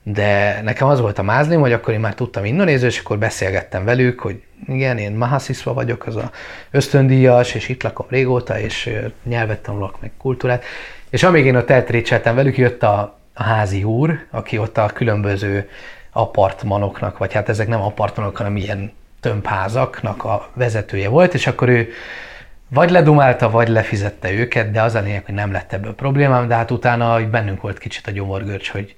de 0.04 0.62
nekem 0.62 0.88
az 0.88 1.00
volt 1.00 1.20
a 1.20 1.24
mázlim, 1.24 1.60
hogy 1.60 1.74
akkor 1.74 1.94
én 1.94 2.00
már 2.00 2.16
tudtam 2.16 2.46
indonéző, 2.46 2.86
és 2.88 3.00
akkor 3.00 3.18
beszélgettem 3.18 3.86
velük, 3.86 4.20
hogy 4.20 4.42
igen, 4.68 4.98
én 4.98 5.12
Mahasiswa 5.12 5.74
vagyok, 5.74 6.06
az 6.06 6.16
a 6.16 6.32
ösztöndíjas, 6.72 7.54
és 7.54 7.70
itt 7.70 7.84
lakom 7.84 8.06
régóta, 8.10 8.60
és 8.60 8.90
nyelvet 9.24 9.60
tanulok, 9.60 10.02
meg 10.02 10.12
kultúrát. 10.18 10.64
És 11.10 11.24
amíg 11.24 11.46
én 11.46 11.56
ott 11.56 11.70
eltrécseltem 11.70 12.36
velük, 12.36 12.58
jött 12.58 12.84
a, 12.84 13.20
a 13.34 13.44
házi 13.44 13.84
úr, 13.84 14.26
aki 14.32 14.58
ott 14.58 14.78
a 14.78 14.86
különböző 14.86 15.70
apartmanoknak, 16.18 17.18
vagy 17.18 17.34
hát 17.34 17.50
ezek 17.50 17.68
nem 17.68 17.82
apartmanok, 17.82 18.38
hanem 18.38 18.56
ilyen 18.56 18.92
tömbházaknak 19.20 20.24
a 20.24 20.50
vezetője 20.54 21.10
volt, 21.10 21.34
és 21.34 21.48
akkor 21.48 21.70
ő 21.70 21.90
vagy 22.70 22.90
ledumálta, 22.90 23.50
vagy 23.50 23.68
lefizette 23.68 24.32
őket, 24.32 24.72
de 24.72 24.82
az 24.82 24.96
a 24.96 25.00
lényeg, 25.00 25.26
hogy 25.26 25.34
nem 25.34 25.52
lett 25.52 25.74
ebből 25.74 25.96
problémám, 25.96 26.48
de 26.48 26.56
hát 26.56 26.72
utána 26.72 27.14
hogy 27.14 27.30
bennünk 27.30 27.62
volt 27.62 27.78
kicsit 27.78 28.08
a 28.08 28.12
gyomorgörcs, 28.12 28.72
hogy 28.72 28.96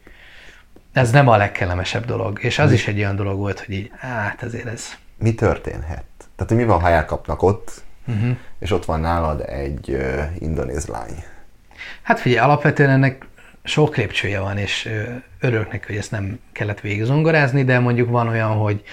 ez 0.93 1.11
nem 1.11 1.27
a 1.27 1.37
legkellemesebb 1.37 2.05
dolog. 2.05 2.43
És 2.43 2.59
az 2.59 2.69
mi? 2.69 2.75
is 2.75 2.87
egy 2.87 2.97
olyan 2.97 3.15
dolog 3.15 3.37
volt, 3.37 3.59
hogy 3.59 3.75
így, 3.75 3.91
hát 3.97 4.43
ezért 4.43 4.65
ez. 4.65 4.85
Mi 5.17 5.33
történhet? 5.33 6.03
Tehát, 6.35 6.47
hogy 6.47 6.55
mi 6.55 6.65
van, 6.65 6.81
ha 6.81 6.89
elkapnak 6.89 7.43
ott, 7.43 7.81
uh-huh. 8.07 8.37
és 8.59 8.71
ott 8.71 8.85
van 8.85 8.99
nálad 8.99 9.41
egy 9.41 9.89
uh, 9.89 10.23
indonéz 10.39 10.85
lány? 10.87 11.23
Hát 12.01 12.19
figyelj, 12.19 12.45
alapvetően 12.45 12.89
ennek 12.89 13.25
sok 13.69 13.97
lépcsője 13.97 14.39
van, 14.39 14.57
és 14.57 14.89
örülök 15.39 15.71
neki, 15.71 15.85
hogy 15.87 15.95
ezt 15.95 16.11
nem 16.11 16.39
kellett 16.51 16.79
végigzongorázni, 16.79 17.63
de 17.63 17.79
mondjuk 17.79 18.09
van 18.09 18.27
olyan, 18.27 18.51
hogy, 18.51 18.83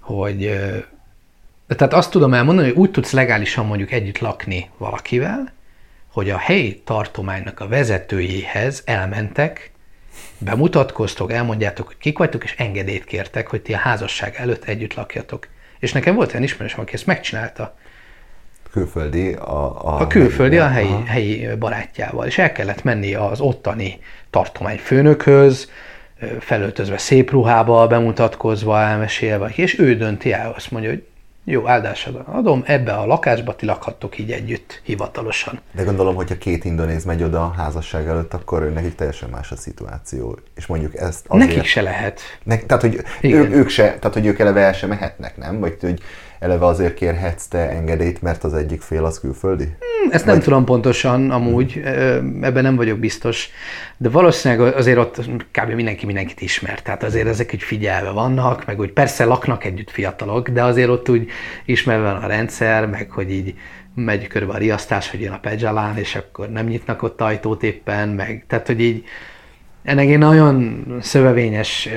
hogy 0.00 0.38
tehát 1.66 1.92
azt 1.92 2.10
tudom 2.10 2.34
elmondani, 2.34 2.68
hogy 2.68 2.76
úgy 2.76 2.90
tudsz 2.90 3.12
legálisan 3.12 3.66
mondjuk 3.66 3.92
együtt 3.92 4.18
lakni 4.18 4.70
valakivel, 4.76 5.52
hogy 6.12 6.30
a 6.30 6.38
helyi 6.38 6.82
tartománynak 6.84 7.60
a 7.60 7.68
vezetőjéhez 7.68 8.82
elmentek, 8.84 9.70
bemutatkoztok, 10.38 11.32
elmondjátok, 11.32 11.86
hogy 11.86 11.98
kik 11.98 12.18
vagytok, 12.18 12.44
és 12.44 12.54
engedélyt 12.56 13.04
kértek, 13.04 13.48
hogy 13.48 13.62
ti 13.62 13.74
a 13.74 13.78
házasság 13.78 14.34
előtt 14.36 14.64
együtt 14.64 14.94
lakjatok. 14.94 15.48
És 15.78 15.92
nekem 15.92 16.14
volt 16.14 16.30
olyan 16.30 16.42
ismerősöm, 16.42 16.80
aki 16.80 16.94
ezt 16.94 17.06
megcsinálta. 17.06 17.76
Külföldi 18.76 19.32
a... 19.32 19.86
A, 19.86 20.00
a 20.00 20.06
külföldi 20.06 20.58
a 20.58 20.68
helyi, 20.68 21.04
helyi 21.06 21.48
barátjával, 21.58 22.26
és 22.26 22.38
el 22.38 22.52
kellett 22.52 22.82
menni 22.82 23.14
az 23.14 23.40
ottani 23.40 23.98
tartomány 24.30 24.78
főnökhöz, 24.78 25.70
felöltözve 26.40 26.98
szép 26.98 27.30
ruhába, 27.30 27.86
bemutatkozva, 27.86 28.80
elmesélve, 28.80 29.52
és 29.54 29.78
ő 29.78 29.96
dönti 29.96 30.32
el, 30.32 30.52
azt 30.56 30.70
mondja, 30.70 30.90
hogy 30.90 31.04
jó, 31.44 31.68
áldásra 31.68 32.24
adom, 32.26 32.62
ebbe 32.66 32.92
a 32.92 33.06
lakásba 33.06 33.56
ti 33.56 33.66
lakhattok 33.66 34.18
így 34.18 34.32
együtt 34.32 34.80
hivatalosan. 34.84 35.60
De 35.72 35.82
gondolom, 35.82 36.14
hogyha 36.14 36.38
két 36.38 36.64
indonéz 36.64 37.04
megy 37.04 37.22
oda 37.22 37.44
a 37.44 37.52
házasság 37.56 38.06
előtt, 38.06 38.34
akkor 38.34 38.72
nekik 38.72 38.94
teljesen 38.94 39.28
más 39.28 39.52
a 39.52 39.56
szituáció. 39.56 40.38
És 40.54 40.66
mondjuk 40.66 40.96
ezt 40.96 41.24
azért... 41.28 41.48
Nekik 41.48 41.64
se 41.64 41.82
lehet. 41.82 42.20
Ne, 42.42 42.56
tehát, 42.56 42.82
hogy 42.82 43.02
ők, 43.20 43.54
ők, 43.54 43.68
se, 43.68 43.82
tehát, 43.82 44.12
hogy 44.12 44.26
ők 44.26 44.38
eleve 44.38 44.60
el 44.60 44.72
sem 44.72 44.88
mehetnek, 44.88 45.36
nem? 45.36 45.60
Vagy 45.60 45.76
hogy 45.80 46.00
eleve 46.46 46.66
azért 46.66 46.94
kérhetsz 46.94 47.46
te 47.46 47.70
engedélyt, 47.70 48.22
mert 48.22 48.44
az 48.44 48.54
egyik 48.54 48.80
fél 48.80 49.04
az 49.04 49.20
külföldi? 49.20 49.64
Hmm, 49.64 50.10
ezt 50.12 50.24
Vagy... 50.24 50.34
nem 50.34 50.42
tudom 50.42 50.64
pontosan 50.64 51.30
amúgy, 51.30 51.80
ebben 52.40 52.62
nem 52.62 52.76
vagyok 52.76 52.98
biztos, 52.98 53.48
de 53.96 54.08
valószínűleg 54.08 54.74
azért 54.74 54.98
ott 54.98 55.20
kb. 55.50 55.70
mindenki 55.72 56.06
mindenkit 56.06 56.40
ismer, 56.40 56.82
tehát 56.82 57.02
azért 57.02 57.26
ezek 57.26 57.50
úgy 57.54 57.62
figyelve 57.62 58.10
vannak, 58.10 58.66
meg 58.66 58.78
úgy 58.78 58.92
persze 58.92 59.24
laknak 59.24 59.64
együtt 59.64 59.90
fiatalok, 59.90 60.48
de 60.48 60.62
azért 60.62 60.88
ott 60.88 61.08
úgy 61.08 61.28
ismerve 61.64 62.12
van 62.12 62.22
a 62.22 62.26
rendszer, 62.26 62.86
meg 62.86 63.10
hogy 63.10 63.30
így 63.30 63.54
megy 63.94 64.26
körbe 64.26 64.52
a 64.52 64.58
riasztás, 64.58 65.10
hogy 65.10 65.20
jön 65.20 65.32
a 65.32 65.38
pedzsalán, 65.38 65.96
és 65.96 66.14
akkor 66.14 66.48
nem 66.48 66.66
nyitnak 66.66 67.02
ott 67.02 67.20
ajtót 67.20 67.62
éppen, 67.62 68.08
meg 68.08 68.44
tehát, 68.48 68.66
hogy 68.66 68.80
így 68.80 69.04
ennek 69.82 70.08
egy 70.08 70.18
nagyon 70.18 70.84
szövevényes 71.00 71.88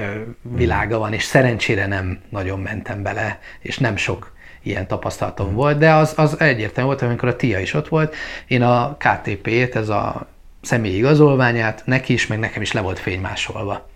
világa 0.42 0.98
van, 0.98 1.14
és 1.14 1.24
szerencsére 1.24 1.88
nem 1.88 2.20
nagyon 2.30 2.60
mentem 2.60 3.04
bele, 3.04 3.40
és 3.60 3.78
nem 3.78 3.96
sok 3.96 4.32
ilyen 4.64 4.88
tapasztalatom 4.88 5.54
volt, 5.54 5.78
de 5.78 5.94
az, 5.94 6.14
az 6.16 6.40
egyértelmű 6.40 6.90
volt, 6.90 7.02
amikor 7.02 7.30
a 7.30 7.36
tia 7.36 7.60
is 7.60 7.74
ott 7.74 7.88
volt. 7.88 8.16
Én 8.48 8.62
a 8.62 8.98
KTP-t, 8.98 9.76
ez 9.76 9.90
a 9.90 10.28
személyi 10.62 10.98
igazolványát, 10.98 11.82
neki 11.86 12.14
is, 12.14 12.28
meg 12.28 12.40
nekem 12.40 12.62
is 12.62 12.72
le 12.72 12.82
volt 12.82 13.00
fénymásolva. 13.00 13.90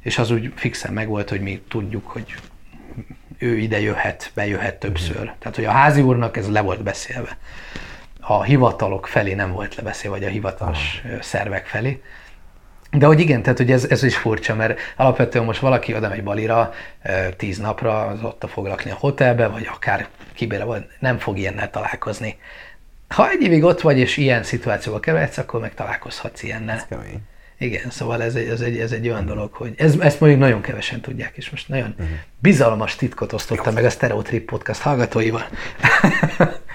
És 0.00 0.18
az 0.18 0.30
úgy 0.30 0.52
fixen 0.54 0.92
meg 0.92 1.08
volt, 1.08 1.28
hogy 1.28 1.40
mi 1.40 1.62
tudjuk, 1.68 2.06
hogy 2.06 2.34
ő 3.38 3.58
ide 3.58 3.80
jöhet, 3.80 4.30
bejöhet 4.34 4.78
többször. 4.78 5.22
Mm. 5.22 5.30
Tehát, 5.38 5.54
hogy 5.54 5.64
a 5.64 5.70
házi 5.70 6.00
úrnak 6.00 6.36
ez 6.36 6.50
le 6.50 6.60
volt 6.60 6.82
beszélve. 6.82 7.38
A 8.20 8.42
hivatalok 8.42 9.06
felé 9.06 9.34
nem 9.34 9.52
volt 9.52 9.74
lebeszélve, 9.74 10.16
vagy 10.16 10.26
a 10.26 10.30
hivatalos 10.30 11.02
ah. 11.04 11.20
szervek 11.20 11.66
felé. 11.66 12.02
De 12.98 13.06
hogy 13.06 13.20
igen, 13.20 13.42
tehát 13.42 13.58
hogy 13.58 13.70
ez, 13.70 13.84
ez 13.84 14.02
is 14.02 14.16
furcsa, 14.16 14.54
mert 14.54 14.80
alapvetően 14.96 15.44
most 15.44 15.60
valaki 15.60 15.94
oda 15.94 16.08
megy 16.08 16.22
Balira 16.22 16.72
tíz 17.36 17.58
napra, 17.58 18.06
az 18.06 18.22
ott 18.22 18.44
fog 18.48 18.66
lakni 18.66 18.90
a 18.90 18.96
hotelbe, 18.98 19.46
vagy 19.46 19.68
akár 19.74 20.08
kibére, 20.34 20.64
vagy 20.64 20.86
nem 20.98 21.18
fog 21.18 21.38
ilyennel 21.38 21.70
találkozni. 21.70 22.38
Ha 23.08 23.30
egy 23.30 23.42
évig 23.42 23.64
ott 23.64 23.80
vagy, 23.80 23.98
és 23.98 24.16
ilyen 24.16 24.42
szituációba 24.42 25.00
kerülhetsz, 25.00 25.38
akkor 25.38 25.60
meg 25.60 25.74
találkozhatsz 25.74 26.42
ilyennel. 26.42 26.76
Ez 26.76 26.86
kemény. 26.88 27.20
Igen, 27.58 27.90
szóval 27.90 28.22
ez 28.22 28.34
egy, 28.34 28.48
ez 28.48 28.60
egy, 28.60 28.78
ez 28.78 28.92
egy 28.92 29.08
olyan 29.08 29.26
dolog, 29.26 29.52
hogy 29.52 29.74
ez, 29.76 29.96
ezt 29.98 30.20
mondjuk 30.20 30.42
nagyon 30.42 30.60
kevesen 30.60 31.00
tudják, 31.00 31.36
és 31.36 31.50
most 31.50 31.68
nagyon 31.68 31.94
uh-huh. 31.98 32.16
bizalmas 32.38 32.96
titkot 32.96 33.32
osztottam 33.32 33.66
Jó. 33.66 33.72
meg 33.72 33.84
a 33.84 33.90
Stereotrip 33.90 34.44
podcast 34.44 34.80
hallgatóival. 34.80 35.44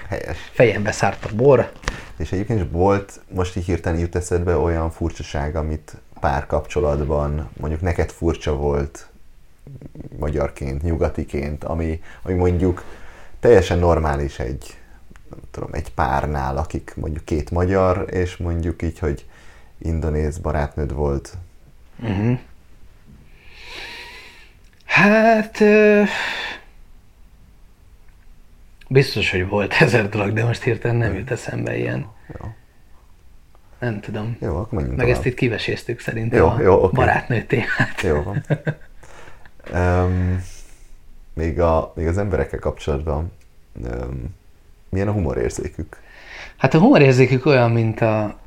Helyes. 0.08 0.36
Fejembe 0.52 0.92
szárt 0.92 1.24
a 1.24 1.28
bor. 1.34 1.72
És 2.18 2.32
egyébként 2.32 2.70
volt, 2.70 3.20
most 3.28 3.56
így 3.56 3.64
hirtelen 3.64 3.98
jut 3.98 4.16
eszedbe 4.16 4.56
olyan 4.56 4.90
furcsaság, 4.90 5.56
amit 5.56 5.96
párkapcsolatban 6.20 7.50
mondjuk 7.56 7.80
neked 7.80 8.10
furcsa 8.10 8.56
volt 8.56 9.08
magyarként, 10.18 10.82
nyugatiként, 10.82 11.64
ami, 11.64 12.00
ami 12.22 12.34
mondjuk 12.34 12.84
teljesen 13.40 13.78
normális 13.78 14.38
egy, 14.38 14.76
nem 15.30 15.40
tudom, 15.50 15.68
egy 15.72 15.92
párnál, 15.92 16.56
akik 16.56 16.92
mondjuk 16.96 17.24
két 17.24 17.50
magyar, 17.50 18.06
és 18.10 18.36
mondjuk 18.36 18.82
így, 18.82 18.98
hogy 18.98 19.26
indonéz 19.78 20.38
barátnőd 20.38 20.92
volt. 20.92 21.36
Uh-huh. 21.98 22.38
Hát... 24.84 25.60
Uh, 25.60 26.08
biztos, 28.88 29.30
hogy 29.30 29.48
volt 29.48 29.72
ezer 29.72 30.08
dolog, 30.08 30.32
de 30.32 30.44
most 30.44 30.62
hirtelen 30.62 30.96
nem 30.96 31.14
jut 31.14 31.30
eszembe 31.30 31.76
ilyen. 31.76 32.06
Jó. 32.38 32.48
Nem 33.80 34.00
tudom. 34.00 34.36
Jó, 34.40 34.56
akkor 34.56 34.72
menjünk 34.78 34.96
Meg 34.96 35.06
tovább. 35.06 35.20
ezt 35.20 35.26
itt 35.26 35.38
kiveséztük 35.38 36.00
szerintem 36.00 36.38
jó, 36.38 36.46
a 36.46 36.60
jó, 36.60 36.74
okay. 36.74 36.90
barátnő 36.92 37.42
témát. 37.42 38.00
Jó 38.02 38.22
van. 38.22 38.44
um, 39.72 40.42
még, 41.34 41.60
a, 41.60 41.92
még 41.96 42.06
az 42.06 42.18
emberekkel 42.18 42.58
kapcsolatban 42.58 43.32
um, 43.72 44.34
milyen 44.88 45.08
a 45.08 45.12
humorérzékük? 45.12 45.96
Hát 46.56 46.74
a 46.74 46.78
humorérzékük 46.78 47.46
olyan, 47.46 47.70
mint 47.70 48.00
a, 48.00 48.38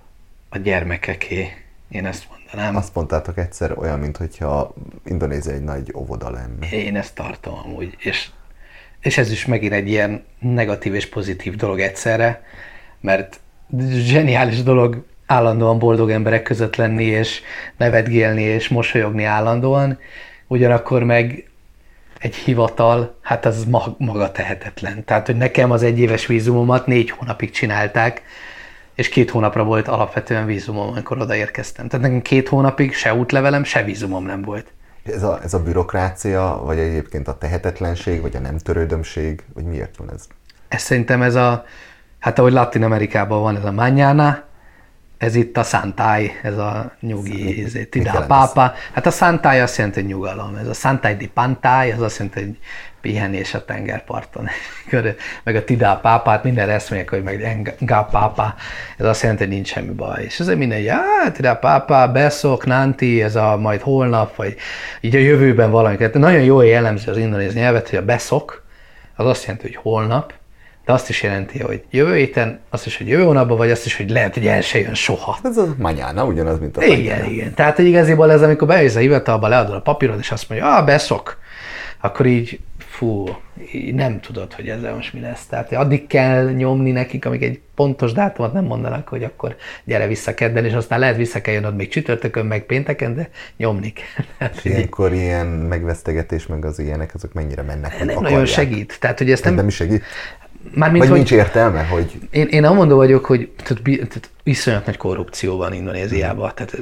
a 0.50 0.58
gyermekeké. 0.58 1.54
Én 1.90 2.06
ezt 2.06 2.28
mondanám. 2.30 2.76
Azt 2.76 2.96
mondtátok 2.96 3.38
egyszer 3.38 3.78
olyan, 3.78 4.00
mint 4.00 4.18
hogyha 4.18 4.74
Indonézia 5.06 5.54
egy 5.54 5.64
nagy 5.64 5.94
óvoda 5.96 6.30
lenne. 6.30 6.70
Én 6.72 6.96
ezt 6.96 7.16
tartom 7.16 7.54
amúgy. 7.66 7.96
És, 8.00 8.30
és 9.00 9.18
ez 9.18 9.32
is 9.32 9.46
megint 9.46 9.74
egy 9.74 9.88
ilyen 9.88 10.24
negatív 10.40 10.94
és 10.94 11.10
pozitív 11.10 11.56
dolog 11.56 11.80
egyszerre, 11.80 12.44
mert 13.00 13.40
zseniális 13.90 14.64
dolog 14.64 15.04
állandóan 15.34 15.80
boldog 15.80 16.10
emberek 16.12 16.44
között 16.44 16.76
lenni, 16.76 17.04
és 17.04 17.42
nevetgélni, 17.78 18.42
és 18.42 18.68
mosolyogni 18.68 19.24
állandóan, 19.24 20.00
ugyanakkor 20.48 21.04
meg 21.04 21.48
egy 22.20 22.36
hivatal, 22.36 23.16
hát 23.22 23.46
az 23.46 23.66
maga 23.98 24.32
tehetetlen. 24.32 25.06
Tehát, 25.06 25.26
hogy 25.26 25.38
nekem 25.38 25.72
az 25.72 25.84
egyéves 25.84 26.26
vízumomat 26.26 26.86
négy 26.86 27.10
hónapig 27.10 27.52
csinálták, 27.52 28.22
és 28.96 29.10
két 29.10 29.30
hónapra 29.30 29.64
volt 29.64 29.88
alapvetően 29.88 30.46
vízumom, 30.46 30.88
amikor 30.88 31.22
odaérkeztem. 31.22 31.88
Tehát 31.88 32.06
nekem 32.06 32.22
két 32.22 32.48
hónapig 32.48 32.94
se 32.94 33.14
útlevelem, 33.14 33.64
se 33.64 33.84
vízumom 33.84 34.26
nem 34.26 34.42
volt. 34.42 34.68
Ez 35.04 35.24
a, 35.24 35.40
ez 35.44 35.54
a 35.54 35.64
bürokrácia, 35.64 36.62
vagy 36.66 36.78
egyébként 36.78 37.28
a 37.28 37.38
tehetetlenség, 37.38 38.22
vagy 38.22 38.36
a 38.36 38.40
nem 38.40 38.58
törődömség, 38.58 39.44
vagy 39.54 39.64
miért 39.64 39.98
van 39.98 40.12
ez? 40.14 40.28
Ez 40.68 40.82
szerintem 40.82 41.22
ez 41.22 41.36
a, 41.36 41.66
hát 42.20 42.40
ahogy 42.40 42.52
Latin 42.52 42.84
Amerikában 42.84 43.42
van 43.42 43.58
ez 43.58 43.66
a 43.66 43.72
mañana, 43.72 44.44
ez 45.24 45.36
itt 45.36 45.58
a 45.58 45.64
Santai, 45.64 46.32
ez 46.42 46.58
a 46.58 46.92
nyugi, 47.00 47.64
ez 47.64 47.76
itt 47.76 47.96
a 48.14 48.26
pápa. 48.26 48.74
Hát 48.94 49.06
a 49.06 49.12
Santai 49.12 49.60
azt 49.60 49.78
jelenti, 49.78 50.00
hogy 50.00 50.10
nyugalom. 50.10 50.56
Ez 50.56 50.68
a 50.68 50.74
Santai 50.74 51.16
di 51.16 51.28
Pantai, 51.28 51.92
az 51.92 52.02
azt 52.02 52.18
jelenti, 52.18 52.40
hogy 52.40 52.58
pihenés 53.02 53.54
a 53.54 53.66
tengerparton. 53.66 54.48
meg 55.44 55.56
a 55.56 55.64
Tidá 55.64 56.00
pápát, 56.00 56.44
minden 56.44 56.68
mondják, 56.68 57.10
hogy 57.10 57.24
meg 57.24 57.44
Engá 57.80 58.02
pápa, 58.02 58.56
ez 58.98 59.06
azt 59.06 59.22
jelenti, 59.22 59.44
hogy 59.44 59.54
nincs 59.54 59.68
semmi 59.68 59.94
baj. 59.94 60.24
És 60.24 60.40
ezért 60.40 60.58
minden, 60.58 60.80
ja, 60.80 61.02
Tidá 61.34 61.54
pápa, 61.54 62.12
beszok, 62.12 62.66
nanti, 62.66 63.22
ez 63.22 63.36
a 63.36 63.58
majd 63.58 63.82
holnap, 63.82 64.36
vagy 64.36 64.56
így 65.02 65.16
a 65.16 65.20
jövőben 65.20 65.72
valami. 65.72 65.98
Tehát 65.98 66.14
nagyon 66.14 66.44
jól 66.44 66.66
jellemzi 66.66 67.10
az 67.10 67.18
indonéz 67.18 67.54
nyelvet, 67.54 67.90
hogy 67.90 68.00
a 68.00 68.06
beszok, 68.06 68.64
az 69.16 69.26
azt 69.26 69.44
jelenti, 69.44 69.66
hogy 69.68 69.76
holnap, 69.76 70.34
de 70.86 70.94
azt 70.94 71.10
is 71.10 71.24
jelenti, 71.24 71.60
hogy 71.60 71.84
jövő 71.90 72.16
héten, 72.16 72.60
azt 72.70 72.86
is, 72.86 72.98
hogy 72.98 73.08
jövő 73.08 73.24
hónapban, 73.24 73.58
vagy 73.58 73.72
azt 73.72 73.86
is, 73.86 73.98
hogy 73.98 74.10
lehet, 74.10 74.34
hogy 74.34 74.48
el 74.48 74.62
se 74.62 74.80
jön 74.80 74.94
soha. 74.94 75.38
Ez 75.44 75.58
a 75.58 75.76
manyána, 75.78 76.26
ugyanaz, 76.26 76.60
mint 76.60 76.78
a 76.78 76.84
Igen, 76.84 76.98
manyána. 76.98 77.32
igen. 77.32 77.54
Tehát, 77.54 77.76
hogy 77.76 77.86
igaziból 77.86 78.32
ez, 78.32 78.42
amikor 78.42 78.68
bejössz 78.68 78.96
a 78.96 79.00
hivatalba, 79.00 79.48
leadod 79.48 79.76
a 79.76 79.82
papírod, 79.82 80.20
és 80.20 80.32
azt 80.32 80.50
mondja, 80.50 80.78
ah, 80.78 80.86
beszok, 80.86 81.38
akkor 82.02 82.26
így, 82.26 82.60
fú, 82.78 83.26
így 83.74 83.94
nem 83.94 84.20
tudod, 84.20 84.54
hogy 84.54 84.68
ezzel 84.70 84.96
most 84.96 85.14
mi 85.14 85.20
lesz. 85.20 85.46
Tehát 85.46 85.72
addig 85.72 86.08
kell 86.08 86.52
nyomni 86.52 86.92
nekik, 86.92 87.26
amíg 87.26 87.44
egy 87.44 87.62
pontos 87.76 88.12
dátumot 88.12 88.54
nem 88.54 88.64
mondanak, 88.66 89.08
hogy 89.08 89.24
akkor 89.24 89.56
gyere 89.84 90.08
vissza 90.08 90.34
kedden, 90.34 90.66
és 90.66 90.74
aztán 90.74 91.00
lehet 91.00 91.16
vissza 91.16 91.42
kell 91.42 91.54
jönnöd 91.54 91.76
még 91.76 91.90
csütörtökön, 91.90 92.46
meg 92.46 92.64
pénteken, 92.66 93.16
de 93.16 93.30
nyomni 93.58 93.94
kell. 93.94 94.26
Hát, 94.40 94.66
ilyenkor 94.66 95.14
ilyen 95.14 95.46
megvesztegetés, 95.48 96.48
meg 96.48 96.66
az 96.66 96.80
ilyenek, 96.80 97.12
azok 97.14 97.34
mennyire 97.34 97.62
mennek, 97.62 97.92
Nem 98.00 98.08
akarják. 98.08 98.32
nagyon 98.32 98.46
segít. 98.46 98.98
Tehát, 99.00 99.18
hogy 99.18 99.32
ezt 99.32 99.44
nem... 99.44 99.54
Nem 99.54 99.68
is 99.68 99.76
segít? 99.76 100.04
Mármint, 100.72 101.00
Vagy 101.00 101.08
hogy 101.08 101.18
nincs 101.18 101.32
értelme, 101.32 101.84
hogy... 101.84 102.12
Én, 102.30 102.48
én 102.48 102.66
amondó 102.66 102.96
vagyok, 102.96 103.26
hogy 103.26 103.50
tehát, 103.64 103.84
tehát 103.84 104.30
iszonyat 104.44 104.86
nagy 104.86 104.98
korrupció 104.98 105.58
van 105.58 105.74
Indonéziában, 105.74 106.52
mm. 106.52 106.56
tehát 106.56 106.78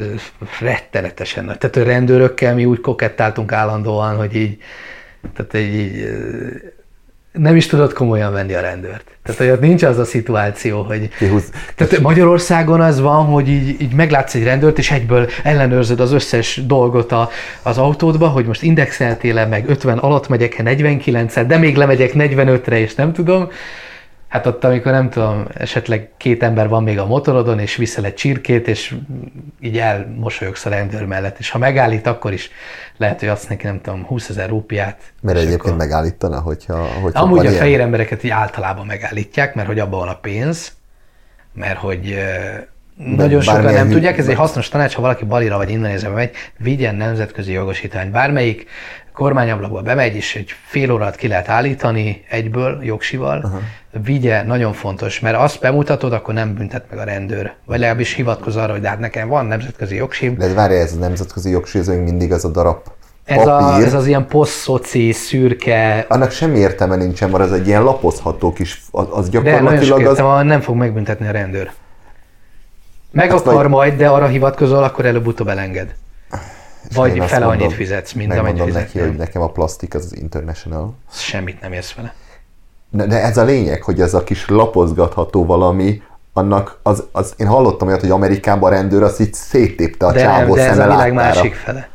rettenetesen 0.59 1.45
nagy. 1.45 1.57
Tehát 1.57 1.75
a 1.75 1.83
rendőrökkel 1.83 2.55
mi 2.55 2.65
úgy 2.65 2.81
kokettáltunk 2.81 3.51
állandóan, 3.51 4.15
hogy 4.15 4.35
így, 4.35 4.57
tehát 5.33 5.53
így, 5.53 5.75
így 5.75 6.07
nem 7.31 7.55
is 7.55 7.67
tudod 7.67 7.93
komolyan 7.93 8.33
venni 8.33 8.53
a 8.53 8.61
rendőrt. 8.61 9.03
Tehát, 9.23 9.41
hogy 9.41 9.49
ott 9.49 9.59
nincs 9.59 9.83
az 9.83 9.97
a 9.97 10.05
szituáció, 10.05 10.81
hogy... 10.81 11.09
Kihúz. 11.17 11.43
Tehát 11.75 11.99
Magyarországon 11.99 12.81
az 12.81 12.99
van, 12.99 13.25
hogy 13.25 13.49
így, 13.49 13.81
így 13.81 13.93
meglátsz 13.93 14.33
egy 14.33 14.43
rendőrt, 14.43 14.77
és 14.77 14.91
egyből 14.91 15.29
ellenőrzöd 15.43 15.99
az 15.99 16.11
összes 16.11 16.61
dolgot 16.65 17.11
a, 17.11 17.29
az 17.61 17.77
autódba, 17.77 18.27
hogy 18.27 18.45
most 18.45 18.61
indexeltél 18.61 19.47
meg 19.47 19.69
50 19.69 19.97
alatt 19.97 20.27
megyek 20.27 20.63
49 20.63 21.45
de 21.45 21.57
még 21.57 21.75
lemegyek 21.75 22.11
45-re, 22.13 22.79
és 22.79 22.95
nem 22.95 23.13
tudom. 23.13 23.49
Hát 24.31 24.45
ott, 24.45 24.63
amikor 24.63 24.91
nem 24.91 25.09
tudom, 25.09 25.45
esetleg 25.53 26.09
két 26.17 26.43
ember 26.43 26.67
van 26.67 26.83
még 26.83 26.99
a 26.99 27.05
motorodon, 27.05 27.59
és 27.59 27.75
viszel 27.75 28.05
egy 28.05 28.13
csirkét, 28.13 28.67
és 28.67 28.95
így 29.59 29.77
elmosolyogsz 29.77 30.65
a 30.65 30.69
rendőr 30.69 31.05
mellett, 31.05 31.39
és 31.39 31.49
ha 31.49 31.57
megállít, 31.57 32.07
akkor 32.07 32.33
is 32.33 32.49
lehet, 32.97 33.19
hogy 33.19 33.29
adsz 33.29 33.47
neki, 33.47 33.65
nem 33.65 33.81
tudom, 33.81 34.05
20 34.05 34.29
ezer 34.29 34.49
rúpiát. 34.49 34.97
Mert 35.21 35.37
egyébként 35.37 35.61
akkor... 35.61 35.75
megállítana, 35.75 36.39
hogyha, 36.39 36.87
hogyha 37.01 37.21
Amúgy 37.21 37.45
a 37.45 37.49
fehér 37.49 37.67
ilyen... 37.67 37.81
embereket 37.81 38.23
így 38.23 38.31
általában 38.31 38.85
megállítják, 38.85 39.55
mert 39.55 39.67
hogy 39.67 39.79
abban 39.79 39.99
van 39.99 40.07
a 40.07 40.19
pénz, 40.19 40.71
mert 41.53 41.77
hogy 41.77 42.17
nagyon 42.95 43.41
sokan 43.41 43.73
nem 43.73 43.89
tudják, 43.89 44.17
ez 44.17 44.27
egy 44.27 44.35
hasznos 44.35 44.69
tanács, 44.69 44.93
ha 44.93 45.01
valaki 45.01 45.25
Balira 45.25 45.57
vagy 45.57 45.69
Indonéziába 45.69 46.15
megy, 46.15 46.31
vigyen 46.57 46.95
nemzetközi 46.95 47.51
jogosítvány. 47.51 48.11
Bármelyik 48.11 48.69
kormányablakba 49.13 49.81
bemegy, 49.81 50.15
és 50.15 50.35
egy 50.35 50.49
fél 50.67 50.91
órát 50.91 51.15
ki 51.15 51.27
lehet 51.27 51.49
állítani 51.49 52.23
egyből, 52.29 52.79
jogsival, 52.83 53.37
uh-huh. 53.37 53.61
vigye, 54.03 54.43
nagyon 54.43 54.73
fontos, 54.73 55.19
mert 55.19 55.37
azt 55.37 55.59
bemutatod, 55.59 56.13
akkor 56.13 56.33
nem 56.33 56.53
büntet 56.53 56.85
meg 56.89 56.99
a 56.99 57.03
rendőr. 57.03 57.53
Vagy 57.65 57.79
legalábbis 57.79 58.13
hivatkoz 58.13 58.55
arra, 58.55 58.71
hogy 58.71 58.81
de 58.81 58.89
hát 58.89 58.99
nekem 58.99 59.27
van 59.27 59.45
nemzetközi 59.45 59.95
jogsim. 59.95 60.37
De 60.37 60.53
várj, 60.53 60.73
ez 60.73 60.93
a 60.93 60.99
nemzetközi 60.99 61.49
jogsi, 61.49 61.77
ez 61.77 61.87
mindig 61.87 62.31
az 62.31 62.45
a 62.45 62.49
darab 62.49 62.79
ez, 63.25 63.47
a, 63.47 63.77
ez 63.83 63.93
az 63.93 64.07
ilyen 64.07 64.27
posztszoci, 64.27 65.11
szürke... 65.11 66.05
Annak 66.09 66.31
semmi 66.31 66.57
értelme 66.57 66.95
nincsen, 66.95 67.29
mert 67.29 67.43
az 67.43 67.51
egy 67.51 67.67
ilyen 67.67 67.83
lapozható 67.83 68.53
kis, 68.53 68.81
az, 68.91 69.05
az 69.09 69.29
gyakorlatilag 69.29 70.03
de 70.03 70.23
az... 70.23 70.45
nem 70.45 70.61
fog 70.61 70.75
megbüntetni 70.75 71.27
a 71.27 71.31
rendőr. 71.31 71.71
Meg 73.11 73.29
hát 73.29 73.39
akar 73.39 73.53
vagy... 73.53 73.69
majd, 73.69 73.97
de 73.97 74.07
arra 74.07 74.27
hivatkozol, 74.27 74.83
akkor 74.83 75.05
előbb-utóbb 75.05 75.47
elenged. 75.47 75.95
Vagy 76.95 77.17
mondom, 77.17 77.49
annyit 77.49 77.73
fizetsz, 77.73 78.13
mint 78.13 78.37
amennyit 78.37 78.63
fizetsz. 78.63 78.93
neki, 78.93 78.99
hogy 78.99 79.15
nekem 79.15 79.41
a 79.41 79.47
plastik 79.47 79.95
az, 79.95 80.05
az 80.05 80.17
international. 80.17 80.93
Semmit 81.11 81.61
nem 81.61 81.73
érsz 81.73 81.93
vele. 81.93 82.13
De, 82.89 83.05
de 83.05 83.21
ez 83.21 83.37
a 83.37 83.43
lényeg, 83.43 83.83
hogy 83.83 84.01
ez 84.01 84.13
a 84.13 84.23
kis 84.23 84.47
lapozgatható 84.47 85.45
valami, 85.45 86.01
annak 86.33 86.79
az, 86.83 87.03
az, 87.11 87.33
én 87.37 87.47
hallottam 87.47 87.87
olyat, 87.87 87.99
hogy 87.99 88.09
Amerikában 88.09 88.71
a 88.71 88.75
rendőr 88.75 89.03
azt 89.03 89.19
így 89.19 89.33
széttépte 89.33 90.05
a 90.05 90.11
de 90.11 90.19
csávó 90.19 90.55
nem, 90.55 90.65
de 90.65 90.69
ez 90.69 90.77
a 90.77 90.83
világ 90.83 91.13
láttára. 91.13 91.35
másik 91.35 91.55
fele. 91.55 91.89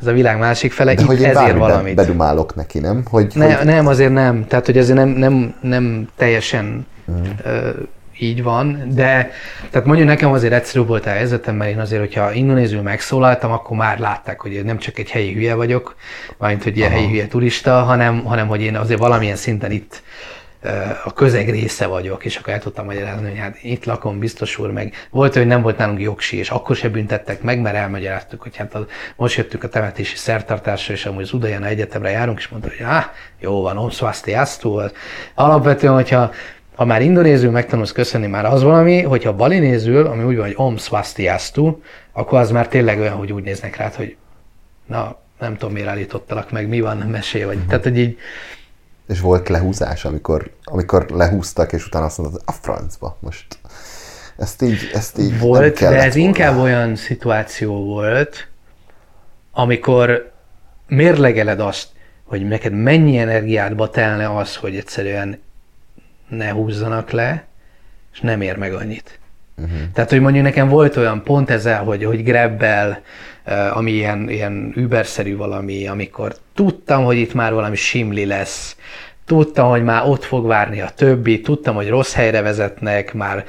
Ez 0.00 0.06
a 0.06 0.12
világ 0.12 0.38
másik 0.38 0.72
fele, 0.72 0.94
de 0.94 1.00
itt 1.00 1.06
hogy 1.06 1.24
ezért 1.24 1.56
valamit. 1.56 1.94
bedumálok 1.94 2.54
neki, 2.54 2.78
nem? 2.78 3.02
Hogy, 3.10 3.32
ne, 3.34 3.54
hogy... 3.54 3.66
Nem, 3.66 3.86
azért 3.86 4.12
nem. 4.12 4.46
Tehát, 4.46 4.66
hogy 4.66 4.78
ezért 4.78 4.98
nem, 4.98 5.08
nem, 5.08 5.54
nem 5.60 6.08
teljesen 6.16 6.86
mm. 7.10 7.14
uh, 7.14 7.68
így 8.24 8.42
van, 8.42 8.82
de 8.94 9.30
tehát 9.70 9.86
mondjuk 9.86 10.08
nekem 10.08 10.32
azért 10.32 10.52
egyszerű 10.52 10.84
volt 10.84 11.06
a 11.06 11.10
helyzetem, 11.10 11.56
mert 11.56 11.70
én 11.70 11.80
azért, 11.80 12.00
hogyha 12.00 12.32
indonézül 12.32 12.82
megszólaltam, 12.82 13.52
akkor 13.52 13.76
már 13.76 13.98
látták, 13.98 14.40
hogy 14.40 14.52
én 14.52 14.64
nem 14.64 14.78
csak 14.78 14.98
egy 14.98 15.10
helyi 15.10 15.32
hülye 15.32 15.54
vagyok, 15.54 15.96
mint 16.38 16.62
hogy 16.62 16.76
ilyen 16.76 16.90
Aha. 16.90 16.98
helyi 16.98 17.10
hülye 17.10 17.26
turista, 17.26 17.82
hanem, 17.82 18.24
hanem 18.24 18.46
hogy 18.46 18.60
én 18.60 18.76
azért 18.76 19.00
valamilyen 19.00 19.36
szinten 19.36 19.70
itt 19.70 20.02
a 21.04 21.12
közeg 21.12 21.50
része 21.50 21.86
vagyok, 21.86 22.24
és 22.24 22.36
akkor 22.36 22.52
el 22.52 22.58
tudtam 22.58 22.84
magyarázni, 22.84 23.28
hogy 23.28 23.38
hát 23.38 23.56
itt 23.62 23.84
lakom, 23.84 24.18
biztos 24.18 24.58
úr, 24.58 24.70
meg 24.70 24.94
volt, 25.10 25.34
hogy 25.34 25.46
nem 25.46 25.62
volt 25.62 25.78
nálunk 25.78 26.00
jogsi, 26.00 26.36
és 26.36 26.50
akkor 26.50 26.76
se 26.76 26.88
büntettek 26.88 27.42
meg, 27.42 27.60
mert 27.60 27.76
elmagyaráztuk, 27.76 28.42
hogy 28.42 28.56
hát 28.56 28.74
a, 28.74 28.86
most 29.16 29.36
jöttünk 29.36 29.64
a 29.64 29.68
temetési 29.68 30.16
szertartásra, 30.16 30.94
és 30.94 31.06
amúgy 31.06 31.22
az 31.22 31.32
Udajana 31.32 31.66
Egyetemre 31.66 32.10
járunk, 32.10 32.38
és 32.38 32.48
mondta, 32.48 32.68
hogy 32.68 32.86
ah, 32.86 33.04
jó 33.40 33.62
van, 33.62 33.76
om 33.76 33.90
szvasztiasztó. 33.90 34.82
Alapvetően, 35.34 35.94
hogyha 35.94 36.32
ha 36.74 36.84
már 36.84 37.02
indonézül 37.02 37.50
megtanulsz 37.50 37.92
köszönni, 37.92 38.26
már 38.26 38.44
az 38.44 38.62
valami, 38.62 39.02
hogyha 39.02 39.34
balinézül, 39.34 40.06
ami 40.06 40.24
úgy 40.24 40.36
van, 40.36 40.44
hogy 40.46 40.54
om 40.56 40.76
swastiastu, 40.76 41.78
akkor 42.12 42.38
az 42.38 42.50
már 42.50 42.68
tényleg 42.68 42.98
olyan, 42.98 43.16
hogy 43.16 43.32
úgy 43.32 43.42
néznek 43.42 43.76
rád, 43.76 43.94
hogy 43.94 44.16
na, 44.86 45.16
nem 45.38 45.56
tudom, 45.56 45.74
miért 45.74 45.88
állítottalak 45.88 46.50
meg, 46.50 46.68
mi 46.68 46.80
van, 46.80 46.96
mesé 46.96 47.44
vagy. 47.44 47.56
Mm-hmm. 47.56 47.66
Tehát, 47.66 47.82
hogy 47.82 47.98
így... 47.98 48.18
És 49.08 49.20
volt 49.20 49.48
lehúzás, 49.48 50.04
amikor, 50.04 50.50
amikor 50.64 51.06
lehúztak, 51.10 51.72
és 51.72 51.86
utána 51.86 52.04
azt 52.04 52.18
mondod, 52.18 52.40
a 52.44 52.52
francba, 52.52 53.16
most 53.20 53.46
ezt 54.36 54.62
így, 54.62 54.90
ezt 54.92 55.18
így 55.18 55.38
Volt, 55.38 55.78
de 55.78 55.86
ez 55.86 56.14
volna. 56.14 56.28
inkább 56.28 56.58
olyan 56.58 56.96
szituáció 56.96 57.84
volt, 57.84 58.48
amikor 59.52 60.32
mérlegeled 60.86 61.60
azt, 61.60 61.88
hogy 62.24 62.46
neked 62.48 62.72
mennyi 62.72 63.18
energiádba 63.18 63.90
telne 63.90 64.36
az, 64.36 64.56
hogy 64.56 64.76
egyszerűen 64.76 65.42
ne 66.28 66.50
húzzanak 66.50 67.10
le, 67.10 67.44
és 68.12 68.20
nem 68.20 68.40
ér 68.40 68.56
meg 68.56 68.74
annyit. 68.74 69.18
Uh-huh. 69.56 69.78
Tehát, 69.92 70.10
hogy 70.10 70.20
mondjuk 70.20 70.44
nekem 70.44 70.68
volt 70.68 70.96
olyan 70.96 71.22
pont 71.22 71.50
ezzel, 71.50 71.84
hogy, 71.84 72.04
hogy 72.04 72.22
grebbel, 72.22 73.02
uh, 73.46 73.76
ami 73.76 73.90
ilyen, 73.90 74.28
ilyen 74.28 74.72
überszerű 74.76 75.36
valami, 75.36 75.86
amikor 75.86 76.36
tudtam, 76.54 77.04
hogy 77.04 77.16
itt 77.16 77.34
már 77.34 77.52
valami 77.52 77.76
simli 77.76 78.26
lesz, 78.26 78.76
tudtam, 79.26 79.68
hogy 79.68 79.84
már 79.84 80.02
ott 80.06 80.24
fog 80.24 80.46
várni 80.46 80.80
a 80.80 80.90
többi, 80.96 81.40
tudtam, 81.40 81.74
hogy 81.74 81.88
rossz 81.88 82.14
helyre 82.14 82.42
vezetnek, 82.42 83.14
már 83.14 83.44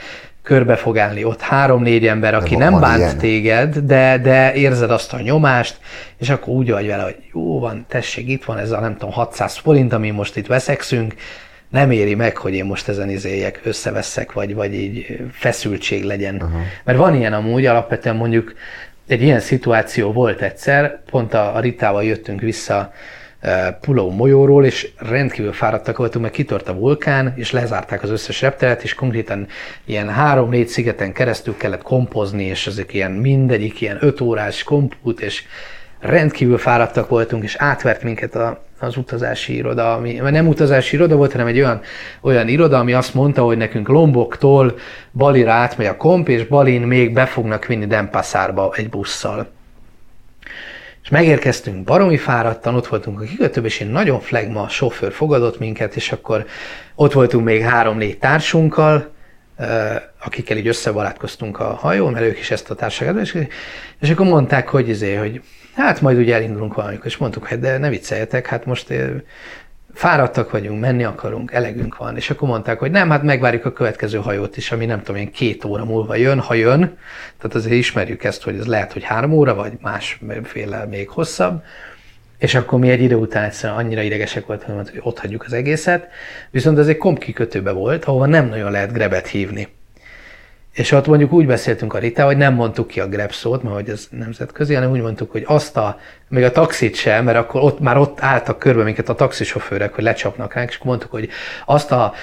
körbe 0.46 0.76
fog 0.76 0.98
állni 0.98 1.24
ott 1.24 1.42
három-négy 1.42 2.08
ember, 2.08 2.34
aki 2.34 2.56
nem 2.56 2.80
bánt 2.80 3.00
ilyen. 3.00 3.18
téged, 3.18 3.78
de, 3.78 4.18
de 4.18 4.54
érzed 4.54 4.92
azt 4.92 5.14
a 5.14 5.20
nyomást, 5.20 5.78
és 6.18 6.30
akkor 6.30 6.54
úgy 6.54 6.72
vagy 6.72 6.88
vele, 6.88 7.04
hogy 7.04 7.18
jó 7.34 7.60
van, 7.60 7.86
tessék, 7.90 8.30
itt 8.30 8.44
van 8.44 8.58
ez 8.58 8.72
a 8.72 8.80
nem 8.80 8.94
tudom 8.94 9.12
600 9.12 9.58
forint, 9.58 9.94
ami 9.94 10.10
most 10.10 10.38
itt 10.38 10.48
veszekszünk, 10.48 11.14
nem 11.76 11.92
éri 11.92 12.16
meg, 12.16 12.38
hogy 12.38 12.54
én 12.54 12.66
most 12.66 12.88
ezen 12.88 13.10
izéljek, 13.10 13.60
összeveszek, 13.64 14.32
vagy, 14.34 14.56
vagy 14.56 14.74
így 14.74 15.20
feszültség 15.32 16.04
legyen. 16.04 16.36
Uh-huh. 16.36 16.62
Mert 16.84 16.98
van 16.98 17.16
ilyen 17.16 17.34
amúgy, 17.34 17.66
alapvetően 17.66 18.16
mondjuk 18.16 18.54
egy 19.08 19.22
ilyen 19.22 19.40
szituáció 19.40 20.12
volt 20.12 20.42
egyszer, 20.42 21.02
pont 21.10 21.34
a, 21.34 21.56
a 21.56 21.60
Ritával 21.60 22.04
jöttünk 22.04 22.42
vissza 22.42 22.94
Puló 23.82 24.12
molyóról, 24.12 24.66
és 24.66 24.92
rendkívül 24.98 25.54
fáradtak 25.54 25.98
voltunk, 25.98 26.24
mert 26.24 26.36
kitört 26.36 26.68
a 26.68 26.74
vulkán, 26.74 27.34
és 27.36 27.52
lezárták 27.52 28.04
az 28.04 28.10
összes 28.10 28.42
repteret, 28.42 28.84
és 28.84 28.94
konkrétan 28.94 29.48
ilyen 29.86 30.10
három-négy 30.10 30.68
szigeten 30.68 31.14
keresztül 31.14 31.58
kellett 31.58 31.82
kompozni, 31.82 32.44
és 32.44 32.68
ezek 32.68 32.94
ilyen 32.94 33.12
mindegyik 33.12 33.82
ilyen 33.82 33.98
öt 34.00 34.22
órás 34.22 34.64
kompút, 34.64 35.22
és 35.22 35.44
rendkívül 36.00 36.58
fáradtak 36.58 37.10
voltunk, 37.10 37.44
és 37.44 37.56
átvert 37.56 38.04
minket 38.04 38.36
a, 38.36 38.64
az 38.80 38.98
utazási 38.98 39.56
iroda, 39.56 39.94
ami 39.94 40.14
nem 40.14 40.48
utazási 40.48 40.96
iroda 40.96 41.16
volt, 41.16 41.32
hanem 41.32 41.48
egy 41.48 41.58
olyan, 41.58 41.82
olyan 42.22 42.48
iroda, 42.48 42.80
ami 42.80 42.94
azt 42.94 43.14
mondta, 43.14 43.44
hogy 43.44 43.58
nekünk 43.58 43.88
Lomboktól 43.88 44.78
Balira 45.12 45.52
átmegy 45.52 45.88
a 45.88 45.98
komp, 45.98 46.30
és 46.30 46.46
Balin 46.46 46.82
még 46.82 47.14
be 47.14 47.26
fognak 47.26 47.66
vinni 47.66 47.86
Denpasárba 47.86 48.74
egy 48.76 48.90
busszal. 48.90 49.48
És 51.04 51.12
megérkeztünk 51.12 51.84
baromi 51.84 52.18
fáradtan, 52.18 52.76
ott 52.76 52.88
voltunk 52.88 53.22
a 53.22 53.24
kikötőben, 53.24 53.70
és 53.70 53.82
egy 53.82 53.92
nagyon 53.92 54.20
flagma 54.20 54.68
sofőr 54.70 55.12
fogadott 55.12 55.60
minket, 55.60 55.96
és 55.96 56.12
akkor 56.12 56.46
ott 56.96 57.14
voltunk 57.14 57.46
még 57.46 57.62
három-négy 57.62 58.18
társunkkal, 58.18 59.14
akikkel 60.26 60.58
így 60.58 60.68
összebarátkoztunk 60.68 61.60
a 61.60 61.74
hajón, 61.74 62.12
mert 62.12 62.26
ők 62.26 62.40
is 62.40 62.52
ezt 62.52 62.70
a 62.70 62.76
társaságot, 62.76 63.22
és, 63.22 63.38
és 64.00 64.10
akkor 64.10 64.26
mondták, 64.26 64.70
hogy, 64.70 64.90
izé, 64.90 65.16
hogy 65.16 65.42
hát 65.76 66.02
majd 66.02 66.18
ugye 66.18 66.36
elindulunk 66.36 66.74
valamikor, 66.74 67.06
és 67.06 67.18
mondtuk, 67.18 67.48
hogy 67.48 67.60
de 67.60 67.78
ne 67.78 67.90
vicceljetek, 67.90 68.48
hát 68.48 68.66
most 68.66 68.94
fáradtak 69.94 70.52
vagyunk, 70.52 70.80
menni 70.80 71.04
akarunk, 71.04 71.52
elegünk 71.52 71.98
van. 71.98 72.16
És 72.16 72.30
akkor 72.30 72.48
mondták, 72.48 72.80
hogy 72.80 72.92
nem, 72.92 73.10
hát 73.10 73.24
megvárjuk 73.24 73.66
a 73.66 73.74
következő 73.74 74.18
hajót 74.18 74.58
is, 74.58 74.72
ami 74.72 74.86
nem 74.86 75.02
tudom, 75.04 75.22
én 75.22 75.32
két 75.32 75.66
óra 75.66 75.86
múlva 75.86 76.16
jön, 76.16 76.40
ha 76.40 76.54
jön. 76.54 76.98
Tehát 77.38 77.56
azért 77.56 77.76
ismerjük 77.76 78.24
ezt, 78.24 78.44
hogy 78.44 78.58
ez 78.58 78.66
lehet, 78.66 78.94
hogy 78.94 79.04
három 79.04 79.32
óra, 79.32 79.56
vagy 79.56 79.72
másféle 79.82 80.86
még 80.86 81.10
hosszabb. 81.10 81.64
És 82.38 82.56
akkor 82.56 82.80
mi 82.80 82.90
egy 82.90 83.02
idő 83.02 83.16
után 83.16 83.44
egyszerűen 83.44 83.80
annyira 83.80 84.02
idegesek 84.02 84.46
voltunk, 84.46 84.90
hogy 84.90 85.00
ott 85.04 85.20
hagyjuk 85.20 85.44
az 85.46 85.54
egészet. 85.54 86.08
Viszont 86.52 86.78
ez 86.78 86.88
egy 86.88 86.98
komp 86.98 87.20
kikötőbe 87.20 87.72
volt, 87.72 88.06
ahova 88.06 88.26
nem 88.26 88.48
nagyon 88.48 88.72
lehet 88.72 88.94
grebet 88.94 89.28
hívni. 89.28 89.68
És 90.76 90.92
ott 90.92 91.08
mondjuk 91.08 91.32
úgy 91.32 91.46
beszéltünk 91.46 91.94
a 91.94 91.98
Rita, 91.98 92.26
hogy 92.26 92.38
nem 92.38 92.54
mondtuk 92.54 92.88
ki 92.88 93.00
a 93.00 93.08
Grab 93.08 93.32
szót, 93.32 93.64
mert 93.64 93.76
hogy 93.76 93.90
ez 93.90 94.08
nemzetközi, 94.10 94.74
hanem 94.74 94.92
úgy 94.92 95.02
mondtuk, 95.02 95.32
hogy 95.32 95.44
azt 95.48 95.78
a, 95.78 96.00
még 96.28 96.44
a 96.44 96.52
taxit 96.52 96.96
sem, 96.96 97.24
mert 97.24 97.38
akkor 97.38 97.62
ott 97.62 97.80
már 97.80 97.98
ott 97.98 98.22
álltak 98.22 98.60
körbe 98.60 98.84
minket 98.84 99.10
a 99.10 99.16
taxisofőrek, 99.16 99.94
hogy 99.94 100.04
lecsapnak 100.04 100.54
ránk, 100.54 100.70
és 100.70 100.78
mondtuk, 100.78 101.12
hogy 101.12 101.30
azt 101.66 101.92
a, 101.92 102.14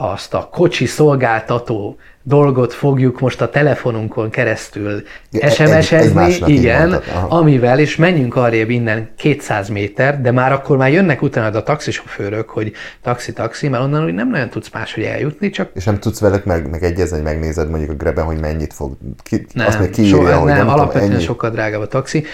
azt 0.00 0.34
a 0.34 0.48
kocsi 0.52 0.86
szolgáltató 0.86 1.96
dolgot 2.22 2.72
fogjuk 2.72 3.20
most 3.20 3.40
a 3.40 3.50
telefonunkon 3.50 4.30
keresztül 4.30 5.02
SMS-ezni, 5.50 6.36
igen, 6.46 6.92
amivel, 7.28 7.78
és 7.78 7.96
menjünk 7.96 8.36
arrébb 8.36 8.70
innen 8.70 9.10
200 9.16 9.68
méter, 9.68 10.20
de 10.20 10.30
már 10.30 10.52
akkor 10.52 10.76
már 10.76 10.92
jönnek 10.92 11.22
utána 11.22 11.58
a 11.58 11.62
taxisofőrök, 11.62 12.48
hogy 12.48 12.72
taxi-taxi, 13.02 13.68
mert 13.68 13.82
onnan 13.82 14.04
úgy 14.04 14.14
nem 14.14 14.30
nagyon 14.30 14.48
tudsz 14.48 14.70
máshogy 14.72 15.04
eljutni, 15.04 15.50
csak... 15.50 15.70
És 15.74 15.84
nem 15.84 15.98
tudsz 15.98 16.20
velük 16.20 16.44
meg, 16.44 16.70
meg 16.70 16.82
egyezni, 16.82 17.16
hogy 17.16 17.24
megnézed 17.24 17.70
mondjuk 17.70 17.90
a 17.90 17.94
greben, 17.94 18.24
hogy 18.24 18.40
mennyit 18.40 18.72
fog, 18.72 18.96
ki, 19.22 19.46
nem, 19.52 19.66
azt 19.66 19.78
még 19.78 19.90
kiírja, 19.90 20.16
so, 20.16 20.38
hogy 20.38 20.44
nem, 20.44 20.56
nem 20.56 20.68
alapvetően 20.68 21.10
tudom, 21.10 21.24
sokkal 21.24 21.50
drágább 21.50 21.80
a 21.80 21.88
taxi. 21.88 22.24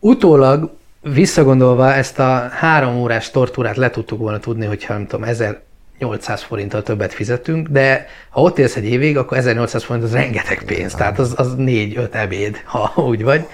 Utólag 0.00 0.70
visszagondolva 1.00 1.94
ezt 1.94 2.18
a 2.18 2.48
három 2.52 2.96
órás 2.96 3.30
tortúrát 3.30 3.76
le 3.76 3.90
tudtuk 3.90 4.18
volna 4.18 4.38
tudni, 4.38 4.66
hogyha 4.66 4.92
nem 4.92 5.06
tudom, 5.06 5.24
ezer 5.24 5.60
800 6.00 6.42
forinttal 6.42 6.82
többet 6.82 7.12
fizetünk, 7.12 7.68
de 7.68 8.06
ha 8.30 8.40
ott 8.40 8.58
élsz 8.58 8.76
egy 8.76 8.84
évig, 8.84 9.16
akkor 9.16 9.36
1800 9.36 9.84
forint 9.84 10.04
az 10.04 10.12
rengeteg 10.12 10.62
pénz, 10.66 10.94
tehát 10.94 11.18
az, 11.18 11.34
az 11.36 11.54
4-5 11.58 12.14
ebéd, 12.14 12.60
ha 12.64 12.92
úgy 13.02 13.22
vagy. 13.22 13.46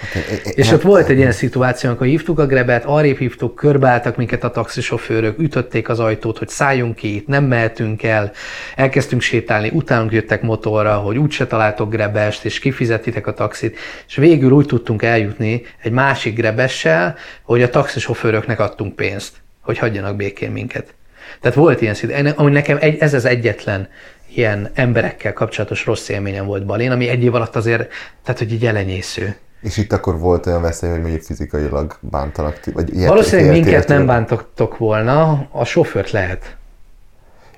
És 0.55 0.73
ott 0.73 0.82
volt 0.82 1.09
egy 1.09 1.18
ilyen 1.18 1.32
szituáció, 1.32 1.89
amikor 1.89 2.06
hívtuk 2.06 2.39
a 2.39 2.47
grebet, 2.47 2.85
arrébb 2.85 3.18
hívtuk, 3.18 3.55
körbeálltak 3.55 4.16
minket 4.16 4.44
a 4.44 4.51
taxisofőrök, 4.51 5.39
ütötték 5.39 5.89
az 5.89 6.01
ajtót, 6.01 6.39
hogy 6.39 6.48
szálljunk 6.48 6.94
ki, 6.94 7.14
itt 7.14 7.27
nem 7.27 7.44
mehetünk 7.44 8.02
el, 8.02 8.32
elkezdtünk 8.77 9.23
sétálni, 9.23 9.70
utánunk 9.73 10.12
jöttek 10.12 10.43
motorra, 10.43 10.94
hogy 10.94 11.18
úgyse 11.18 11.47
találtok 11.47 11.90
grebest, 11.90 12.44
és 12.44 12.59
kifizetitek 12.59 13.27
a 13.27 13.35
taxit, 13.35 13.78
és 14.09 14.16
végül 14.16 14.51
úgy 14.51 14.66
tudtunk 14.66 15.02
eljutni 15.02 15.62
egy 15.82 15.93
másik 15.93 16.35
grebessel, 16.35 17.16
hogy 17.43 17.62
a 17.62 17.70
taxisofőröknek 17.70 18.60
adtunk 18.60 18.97
pénzt, 18.97 19.32
hogy 19.60 19.78
hagyjanak 19.78 20.16
békén 20.16 20.51
minket. 20.51 20.94
Tehát 21.40 21.56
volt 21.56 21.80
ilyen 21.80 21.94
szint, 21.94 22.34
ami 22.36 22.50
nekem 22.50 22.76
egy, 22.80 22.98
ez 22.98 23.14
az 23.14 23.24
egyetlen 23.24 23.88
ilyen 24.34 24.70
emberekkel 24.74 25.32
kapcsolatos 25.32 25.86
rossz 25.86 26.08
élményem 26.08 26.46
volt 26.46 26.66
Balén, 26.66 26.90
ami 26.90 27.08
egy 27.08 27.22
év 27.22 27.34
alatt 27.34 27.56
azért, 27.56 27.92
tehát 28.22 28.38
hogy 28.38 28.52
így 28.52 28.66
elenyésző. 28.66 29.36
És 29.60 29.76
itt 29.76 29.92
akkor 29.92 30.18
volt 30.18 30.46
olyan 30.46 30.62
veszély, 30.62 30.90
hogy 30.90 31.00
mondjuk 31.00 31.22
fizikailag 31.22 31.98
bántanak? 32.00 32.60
Vagy 32.72 32.94
ilyet, 32.94 33.08
Valószínűleg 33.08 33.44
ilyet, 33.44 33.54
minket 33.54 33.72
ilyet, 33.72 33.88
nem 33.88 34.06
bántottok 34.06 34.78
volna, 34.78 35.48
a 35.50 35.64
sofőrt 35.64 36.10
lehet. 36.10 36.56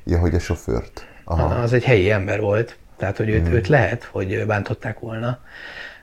Ja, 0.04 0.18
hogy 0.18 0.34
a 0.34 0.38
sofőrt. 0.38 1.06
Aha. 1.24 1.54
Az 1.54 1.72
egy 1.72 1.84
helyi 1.84 2.10
ember 2.10 2.40
volt, 2.40 2.76
tehát 2.96 3.16
hogy 3.16 3.28
őt, 3.28 3.48
mm. 3.48 3.52
őt 3.52 3.68
lehet, 3.68 4.08
hogy 4.10 4.46
bántották 4.46 4.98
volna. 4.98 5.38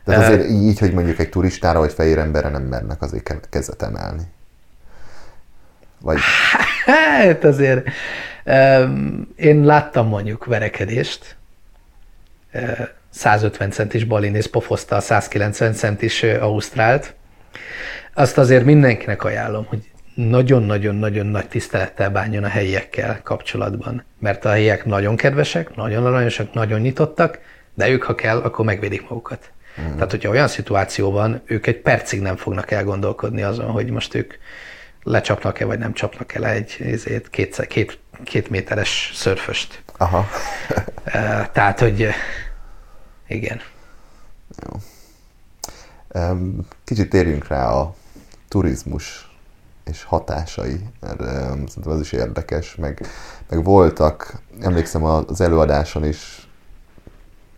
De 0.03 0.17
azért 0.17 0.43
uh, 0.43 0.49
így, 0.49 0.79
hogy 0.79 0.93
mondjuk 0.93 1.19
egy 1.19 1.29
turistára 1.29 1.79
vagy 1.79 1.93
fehér 1.93 2.17
emberre 2.17 2.49
nem 2.49 2.63
mernek 2.63 3.01
azért 3.01 3.49
kezet 3.49 3.81
emelni. 3.81 4.23
Vagy... 6.01 6.17
Hát 6.85 7.43
azért 7.43 7.87
én 9.35 9.63
láttam 9.63 10.07
mondjuk 10.07 10.45
verekedést, 10.45 11.35
150 13.09 13.71
centis 13.71 14.03
balinész 14.03 14.45
pofozta 14.45 14.95
a 14.95 14.99
190 14.99 15.73
centis 15.73 16.23
Ausztrált. 16.23 17.13
Azt 18.13 18.37
azért 18.37 18.65
mindenkinek 18.65 19.23
ajánlom, 19.23 19.65
hogy 19.65 19.91
nagyon-nagyon-nagyon 20.15 21.25
nagy 21.25 21.47
tisztelettel 21.47 22.09
bánjon 22.09 22.43
a 22.43 22.47
helyiekkel 22.47 23.19
kapcsolatban. 23.23 24.03
Mert 24.19 24.45
a 24.45 24.49
helyiek 24.49 24.85
nagyon 24.85 25.15
kedvesek, 25.15 25.75
nagyon 25.75 26.05
aranyosak, 26.05 26.53
nagyon 26.53 26.79
nyitottak, 26.79 27.39
de 27.73 27.89
ők, 27.89 28.03
ha 28.03 28.15
kell, 28.15 28.37
akkor 28.37 28.65
megvédik 28.65 29.01
magukat. 29.01 29.51
Mm. 29.81 29.93
Tehát, 29.93 30.11
hogyha 30.11 30.29
olyan 30.29 30.47
szituáció 30.47 31.11
van, 31.11 31.41
ők 31.45 31.67
egy 31.67 31.77
percig 31.77 32.21
nem 32.21 32.35
fognak 32.35 32.71
elgondolkodni 32.71 33.41
azon, 33.41 33.71
hogy 33.71 33.89
most 33.89 34.15
ők 34.15 34.33
lecsapnak-e, 35.05 35.65
vagy 35.65 35.79
nem 35.79 35.93
csapnak 35.93 36.33
el 36.33 36.45
egy 36.45 36.77
ezért, 36.79 37.29
két, 37.29 37.67
két, 37.67 37.99
két 38.23 38.49
méteres 38.49 39.11
szörföst. 39.13 39.83
Aha. 39.97 40.25
Tehát, 41.55 41.79
hogy 41.79 42.07
igen. 43.27 43.61
Jó. 44.63 44.79
Kicsit 46.83 47.09
térjünk 47.09 47.47
rá 47.47 47.69
a 47.71 47.95
turizmus 48.47 49.29
és 49.85 50.03
hatásai, 50.03 50.79
mert 50.99 51.19
szerintem 51.19 51.91
az 51.91 51.99
is 51.99 52.11
érdekes, 52.11 52.75
meg, 52.75 53.05
meg 53.49 53.63
voltak, 53.63 54.41
emlékszem 54.61 55.03
az 55.03 55.41
előadáson 55.41 56.05
is, 56.05 56.49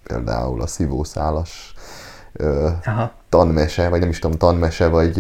például 0.04 0.62
a 0.62 0.68
szívószálas 0.68 1.74
Aha. 2.86 3.12
tanmese, 3.30 3.90
vagy 3.90 4.00
nem 4.00 4.10
is 4.10 4.20
tudom, 4.20 4.38
tanmese, 4.38 4.88
vagy... 4.88 5.20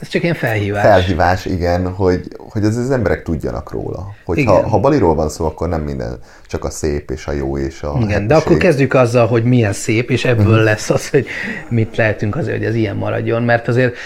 Ez 0.00 0.08
csak 0.08 0.22
ilyen 0.22 0.34
felhívás. 0.34 0.82
Felhívás, 0.82 1.44
igen, 1.44 1.92
hogy, 1.92 2.28
hogy 2.36 2.64
az, 2.64 2.76
az 2.76 2.90
emberek 2.90 3.22
tudjanak 3.22 3.70
róla. 3.70 4.14
Hogy 4.24 4.44
ha, 4.44 4.68
ha 4.68 4.80
Baliról 4.80 5.14
van 5.14 5.28
szó, 5.28 5.44
akkor 5.44 5.68
nem 5.68 5.80
minden, 5.80 6.18
csak 6.46 6.64
a 6.64 6.70
szép 6.70 7.10
és 7.10 7.26
a 7.26 7.32
jó 7.32 7.58
és 7.58 7.82
a 7.82 7.98
Igen, 8.00 8.26
de 8.26 8.34
akkor 8.34 8.56
kezdjük 8.56 8.94
azzal, 8.94 9.26
hogy 9.26 9.44
milyen 9.44 9.72
szép, 9.72 10.10
és 10.10 10.24
ebből 10.24 10.46
uh-huh. 10.46 10.64
lesz 10.64 10.90
az, 10.90 11.10
hogy 11.10 11.26
mit 11.68 11.96
lehetünk 11.96 12.36
azért, 12.36 12.56
hogy 12.56 12.66
ez 12.66 12.74
ilyen 12.74 12.96
maradjon, 12.96 13.42
mert 13.42 13.68
azért 13.68 13.96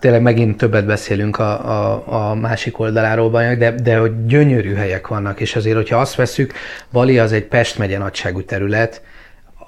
tényleg 0.00 0.22
megint 0.22 0.56
többet 0.56 0.86
beszélünk 0.86 1.38
a, 1.38 1.70
a, 1.70 2.30
a 2.30 2.34
másik 2.34 2.78
oldaláról, 2.78 3.30
de, 3.30 3.70
de 3.70 3.96
hogy 3.96 4.26
gyönyörű 4.26 4.74
helyek 4.74 5.06
vannak, 5.06 5.40
és 5.40 5.56
azért, 5.56 5.76
hogyha 5.76 5.96
azt 5.96 6.14
veszük, 6.14 6.52
Bali 6.92 7.18
az 7.18 7.32
egy 7.32 7.44
Pest 7.44 7.78
megye 7.78 7.98
nagyságú 7.98 8.44
terület, 8.44 9.02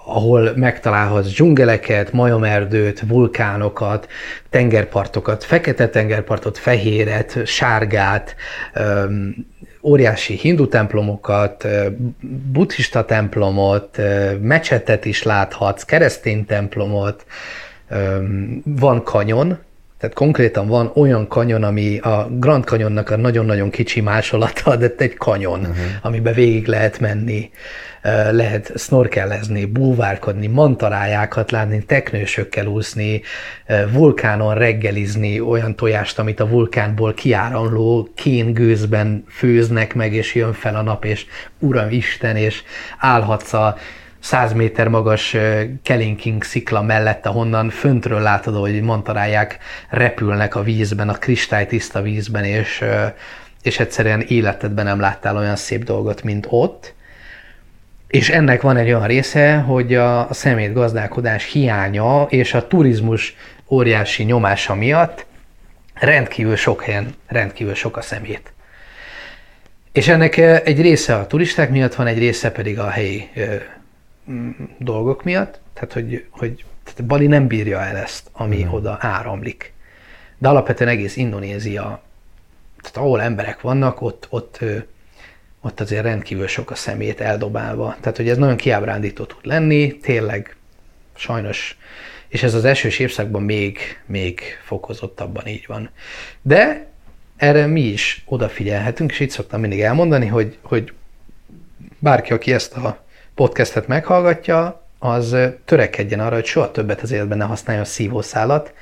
ahol 0.05 0.53
megtalálhatsz 0.57 1.29
dzsungeleket, 1.29 2.13
majomerdőt, 2.13 3.03
vulkánokat, 3.07 4.09
tengerpartokat, 4.51 5.45
fekete 5.45 5.89
tengerpartot, 5.89 6.59
fehéret, 6.59 7.47
sárgát, 7.47 8.37
óriási 9.83 10.35
hindu 10.35 10.69
templomokat, 10.69 11.67
buddhista 12.53 13.05
templomot, 13.05 14.01
mecsetet 14.41 15.05
is 15.05 15.23
láthatsz, 15.23 15.83
keresztény 15.83 16.45
templomot, 16.45 17.27
van 18.65 19.03
kanyon, 19.03 19.59
tehát 20.05 20.19
konkrétan 20.19 20.67
van 20.67 20.91
olyan 20.95 21.29
kanyon, 21.29 21.63
ami 21.63 21.99
a 21.99 22.29
Grand 22.31 22.65
Canyonnak 22.65 23.11
a 23.11 23.17
nagyon-nagyon 23.17 23.71
kicsi 23.71 24.01
másolata, 24.01 24.77
de 24.77 24.95
egy 24.99 25.15
kanyon, 25.15 25.61
uh-huh. 25.61 25.77
amiben 26.03 26.35
végig 26.35 26.67
lehet 26.67 26.99
menni 27.01 27.51
lehet 28.31 28.73
snorkellezni, 28.77 29.65
búvárkodni, 29.65 30.47
mantarájákat 30.47 31.51
látni, 31.51 31.85
teknősökkel 31.85 32.67
úszni, 32.67 33.23
vulkánon 33.93 34.55
reggelizni, 34.55 35.41
olyan 35.41 35.77
tojást, 35.77 36.19
amit 36.19 36.41
a 36.41 36.49
vulkánból 36.49 37.15
kiáramló 37.15 38.09
kén 38.15 38.53
gőzben 38.53 39.25
főznek 39.29 39.95
meg, 39.95 40.13
és 40.13 40.35
jön 40.35 40.53
fel 40.53 40.77
a 40.77 40.83
nap, 40.83 41.05
és 41.05 41.27
Uram 41.59 41.91
Isten, 41.91 42.37
és 42.37 42.63
állhatsz 42.99 43.53
a 43.53 43.77
száz 44.25 44.53
méter 44.53 44.89
magas 44.89 45.37
Kelinking 45.83 46.43
szikla 46.43 46.83
mellett, 46.83 47.27
ahonnan 47.27 47.71
föntről 47.71 48.21
látod, 48.21 48.57
hogy 48.57 48.83
mantaráják 48.83 49.59
repülnek 49.89 50.55
a 50.55 50.63
vízben, 50.63 51.09
a 51.09 51.13
kristálytiszta 51.13 52.03
vízben, 52.03 52.45
és, 52.45 52.85
és 53.63 53.81
egyszerűen 53.81 54.21
életedben 54.21 54.85
nem 54.85 55.01
láttál 55.01 55.37
olyan 55.37 55.57
szép 55.57 55.85
dolgot, 55.85 56.23
mint 56.23 56.47
ott. 56.49 56.95
És 58.09 58.31
ennek 58.31 58.63
van 58.63 58.77
egy 58.77 58.87
olyan 58.87 59.07
része, 59.07 59.57
hogy 59.57 59.95
a 59.95 60.29
szemétgazdálkodás 60.31 61.53
hiánya 61.53 62.23
és 62.23 62.55
a 62.55 62.67
turizmus 62.67 63.37
óriási 63.69 64.23
nyomása 64.23 64.75
miatt 64.75 65.27
rendkívül 65.95 66.57
sok 66.57 66.83
helyen, 66.83 67.15
rendkívül 67.27 67.75
sok 67.75 67.97
a 67.97 68.03
szemét. 68.03 68.53
És 69.93 70.09
ennek 70.09 70.37
egy 70.37 70.81
része 70.81 71.15
a 71.15 71.27
turisták 71.27 71.71
miatt 71.71 71.95
van, 71.95 72.07
egy 72.07 72.19
része 72.19 72.51
pedig 72.51 72.79
a 72.79 72.89
helyi 72.89 73.31
dolgok 74.79 75.25
miatt, 75.25 75.61
tehát 75.73 75.93
hogy, 75.93 76.27
hogy 76.31 76.65
tehát 76.85 77.05
Bali 77.05 77.27
nem 77.27 77.47
bírja 77.47 77.81
el 77.81 77.97
ezt, 77.97 78.29
ami 78.33 78.65
mm. 78.65 78.69
oda 78.69 78.97
áramlik. 79.01 79.73
De 80.39 80.49
alapvetően 80.49 80.91
egész 80.91 81.17
Indonézia, 81.17 82.03
tehát 82.81 82.97
ahol 82.97 83.23
emberek 83.23 83.61
vannak, 83.61 84.01
ott, 84.01 84.27
ott, 84.31 84.59
ott 85.61 85.81
azért 85.81 86.03
rendkívül 86.03 86.47
sok 86.47 86.71
a 86.71 86.75
szemét 86.75 87.21
eldobálva. 87.21 87.97
Tehát, 88.01 88.17
hogy 88.17 88.29
ez 88.29 88.37
nagyon 88.37 88.57
kiábrándító 88.57 89.25
tud 89.25 89.47
lenni, 89.47 89.99
tényleg 89.99 90.57
sajnos, 91.15 91.79
és 92.29 92.43
ez 92.43 92.55
az 92.55 92.65
esős 92.65 92.99
évszakban 92.99 93.43
még, 93.43 93.79
még 94.07 94.41
fokozottabban 94.65 95.47
így 95.47 95.65
van. 95.67 95.91
De 96.43 96.87
erre 97.37 97.67
mi 97.67 97.81
is 97.81 98.23
odafigyelhetünk, 98.27 99.11
és 99.11 99.21
itt 99.21 99.31
szoktam 99.31 99.61
mindig 99.61 99.81
elmondani, 99.81 100.27
hogy, 100.27 100.59
hogy 100.63 100.93
bárki, 101.99 102.33
aki 102.33 102.53
ezt 102.53 102.77
a 102.77 103.04
podcastet 103.35 103.87
meghallgatja, 103.87 104.83
az 104.99 105.37
törekedjen 105.65 106.21
arra, 106.21 106.35
hogy 106.35 106.45
soha 106.45 106.71
többet 106.71 107.01
az 107.01 107.11
életben 107.11 107.39
ne 107.39 107.45
használjon 107.45 107.85
szívószálat, 107.85 108.75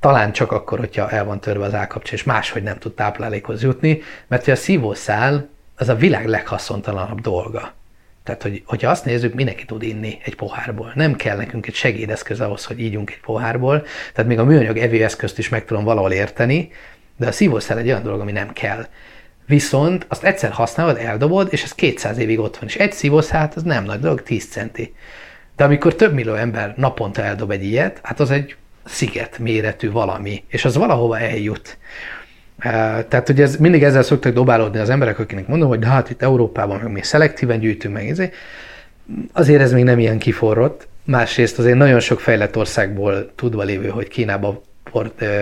talán 0.00 0.32
csak 0.32 0.52
akkor, 0.52 0.78
hogyha 0.78 1.10
el 1.10 1.24
van 1.24 1.40
törve 1.40 1.64
az 1.64 1.74
állkapcsa, 1.74 2.14
és 2.14 2.24
máshogy 2.24 2.62
nem 2.62 2.78
tud 2.78 2.94
táplálékhoz 2.94 3.62
jutni, 3.62 4.02
mert 4.26 4.44
hogy 4.44 4.52
a 4.52 4.56
szívószál 4.56 5.48
az 5.76 5.88
a 5.88 5.94
világ 5.94 6.26
leghaszontalanabb 6.26 7.20
dolga. 7.20 7.72
Tehát, 8.22 8.42
hogy, 8.42 8.62
hogyha 8.66 8.90
azt 8.90 9.04
nézzük, 9.04 9.34
mindenki 9.34 9.64
tud 9.64 9.82
inni 9.82 10.18
egy 10.24 10.36
pohárból. 10.36 10.92
Nem 10.94 11.16
kell 11.16 11.36
nekünk 11.36 11.66
egy 11.66 11.74
segédeszköz 11.74 12.40
ahhoz, 12.40 12.64
hogy 12.64 12.80
ígyunk 12.80 13.10
egy 13.10 13.20
pohárból. 13.20 13.82
Tehát 14.12 14.30
még 14.30 14.38
a 14.38 14.44
műanyag 14.44 14.78
evőeszközt 14.78 15.38
is 15.38 15.48
meg 15.48 15.64
tudom 15.64 15.84
valahol 15.84 16.12
érteni, 16.12 16.72
de 17.16 17.26
a 17.26 17.32
szívószál 17.32 17.78
egy 17.78 17.86
olyan 17.86 18.02
dolog, 18.02 18.20
ami 18.20 18.32
nem 18.32 18.52
kell. 18.52 18.86
Viszont 19.48 20.06
azt 20.08 20.24
egyszer 20.24 20.50
használod, 20.50 20.96
eldobod, 20.96 21.48
és 21.50 21.62
ez 21.62 21.72
200 21.72 22.18
évig 22.18 22.38
ott 22.38 22.56
van. 22.56 22.68
És 22.68 22.76
egy 22.76 22.92
szívószát 22.92 23.54
az 23.54 23.62
nem 23.62 23.84
nagy 23.84 24.00
dolog, 24.00 24.22
10 24.22 24.48
centi. 24.48 24.94
De 25.56 25.64
amikor 25.64 25.94
több 25.94 26.14
millió 26.14 26.34
ember 26.34 26.74
naponta 26.76 27.22
eldob 27.22 27.50
egy 27.50 27.64
ilyet, 27.64 28.00
hát 28.02 28.20
az 28.20 28.30
egy 28.30 28.56
sziget 28.84 29.38
méretű 29.38 29.90
valami, 29.90 30.44
és 30.48 30.64
az 30.64 30.76
valahova 30.76 31.18
eljut. 31.18 31.78
Tehát, 33.08 33.26
hogy 33.26 33.40
ez, 33.40 33.56
mindig 33.56 33.82
ezzel 33.82 34.02
szoktak 34.02 34.32
dobálódni 34.32 34.78
az 34.78 34.90
emberek, 34.90 35.18
akinek 35.18 35.46
mondom, 35.46 35.68
hogy 35.68 35.78
de 35.78 35.86
hát 35.86 36.10
itt 36.10 36.22
Európában 36.22 36.80
meg 36.82 36.92
mi 36.92 37.02
szelektíven 37.02 37.58
gyűjtünk 37.58 37.94
meg, 37.94 38.08
ezért. 38.08 38.34
azért 39.32 39.62
ez 39.62 39.72
még 39.72 39.84
nem 39.84 39.98
ilyen 39.98 40.18
kiforrott. 40.18 40.88
Másrészt 41.04 41.58
azért 41.58 41.76
nagyon 41.76 42.00
sok 42.00 42.20
fejlett 42.20 42.56
országból 42.56 43.32
tudva 43.34 43.62
lévő, 43.62 43.88
hogy 43.88 44.08
Kínába 44.08 44.62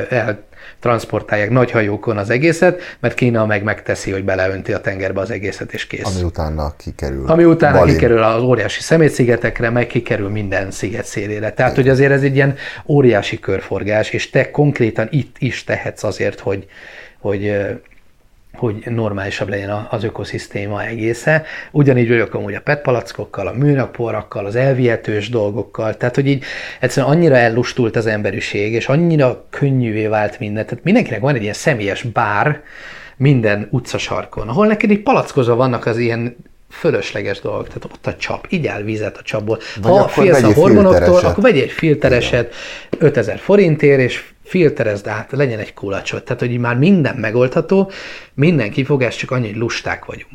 el 0.08 0.44
transportálják 0.80 1.50
nagy 1.50 1.70
hajókon 1.70 2.18
az 2.18 2.30
egészet, 2.30 2.80
mert 3.00 3.14
Kína 3.14 3.46
meg 3.46 3.62
megteszi, 3.62 4.10
hogy 4.10 4.24
beleönti 4.24 4.72
a 4.72 4.80
tengerbe 4.80 5.20
az 5.20 5.30
egészet, 5.30 5.72
és 5.72 5.86
kész. 5.86 6.14
Ami 6.14 6.22
utána 6.22 6.74
kikerül. 6.76 7.26
Ami 7.26 7.44
utána 7.44 7.78
Balin. 7.78 7.94
kikerül 7.94 8.22
az 8.22 8.42
óriási 8.42 8.80
szemétszigetekre, 8.80 9.70
meg 9.70 9.86
kikerül 9.86 10.28
minden 10.28 10.70
sziget 10.70 11.04
szélére. 11.04 11.52
Tehát, 11.52 11.72
Igen. 11.72 11.84
hogy 11.84 11.88
azért 11.88 12.12
ez 12.12 12.22
egy 12.22 12.34
ilyen 12.34 12.54
óriási 12.86 13.38
körforgás, 13.38 14.10
és 14.10 14.30
te 14.30 14.50
konkrétan 14.50 15.06
itt 15.10 15.36
is 15.38 15.64
tehetsz 15.64 16.02
azért, 16.02 16.40
hogy, 16.40 16.66
hogy 17.18 17.56
hogy 18.58 18.82
normálisabb 18.90 19.48
legyen 19.48 19.86
az 19.90 20.04
ökoszisztéma 20.04 20.84
egésze. 20.84 21.44
Ugyanígy 21.70 22.08
vagyok 22.08 22.34
amúgy 22.34 22.54
a 22.54 22.60
PET 22.60 22.82
palackokkal, 22.82 23.46
a 23.46 23.52
műanyagporrakkal, 23.52 24.46
az 24.46 24.56
elvihetős 24.56 25.28
dolgokkal, 25.28 25.96
tehát 25.96 26.14
hogy 26.14 26.26
így 26.26 26.44
egyszerűen 26.80 27.12
annyira 27.12 27.36
ellustult 27.36 27.96
az 27.96 28.06
emberiség, 28.06 28.72
és 28.72 28.88
annyira 28.88 29.46
könnyűvé 29.50 30.06
vált 30.06 30.38
minden. 30.38 30.66
Tehát 30.66 30.84
mindenkinek 30.84 31.20
van 31.20 31.34
egy 31.34 31.42
ilyen 31.42 31.54
személyes 31.54 32.02
bár 32.02 32.62
minden 33.16 33.68
utcasarkon, 33.70 34.48
ahol 34.48 34.66
neked 34.66 34.90
egy 34.90 35.02
palackozva 35.02 35.54
vannak 35.54 35.86
az 35.86 35.98
ilyen 35.98 36.36
fölösleges 36.70 37.40
dolgok. 37.40 37.66
Tehát 37.66 37.84
ott 37.84 38.06
a 38.06 38.16
csap, 38.16 38.46
így 38.48 38.66
el 38.66 38.82
vizet 38.82 39.16
a 39.16 39.22
csapból. 39.22 39.58
Vagy 39.82 39.92
ha 39.92 40.08
félsz 40.08 40.42
a 40.42 40.52
hormonoktól, 40.52 41.18
akkor 41.18 41.42
vegyél 41.42 41.62
egy 41.62 41.70
filtereset 41.70 42.54
5000 42.98 43.38
forintért, 43.38 44.00
és 44.00 44.24
filterezd 44.44 45.06
át, 45.06 45.32
legyen 45.32 45.58
egy 45.58 45.74
kulacsot. 45.74 46.24
Tehát, 46.24 46.40
hogy 46.40 46.58
már 46.58 46.76
minden 46.76 47.16
megoldható, 47.16 47.90
minden 48.34 48.70
kifogás, 48.70 49.16
csak 49.16 49.30
annyi, 49.30 49.46
hogy 49.46 49.56
lusták 49.56 50.04
vagyunk. 50.04 50.32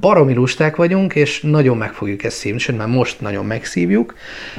Baromi 0.00 0.34
lusták 0.34 0.76
vagyunk, 0.76 1.14
és 1.14 1.40
nagyon 1.40 1.76
meg 1.76 1.92
fogjuk 1.92 2.24
ezt 2.24 2.36
szívni, 2.36 2.58
sőt, 2.58 2.76
már 2.76 2.88
most 2.88 3.20
nagyon 3.20 3.46
megszívjuk, 3.46 4.14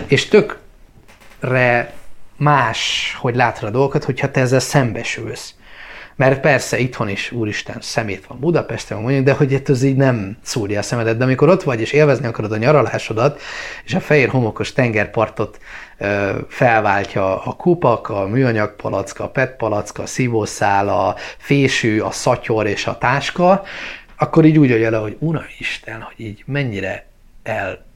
és 0.07 0.27
tökre 0.27 1.93
más, 2.37 3.15
hogy 3.19 3.35
látod 3.35 3.69
a 3.69 3.71
dolgokat, 3.71 4.03
hogyha 4.03 4.31
te 4.31 4.39
ezzel 4.39 4.59
szembesülsz. 4.59 5.53
Mert 6.17 6.39
persze 6.39 6.77
itthon 6.77 7.09
is, 7.09 7.31
úristen, 7.31 7.77
szemét 7.79 8.25
van 8.27 8.39
Budapesten, 8.39 9.01
mondjuk, 9.01 9.25
de 9.25 9.33
hogy 9.33 9.61
ez 9.65 9.83
így 9.83 9.95
nem 9.95 10.37
szúrja 10.41 10.79
a 10.79 10.81
szemedet. 10.81 11.17
De 11.17 11.23
amikor 11.23 11.49
ott 11.49 11.63
vagy, 11.63 11.81
és 11.81 11.91
élvezni 11.91 12.27
akarod 12.27 12.51
a 12.51 12.57
nyaralásodat, 12.57 13.41
és 13.85 13.93
a 13.93 13.99
fehér 13.99 14.29
homokos 14.29 14.73
tengerpartot 14.73 15.59
felváltja 16.47 17.43
a 17.43 17.53
kupak, 17.53 18.09
a 18.09 18.27
műanyag 18.27 18.75
palacka, 18.75 19.23
a 19.23 19.29
PET 19.29 19.55
palacka, 19.55 20.03
a 20.03 20.05
szívószál, 20.05 20.89
a 20.89 21.15
fésű, 21.37 21.99
a 21.99 22.11
szatyor 22.11 22.67
és 22.67 22.87
a 22.87 22.97
táska, 22.97 23.63
akkor 24.17 24.45
így 24.45 24.57
úgy 24.57 24.71
adja 24.71 24.89
le, 24.89 24.97
hogy 24.97 25.17
Isten, 25.59 26.01
hogy 26.01 26.25
így 26.25 26.43
mennyire 26.45 27.05
el 27.43 27.86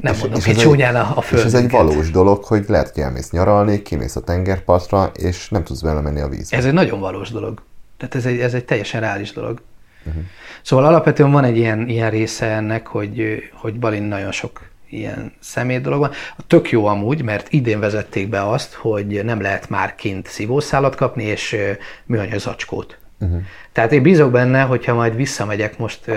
nem 0.00 0.14
és, 0.14 0.20
mondom, 0.20 0.38
és 0.38 0.44
hogy 0.44 0.56
csúnyán 0.56 0.96
a, 0.96 1.16
a 1.16 1.24
És 1.32 1.44
ez 1.44 1.54
egy 1.54 1.70
valós 1.70 2.10
dolog, 2.10 2.44
hogy 2.44 2.64
lehet, 2.68 2.90
hogy 2.94 3.02
elmész 3.02 3.30
nyaralni, 3.30 3.82
kimész 3.82 4.16
a 4.16 4.20
tengerpartra, 4.20 5.10
és 5.14 5.48
nem 5.48 5.64
tudsz 5.64 5.80
belemenni 5.80 6.20
a 6.20 6.28
vízbe. 6.28 6.56
Ez 6.56 6.64
egy 6.64 6.72
nagyon 6.72 7.00
valós 7.00 7.30
dolog. 7.30 7.62
Tehát 7.96 8.14
ez 8.14 8.26
egy, 8.26 8.40
ez 8.40 8.54
egy 8.54 8.64
teljesen 8.64 9.00
reális 9.00 9.32
dolog. 9.32 9.62
Uh-huh. 10.04 10.22
Szóval 10.62 10.84
alapvetően 10.84 11.30
van 11.30 11.44
egy 11.44 11.56
ilyen, 11.56 11.88
ilyen 11.88 12.10
része 12.10 12.46
ennek, 12.46 12.86
hogy, 12.86 13.42
hogy 13.52 13.78
Balin 13.78 14.02
nagyon 14.02 14.32
sok 14.32 14.60
ilyen 14.90 15.32
személy 15.40 15.78
dolog 15.78 16.00
van. 16.00 16.10
Tök 16.46 16.70
jó 16.70 16.86
amúgy, 16.86 17.22
mert 17.22 17.52
idén 17.52 17.80
vezették 17.80 18.28
be 18.28 18.48
azt, 18.48 18.74
hogy 18.74 19.24
nem 19.24 19.40
lehet 19.40 19.68
már 19.68 19.94
kint 19.94 20.26
szívószálat 20.26 20.94
kapni, 20.94 21.24
és 21.24 21.56
műanyag 22.04 22.38
zacskót. 22.38 22.98
Uh-huh. 23.20 23.40
Tehát 23.72 23.92
én 23.92 24.02
bízok 24.02 24.30
benne, 24.30 24.62
hogyha 24.62 24.94
majd 24.94 25.16
visszamegyek 25.16 25.78
most 25.78 26.10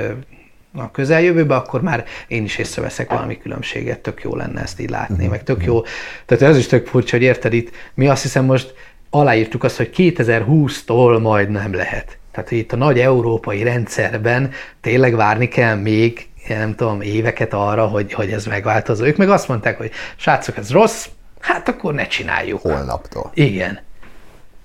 a 0.73 0.91
közeljövőbe, 0.91 1.55
akkor 1.55 1.81
már 1.81 2.05
én 2.27 2.43
is 2.43 2.57
észreveszek 2.57 3.09
valami 3.09 3.37
különbséget, 3.37 3.99
tök 3.99 4.23
jó 4.23 4.35
lenne 4.35 4.61
ezt 4.61 4.79
így 4.79 4.89
látni, 4.89 5.15
uh-huh. 5.15 5.29
meg 5.29 5.43
tök 5.43 5.63
jó. 5.63 5.81
Tehát 6.25 6.43
ez 6.43 6.57
is 6.57 6.67
tök 6.67 6.87
furcsa, 6.87 7.15
hogy 7.15 7.25
érted 7.25 7.53
itt, 7.53 7.71
mi 7.93 8.07
azt 8.07 8.21
hiszem 8.21 8.45
most 8.45 8.73
aláírtuk 9.09 9.63
azt, 9.63 9.77
hogy 9.77 9.89
2020-tól 9.95 11.21
majd 11.21 11.49
nem 11.49 11.73
lehet. 11.73 12.17
Tehát 12.31 12.51
itt 12.51 12.71
a 12.71 12.75
nagy 12.75 12.99
európai 12.99 13.63
rendszerben 13.63 14.51
tényleg 14.81 15.15
várni 15.15 15.47
kell 15.47 15.75
még 15.75 16.29
nem 16.47 16.75
tudom, 16.75 17.01
éveket 17.01 17.53
arra, 17.53 17.87
hogy, 17.87 18.13
hogy 18.13 18.31
ez 18.31 18.45
megváltozó. 18.45 19.05
Ők 19.05 19.17
meg 19.17 19.29
azt 19.29 19.47
mondták, 19.47 19.77
hogy 19.77 19.91
srácok, 20.15 20.57
ez 20.57 20.71
rossz, 20.71 21.07
hát 21.39 21.67
akkor 21.67 21.93
ne 21.93 22.07
csináljuk. 22.07 22.61
Holnaptól. 22.61 23.31
Igen. 23.33 23.79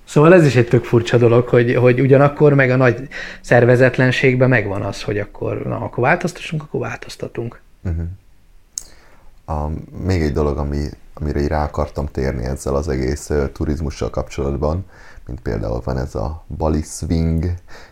Szóval 0.07 0.33
ez 0.33 0.45
is 0.45 0.55
egy 0.55 0.67
tök 0.67 0.83
furcsa 0.83 1.17
dolog, 1.17 1.47
hogy, 1.47 1.75
hogy 1.75 2.01
ugyanakkor 2.01 2.53
meg 2.53 2.69
a 2.69 2.75
nagy 2.75 3.07
szervezetlenségben 3.41 4.49
megvan 4.49 4.81
az, 4.81 5.03
hogy 5.03 5.19
akkor, 5.19 5.61
na, 5.65 5.75
akkor 5.75 6.03
változtassunk, 6.03 6.63
akkor 6.63 6.79
változtatunk. 6.79 7.61
Uh-huh. 7.83 8.05
A, 9.45 9.69
még 10.05 10.21
egy 10.21 10.33
dolog, 10.33 10.57
ami, 10.57 10.85
amire 11.13 11.39
így 11.39 11.47
rá 11.47 11.63
akartam 11.63 12.05
térni 12.05 12.45
ezzel 12.45 12.75
az 12.75 12.87
egész 12.87 13.29
uh, 13.29 13.51
turizmussal 13.51 14.09
kapcsolatban, 14.09 14.85
mint 15.25 15.39
például 15.39 15.81
van 15.83 15.97
ez 15.97 16.15
a 16.15 16.43
Bali 16.57 16.81
Swing, 16.81 17.43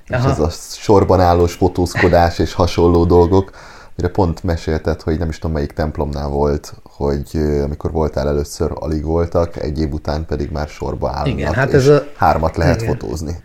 Aha. 0.07 0.23
és 0.23 0.31
ez 0.31 0.39
a 0.39 0.49
sorban 0.49 1.19
állós 1.19 1.53
fotózkodás 1.53 2.39
és 2.39 2.53
hasonló 2.53 3.05
dolgok, 3.05 3.51
mire 3.95 4.09
pont 4.09 4.43
mesélted, 4.43 5.01
hogy 5.01 5.19
nem 5.19 5.29
is 5.29 5.39
tudom 5.39 5.55
melyik 5.55 5.71
templomnál 5.71 6.27
volt, 6.27 6.73
hogy 6.97 7.37
amikor 7.63 7.91
voltál 7.91 8.27
először, 8.27 8.71
alig 8.73 9.03
voltak, 9.03 9.57
egy 9.57 9.79
év 9.79 9.93
után 9.93 10.25
pedig 10.25 10.51
már 10.51 10.67
sorba 10.67 11.09
állnak, 11.09 11.27
Igen, 11.27 11.53
hát 11.53 11.73
ez 11.73 11.87
a... 11.87 12.07
hármat 12.15 12.57
lehet 12.57 12.81
Igen. 12.81 12.93
fotózni. 12.93 13.35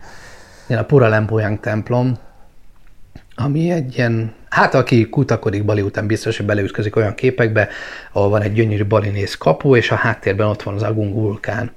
Igen, 0.67 0.83
a 0.83 0.85
Pura 0.85 1.09
Lempoyang 1.09 1.61
templom, 1.61 2.19
ami 3.35 3.71
egy 3.71 3.97
ilyen, 3.97 4.35
hát 4.49 4.75
aki 4.75 5.09
kutakodik 5.09 5.65
Bali 5.65 5.81
után 5.81 6.07
biztos, 6.07 6.37
hogy 6.37 6.47
beleütközik 6.47 6.97
olyan 6.97 7.15
képekbe, 7.15 7.69
ahol 8.13 8.29
van 8.29 8.43
egy 8.43 8.53
gyönyörű 8.53 8.87
balinész 8.87 9.35
kapu, 9.35 9.77
és 9.77 9.91
a 9.91 9.95
háttérben 9.95 10.47
ott 10.47 10.63
van 10.63 10.75
az 10.75 10.83
Agung 10.83 11.15
vulkán 11.15 11.73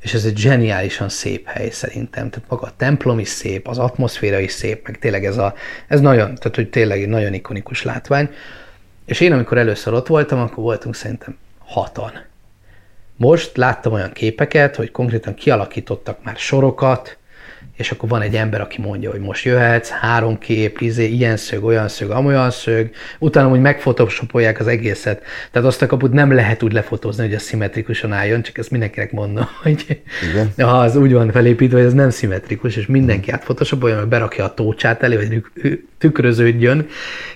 és 0.00 0.14
ez 0.14 0.24
egy 0.24 0.36
zseniálisan 0.36 1.08
szép 1.08 1.46
hely 1.46 1.70
szerintem. 1.70 2.30
Tehát 2.30 2.48
maga 2.48 2.66
a 2.66 2.72
templom 2.76 3.18
is 3.18 3.28
szép, 3.28 3.68
az 3.68 3.78
atmoszféra 3.78 4.38
is 4.38 4.52
szép, 4.52 4.86
meg 4.86 4.98
tényleg 4.98 5.24
ez 5.24 5.36
a, 5.36 5.54
ez 5.88 6.00
nagyon, 6.00 6.34
tehát 6.34 6.54
hogy 6.54 6.70
tényleg 6.70 7.02
egy 7.02 7.08
nagyon 7.08 7.34
ikonikus 7.34 7.82
látvány. 7.82 8.30
És 9.10 9.20
én, 9.20 9.32
amikor 9.32 9.58
először 9.58 9.92
ott 9.92 10.06
voltam, 10.06 10.38
akkor 10.38 10.64
voltunk 10.64 10.94
szerintem 10.94 11.36
hatan. 11.58 12.12
Most 13.16 13.56
láttam 13.56 13.92
olyan 13.92 14.12
képeket, 14.12 14.76
hogy 14.76 14.90
konkrétan 14.90 15.34
kialakítottak 15.34 16.24
már 16.24 16.36
sorokat, 16.36 17.16
és 17.76 17.90
akkor 17.90 18.08
van 18.08 18.22
egy 18.22 18.36
ember, 18.36 18.60
aki 18.60 18.80
mondja, 18.80 19.10
hogy 19.10 19.20
most 19.20 19.44
jöhetsz, 19.44 19.88
három 19.88 20.38
kép, 20.38 20.80
izé, 20.80 21.06
ilyen 21.06 21.36
szög, 21.36 21.64
olyan 21.64 21.88
szög, 21.88 22.10
amolyan 22.10 22.50
szög, 22.50 22.90
utána 23.18 23.48
hogy 23.48 23.60
megfotoshopolják 23.60 24.60
az 24.60 24.66
egészet. 24.66 25.22
Tehát 25.50 25.68
azt 25.68 25.82
a 25.82 25.86
kaput 25.86 26.12
nem 26.12 26.32
lehet 26.32 26.62
úgy 26.62 26.72
lefotózni, 26.72 27.24
hogy 27.24 27.34
ez 27.34 27.42
szimmetrikusan 27.42 28.12
álljon, 28.12 28.42
csak 28.42 28.58
ezt 28.58 28.70
mindenkinek 28.70 29.12
mondom, 29.12 29.48
hogy 29.62 30.02
Igen. 30.30 30.68
ha 30.68 30.78
az 30.78 30.96
úgy 30.96 31.12
van 31.12 31.32
felépítve, 31.32 31.76
hogy 31.76 31.86
ez 31.86 31.92
nem 31.92 32.10
szimmetrikus, 32.10 32.76
és 32.76 32.86
mindenki 32.86 33.30
átfotoshopolja, 33.30 33.98
hogy 33.98 34.08
berakja 34.08 34.44
a 34.44 34.54
tócsát 34.54 35.02
elé, 35.02 35.16
hogy 35.16 35.42
tükröződjön, 35.98 36.86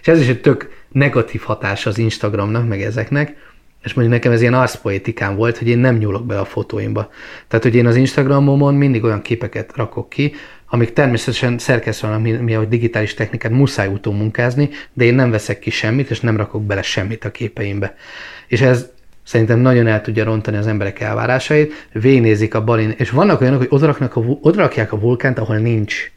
és 0.01 0.09
ez 0.09 0.20
is 0.20 0.28
egy 0.28 0.40
tök 0.40 0.82
negatív 0.95 1.41
hatás 1.41 1.87
az 1.87 1.99
Instagramnak, 1.99 2.69
meg 2.69 2.83
ezeknek, 2.83 3.37
és 3.83 3.95
mondjuk 3.95 4.16
nekem 4.16 4.33
ez 4.33 4.41
ilyen 4.41 4.55
arszpoetikám 4.55 5.37
volt, 5.37 5.59
hogy 5.59 5.69
én 5.69 5.79
nem 5.79 5.97
nyúlok 5.97 6.27
be 6.27 6.39
a 6.41 6.45
fotóimba. 6.45 7.11
Tehát, 7.49 7.65
hogy 7.65 7.75
én 7.75 7.87
az 7.87 7.97
Instagramomon 7.97 8.75
mindig 8.75 9.05
olyan 9.05 9.23
képeket 9.23 9.73
rakok 9.77 10.09
ki, 10.09 10.35
amik 10.66 10.93
természetesen 10.93 11.59
szerkesztően, 11.59 12.21
mi, 12.21 12.31
mi 12.31 12.55
a 12.55 12.65
digitális 12.65 13.15
technikát 13.15 13.53
muszáj 13.53 13.89
utó 13.89 14.12
munkázni, 14.12 14.69
de 14.93 15.05
én 15.05 15.15
nem 15.15 15.31
veszek 15.31 15.59
ki 15.59 15.71
semmit, 15.71 16.11
és 16.11 16.21
nem 16.21 16.37
rakok 16.37 16.62
bele 16.62 16.83
semmit 16.83 17.25
a 17.25 17.31
képeimbe. 17.31 17.97
És 18.47 18.61
ez 18.61 18.91
szerintem 19.23 19.59
nagyon 19.59 19.87
el 19.87 20.01
tudja 20.01 20.25
rontani 20.25 20.57
az 20.57 20.66
emberek 20.66 21.01
elvárásait, 21.01 21.89
végnézik 21.93 22.55
a 22.55 22.65
balin, 22.65 22.95
és 22.97 23.11
vannak 23.11 23.41
olyanok, 23.41 23.59
hogy 23.59 23.69
odaraknak 23.71 24.16
a, 24.16 24.21
odarakják 24.21 24.93
a 24.93 24.99
vulkánt, 24.99 25.39
ahol 25.39 25.57
nincs. 25.57 26.11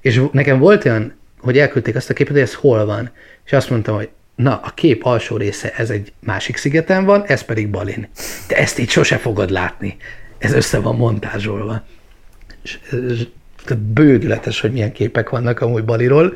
És 0.00 0.22
nekem 0.32 0.58
volt 0.58 0.84
olyan, 0.84 1.12
hogy 1.40 1.58
elküldték 1.58 1.96
azt 1.96 2.10
a 2.10 2.14
képet, 2.14 2.32
hogy 2.32 2.42
ez 2.42 2.54
hol 2.54 2.84
van. 2.84 3.10
És 3.44 3.52
azt 3.52 3.70
mondtam, 3.70 3.94
hogy 3.94 4.08
na, 4.34 4.60
a 4.64 4.70
kép 4.74 5.04
alsó 5.04 5.36
része 5.36 5.72
ez 5.76 5.90
egy 5.90 6.12
másik 6.20 6.56
szigeten 6.56 7.04
van, 7.04 7.24
ez 7.26 7.42
pedig 7.42 7.68
Balin. 7.68 8.08
De 8.48 8.56
ezt 8.56 8.78
így 8.78 8.90
sose 8.90 9.16
fogod 9.16 9.50
látni. 9.50 9.96
Ez 10.38 10.52
össze 10.52 10.78
van 10.78 10.96
montázsolva. 10.96 11.82
És, 12.62 12.78
és 13.08 13.26
bődületes, 13.76 14.60
hogy 14.60 14.72
milyen 14.72 14.92
képek 14.92 15.28
vannak 15.28 15.60
amúgy 15.60 15.84
Baliról. 15.84 16.32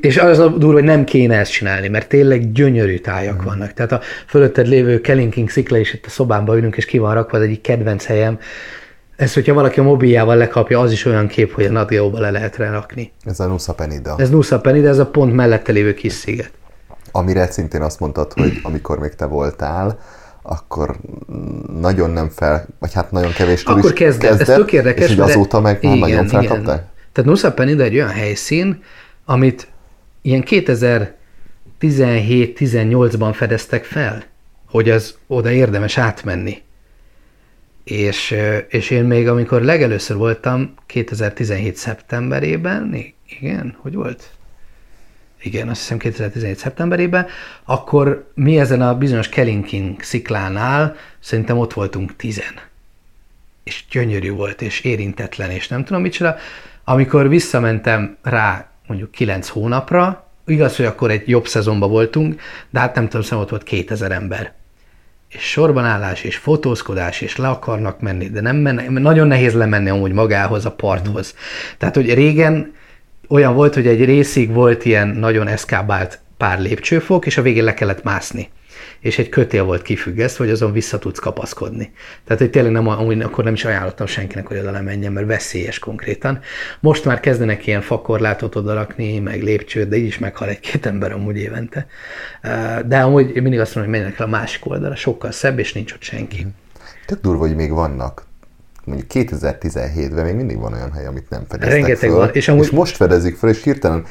És 0.00 0.16
az 0.16 0.38
a 0.38 0.48
durva, 0.48 0.72
hogy 0.72 0.84
nem 0.84 1.04
kéne 1.04 1.38
ezt 1.38 1.52
csinálni, 1.52 1.88
mert 1.88 2.08
tényleg 2.08 2.52
gyönyörű 2.52 2.98
tájak 2.98 3.42
mm. 3.42 3.44
vannak. 3.44 3.72
Tehát 3.72 3.92
a 3.92 4.00
fölötted 4.26 4.66
lévő 4.66 5.00
Kellinking 5.00 5.50
szikla 5.50 5.78
is 5.78 5.92
itt 5.92 6.06
a 6.06 6.10
szobámba 6.10 6.56
ülünk, 6.56 6.76
és 6.76 6.84
ki 6.84 6.98
van 6.98 7.14
rakva, 7.14 7.36
az 7.36 7.42
egyik 7.42 7.60
kedvenc 7.60 8.04
helyem. 8.04 8.38
Ez, 9.22 9.34
hogyha 9.34 9.54
valaki 9.54 9.80
a 9.80 9.82
mobiljával 9.82 10.36
lekapja, 10.36 10.80
az 10.80 10.92
is 10.92 11.04
olyan 11.04 11.26
kép, 11.26 11.52
hogy 11.52 11.64
a 11.64 11.70
Nadióba 11.70 12.20
le 12.20 12.30
lehet 12.30 12.56
rakni. 12.56 13.12
Ez 13.24 13.40
a 13.40 13.46
Nusa 13.46 13.74
Penida. 13.74 14.14
Ez 14.18 14.30
Nusa 14.30 14.60
Penida, 14.60 14.88
ez 14.88 14.98
a 14.98 15.06
pont 15.06 15.34
mellette 15.34 15.72
lévő 15.72 15.94
kis 15.94 16.12
sziget. 16.12 16.50
Amire 17.12 17.46
szintén 17.46 17.82
azt 17.82 18.00
mondtad, 18.00 18.32
hogy 18.32 18.60
amikor 18.62 18.98
még 18.98 19.14
te 19.14 19.24
voltál, 19.24 19.98
akkor 20.42 20.96
nagyon 21.80 22.10
nem 22.10 22.28
fel, 22.28 22.66
vagy 22.78 22.92
hát 22.92 23.10
nagyon 23.10 23.32
kevés 23.32 23.62
turist 23.62 23.84
Akkor 23.84 23.98
kezdett, 23.98 24.28
kezdett 24.28 24.48
ez 24.48 24.56
tök 24.56 24.72
érdekes. 24.72 25.10
És 25.10 25.16
azóta 25.16 25.60
meg 25.60 25.78
igen, 25.80 25.98
már 25.98 26.10
nagyon 26.10 26.26
felkapták? 26.26 26.62
Igen. 26.62 26.88
Tehát 27.12 27.30
Nusa 27.30 27.52
Penida 27.52 27.82
egy 27.82 27.94
olyan 27.94 28.08
helyszín, 28.08 28.82
amit 29.24 29.68
ilyen 30.22 30.44
2017-18-ban 30.46 33.30
fedeztek 33.32 33.84
fel, 33.84 34.22
hogy 34.70 34.90
az 34.90 35.14
oda 35.26 35.50
érdemes 35.50 35.98
átmenni. 35.98 36.62
És, 37.84 38.36
és 38.68 38.90
én 38.90 39.04
még 39.04 39.28
amikor 39.28 39.62
legelőször 39.62 40.16
voltam 40.16 40.74
2017. 40.86 41.76
szeptemberében, 41.76 42.96
igen, 43.26 43.76
hogy 43.80 43.94
volt? 43.94 44.30
igen, 45.42 45.68
azt 45.68 45.80
hiszem 45.80 45.98
2017. 45.98 46.58
szeptemberében, 46.58 47.26
akkor 47.64 48.30
mi 48.34 48.58
ezen 48.58 48.82
a 48.82 48.98
bizonyos 48.98 49.28
Kellinking 49.28 50.02
sziklánál 50.02 50.96
szerintem 51.20 51.58
ott 51.58 51.72
voltunk 51.72 52.16
tizen. 52.16 52.54
És 53.64 53.84
gyönyörű 53.90 54.30
volt, 54.30 54.62
és 54.62 54.80
érintetlen, 54.80 55.50
és 55.50 55.68
nem 55.68 55.84
tudom 55.84 56.02
micsoda. 56.02 56.36
Amikor 56.84 57.28
visszamentem 57.28 58.16
rá 58.22 58.70
mondjuk 58.86 59.10
kilenc 59.10 59.48
hónapra, 59.48 60.30
igaz, 60.46 60.76
hogy 60.76 60.84
akkor 60.84 61.10
egy 61.10 61.28
jobb 61.28 61.46
szezonban 61.46 61.90
voltunk, 61.90 62.40
de 62.70 62.78
hát 62.78 62.94
nem 62.94 63.04
tudom, 63.04 63.22
szóval 63.22 63.44
ott 63.44 63.50
volt 63.50 63.62
2000 63.62 64.12
ember. 64.12 64.52
És 65.32 65.42
sorbanállás, 65.42 66.24
és 66.24 66.36
fotózkodás, 66.36 67.20
és 67.20 67.36
le 67.36 67.48
akarnak 67.48 68.00
menni, 68.00 68.28
de 68.28 68.40
nem 68.40 68.56
menne, 68.56 68.88
nagyon 68.88 69.26
nehéz 69.26 69.54
lemenni 69.54 69.90
amúgy 69.90 70.12
magához, 70.12 70.66
a 70.66 70.72
parthoz. 70.72 71.34
Tehát, 71.78 71.94
hogy 71.94 72.14
régen 72.14 72.74
olyan 73.28 73.54
volt, 73.54 73.74
hogy 73.74 73.86
egy 73.86 74.04
részig 74.04 74.52
volt 74.52 74.84
ilyen 74.84 75.08
nagyon 75.08 75.48
eszkábált 75.48 76.20
pár 76.36 76.60
lépcsőfok, 76.60 77.26
és 77.26 77.36
a 77.36 77.42
végén 77.42 77.64
le 77.64 77.74
kellett 77.74 78.02
mászni. 78.02 78.50
És 79.02 79.18
egy 79.18 79.28
kötél 79.28 79.64
volt 79.64 79.82
kifüggesztve, 79.82 80.44
hogy 80.44 80.52
azon 80.52 80.72
vissza 80.72 80.98
tudsz 80.98 81.18
kapaszkodni. 81.18 81.92
Tehát, 82.24 82.42
hogy 82.42 82.50
tényleg 82.50 82.72
nem, 82.72 82.88
amúgy 82.88 83.20
akkor 83.20 83.44
nem 83.44 83.52
is 83.52 83.64
ajánlottam 83.64 84.06
senkinek, 84.06 84.46
hogy 84.46 84.58
oda 84.58 84.70
lemenjen, 84.70 85.12
mert 85.12 85.26
veszélyes 85.26 85.78
konkrétan. 85.78 86.40
Most 86.80 87.04
már 87.04 87.20
kezdenek 87.20 87.66
ilyen 87.66 87.80
fakorlátot 87.80 88.54
odarakni, 88.54 89.18
meg 89.18 89.42
lépcsőt, 89.42 89.88
de 89.88 89.96
így 89.96 90.06
is 90.06 90.18
meghal 90.18 90.48
egy-két 90.48 90.86
ember 90.86 91.12
amúgy 91.12 91.36
évente. 91.36 91.86
De 92.86 93.00
amúgy 93.00 93.42
mindig 93.42 93.60
azt 93.60 93.74
mondom, 93.74 93.92
hogy 93.92 94.00
menjenek 94.00 94.18
el 94.20 94.26
a 94.26 94.30
másik 94.30 94.66
oldalra, 94.66 94.94
sokkal 94.94 95.30
szebb, 95.30 95.58
és 95.58 95.72
nincs 95.72 95.92
ott 95.92 96.02
senki. 96.02 96.46
Tök 97.06 97.20
durva, 97.20 97.46
hogy 97.46 97.56
még 97.56 97.70
vannak 97.70 98.30
mondjuk 98.84 99.10
2017-ben 99.14 100.24
még 100.24 100.34
mindig 100.34 100.58
van 100.58 100.72
olyan 100.72 100.92
hely, 100.92 101.06
amit 101.06 101.30
nem 101.30 101.44
fedeztek 101.48 101.74
Rengeteg 101.74 102.08
föl, 102.08 102.18
van. 102.18 102.30
És, 102.32 102.48
amúgy... 102.48 102.64
és 102.64 102.70
most 102.70 102.96
fedezik 102.96 103.36
fel, 103.36 103.50
és 103.50 103.62
hirtelen 103.62 104.04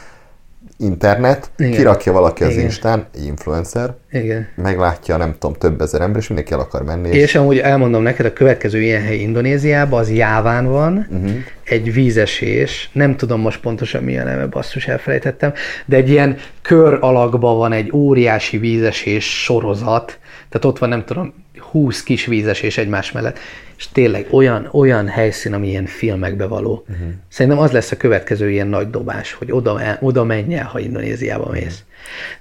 internet, 0.81 1.51
Igen. 1.57 1.71
kirakja 1.71 2.11
valaki 2.11 2.43
az 2.43 2.51
Igen. 2.51 2.63
Instán, 2.63 3.05
influencer, 3.25 3.93
Igen. 4.11 4.47
meglátja, 4.55 5.17
nem 5.17 5.35
tudom, 5.39 5.55
több 5.55 5.81
ezer 5.81 6.01
ember, 6.01 6.21
és 6.21 6.27
mindenki 6.27 6.53
el 6.53 6.59
akar 6.59 6.83
menni. 6.83 7.09
És, 7.09 7.21
és 7.21 7.35
amúgy 7.35 7.57
elmondom 7.57 8.01
neked, 8.01 8.25
a 8.25 8.33
következő 8.33 8.81
ilyen 8.81 9.01
hely 9.01 9.17
Indonéziában, 9.17 9.99
az 9.99 10.11
Jáván 10.11 10.65
van, 10.65 11.07
uh-huh. 11.09 11.31
egy 11.63 11.93
vízesés, 11.93 12.89
nem 12.93 13.15
tudom 13.15 13.41
most 13.41 13.59
pontosan 13.59 14.03
mi 14.03 14.17
a 14.17 14.23
neve, 14.23 14.45
basszus, 14.45 14.87
elfelejtettem, 14.87 15.53
de 15.85 15.95
egy 15.95 16.09
ilyen 16.09 16.37
kör 16.61 16.97
alakban 17.01 17.57
van 17.57 17.71
egy 17.71 17.91
óriási 17.93 18.57
vízesés 18.57 19.43
sorozat, 19.43 20.19
tehát 20.49 20.65
ott 20.65 20.79
van, 20.79 20.89
nem 20.89 21.05
tudom, 21.05 21.33
20 21.59 22.03
kis 22.03 22.25
vízesés 22.25 22.77
egymás 22.77 23.11
mellett, 23.11 23.39
és 23.81 23.87
tényleg 23.91 24.27
olyan, 24.31 24.69
olyan 24.71 25.07
helyszín, 25.07 25.53
ami 25.53 25.67
ilyen 25.67 25.85
filmekbe 25.85 26.45
való. 26.45 26.85
Uh-huh. 26.89 27.07
Szerintem 27.29 27.61
az 27.61 27.71
lesz 27.71 27.91
a 27.91 27.97
következő 27.97 28.49
ilyen 28.49 28.67
nagy 28.67 28.89
dobás, 28.89 29.33
hogy 29.33 29.51
oda, 29.51 29.97
oda 29.99 30.23
menj 30.23 30.55
el, 30.55 30.65
ha 30.65 30.79
Indonéziába 30.79 31.49
mész. 31.51 31.63
Uh-huh. 31.63 31.91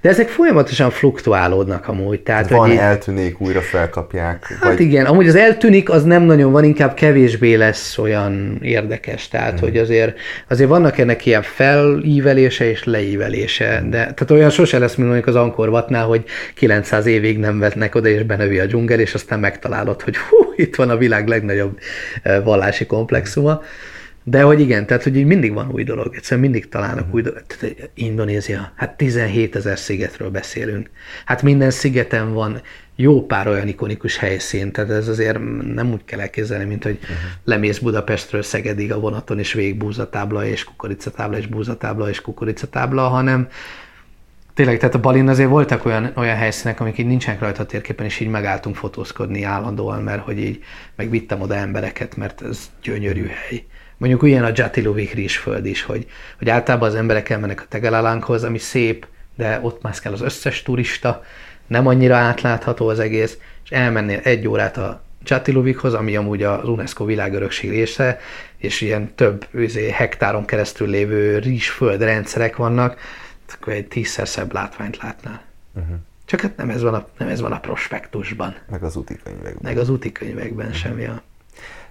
De 0.01 0.09
ezek 0.09 0.29
folyamatosan 0.29 0.89
fluktuálódnak 0.89 1.87
amúgy. 1.87 2.19
Tehát, 2.19 2.49
van, 2.49 2.67
hogy 2.67 2.77
eltűnik, 2.77 3.41
újra 3.41 3.61
felkapják. 3.61 4.45
Hát 4.61 4.63
vagy... 4.63 4.79
igen, 4.79 5.05
amúgy 5.05 5.27
az 5.27 5.35
eltűnik, 5.35 5.89
az 5.89 6.03
nem 6.03 6.23
nagyon 6.23 6.51
van, 6.51 6.63
inkább 6.63 6.93
kevésbé 6.93 7.53
lesz 7.53 7.97
olyan 7.97 8.59
érdekes. 8.61 9.27
Tehát, 9.27 9.51
hmm. 9.51 9.59
hogy 9.59 9.77
azért, 9.77 10.17
azért 10.47 10.69
vannak 10.69 10.97
ennek 10.97 11.25
ilyen 11.25 11.41
felívelése 11.41 12.69
és 12.69 12.83
leívelése. 12.83 13.77
Hmm. 13.77 13.89
De, 13.89 13.97
tehát 13.97 14.31
olyan 14.31 14.49
sose 14.49 14.79
lesz, 14.79 14.95
mint 14.95 15.07
mondjuk 15.07 15.27
az 15.27 15.35
Ankorvatnál, 15.35 16.05
hogy 16.05 16.23
900 16.55 17.05
évig 17.05 17.39
nem 17.39 17.59
vetnek 17.59 17.95
oda, 17.95 18.07
és 18.07 18.23
benövi 18.23 18.59
a 18.59 18.65
dzsungel, 18.65 18.99
és 18.99 19.13
aztán 19.13 19.39
megtalálod, 19.39 20.01
hogy 20.01 20.17
hú, 20.17 20.37
itt 20.55 20.75
van 20.75 20.89
a 20.89 20.97
világ 20.97 21.27
legnagyobb 21.31 21.79
eh, 22.23 22.43
vallási 22.43 22.85
komplexuma. 22.85 23.61
De 24.23 24.41
hogy 24.41 24.59
igen, 24.59 24.85
tehát 24.85 25.03
hogy 25.03 25.25
mindig 25.25 25.53
van 25.53 25.71
új 25.71 25.83
dolog, 25.83 26.15
egyszerűen 26.15 26.41
mindig 26.41 26.69
találnak 26.69 27.07
mm. 27.07 27.11
új 27.11 27.21
dolog. 27.21 27.41
Tehát 27.47 27.89
Indonézia, 27.93 28.71
hát 28.75 28.97
17 28.97 29.55
ezer 29.55 29.77
szigetről 29.79 30.29
beszélünk. 30.29 30.89
Hát 31.25 31.41
minden 31.41 31.71
szigeten 31.71 32.33
van 32.33 32.61
jó 32.95 33.25
pár 33.25 33.47
olyan 33.47 33.67
ikonikus 33.67 34.17
helyszín, 34.17 34.71
tehát 34.71 34.89
ez 34.89 35.07
azért 35.07 35.39
nem 35.73 35.91
úgy 35.91 36.05
kell 36.05 36.19
elképzelni, 36.19 36.65
mint 36.65 36.83
hogy 36.83 36.97
uh-huh. 37.01 37.17
lemész 37.43 37.77
Budapestről 37.77 38.41
Szegedig 38.41 38.91
a 38.91 38.99
vonaton, 38.99 39.39
és 39.39 39.53
végig 39.53 39.77
búzatábla, 39.77 40.45
és 40.45 40.63
kukoricatábla, 40.63 41.37
és 41.37 41.47
búzatábla, 41.47 42.09
és 42.09 42.21
kukoricatábla, 42.21 43.07
hanem 43.07 43.47
tényleg, 44.53 44.77
tehát 44.77 44.95
a 44.95 44.99
Balin 44.99 45.27
azért 45.27 45.49
voltak 45.49 45.85
olyan, 45.85 46.11
olyan 46.15 46.35
helyszínek, 46.35 46.79
amik 46.79 46.97
így 46.97 47.05
nincsenek 47.05 47.39
rajta 47.39 47.61
a 47.61 47.65
térképen, 47.65 48.05
és 48.05 48.19
így 48.19 48.27
megálltunk 48.27 48.75
fotózkodni 48.75 49.43
állandóan, 49.43 50.03
mert 50.03 50.21
hogy 50.21 50.39
így 50.39 50.63
megvittem 50.95 51.41
oda 51.41 51.55
embereket, 51.55 52.15
mert 52.15 52.41
ez 52.41 52.69
gyönyörű 52.83 53.25
hely. 53.25 53.65
Mondjuk 53.97 54.23
ilyen 54.23 54.43
a 54.43 54.51
Jatilovik 54.53 55.13
rizsföld 55.13 55.65
is, 55.65 55.83
hogy, 55.83 56.05
hogy 56.37 56.49
általában 56.49 56.89
az 56.89 56.95
emberek 56.95 57.29
elmennek 57.29 57.61
a 57.61 57.65
Tegelalánkhoz, 57.69 58.43
ami 58.43 58.57
szép, 58.57 59.05
de 59.35 59.59
ott 59.61 59.81
mászkál 59.81 60.13
az 60.13 60.21
összes 60.21 60.61
turista, 60.61 61.23
nem 61.67 61.87
annyira 61.87 62.15
átlátható 62.15 62.87
az 62.87 62.99
egész, 62.99 63.37
és 63.63 63.69
elmennél 63.69 64.19
egy 64.23 64.47
órát 64.47 64.77
a 64.77 65.01
Jatilovikhoz, 65.25 65.93
ami 65.93 66.15
amúgy 66.15 66.43
az 66.43 66.67
UNESCO 66.67 67.05
világörökség 67.05 67.69
része, 67.69 68.19
és 68.57 68.81
ilyen 68.81 69.15
több 69.15 69.45
üzé, 69.51 69.89
hektáron 69.89 70.45
keresztül 70.45 70.87
lévő 70.87 71.39
rizsföld 71.39 72.01
rendszerek 72.01 72.55
vannak, 72.55 72.97
akkor 73.53 73.73
egy 73.73 73.87
tízszer 73.87 74.27
szebb 74.27 74.53
látványt 74.53 74.97
látnál. 74.97 75.41
Uh-huh. 75.73 75.95
Csak 76.25 76.41
hát 76.41 76.57
nem 76.57 76.69
ez 76.69 76.81
van 76.81 76.93
a, 76.93 77.07
nem 77.17 77.27
ez 77.27 77.41
van 77.41 77.51
a 77.51 77.59
prospektusban. 77.59 78.55
Meg 78.69 78.83
az 78.83 78.95
útikönyvekben. 78.95 79.61
Meg 79.61 79.77
az 79.77 79.89
útikönyvekben 79.89 80.65
uh-huh. 80.65 80.81
semmi 80.81 81.05
a... 81.05 81.21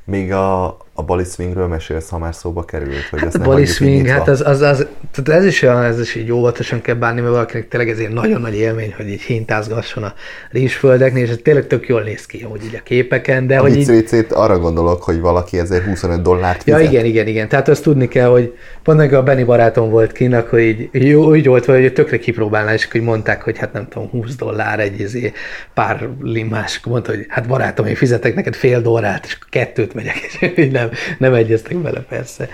Még 0.05 0.33
a, 0.33 0.65
a 1.01 1.03
Bali 1.03 1.25
Swingről 1.25 1.67
mesélsz, 1.67 2.09
ha 2.09 2.19
már 2.19 2.35
szóba 2.35 2.65
került, 2.65 3.09
hogy 3.11 3.19
Hát 3.19 3.29
ezt 3.29 3.37
a 3.37 3.45
Bali 3.45 3.65
Swing, 3.67 4.07
hát 4.07 4.29
az, 4.29 4.41
az, 4.47 4.61
az, 4.61 4.87
tehát 5.13 5.41
ez 5.41 5.47
is 5.47 5.63
olyan, 5.63 5.83
ez 5.83 6.01
is 6.01 6.15
így 6.15 6.33
óvatosan 6.33 6.81
kell 6.81 6.95
bánni, 6.95 7.21
mert 7.21 7.33
valakinek 7.33 7.69
tényleg 7.69 7.91
ez 7.91 7.99
egy 7.99 8.11
nagyon 8.11 8.41
nagy 8.41 8.55
élmény, 8.55 8.95
hogy 8.97 9.09
így 9.09 9.21
hintázgasson 9.21 10.03
a 10.03 10.15
rizsföldeknél, 10.51 11.23
és 11.23 11.31
ez 11.31 11.39
tényleg 11.43 11.67
tök 11.67 11.89
jól 11.89 12.03
néz 12.03 12.27
ki, 12.27 12.43
hogy 12.43 12.65
így 12.65 12.75
a 12.75 12.83
képeken, 12.83 13.47
de 13.47 13.59
A 13.59 13.61
hogy 13.61 13.77
így, 13.77 14.27
arra 14.31 14.59
gondolok, 14.59 15.03
hogy 15.03 15.21
valaki 15.21 15.59
ezért 15.59 15.85
25 15.85 16.23
dollárt 16.23 16.67
Ja, 16.67 16.77
fizet. 16.77 16.93
igen, 16.93 17.05
igen, 17.05 17.27
igen. 17.27 17.49
Tehát 17.49 17.69
azt 17.69 17.83
tudni 17.83 18.09
kell, 18.09 18.29
hogy 18.29 18.55
pont 18.83 18.99
meg 18.99 19.13
a 19.13 19.23
Benny 19.23 19.45
barátom 19.45 19.91
volt 19.91 20.13
kint, 20.13 20.35
akkor 20.35 20.59
így 20.59 20.89
jó, 20.93 21.31
úgy 21.31 21.47
volt, 21.47 21.65
hogy 21.65 21.93
tökre 21.93 22.19
kipróbálná, 22.19 22.73
és 22.73 22.89
így 22.93 23.03
mondták, 23.03 23.43
hogy 23.43 23.59
hát 23.59 23.73
nem 23.73 23.89
tudom, 23.89 24.11
20 24.11 24.37
dollár 24.37 24.81
egy 24.81 25.01
izé, 25.01 25.33
pár 25.75 26.09
limás, 26.21 26.81
mondta, 26.85 27.11
hogy 27.11 27.25
hát 27.29 27.47
barátom, 27.47 27.87
én 27.87 27.95
fizetek 27.95 28.35
neked 28.35 28.55
fél 28.55 28.81
dollárt, 28.81 29.25
és 29.25 29.35
akkor 29.35 29.49
kettőt 29.91 29.95
megyek, 29.95 30.57
és 30.57 30.71
nem, 30.79 30.91
nem 31.19 31.35
egyeztek 31.35 31.77
bele 31.77 32.01
persze. 32.01 32.49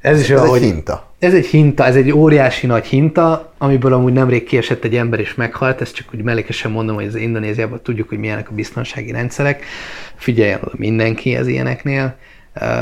Ez 0.00 0.20
is 0.20 0.30
Ez 0.30 0.40
olyan, 0.40 0.54
egy 0.54 0.62
hinta. 0.62 1.12
ez 1.18 1.34
egy 1.34 1.46
hinta, 1.46 1.84
ez 1.84 1.96
egy 1.96 2.12
óriási 2.12 2.66
nagy 2.66 2.86
hinta, 2.86 3.52
amiből 3.58 3.92
amúgy 3.92 4.12
nemrég 4.12 4.44
kiesett 4.44 4.84
egy 4.84 4.96
ember 4.96 5.20
és 5.20 5.34
meghalt, 5.34 5.80
ezt 5.80 5.94
csak 5.94 6.06
úgy 6.14 6.22
mellékesen 6.22 6.70
mondom, 6.70 6.94
hogy 6.94 7.06
az 7.06 7.14
Indonéziában 7.14 7.80
tudjuk, 7.82 8.08
hogy 8.08 8.18
milyenek 8.18 8.50
a 8.50 8.54
biztonsági 8.54 9.10
rendszerek, 9.10 9.64
figyeljen 10.16 10.60
oda 10.62 10.74
mindenki 10.76 11.36
az 11.36 11.46
ilyeneknél. 11.46 12.16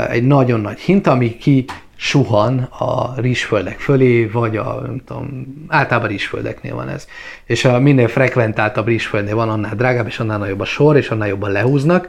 Egy 0.09 0.27
nagyon 0.27 0.59
nagy 0.59 0.79
hinta, 0.79 1.11
ami 1.11 1.37
ki 1.37 1.65
suhan 1.95 2.59
a 2.59 3.21
rizsföldek 3.21 3.79
fölé, 3.79 4.25
vagy 4.25 4.57
a, 4.57 4.81
nem 4.85 5.01
tudom, 5.05 5.45
általában 5.67 6.09
rizsföldeknél 6.09 6.75
van 6.75 6.89
ez. 6.89 7.07
És 7.45 7.65
a 7.65 7.79
minél 7.79 8.07
frekventáltabb 8.07 8.87
rizsföldnél 8.87 9.35
van, 9.35 9.49
annál 9.49 9.75
drágább, 9.75 10.07
és 10.07 10.19
annál 10.19 10.37
nagyobb 10.37 10.59
a 10.59 10.65
sor, 10.65 10.97
és 10.97 11.09
annál 11.09 11.27
jobban 11.27 11.51
lehúznak. 11.51 12.07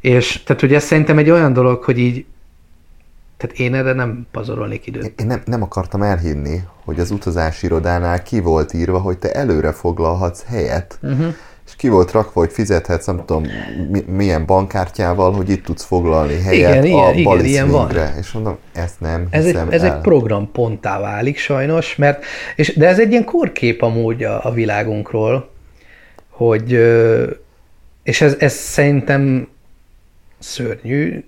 És 0.00 0.42
tehát 0.42 0.62
ugye 0.62 0.76
ez 0.76 0.84
szerintem 0.84 1.18
egy 1.18 1.30
olyan 1.30 1.52
dolog, 1.52 1.82
hogy 1.82 1.98
így, 1.98 2.24
tehát 3.36 3.58
én 3.58 3.74
erre 3.74 3.92
nem 3.92 4.26
pazarolnék 4.30 4.86
időt. 4.86 5.20
Én 5.20 5.26
nem, 5.26 5.42
nem 5.44 5.62
akartam 5.62 6.02
elhinni, 6.02 6.60
hogy 6.84 7.00
az 7.00 7.10
utazási 7.10 7.66
irodánál 7.66 8.22
ki 8.22 8.40
volt 8.40 8.72
írva, 8.72 8.98
hogy 8.98 9.18
te 9.18 9.32
előre 9.32 9.72
foglalhatsz 9.72 10.44
helyet, 10.46 10.98
uh-huh. 11.02 11.34
és 11.66 11.76
ki 11.76 11.88
volt 11.88 12.12
rakva, 12.12 12.40
hogy 12.40 12.52
fizethetsz, 12.52 13.06
nem 13.06 13.16
tudom, 13.24 13.46
mi, 13.90 14.00
milyen 14.00 14.46
bankkártyával, 14.46 15.32
hogy 15.32 15.50
itt 15.50 15.64
tudsz 15.64 15.84
foglalni 15.84 16.40
helyet 16.40 16.84
Igen, 16.84 16.98
a 16.98 17.10
igen, 17.10 17.22
Bali 17.22 17.48
ilyen 17.48 17.70
van. 17.70 17.90
És 18.18 18.32
mondom, 18.32 18.58
ezt 18.72 19.00
nem 19.00 19.26
Ez 19.30 19.44
egy, 19.44 19.58
ez 19.68 19.82
el. 19.82 19.94
egy 19.94 20.00
program 20.00 20.52
ponttá 20.52 21.00
válik 21.00 21.38
sajnos, 21.38 21.96
mert, 21.96 22.24
és, 22.56 22.76
de 22.76 22.86
ez 22.86 22.98
egy 22.98 23.10
ilyen 23.10 23.24
korkép 23.24 23.82
amúgy 23.82 24.24
a, 24.24 24.44
a 24.44 24.52
világunkról, 24.52 25.50
hogy, 26.28 26.72
és 28.02 28.20
ez, 28.20 28.36
ez 28.38 28.52
szerintem 28.52 29.48
szörnyű, 30.38 31.24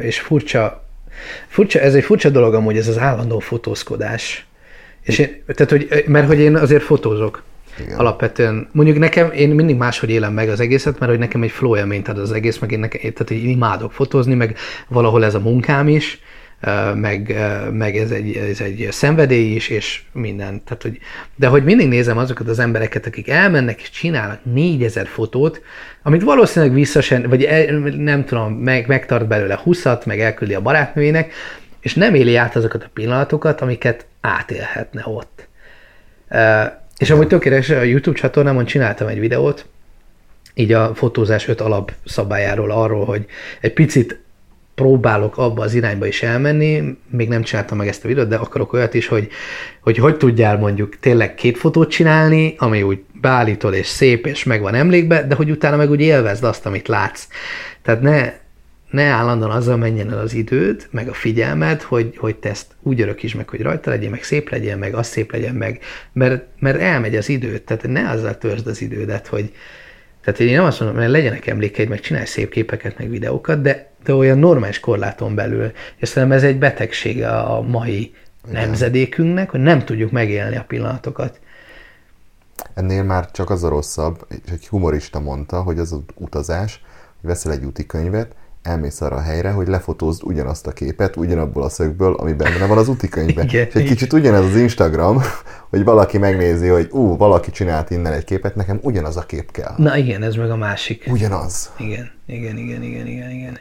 és 0.00 0.20
furcsa, 0.20 0.84
furcsa, 1.48 1.80
ez 1.80 1.94
egy 1.94 2.04
furcsa 2.04 2.30
dolog 2.30 2.54
amúgy, 2.54 2.76
ez 2.76 2.88
az 2.88 2.98
állandó 2.98 3.38
fotózkodás. 3.38 4.46
És 5.02 5.18
én, 5.18 5.42
tehát, 5.46 5.70
hogy, 5.70 6.04
mert 6.06 6.26
hogy 6.26 6.38
én 6.38 6.56
azért 6.56 6.82
fotózok. 6.82 7.42
Igen. 7.80 7.98
Alapvetően, 7.98 8.68
mondjuk 8.72 8.98
nekem, 8.98 9.30
én 9.30 9.48
mindig 9.48 9.76
máshogy 9.76 10.10
élem 10.10 10.32
meg 10.32 10.48
az 10.48 10.60
egészet, 10.60 10.98
mert 10.98 11.10
hogy 11.10 11.20
nekem 11.20 11.42
egy 11.42 11.50
flow 11.50 11.76
élményt 11.76 12.08
ad 12.08 12.18
az 12.18 12.32
egész, 12.32 12.58
meg 12.58 12.72
én, 12.72 12.78
nekem, 12.78 13.00
tehát 13.00 13.30
én 13.30 13.48
imádok 13.48 13.92
fotózni, 13.92 14.34
meg 14.34 14.56
valahol 14.88 15.24
ez 15.24 15.34
a 15.34 15.40
munkám 15.40 15.88
is, 15.88 16.20
meg, 16.94 17.36
meg 17.72 17.96
ez, 17.96 18.10
egy, 18.10 18.36
ez 18.36 18.60
egy 18.60 18.88
szenvedély 18.90 19.54
is, 19.54 19.68
és 19.68 20.02
minden. 20.12 20.64
Tehát, 20.64 20.82
hogy, 20.82 20.98
de 21.34 21.46
hogy 21.46 21.64
mindig 21.64 21.88
nézem 21.88 22.18
azokat 22.18 22.48
az 22.48 22.58
embereket, 22.58 23.06
akik 23.06 23.28
elmennek 23.28 23.80
és 23.80 23.90
csinálnak 23.90 24.38
4000 24.42 25.06
fotót, 25.06 25.62
amit 26.02 26.22
valószínűleg 26.22 26.74
vissza 26.74 27.00
sem, 27.00 27.22
vagy 27.22 27.44
el, 27.44 27.72
nem 27.96 28.24
tudom, 28.24 28.52
meg, 28.52 28.86
megtart 28.86 29.26
belőle 29.26 29.60
20 29.62 29.84
meg 30.04 30.20
elküldi 30.20 30.54
a 30.54 30.60
barátnőjének, 30.60 31.32
és 31.80 31.94
nem 31.94 32.14
éli 32.14 32.36
át 32.36 32.56
azokat 32.56 32.82
a 32.82 32.90
pillanatokat, 32.92 33.60
amiket 33.60 34.06
átélhetne 34.20 35.02
ott. 35.06 35.48
És 36.98 37.10
amúgy 37.10 37.26
tökéletes, 37.26 37.70
a 37.70 37.82
YouTube 37.82 38.18
csatornámon 38.18 38.64
csináltam 38.64 39.06
egy 39.06 39.20
videót, 39.20 39.66
így 40.54 40.72
a 40.72 40.94
fotózás 40.94 41.48
öt 41.48 41.60
alapszabályáról, 41.60 42.70
arról, 42.70 43.04
hogy 43.04 43.26
egy 43.60 43.72
picit 43.72 44.21
próbálok 44.82 45.38
abba 45.38 45.62
az 45.62 45.74
irányba 45.74 46.06
is 46.06 46.22
elmenni, 46.22 46.98
még 47.10 47.28
nem 47.28 47.42
csináltam 47.42 47.78
meg 47.78 47.88
ezt 47.88 48.04
a 48.04 48.08
videót, 48.08 48.28
de 48.28 48.36
akarok 48.36 48.72
olyat 48.72 48.94
is, 48.94 49.06
hogy 49.06 49.28
hogy, 49.80 49.98
hogy 49.98 50.16
tudjál 50.16 50.58
mondjuk 50.58 50.98
tényleg 51.00 51.34
két 51.34 51.58
fotót 51.58 51.90
csinálni, 51.90 52.54
ami 52.58 52.82
úgy 52.82 52.98
beállítol 53.20 53.74
és 53.74 53.86
szép, 53.86 54.26
és 54.26 54.44
meg 54.44 54.60
van 54.60 54.74
emlékbe, 54.74 55.26
de 55.26 55.34
hogy 55.34 55.50
utána 55.50 55.76
meg 55.76 55.90
úgy 55.90 56.00
élvezd 56.00 56.44
azt, 56.44 56.66
amit 56.66 56.88
látsz. 56.88 57.26
Tehát 57.82 58.00
ne, 58.00 58.32
ne 58.90 59.02
állandóan 59.02 59.50
azzal 59.50 59.76
menjen 59.76 60.10
el 60.10 60.18
az 60.18 60.34
időd, 60.34 60.86
meg 60.90 61.08
a 61.08 61.12
figyelmed, 61.12 61.82
hogy, 61.82 62.16
hogy 62.16 62.36
te 62.36 62.48
ezt 62.48 62.66
úgy 62.82 63.00
örökítsd 63.00 63.36
meg, 63.36 63.48
hogy 63.48 63.60
rajta 63.60 63.90
legyen, 63.90 64.10
meg 64.10 64.22
szép 64.22 64.50
legyen, 64.50 64.78
meg 64.78 64.94
az 64.94 65.06
szép 65.06 65.32
legyen, 65.32 65.54
meg, 65.54 65.80
mert, 66.12 66.44
mert 66.58 66.80
elmegy 66.80 67.16
az 67.16 67.28
időt, 67.28 67.62
tehát 67.62 67.88
ne 67.88 68.10
azzal 68.10 68.38
törzsd 68.38 68.66
az 68.66 68.80
idődet, 68.80 69.26
hogy, 69.26 69.52
tehát 70.24 70.40
én 70.40 70.56
nem 70.56 70.64
azt 70.64 70.80
mondom, 70.80 70.98
hogy 70.98 71.08
legyenek 71.08 71.46
emlékeid, 71.46 71.88
meg 71.88 72.00
csinálj 72.00 72.24
szép 72.24 72.50
képeket, 72.50 72.98
meg 72.98 73.10
videókat, 73.10 73.60
de, 73.60 73.91
de 74.04 74.14
olyan 74.14 74.38
normális 74.38 74.80
korláton 74.80 75.34
belül. 75.34 75.72
És 75.96 76.08
szerintem 76.08 76.38
ez 76.38 76.44
egy 76.44 76.58
betegsége 76.58 77.28
a 77.28 77.60
mai 77.60 78.14
nemzedékünknek, 78.50 79.50
hogy 79.50 79.60
nem 79.60 79.84
tudjuk 79.84 80.10
megélni 80.10 80.56
a 80.56 80.64
pillanatokat. 80.64 81.40
Ennél 82.74 83.02
már 83.02 83.30
csak 83.30 83.50
az 83.50 83.64
a 83.64 83.68
rosszabb, 83.68 84.26
és 84.28 84.52
egy 84.52 84.68
humorista 84.68 85.20
mondta, 85.20 85.62
hogy 85.62 85.78
az 85.78 85.92
az 85.92 86.00
utazás, 86.14 86.82
hogy 87.20 87.30
veszel 87.30 87.52
egy 87.52 87.64
úti 87.64 87.86
könyvet, 87.86 88.34
elmész 88.62 89.00
arra 89.00 89.16
a 89.16 89.20
helyre, 89.20 89.50
hogy 89.50 89.68
lefotózd 89.68 90.22
ugyanazt 90.24 90.66
a 90.66 90.72
képet, 90.72 91.16
ugyanabból 91.16 91.62
a 91.62 91.68
szögből, 91.68 92.14
ami 92.14 92.32
benne 92.32 92.66
van 92.66 92.78
az 92.78 92.88
úti 92.88 93.08
könyvben. 93.08 93.44
Igen, 93.44 93.66
és 93.66 93.74
egy 93.74 93.84
kicsit 93.84 94.12
ugyanez 94.12 94.44
az 94.44 94.56
Instagram, 94.56 95.20
hogy 95.70 95.84
valaki 95.84 96.18
megnézi, 96.18 96.68
hogy 96.68 96.88
ú, 96.90 97.16
valaki 97.16 97.50
csinált 97.50 97.90
innen 97.90 98.12
egy 98.12 98.24
képet, 98.24 98.54
nekem 98.54 98.78
ugyanaz 98.82 99.16
a 99.16 99.22
kép 99.22 99.50
kell. 99.50 99.74
Na 99.76 99.96
igen, 99.96 100.22
ez 100.22 100.34
meg 100.34 100.50
a 100.50 100.56
másik. 100.56 101.04
Ugyanaz. 101.10 101.72
Igen, 101.78 102.10
igen, 102.26 102.56
igen, 102.56 102.82
igen, 102.82 103.06
igen, 103.06 103.30
igen. 103.30 103.58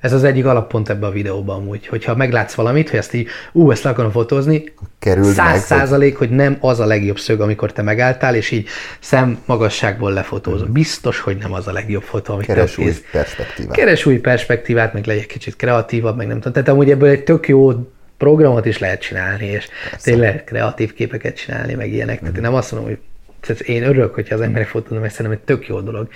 Ez 0.00 0.12
az 0.12 0.24
egyik 0.24 0.46
alappont 0.46 0.88
ebbe 0.88 1.06
a 1.06 1.10
videóban 1.10 1.56
amúgy, 1.56 1.86
hogyha 1.86 2.16
meglátsz 2.16 2.54
valamit, 2.54 2.90
hogy 2.90 2.98
ezt 2.98 3.14
így, 3.14 3.28
ú, 3.52 3.70
ezt 3.70 3.82
le 3.82 3.90
akarom 3.90 4.10
fotózni, 4.10 4.72
Kerüld 4.98 5.34
száz 5.34 5.64
százalék, 5.64 6.16
hogy 6.16 6.30
nem 6.30 6.56
az 6.60 6.80
a 6.80 6.86
legjobb 6.86 7.18
szög, 7.18 7.40
amikor 7.40 7.72
te 7.72 7.82
megálltál, 7.82 8.34
és 8.34 8.50
így 8.50 8.68
szem 9.00 9.38
magasságból 9.44 10.12
lefotózol. 10.12 10.66
Biztos, 10.66 11.20
hogy 11.20 11.36
nem 11.36 11.52
az 11.52 11.66
a 11.66 11.72
legjobb 11.72 12.02
fotó, 12.02 12.32
amit 12.34 12.46
Keres 12.46 12.74
te 12.74 12.80
új 12.80 12.86
kész. 12.86 13.02
perspektívát. 13.12 13.76
Keres 13.76 14.06
új 14.06 14.16
perspektívát, 14.18 14.92
meg 14.92 15.06
legyen 15.06 15.26
kicsit 15.26 15.56
kreatívabb, 15.56 16.16
meg 16.16 16.26
nem 16.26 16.36
tudom. 16.36 16.52
Tehát 16.52 16.68
amúgy 16.68 16.90
ebből 16.90 17.08
egy 17.08 17.24
tök 17.24 17.48
jó 17.48 17.72
programot 18.18 18.66
is 18.66 18.78
lehet 18.78 19.00
csinálni, 19.00 19.46
és 19.46 19.68
tényleg 20.02 20.44
kreatív 20.44 20.94
képeket 20.94 21.36
csinálni, 21.36 21.74
meg 21.74 21.92
ilyenek. 21.92 22.20
Tehát 22.20 22.36
én 22.36 22.42
nem 22.42 22.54
azt 22.54 22.72
mondom, 22.72 22.90
hogy 22.90 22.98
tehát 23.40 23.60
én 23.60 23.82
örülök, 23.82 24.14
hogyha 24.14 24.34
az 24.34 24.40
emberek 24.40 24.68
fotóznak, 24.68 25.00
mert 25.00 25.14
szerintem 25.14 25.40
egy 25.40 25.44
tök 25.44 25.66
jó 25.66 25.80
dolog. 25.80 26.08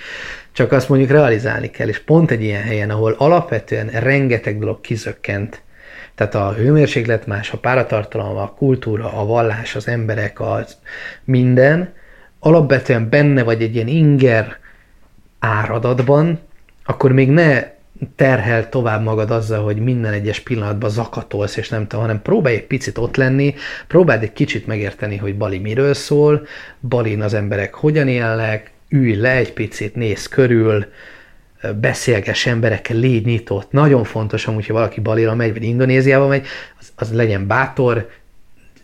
Csak 0.51 0.71
azt 0.71 0.89
mondjuk 0.89 1.09
realizálni 1.09 1.69
kell, 1.69 1.87
és 1.87 1.99
pont 1.99 2.31
egy 2.31 2.41
ilyen 2.41 2.63
helyen, 2.63 2.89
ahol 2.89 3.15
alapvetően 3.17 3.87
rengeteg 3.87 4.59
dolog 4.59 4.81
kizökkent, 4.81 5.61
tehát 6.15 6.35
a 6.35 6.53
hőmérséklet 6.53 7.27
más, 7.27 7.51
a 7.51 7.57
páratartalom, 7.57 8.37
a 8.37 8.53
kultúra, 8.53 9.13
a 9.13 9.25
vallás, 9.25 9.75
az 9.75 9.87
emberek, 9.87 10.39
az 10.39 10.77
minden, 11.23 11.93
alapvetően 12.39 13.09
benne 13.09 13.43
vagy 13.43 13.61
egy 13.61 13.75
ilyen 13.75 13.87
inger 13.87 14.57
áradatban, 15.39 16.39
akkor 16.85 17.11
még 17.11 17.29
ne 17.29 17.72
terhel 18.15 18.69
tovább 18.69 19.03
magad 19.03 19.31
azzal, 19.31 19.63
hogy 19.63 19.77
minden 19.77 20.13
egyes 20.13 20.39
pillanatban 20.39 20.89
zakatolsz, 20.89 21.57
és 21.57 21.69
nem 21.69 21.87
tudom, 21.87 22.05
hanem 22.05 22.21
próbálj 22.21 22.55
egy 22.55 22.67
picit 22.67 22.97
ott 22.97 23.15
lenni, 23.15 23.55
próbáld 23.87 24.23
egy 24.23 24.33
kicsit 24.33 24.67
megérteni, 24.67 25.17
hogy 25.17 25.37
Bali 25.37 25.57
miről 25.57 25.93
szól, 25.93 26.47
Balin 26.79 27.21
az 27.21 27.33
emberek 27.33 27.73
hogyan 27.73 28.07
élnek, 28.07 28.71
ülj 28.89 29.15
le 29.15 29.31
egy 29.31 29.53
picit, 29.53 29.95
nézz 29.95 30.25
körül, 30.25 30.85
beszélgess 31.79 32.45
emberekkel, 32.45 32.97
légy 32.97 33.25
nyitott. 33.25 33.71
Nagyon 33.71 34.03
fontos 34.03 34.47
amúgy, 34.47 34.67
ha 34.67 34.73
valaki 34.73 34.99
Balira 34.99 35.35
megy, 35.35 35.53
vagy 35.53 35.63
Indonéziába 35.63 36.27
megy, 36.27 36.45
az, 36.79 36.91
az 36.95 37.13
legyen 37.13 37.47
bátor, 37.47 38.09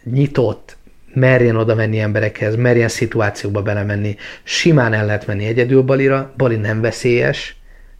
nyitott, 0.03 0.77
merjen 1.13 1.55
oda 1.55 1.75
menni 1.75 1.99
emberekhez, 1.99 2.55
merjen 2.55 2.87
szituációkba 2.87 3.61
belemenni. 3.61 4.15
Simán 4.43 4.93
el 4.93 5.05
lehet 5.05 5.27
menni 5.27 5.45
egyedül 5.45 5.81
Balira, 5.81 6.33
Bali 6.37 6.55
nem 6.55 6.81
veszélyes 6.81 7.58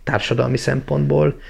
társadalmi 0.10 0.58
szempontból, 0.58 1.42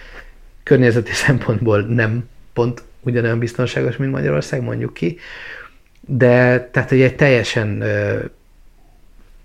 környezeti 0.64 1.14
szempontból 1.26 1.82
nem 1.82 2.30
pont 2.54 2.84
ugyanolyan 3.02 3.40
biztonságos, 3.40 3.98
mint 3.98 4.12
Magyarország, 4.12 4.62
mondjuk 4.62 4.94
ki, 4.94 5.18
de 6.02 6.70
tehát 6.72 6.90
hogy 6.90 7.02
egy 7.02 7.16
teljesen 7.16 7.84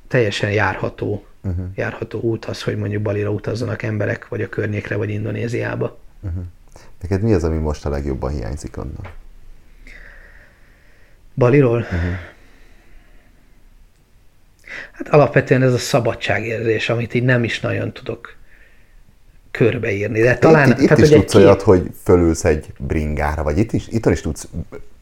teljesen 0.09 0.51
járható, 0.51 1.27
uh-huh. 1.43 1.67
járható 1.75 2.21
út 2.21 2.45
az, 2.45 2.63
hogy 2.63 2.77
mondjuk 2.77 3.03
Balira 3.03 3.31
utazzanak 3.31 3.83
emberek, 3.83 4.29
vagy 4.29 4.43
a 4.43 4.49
környékre, 4.49 4.97
vagy 4.97 5.11
Indonéziába. 5.11 5.99
Neked 7.01 7.23
mi 7.23 7.33
az, 7.33 7.45
ami 7.45 7.57
most 7.57 7.87
a 7.87 7.91
legjobban 7.91 8.31
hiányzik 8.31 8.77
onnan? 8.77 9.07
Baliról? 11.35 11.79
Uh-huh. 11.79 11.99
Hát 14.93 15.09
alapvetően 15.09 15.63
ez 15.63 15.73
a 15.73 15.79
szabadságérzés, 15.79 16.89
amit 16.89 17.15
így 17.15 17.23
nem 17.25 17.45
is 17.45 17.61
nagyon 17.61 17.93
tudok 17.93 18.37
körbeírni. 19.57 20.21
De 20.21 20.39
talán, 20.39 20.71
itt, 20.71 20.79
itt 20.79 20.89
tehát, 20.89 20.99
is 20.99 21.09
hogy 21.09 21.19
egy 21.19 21.21
tudsz 21.21 21.35
olyat, 21.35 21.63
hogy 21.63 21.83
fölülsz 22.05 22.45
egy 22.45 22.67
bringára, 22.79 23.43
vagy 23.43 23.59
itt 23.59 23.73
is, 23.73 23.89
itt 23.89 24.07
is 24.07 24.21
tudsz 24.21 24.49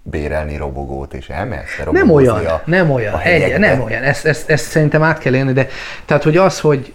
bérelni 0.02 0.56
robogót, 0.56 1.14
és 1.14 1.28
elmehetsz 1.28 1.78
Nem 1.90 2.10
olyan, 2.10 2.46
a, 2.46 2.62
nem 2.64 2.90
olyan, 2.90 3.14
a 3.14 3.22
egy, 3.22 3.58
nem 3.58 3.80
olyan. 3.80 4.02
Ezt, 4.02 4.24
ezt, 4.24 4.50
ezt 4.50 4.64
szerintem 4.64 5.02
át 5.02 5.18
kell 5.18 5.34
élni, 5.34 5.52
de 5.52 5.68
tehát, 6.04 6.22
hogy 6.22 6.36
az, 6.36 6.60
hogy, 6.60 6.92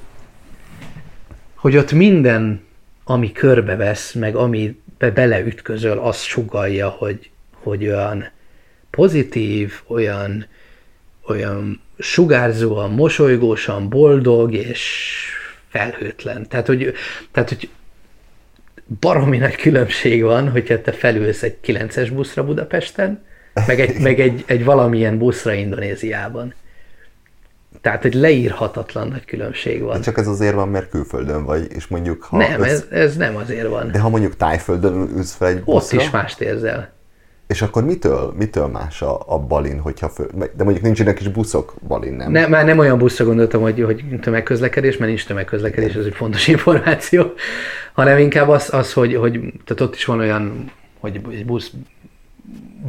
hogy 1.56 1.78
ott 1.78 1.92
minden, 1.92 2.64
ami 3.04 3.32
körbevesz, 3.32 4.14
meg 4.14 4.36
ami 4.36 4.82
be 4.98 5.12
beleütközöl, 5.12 6.00
az 6.00 6.22
sugalja, 6.22 6.90
hogy, 6.90 7.30
hogy 7.64 7.88
olyan 7.88 8.30
pozitív, 8.90 9.74
olyan, 9.88 10.46
olyan 11.28 11.82
sugárzóan, 12.00 12.92
mosolygósan, 12.92 13.90
boldog 13.90 14.54
és 14.54 15.32
felhőtlen. 15.78 16.48
Tehát, 16.48 16.68
hogy, 16.68 16.94
tehát, 17.32 17.50
hogy 17.50 17.70
baromi 19.00 19.38
nagy 19.38 19.56
különbség 19.56 20.24
van, 20.24 20.50
hogyha 20.50 20.82
te 20.82 20.92
felülsz 20.92 21.44
egy 21.44 21.58
9-es 21.66 22.12
buszra 22.14 22.44
Budapesten, 22.44 23.26
meg 23.68 23.80
egy, 23.80 24.00
meg 24.00 24.20
egy, 24.20 24.44
egy 24.48 24.64
valamilyen 24.64 25.18
buszra 25.18 25.54
Indonéziában. 25.54 26.54
Tehát, 27.82 28.02
hogy 28.02 28.14
leírhatatlan 28.14 29.08
nagy 29.08 29.26
különbség 29.26 29.82
van. 29.82 29.98
De 29.98 30.04
csak 30.04 30.18
ez 30.18 30.28
azért 30.28 30.54
van, 30.54 30.70
mert 30.70 30.90
külföldön 30.90 31.46
vagy, 31.46 31.68
és 31.72 31.88
mondjuk 31.88 32.24
ha 32.24 32.38
Nem, 32.38 32.62
össz- 32.62 32.92
ez, 32.92 33.00
ez 33.00 33.16
nem 33.16 33.36
azért 33.36 33.68
van. 33.68 33.92
De 33.92 34.00
ha 34.00 34.10
mondjuk 34.10 34.36
tájföldön 34.36 34.94
ülsz 34.94 35.34
fel 35.34 35.48
egy 35.48 35.58
Ott 35.58 35.64
buszra, 35.66 36.02
is 36.02 36.10
mást 36.10 36.42
érzel. 36.42 36.96
És 37.48 37.62
akkor 37.62 37.84
mitől, 37.84 38.34
mitől 38.38 38.68
más 38.68 39.02
a, 39.02 39.20
a 39.26 39.40
balin, 39.40 39.80
hogyha 39.80 40.10
föl, 40.10 40.28
de 40.34 40.64
mondjuk 40.64 40.84
nincsenek 40.84 41.20
is 41.20 41.28
buszok 41.28 41.74
balin, 41.88 42.14
nem? 42.14 42.32
Ne, 42.32 42.48
már 42.48 42.66
nem 42.66 42.78
olyan 42.78 42.98
buszra 42.98 43.26
gondoltam, 43.26 43.62
hogy, 43.62 43.84
hogy 43.84 44.04
tömegközlekedés, 44.22 44.98
mert 44.98 45.10
nincs 45.10 45.26
tömegközlekedés, 45.26 45.94
ez 45.94 46.06
egy 46.06 46.16
fontos 46.16 46.48
információ, 46.58 47.34
hanem 47.94 48.18
inkább 48.18 48.50
az, 48.50 48.74
az 48.74 48.94
hogy, 48.94 49.16
hogy 49.16 49.32
tehát 49.66 49.82
ott 49.82 49.96
is 49.96 50.06
van 50.06 50.20
olyan, 50.20 50.72
hogy 51.00 51.22
egy 51.32 51.46
busz, 51.46 51.72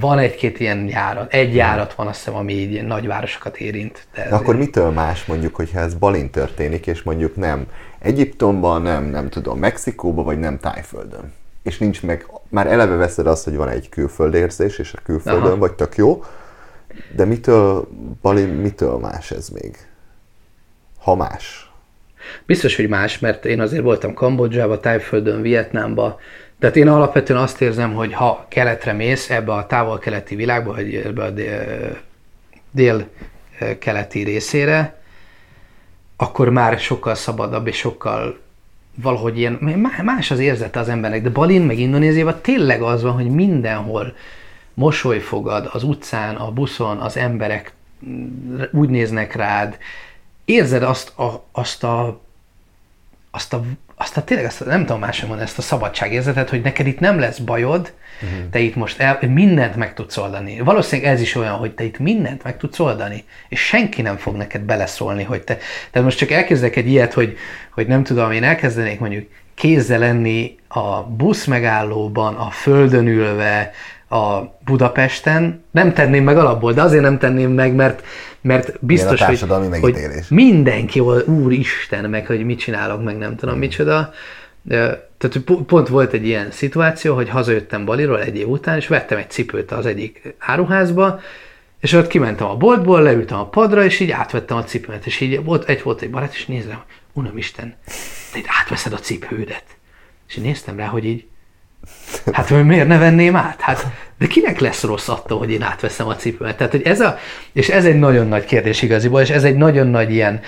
van 0.01 0.19
egy-két 0.19 0.61
ilyen 0.61 0.89
járat, 0.89 1.33
egy 1.33 1.55
járat 1.55 1.95
van 1.95 2.07
azt 2.07 2.19
hiszem, 2.19 2.35
ami 2.35 2.53
így 2.53 2.87
nagyvárosokat 2.87 3.57
érint. 3.57 4.07
De 4.15 4.23
ez 4.23 4.31
De 4.31 4.37
akkor 4.37 4.57
mitől 4.57 4.91
más 4.91 5.25
mondjuk, 5.25 5.55
hogyha 5.55 5.81
ez 5.81 5.95
balin 5.95 6.31
történik, 6.31 6.87
és 6.87 7.03
mondjuk 7.03 7.37
nem 7.37 7.67
Egyiptomban, 7.99 8.83
nem, 8.83 9.05
nem 9.05 9.29
tudom, 9.29 9.59
Mexikóban, 9.59 10.25
vagy 10.25 10.39
nem 10.39 10.59
Tájföldön. 10.59 11.33
És 11.69 11.79
nincs 11.79 12.03
meg, 12.03 12.27
már 12.49 12.67
eleve 12.67 12.97
veszed 12.97 13.27
azt, 13.27 13.45
hogy 13.45 13.57
van 13.57 13.69
egy 13.69 13.89
külföldérzés, 13.89 14.79
és 14.79 14.93
a 14.93 15.01
külföldön 15.05 15.43
Aha. 15.43 15.57
vagy 15.57 15.73
tök 15.73 15.97
jó, 15.97 16.25
de 17.17 17.25
mitől, 17.25 17.89
balin, 18.23 18.49
mitől 18.49 18.99
más 18.99 19.31
ez 19.31 19.49
még? 19.49 19.77
Ha 20.99 21.15
más. 21.15 21.71
Biztos, 22.47 22.77
hogy 22.77 22.89
más, 22.89 23.19
mert 23.19 23.45
én 23.45 23.61
azért 23.61 23.83
voltam 23.83 24.15
Kambodzsába, 24.15 24.81
Tájföldön, 24.81 25.43
Vietnámba, 25.43 26.21
tehát 26.59 26.77
én 26.77 26.89
alapvetően 26.89 27.41
azt 27.41 27.61
érzem, 27.61 27.95
hogy 27.95 28.13
ha 28.13 28.47
keletre 28.49 28.93
mész 28.93 29.31
ebbe 29.31 29.53
a 29.53 29.67
távol-keleti 29.67 30.35
világba, 30.35 30.73
vagy 30.73 30.95
ebbe 30.95 31.25
a 31.25 31.31
dél- 31.31 31.97
dél-keleti 32.71 34.23
részére, 34.23 35.01
akkor 36.17 36.49
már 36.49 36.79
sokkal 36.79 37.15
szabadabb 37.15 37.67
és 37.67 37.77
sokkal 37.77 38.39
valahogy 39.03 39.39
ilyen, 39.39 39.53
má- 39.53 40.03
más 40.03 40.31
az 40.31 40.39
érzete 40.39 40.81
az 40.81 40.89
embernek, 40.89 41.23
de 41.23 41.31
Balin 41.31 41.63
meg 41.63 41.79
Indonéziában 41.79 42.39
tényleg 42.43 42.83
az 42.83 43.03
van, 43.03 43.13
hogy 43.13 43.31
mindenhol 43.31 44.15
mosoly 44.75 45.19
fogad 45.19 45.71
az 45.73 45.83
utcán, 45.83 46.35
a 46.37 46.51
buszon, 46.51 46.99
az 46.99 47.17
emberek 47.17 47.73
mm, 48.07 48.61
úgy 48.73 48.89
néznek 48.89 49.35
rád, 49.35 49.79
érzed 50.45 50.83
azt 50.83 51.19
a, 51.19 51.45
azt 51.53 51.85
a 51.85 52.21
azt 53.39 53.53
a, 53.53 53.63
azt 53.97 54.17
a 54.17 54.25
tényleg, 54.25 54.47
azt 54.47 54.65
nem 54.65 54.87
tudom 54.87 55.01
mondani, 55.01 55.43
ezt 55.43 55.59
a 55.59 55.63
szabadságérzetet, 55.63 56.51
hogy 56.51 56.61
neked 56.61 56.87
itt 56.87 57.01
nem 57.01 57.19
lesz 57.19 57.39
bajod, 57.39 57.93
uh-huh. 58.23 58.51
te 58.51 58.59
itt 58.59 58.75
most 58.75 59.01
el, 59.01 59.19
mindent 59.29 59.77
meg 59.77 59.95
tudsz 59.95 60.17
oldani. 60.17 60.61
Valószínűleg 60.61 61.13
ez 61.13 61.21
is 61.21 61.35
olyan, 61.35 61.55
hogy 61.55 61.75
te 61.75 61.85
itt 61.85 61.99
mindent 61.99 62.43
meg 62.43 62.57
tudsz 62.57 62.79
oldani, 62.79 63.25
és 63.49 63.61
senki 63.61 64.03
nem 64.03 64.17
fog 64.17 64.37
neked 64.37 64.61
beleszólni, 64.61 65.23
hogy 65.23 65.43
te, 65.43 65.59
tehát 65.91 66.07
most 66.07 66.19
csak 66.19 66.31
elkezdek 66.31 66.77
egy 66.77 66.89
ilyet, 66.89 67.13
hogy, 67.13 67.37
hogy 67.71 67.87
nem 67.87 68.03
tudom, 68.03 68.33
én 68.33 68.45
elkezdenék 68.45 69.01
mondjuk 69.01 69.29
kézzel 69.55 69.99
lenni 69.99 70.57
a 70.69 71.03
busz 71.03 71.45
megállóban, 71.45 72.35
a 72.35 72.51
földön 72.51 73.07
ülve, 73.07 73.73
a 74.09 74.41
Budapesten, 74.65 75.65
nem 75.71 75.93
tenném 75.93 76.25
meg 76.25 76.39
alapból, 76.39 76.73
de 76.73 76.83
azért 76.83 77.03
nem 77.03 77.19
tenném 77.19 77.51
meg, 77.51 77.75
mert, 77.75 78.03
mert 78.41 78.79
biztos, 78.81 79.23
hogy, 79.23 79.45
hogy 79.81 79.97
mindenki, 80.29 81.01
úristen, 81.27 82.11
meg 82.11 82.27
hogy 82.27 82.45
mit 82.45 82.59
csinálok, 82.59 83.05
meg 83.05 83.19
nem 83.19 83.37
tudom 83.37 83.59
micsoda. 83.59 84.13
De, 84.63 85.09
Tehát 85.19 85.39
pont 85.67 85.89
volt 85.89 86.13
egy 86.13 86.27
ilyen 86.27 86.51
szituáció, 86.51 87.15
hogy 87.15 87.29
hazajöttem 87.29 87.85
Baliról 87.85 88.23
egy 88.23 88.37
év 88.37 88.49
után, 88.49 88.77
és 88.77 88.87
vettem 88.87 89.19
egy 89.19 89.31
cipőt 89.31 89.73
az 89.73 89.87
egyik 89.87 90.35
áruházba, 90.39 91.21
és 91.81 91.93
ott 91.93 92.07
kimentem 92.07 92.47
a 92.47 92.57
boltból, 92.57 93.03
leültem 93.03 93.39
a 93.39 93.49
padra, 93.49 93.85
és 93.85 94.01
így 94.01 94.11
átvettem 94.11 94.57
a 94.57 94.65
cipőmet, 94.65 95.07
és 95.07 95.21
így 95.21 95.45
volt, 95.45 95.69
egy 95.69 95.83
volt 95.83 96.03
egy 96.03 96.11
barát, 96.11 96.35
és 96.35 96.47
nézem, 96.47 96.83
unom 97.13 97.37
Isten, 97.37 97.77
te 98.33 98.39
itt 98.39 98.47
átveszed 98.61 98.93
a 98.93 98.99
cipődet. 98.99 99.65
És 100.29 100.37
én 100.37 100.43
néztem 100.43 100.77
rá, 100.77 100.87
hogy 100.87 101.05
így, 101.05 101.27
Hát 102.33 102.49
hogy 102.49 102.65
miért 102.65 102.89
ne 102.89 102.99
venném 102.99 103.37
át? 103.37 103.61
Hát, 103.61 103.87
de 104.19 104.27
kinek 104.27 104.59
lesz 104.59 104.83
rossz 104.83 105.09
attól, 105.09 105.39
hogy 105.39 105.51
én 105.51 105.63
átveszem 105.63 106.09
a 106.09 106.17
cipőmet? 106.17 106.57
Tehát, 106.57 106.73
hogy 106.73 106.83
ez 106.83 107.01
a, 107.01 107.19
és 107.53 107.69
ez 107.69 107.85
egy 107.85 107.99
nagyon 107.99 108.27
nagy 108.27 108.45
kérdés 108.45 108.83
igaziból, 108.83 109.21
és 109.21 109.31
ez 109.31 109.45
egy 109.45 109.57
nagyon 109.57 109.87
nagy 109.87 110.13
ilyen, 110.13 110.41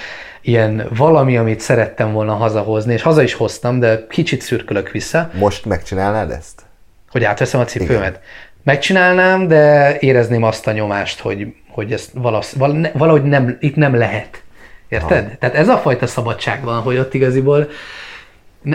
ilyen 0.43 0.89
valami, 0.97 1.36
amit 1.36 1.61
szerettem 1.61 2.12
volna 2.12 2.35
hazahozni, 2.35 2.93
és 2.93 3.02
haza 3.02 3.23
is 3.23 3.35
hoztam, 3.35 3.78
de 3.78 4.07
kicsit 4.09 4.40
szürkölök 4.40 4.90
vissza, 4.90 5.31
Most 5.39 5.65
megcsinálnád 5.65 6.31
ezt? 6.31 6.62
hogy 7.11 7.24
átveszem 7.24 7.61
a 7.61 7.65
cipőmet. 7.65 8.20
Megcsinálnám, 8.65 9.48
de 9.48 9.97
érezném 9.98 10.43
azt 10.43 10.66
a 10.66 10.73
nyomást, 10.73 11.20
hogy, 11.20 11.47
hogy 11.69 11.93
ezt 11.93 12.11
valasz, 12.15 12.57
valahogy 12.93 13.23
nem, 13.23 13.57
itt 13.61 13.77
nem 13.77 13.94
lehet. 13.94 14.43
Érted? 14.89 15.28
Ha. 15.28 15.36
Tehát 15.39 15.55
ez 15.55 15.69
a 15.69 15.78
fajta 15.78 16.07
szabadság 16.07 16.65
van, 16.65 16.81
hogy 16.81 16.98
ott 16.98 17.15
igaziból 17.15 17.69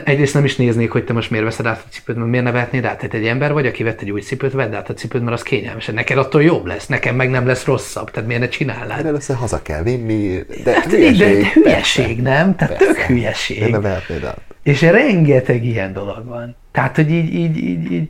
egyrészt 0.03 0.33
nem 0.33 0.45
is 0.45 0.55
néznék, 0.55 0.91
hogy 0.91 1.03
te 1.03 1.13
most 1.13 1.29
miért 1.29 1.45
veszed 1.45 1.65
át 1.65 1.83
a 1.87 1.89
cipőt, 1.89 2.15
mert 2.15 2.29
miért 2.29 2.45
ne 2.45 2.51
vehetnéd 2.51 2.85
át? 2.85 2.97
Tehát 2.97 3.13
egy 3.13 3.25
ember 3.27 3.53
vagy, 3.53 3.65
aki 3.65 3.83
vett 3.83 4.01
egy 4.01 4.11
új 4.11 4.21
cipőt, 4.21 4.51
vedd 4.53 4.73
át 4.73 4.89
a 4.89 4.93
cipőt, 4.93 5.21
mert 5.21 5.33
az 5.35 5.41
kényelmes. 5.41 5.85
Neked 5.85 6.17
attól 6.17 6.43
jobb 6.43 6.65
lesz, 6.65 6.87
nekem 6.87 7.15
meg 7.15 7.29
nem 7.29 7.47
lesz 7.47 7.65
rosszabb. 7.65 8.11
Tehát 8.11 8.27
miért 8.27 8.41
ne 8.41 8.47
csinálnád? 8.49 8.99
Erre 8.99 9.07
először 9.07 9.35
haza 9.35 9.61
kell 9.61 9.83
vinni, 9.83 10.39
de 10.63 10.73
Hát, 10.73 10.87
de, 10.87 10.97
hülyeség. 10.97 11.41
de 11.41 11.51
hülyeség, 11.53 12.21
nem? 12.21 12.55
Tehát 12.55 12.77
Persze. 12.77 12.93
tök 12.93 13.01
hülyeség. 13.03 13.59
De 13.59 13.69
ne 13.69 13.79
vehetnéd 13.79 14.23
át. 14.23 14.41
És 14.63 14.81
rengeteg 14.81 15.65
ilyen 15.65 15.93
dolog 15.93 16.25
van. 16.25 16.55
Tehát, 16.71 16.95
hogy 16.95 17.11
így, 17.11 17.33
így, 17.33 17.57
így, 17.57 17.91
így 17.91 18.09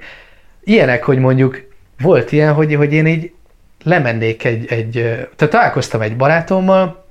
ilyenek, 0.63 1.03
hogy 1.03 1.17
mondjuk 1.17 1.63
volt 2.01 2.31
ilyen, 2.31 2.53
hogy, 2.53 2.75
hogy 2.75 2.93
én 2.93 3.07
így 3.07 3.31
lemennék 3.83 4.43
egy, 4.43 4.65
egy, 4.71 4.91
tehát 5.35 5.49
találkoztam 5.53 6.01
egy 6.01 6.15
barátommal, 6.17 7.04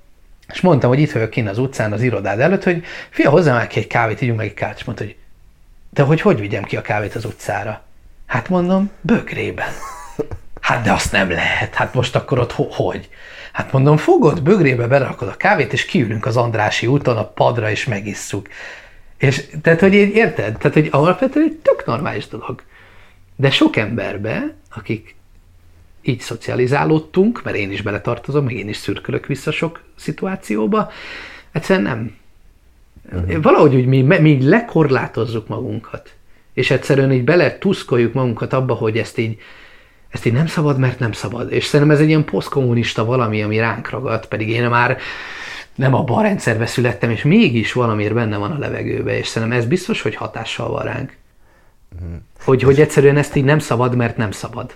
és 0.53 0.61
mondtam, 0.61 0.89
hogy 0.91 0.99
itt 0.99 1.13
vagyok 1.13 1.31
kint 1.31 1.49
az 1.49 1.59
utcán, 1.59 1.93
az 1.93 2.03
irodád 2.03 2.41
előtt, 2.41 2.65
hogy 2.65 2.85
fia, 3.11 3.31
hozzá 3.31 3.53
már 3.53 3.67
ki 3.67 3.79
egy 3.79 3.87
kávét, 3.87 4.21
ígyunk 4.21 4.39
meg 4.39 4.47
egy 4.47 4.55
kávét, 4.55 4.77
és 4.77 4.85
mondta, 4.85 5.05
hogy 5.05 5.17
de 5.91 6.03
hogy 6.03 6.21
hogy 6.21 6.41
vigyem 6.41 6.63
ki 6.63 6.77
a 6.77 6.83
kávét 6.83 7.15
az 7.15 7.25
utcára? 7.25 7.83
Hát 8.27 8.49
mondom, 8.49 8.91
bögrében. 9.01 9.69
Hát 10.61 10.85
de 10.85 10.93
azt 10.93 11.13
nem 11.13 11.31
lehet. 11.31 11.75
Hát 11.75 11.95
most 11.95 12.17
akkor 12.17 12.39
ott 12.39 12.53
ho- 12.53 12.75
hogy? 12.75 13.09
Hát 13.53 13.73
mondom, 13.73 13.97
fogod, 13.97 14.43
bögrébe 14.43 14.87
berakod 14.87 15.29
a 15.29 15.37
kávét, 15.37 15.73
és 15.73 15.85
kiülünk 15.85 16.27
az 16.27 16.37
Andrási 16.37 16.87
úton 16.87 17.17
a 17.17 17.27
padra, 17.27 17.71
és 17.71 17.85
megisszuk. 17.85 18.49
És 19.19 19.45
tehát, 19.63 19.81
hogy 19.81 19.95
így 19.95 20.15
érted? 20.15 20.57
Tehát, 20.59 20.73
hogy 20.73 20.89
alapvetően 20.91 21.47
egy 21.47 21.57
tök 21.63 21.87
normális 21.87 22.29
dolog. 22.29 22.63
De 23.37 23.51
sok 23.51 23.77
emberbe, 23.77 24.55
akik 24.75 25.17
így 26.05 26.21
szocializálódtunk, 26.21 27.43
mert 27.43 27.57
én 27.57 27.71
is 27.71 27.83
beletartozom, 27.83 28.45
meg 28.45 28.55
én 28.55 28.69
is 28.69 28.77
szürkölök 28.77 29.27
vissza 29.27 29.51
sok 29.51 29.81
szituációba, 29.97 30.91
egyszerűen 31.53 31.85
nem. 31.85 32.17
Uh-huh. 33.13 33.43
Valahogy 33.43 33.75
úgy 33.75 33.87
mi, 33.87 34.03
mi 34.03 34.49
lekorlátozzuk 34.49 35.49
magunkat, 35.49 36.15
és 36.53 36.71
egyszerűen 36.71 37.13
így 37.13 37.25
bele 37.25 37.59
tuszkoljuk 37.59 38.13
magunkat 38.13 38.53
abba, 38.53 38.75
hogy 38.75 38.99
ezt 38.99 39.19
így, 39.19 39.39
ezt 40.09 40.25
így 40.27 40.33
nem 40.33 40.47
szabad, 40.47 40.79
mert 40.79 40.99
nem 40.99 41.13
szabad. 41.13 41.53
És 41.53 41.65
szerintem 41.65 41.97
ez 41.97 42.03
egy 42.03 42.09
ilyen 42.09 42.25
posztkommunista 42.25 43.05
valami, 43.05 43.43
ami 43.43 43.59
ránk 43.59 43.91
ragadt, 43.91 44.27
pedig 44.27 44.49
én 44.49 44.69
már 44.69 44.99
nem 45.75 45.95
abban 45.95 46.19
a 46.19 46.23
rendszerbe 46.23 46.67
születtem, 46.67 47.11
és 47.11 47.23
mégis 47.23 47.73
valamiért 47.73 48.15
benne 48.15 48.37
van 48.37 48.51
a 48.51 48.59
levegőbe, 48.59 49.19
és 49.19 49.27
szerintem 49.27 49.59
ez 49.59 49.67
biztos, 49.67 50.03
hogy 50.03 50.15
hatással 50.15 50.69
van 50.69 50.83
ránk. 50.83 51.17
Hogy, 52.45 52.63
hogy 52.63 52.81
egyszerűen 52.81 53.17
ezt 53.17 53.37
így 53.37 53.45
nem 53.45 53.59
szabad, 53.59 53.97
mert 53.97 54.17
nem 54.17 54.31
szabad. 54.31 54.75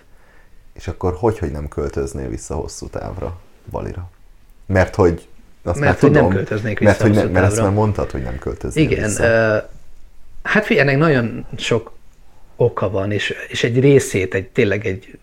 És 0.78 0.88
akkor 0.88 1.14
hogy, 1.18 1.38
hogy 1.38 1.50
nem 1.50 1.68
költöznél 1.68 2.28
vissza 2.28 2.54
hosszú 2.54 2.88
távra 2.88 3.40
Balira? 3.70 4.10
Mert 4.66 4.94
hogy 4.94 5.28
azt 5.62 5.78
Mert 5.80 6.00
hogy 6.00 6.10
nem 6.10 6.22
tudom, 6.22 6.36
költöznék 6.36 6.80
mert, 6.80 6.96
vissza 7.02 7.08
hogy 7.08 7.16
ne, 7.16 7.32
mert 7.32 7.46
ezt 7.46 7.54
távra. 7.54 7.70
már 7.70 7.78
mondtad, 7.78 8.10
hogy 8.10 8.22
nem 8.22 8.38
költöznél 8.38 8.84
Igen, 8.84 9.04
vissza. 9.04 9.24
ö, 9.24 9.56
hát 10.42 10.64
figyelj, 10.64 10.88
ennek 10.88 11.00
nagyon 11.00 11.46
sok 11.56 11.92
oka 12.56 12.90
van, 12.90 13.12
és, 13.12 13.34
és 13.48 13.64
egy 13.64 13.80
részét, 13.80 14.34
egy 14.34 14.48
tényleg 14.48 14.86
egy, 14.86 15.18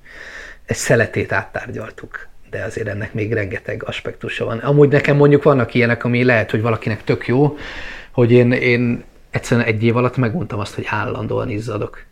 egy 0.65 0.75
szeletét 0.75 1.31
áttárgyaltuk, 1.31 2.27
de 2.49 2.63
azért 2.63 2.87
ennek 2.87 3.13
még 3.13 3.33
rengeteg 3.33 3.83
aspektusa 3.85 4.45
van. 4.45 4.57
Amúgy 4.57 4.89
nekem 4.89 5.15
mondjuk 5.15 5.43
vannak 5.43 5.73
ilyenek, 5.73 6.03
ami 6.03 6.23
lehet, 6.23 6.51
hogy 6.51 6.61
valakinek 6.61 7.03
tök 7.03 7.27
jó, 7.27 7.57
hogy 8.11 8.31
én, 8.31 8.51
én 8.51 9.03
egyszerűen 9.29 9.67
egy 9.67 9.83
év 9.83 9.95
alatt 9.97 10.17
megmondtam 10.17 10.59
azt, 10.59 10.75
hogy 10.75 10.85
állandóan 10.87 11.49
izzadok. 11.49 12.03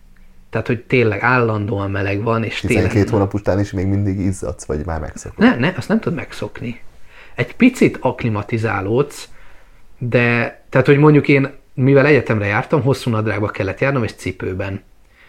Tehát, 0.53 0.67
hogy 0.67 0.83
tényleg 0.83 1.21
állandóan 1.21 1.91
meleg 1.91 2.23
van, 2.23 2.43
és 2.43 2.59
12 2.59 2.89
tényleg... 2.89 3.09
hónap 3.13 3.33
után 3.33 3.59
is 3.59 3.71
még 3.71 3.85
mindig 3.85 4.19
izzadsz, 4.19 4.65
vagy 4.65 4.85
már 4.85 4.99
megszokod? 4.99 5.45
Ne, 5.45 5.55
ne, 5.55 5.73
azt 5.77 5.87
nem 5.87 5.99
tudod 5.99 6.17
megszokni. 6.17 6.81
Egy 7.35 7.55
picit 7.55 7.97
aklimatizálódsz, 8.01 9.29
de, 9.97 10.61
tehát, 10.69 10.87
hogy 10.87 10.97
mondjuk 10.97 11.27
én, 11.27 11.51
mivel 11.73 12.05
egyetemre 12.05 12.45
jártam, 12.45 12.81
hosszú 12.81 13.09
nadrágba 13.09 13.47
kellett 13.47 13.79
járnom, 13.79 14.03
és 14.03 14.13
cipőben. 14.13 14.83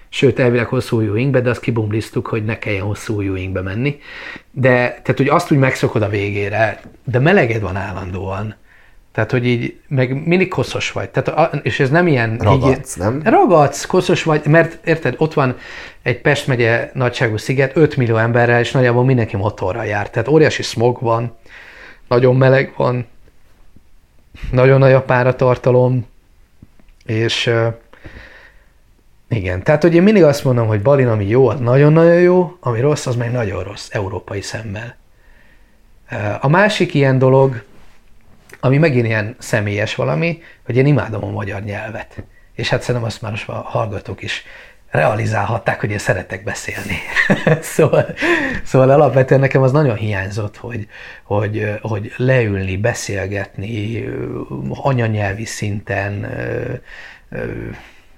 Sőt, 0.08 0.38
elvileg 0.38 0.66
hosszú 0.66 0.96
ujjúinkbe, 0.96 1.40
de 1.40 1.50
azt 1.50 1.60
kibumlisztuk, 1.60 2.26
hogy 2.26 2.44
ne 2.44 2.58
kelljen 2.58 2.84
hosszú 2.84 3.16
ujjúinkbe 3.16 3.60
menni. 3.60 4.00
De, 4.50 4.70
tehát, 4.88 5.16
hogy 5.16 5.28
azt 5.28 5.50
úgy 5.50 5.58
megszokod 5.58 6.02
a 6.02 6.08
végére, 6.08 6.80
de 7.04 7.18
meleged 7.18 7.60
van 7.60 7.76
állandóan. 7.76 8.54
Tehát, 9.14 9.30
hogy 9.30 9.46
így, 9.46 9.76
meg 9.88 10.26
mindig 10.26 10.48
koszos 10.48 10.92
vagy. 10.92 11.10
Tehát, 11.10 11.54
és 11.62 11.80
ez 11.80 11.90
nem 11.90 12.06
ilyen... 12.06 12.36
Ragadsz, 12.38 12.94
nem? 12.94 13.20
Ragadsz, 13.24 13.84
koszos 13.84 14.22
vagy, 14.22 14.46
mert 14.46 14.86
érted, 14.86 15.14
ott 15.18 15.34
van 15.34 15.56
egy 16.02 16.20
Pest 16.20 16.46
megye 16.46 16.90
nagyságú 16.94 17.36
sziget, 17.36 17.76
5 17.76 17.96
millió 17.96 18.16
emberrel, 18.16 18.60
és 18.60 18.72
nagyjából 18.72 19.04
mindenki 19.04 19.36
motorral 19.36 19.84
jár. 19.84 20.10
Tehát 20.10 20.28
óriási 20.28 20.62
smog 20.62 21.00
van, 21.00 21.36
nagyon 22.08 22.36
meleg 22.36 22.72
van, 22.76 23.06
nagyon 24.50 24.78
nagy 24.78 24.92
a 24.92 25.02
páratartalom, 25.02 26.06
és 27.06 27.50
igen, 29.28 29.62
tehát 29.62 29.82
hogy 29.82 29.94
én 29.94 30.02
mindig 30.02 30.22
azt 30.22 30.44
mondom, 30.44 30.66
hogy 30.66 30.82
Balin, 30.82 31.08
ami 31.08 31.26
jó, 31.26 31.48
az 31.48 31.60
nagyon-nagyon 31.60 32.20
jó, 32.20 32.56
ami 32.60 32.80
rossz, 32.80 33.06
az 33.06 33.16
meg 33.16 33.32
nagyon 33.32 33.62
rossz, 33.62 33.88
európai 33.90 34.40
szemmel. 34.40 34.96
A 36.40 36.48
másik 36.48 36.94
ilyen 36.94 37.18
dolog, 37.18 37.62
ami 38.64 38.78
megint 38.78 39.06
ilyen 39.06 39.36
személyes 39.38 39.94
valami, 39.94 40.42
hogy 40.64 40.76
én 40.76 40.86
imádom 40.86 41.24
a 41.24 41.30
magyar 41.30 41.62
nyelvet. 41.62 42.22
És 42.54 42.68
hát 42.68 42.80
szerintem 42.80 43.04
azt 43.04 43.22
már 43.22 43.30
most 43.30 43.48
a 43.48 43.52
hallgatók 43.52 44.22
is 44.22 44.44
realizálhatták, 44.90 45.80
hogy 45.80 45.90
én 45.90 45.98
szeretek 45.98 46.44
beszélni. 46.44 46.98
szóval, 47.74 48.06
szóval 48.62 48.90
alapvetően 48.90 49.40
nekem 49.40 49.62
az 49.62 49.72
nagyon 49.72 49.96
hiányzott, 49.96 50.56
hogy, 50.56 50.88
hogy, 51.22 51.78
hogy 51.80 52.12
leülni, 52.16 52.76
beszélgetni 52.76 54.04
anyanyelvi 54.70 55.44
szinten, 55.44 56.26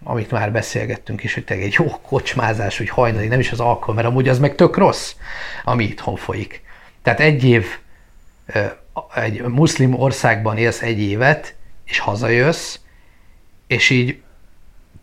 amit 0.04 0.30
már 0.30 0.52
beszélgettünk 0.52 1.22
is, 1.22 1.34
hogy 1.34 1.44
egy 1.46 1.74
jó 1.78 1.86
kocsmázás, 2.02 2.78
hogy 2.78 2.88
hajnali, 2.88 3.26
nem 3.26 3.40
is 3.40 3.52
az 3.52 3.60
alkohol, 3.60 3.94
mert 3.94 4.06
amúgy 4.06 4.28
az 4.28 4.38
meg 4.38 4.54
tök 4.54 4.76
rossz, 4.76 5.14
ami 5.64 5.84
itthon 5.84 6.16
folyik. 6.16 6.62
Tehát 7.02 7.20
egy 7.20 7.44
év 7.44 7.66
egy 9.14 9.42
muszlim 9.42 9.94
országban 9.94 10.56
élsz 10.56 10.82
egy 10.82 11.00
évet, 11.00 11.54
és 11.84 11.98
hazajössz, 11.98 12.78
és 13.66 13.90
így 13.90 14.20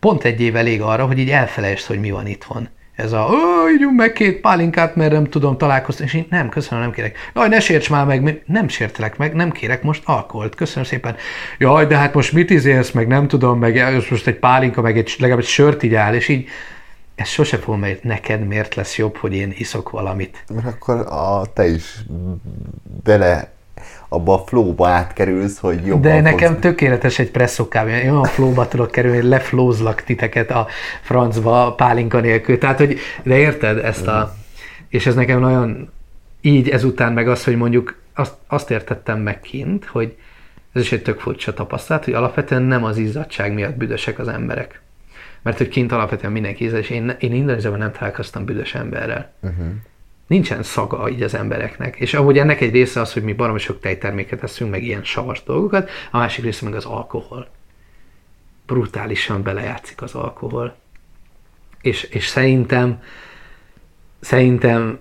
pont 0.00 0.24
egy 0.24 0.40
év 0.40 0.56
elég 0.56 0.80
arra, 0.80 1.06
hogy 1.06 1.18
így 1.18 1.30
elfelejtsd, 1.30 1.86
hogy 1.86 2.00
mi 2.00 2.10
van 2.10 2.26
itthon. 2.26 2.68
Ez 2.94 3.12
a, 3.12 3.28
ó, 3.30 3.68
ígyunk 3.74 3.96
meg 3.96 4.12
két 4.12 4.40
pálinkát, 4.40 4.96
mert 4.96 5.12
nem 5.12 5.24
tudom 5.24 5.58
találkozni, 5.58 6.04
és 6.04 6.14
így 6.14 6.26
nem, 6.30 6.48
köszönöm, 6.48 6.84
nem 6.84 6.92
kérek. 6.92 7.30
Jaj, 7.34 7.48
ne 7.48 7.60
sérts 7.60 7.90
már 7.90 8.06
meg, 8.06 8.42
nem 8.46 8.68
sértelek 8.68 9.16
meg, 9.16 9.34
nem 9.34 9.50
kérek 9.50 9.82
most 9.82 10.02
alkoholt, 10.04 10.54
köszönöm 10.54 10.84
szépen. 10.84 11.16
Jaj, 11.58 11.86
de 11.86 11.96
hát 11.96 12.14
most 12.14 12.32
mit 12.32 12.50
izélsz, 12.50 12.90
meg 12.90 13.06
nem 13.06 13.28
tudom, 13.28 13.58
meg 13.58 14.02
most 14.10 14.26
egy 14.26 14.38
pálinka, 14.38 14.80
meg 14.80 14.98
egy, 14.98 15.14
legalább 15.18 15.40
egy 15.42 15.48
sört 15.48 15.82
így 15.82 15.94
áll, 15.94 16.14
és 16.14 16.28
így, 16.28 16.48
ez 17.14 17.28
sose 17.28 17.58
fogom 17.58 17.80
meg, 17.80 17.98
neked 18.02 18.46
miért 18.46 18.74
lesz 18.74 18.96
jobb, 18.96 19.16
hogy 19.16 19.34
én 19.34 19.54
iszok 19.56 19.90
valamit. 19.90 20.44
Mert 20.54 20.66
akkor 20.66 20.96
a, 21.00 21.52
te 21.52 21.66
is 21.66 22.04
bele 23.04 23.52
abba 24.14 24.34
a 24.34 24.44
flowba 24.46 24.88
átkerülsz, 24.88 25.58
hogy 25.58 25.86
jobban 25.86 26.00
De 26.00 26.20
nekem 26.20 26.48
fogsz- 26.48 26.60
tökéletes 26.60 27.18
egy 27.18 27.30
presszó 27.30 27.68
kávé. 27.68 28.02
Én 28.02 28.10
olyan 28.10 28.24
flowba 28.24 28.68
tudok 28.68 28.90
kerülni, 28.90 29.16
hogy 29.16 29.26
leflózlak 29.26 30.02
titeket 30.02 30.50
a 30.50 30.66
francba 31.02 31.74
pálinka 31.74 32.20
nélkül. 32.20 32.58
Tehát, 32.58 32.78
hogy, 32.78 32.98
de 33.22 33.36
érted 33.36 33.78
ezt 33.78 34.06
a... 34.06 34.34
És 34.88 35.06
ez 35.06 35.14
nekem 35.14 35.40
nagyon 35.40 35.90
így 36.40 36.68
ezután 36.68 37.12
meg 37.12 37.28
az, 37.28 37.44
hogy 37.44 37.56
mondjuk 37.56 37.96
azt, 38.14 38.34
azt 38.46 38.70
értettem 38.70 39.20
meg 39.20 39.40
kint, 39.40 39.84
hogy 39.84 40.16
ez 40.72 40.82
is 40.82 40.92
egy 40.92 41.02
tök 41.02 41.20
furcsa 41.20 41.54
tapasztalat, 41.54 42.04
hogy 42.04 42.14
alapvetően 42.14 42.62
nem 42.62 42.84
az 42.84 42.96
izzadság 42.96 43.52
miatt 43.52 43.76
büdösek 43.76 44.18
az 44.18 44.28
emberek. 44.28 44.80
Mert 45.42 45.58
hogy 45.58 45.68
kint 45.68 45.92
alapvetően 45.92 46.32
mindenki 46.32 46.64
izzad, 46.64 46.78
és 46.78 46.90
én, 46.90 47.16
én 47.18 47.32
Indonéziában 47.32 47.78
nem 47.78 47.92
találkoztam 47.92 48.44
büdös 48.44 48.74
emberrel. 48.74 49.32
Uh-huh. 49.40 49.66
Nincsen 50.26 50.62
szaga 50.62 51.08
így 51.08 51.22
az 51.22 51.34
embereknek. 51.34 51.96
És 51.96 52.14
amúgy 52.14 52.38
ennek 52.38 52.60
egy 52.60 52.72
része 52.72 53.00
az, 53.00 53.12
hogy 53.12 53.22
mi 53.22 53.32
baromi 53.32 53.58
sok 53.58 53.80
tejterméket 53.80 54.42
eszünk, 54.42 54.70
meg 54.70 54.82
ilyen 54.82 55.04
savas 55.04 55.42
dolgokat, 55.44 55.90
a 56.10 56.18
másik 56.18 56.44
része 56.44 56.64
meg 56.64 56.74
az 56.74 56.84
alkohol. 56.84 57.48
Brutálisan 58.66 59.42
belejátszik 59.42 60.02
az 60.02 60.14
alkohol. 60.14 60.74
És, 61.80 62.02
és 62.02 62.26
szerintem, 62.26 63.02
szerintem 64.20 64.98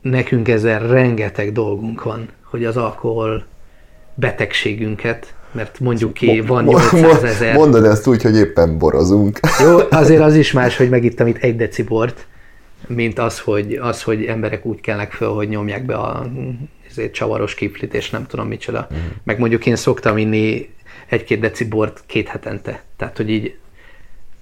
nekünk 0.00 0.48
ezzel 0.48 0.86
rengeteg 0.88 1.52
dolgunk 1.52 2.02
van, 2.02 2.28
hogy 2.42 2.64
az 2.64 2.76
alkohol 2.76 3.44
betegségünket, 4.14 5.34
mert 5.52 5.80
mondjuk 5.80 6.12
ki, 6.12 6.40
van 6.40 6.64
Mo- 6.64 6.74
mo- 6.74 6.92
800 6.92 7.22
ezer. 7.22 7.54
Mondod 7.54 7.84
ezt 7.84 8.06
úgy, 8.06 8.22
hogy 8.22 8.36
éppen 8.36 8.78
borozunk. 8.78 9.40
Jó, 9.60 9.78
azért 9.90 10.22
az 10.22 10.34
is 10.34 10.52
más, 10.52 10.76
hogy 10.76 10.88
megittam 10.88 11.26
itt 11.26 11.36
egy 11.36 11.56
deci 11.56 11.82
bort, 11.82 12.26
mint 12.86 13.18
az, 13.18 13.40
hogy, 13.40 13.74
az, 13.74 14.02
hogy 14.02 14.24
emberek 14.24 14.64
úgy 14.64 14.80
kelnek 14.80 15.12
föl, 15.12 15.28
hogy 15.28 15.48
nyomják 15.48 15.84
be 15.84 15.94
a 15.94 16.26
ezért 16.88 17.12
csavaros 17.12 17.54
kiflit, 17.54 17.94
és 17.94 18.10
nem 18.10 18.26
tudom 18.26 18.48
micsoda. 18.48 18.88
Mm. 18.94 18.96
Meg 19.22 19.38
mondjuk 19.38 19.66
én 19.66 19.76
szoktam 19.76 20.16
inni 20.16 20.74
egy-két 21.06 21.40
deci 21.40 21.64
bort 21.64 22.02
két 22.06 22.28
hetente. 22.28 22.82
Tehát, 22.96 23.16
hogy 23.16 23.30
így 23.30 23.56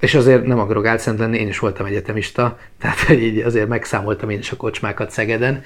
és 0.01 0.15
azért 0.15 0.47
nem 0.47 0.59
akarok 0.59 0.87
álszent 0.87 1.19
lenni, 1.19 1.39
én 1.39 1.49
is 1.49 1.59
voltam 1.59 1.87
egyetemista, 1.87 2.59
tehát 2.81 3.01
hogy 3.01 3.23
így 3.23 3.39
azért 3.39 3.69
megszámoltam 3.69 4.31
én 4.31 4.39
is 4.39 4.51
a 4.51 4.57
kocsmákat 4.57 5.11
Szegeden, 5.11 5.63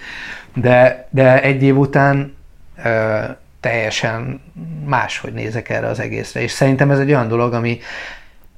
de, 0.54 1.08
de 1.10 1.42
egy 1.42 1.62
év 1.62 1.76
után 1.76 2.36
ö, 2.84 3.18
teljesen 3.60 4.40
máshogy 4.86 5.32
nézek 5.32 5.68
erre 5.68 5.86
az 5.86 6.00
egészre, 6.00 6.40
és 6.40 6.50
szerintem 6.50 6.90
ez 6.90 6.98
egy 6.98 7.08
olyan 7.08 7.28
dolog, 7.28 7.52
ami, 7.52 7.78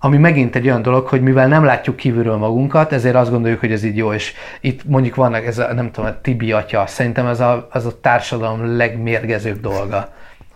ami 0.02 0.16
megint 0.16 0.56
egy 0.56 0.66
olyan 0.66 0.82
dolog, 0.82 1.06
hogy 1.06 1.22
mivel 1.22 1.48
nem 1.48 1.64
látjuk 1.64 1.96
kívülről 1.96 2.36
magunkat, 2.36 2.92
ezért 2.92 3.14
azt 3.14 3.30
gondoljuk, 3.30 3.60
hogy 3.60 3.72
ez 3.72 3.82
így 3.82 3.96
jó, 3.96 4.12
és 4.12 4.32
itt 4.60 4.84
mondjuk 4.84 5.14
vannak 5.14 5.46
ez 5.46 5.58
a, 5.58 5.74
nem 5.74 5.90
tudom, 5.90 6.10
a 6.10 6.20
Tibi 6.20 6.52
atya, 6.52 6.86
szerintem 6.86 7.26
ez 7.26 7.40
a, 7.40 7.68
az 7.70 7.86
a 7.86 8.00
társadalom 8.00 8.76
legmérgezőbb 8.76 9.60
dolga, 9.60 10.12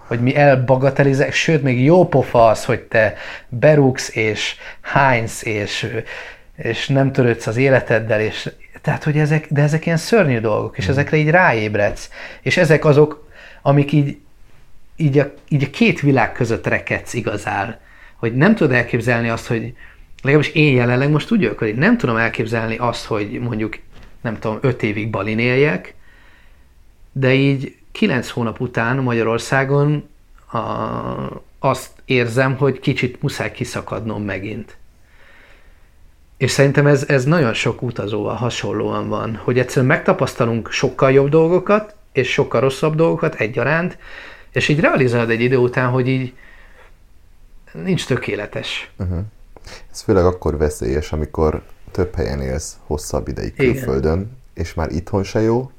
hogy 0.06 0.20
mi 0.20 0.36
elbagatelizek, 0.36 1.32
sőt, 1.32 1.62
még 1.62 1.84
jó 1.84 2.08
pofa 2.08 2.46
az, 2.46 2.64
hogy 2.64 2.80
te 2.80 3.14
berúgsz, 3.48 4.16
és 4.16 4.56
hánysz, 4.80 5.44
és, 5.44 6.02
és 6.56 6.88
nem 6.88 7.12
törődsz 7.12 7.46
az 7.46 7.56
életeddel, 7.56 8.20
és 8.20 8.50
tehát, 8.82 9.04
hogy 9.04 9.18
ezek, 9.18 9.46
de 9.50 9.62
ezek 9.62 9.86
ilyen 9.86 9.98
szörnyű 9.98 10.40
dolgok, 10.40 10.78
és 10.78 10.88
ezekre 10.88 11.16
így 11.16 11.30
ráébredsz, 11.30 12.10
és 12.42 12.56
ezek 12.56 12.84
azok, 12.84 13.28
amik 13.62 13.92
így, 13.92 14.18
így, 14.96 15.18
a, 15.18 15.32
így 15.48 15.62
a 15.62 15.70
két 15.70 16.00
világ 16.00 16.32
között 16.32 16.66
rekedsz 16.66 17.14
igazán, 17.14 17.76
hogy 18.24 18.34
nem 18.34 18.54
tudod 18.54 18.72
elképzelni 18.72 19.28
azt, 19.28 19.46
hogy 19.46 19.74
legalábbis 20.22 20.52
én 20.52 20.74
jelenleg 20.74 21.10
most 21.10 21.30
úgy 21.30 21.54
hogy 21.58 21.74
nem 21.74 21.96
tudom 21.96 22.16
elképzelni 22.16 22.76
azt, 22.76 23.04
hogy 23.04 23.30
mondjuk, 23.40 23.78
nem 24.20 24.38
tudom, 24.38 24.58
öt 24.60 24.82
évig 24.82 25.10
balin 25.10 25.38
éljek, 25.38 25.94
de 27.12 27.34
így 27.34 27.76
kilenc 27.92 28.28
hónap 28.28 28.60
után 28.60 28.96
Magyarországon 28.96 30.08
a, 30.52 30.58
azt 31.58 31.90
érzem, 32.04 32.56
hogy 32.56 32.80
kicsit 32.80 33.22
muszáj 33.22 33.52
kiszakadnom 33.52 34.22
megint. 34.22 34.76
És 36.36 36.50
szerintem 36.50 36.86
ez, 36.86 37.04
ez 37.08 37.24
nagyon 37.24 37.54
sok 37.54 37.82
utazóval 37.82 38.34
hasonlóan 38.34 39.08
van, 39.08 39.36
hogy 39.36 39.58
egyszerűen 39.58 39.86
megtapasztalunk 39.86 40.70
sokkal 40.70 41.12
jobb 41.12 41.28
dolgokat, 41.28 41.94
és 42.12 42.32
sokkal 42.32 42.60
rosszabb 42.60 42.94
dolgokat 42.94 43.34
egyaránt, 43.34 43.98
és 44.52 44.68
így 44.68 44.80
realizálod 44.80 45.30
egy 45.30 45.40
idő 45.40 45.56
után, 45.56 45.90
hogy 45.90 46.08
így 46.08 46.32
nincs 47.82 48.06
tökéletes. 48.06 48.92
Ez 49.92 50.00
főleg 50.00 50.24
akkor 50.24 50.56
veszélyes, 50.56 51.12
amikor 51.12 51.62
több 51.90 52.14
helyen 52.14 52.40
élsz 52.40 52.76
hosszabb 52.86 53.28
ideig 53.28 53.54
Igen. 53.56 53.72
külföldön, 53.72 54.36
és 54.54 54.74
már 54.74 54.90
itthon 54.90 55.22
se 55.22 55.40
jó, 55.40 55.70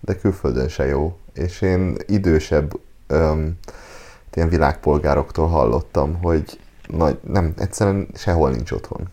de 0.00 0.16
külföldön 0.16 0.68
se 0.68 0.86
jó. 0.86 1.18
És 1.34 1.60
én 1.60 1.96
idősebb 2.06 2.72
öm, 3.06 3.58
ilyen 4.34 4.48
világpolgároktól 4.48 5.46
hallottam, 5.46 6.14
hogy 6.22 6.58
nagy, 6.86 7.18
nem, 7.20 7.54
egyszerűen 7.58 8.08
sehol 8.14 8.50
nincs 8.50 8.70
otthon. 8.70 9.08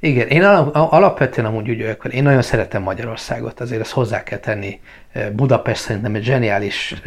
Igen, 0.00 0.28
én 0.28 0.44
alap, 0.44 0.74
alapvetően 0.74 1.46
amúgy 1.46 1.70
úgy 1.70 1.80
vagyok, 1.80 2.04
én 2.04 2.22
nagyon 2.22 2.42
szeretem 2.42 2.82
Magyarországot, 2.82 3.60
azért 3.60 3.80
ezt 3.80 3.92
hozzá 3.92 4.22
kell 4.22 4.38
tenni. 4.38 4.80
Budapest 5.32 5.82
szerintem 5.82 6.14
egy 6.14 6.24
zseniális 6.24 7.02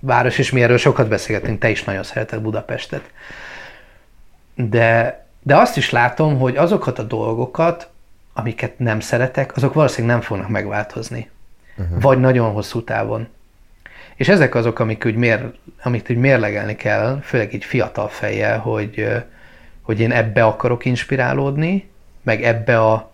város, 0.00 0.38
és 0.38 0.50
mi 0.50 0.62
erről 0.62 0.76
sokat 0.76 1.08
beszélgetünk, 1.08 1.58
te 1.58 1.70
is 1.70 1.84
nagyon 1.84 2.02
szereted 2.02 2.40
Budapestet. 2.40 3.10
De, 4.54 5.26
de 5.42 5.56
azt 5.56 5.76
is 5.76 5.90
látom, 5.90 6.38
hogy 6.38 6.56
azokat 6.56 6.98
a 6.98 7.02
dolgokat, 7.02 7.88
amiket 8.32 8.78
nem 8.78 9.00
szeretek, 9.00 9.56
azok 9.56 9.74
valószínűleg 9.74 10.16
nem 10.16 10.24
fognak 10.24 10.48
megváltozni. 10.48 11.30
Uh-huh. 11.76 12.00
Vagy 12.02 12.18
nagyon 12.18 12.52
hosszú 12.52 12.84
távon. 12.84 13.28
És 14.14 14.28
ezek 14.28 14.54
azok, 14.54 14.78
amik 14.78 15.04
úgy, 15.06 15.14
mér, 15.14 15.52
amit 15.82 16.10
úgy 16.10 16.16
mérlegelni 16.16 16.76
kell, 16.76 17.20
főleg 17.22 17.54
így 17.54 17.64
fiatal 17.64 18.08
fejjel, 18.08 18.58
hogy, 18.58 19.08
hogy 19.88 20.00
én 20.00 20.12
ebbe 20.12 20.44
akarok 20.44 20.84
inspirálódni, 20.84 21.88
meg 22.22 22.42
ebbe 22.42 22.80
a 22.80 23.10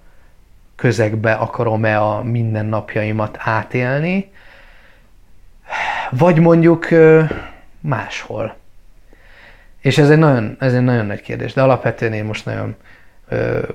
közegbe 0.76 1.32
akarom-e 1.32 2.00
a 2.00 2.22
mindennapjaimat 2.22 3.36
átélni, 3.40 4.30
vagy 6.10 6.38
mondjuk 6.38 6.88
máshol. 7.80 8.56
És 9.80 9.98
ez 9.98 10.10
egy 10.10 10.18
nagyon, 10.18 10.56
ez 10.60 10.74
egy 10.74 10.82
nagyon 10.82 11.06
nagy 11.06 11.20
kérdés, 11.20 11.52
de 11.52 11.62
alapvetően 11.62 12.12
én 12.12 12.24
most 12.24 12.44
nagyon 12.44 12.76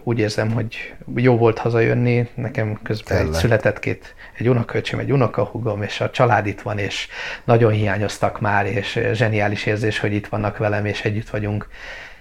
úgy 0.03 0.19
érzem, 0.19 0.51
hogy 0.51 0.93
jó 1.15 1.37
volt 1.37 1.57
hazajönni, 1.57 2.29
nekem 2.33 2.79
közben 2.83 3.17
Tényleg. 3.17 3.33
egy 3.33 3.39
született 3.39 3.79
két, 3.79 4.15
egy 4.37 4.49
unokaöcsém, 4.49 4.99
egy 4.99 5.11
unokahugom, 5.11 5.81
és 5.81 6.01
a 6.01 6.09
család 6.09 6.45
itt 6.45 6.61
van, 6.61 6.77
és 6.77 7.07
nagyon 7.43 7.71
hiányoztak 7.71 8.39
már, 8.39 8.65
és 8.65 8.99
zseniális 9.13 9.65
érzés, 9.65 9.99
hogy 9.99 10.13
itt 10.13 10.27
vannak 10.27 10.57
velem, 10.57 10.85
és 10.85 11.01
együtt 11.01 11.29
vagyunk 11.29 11.67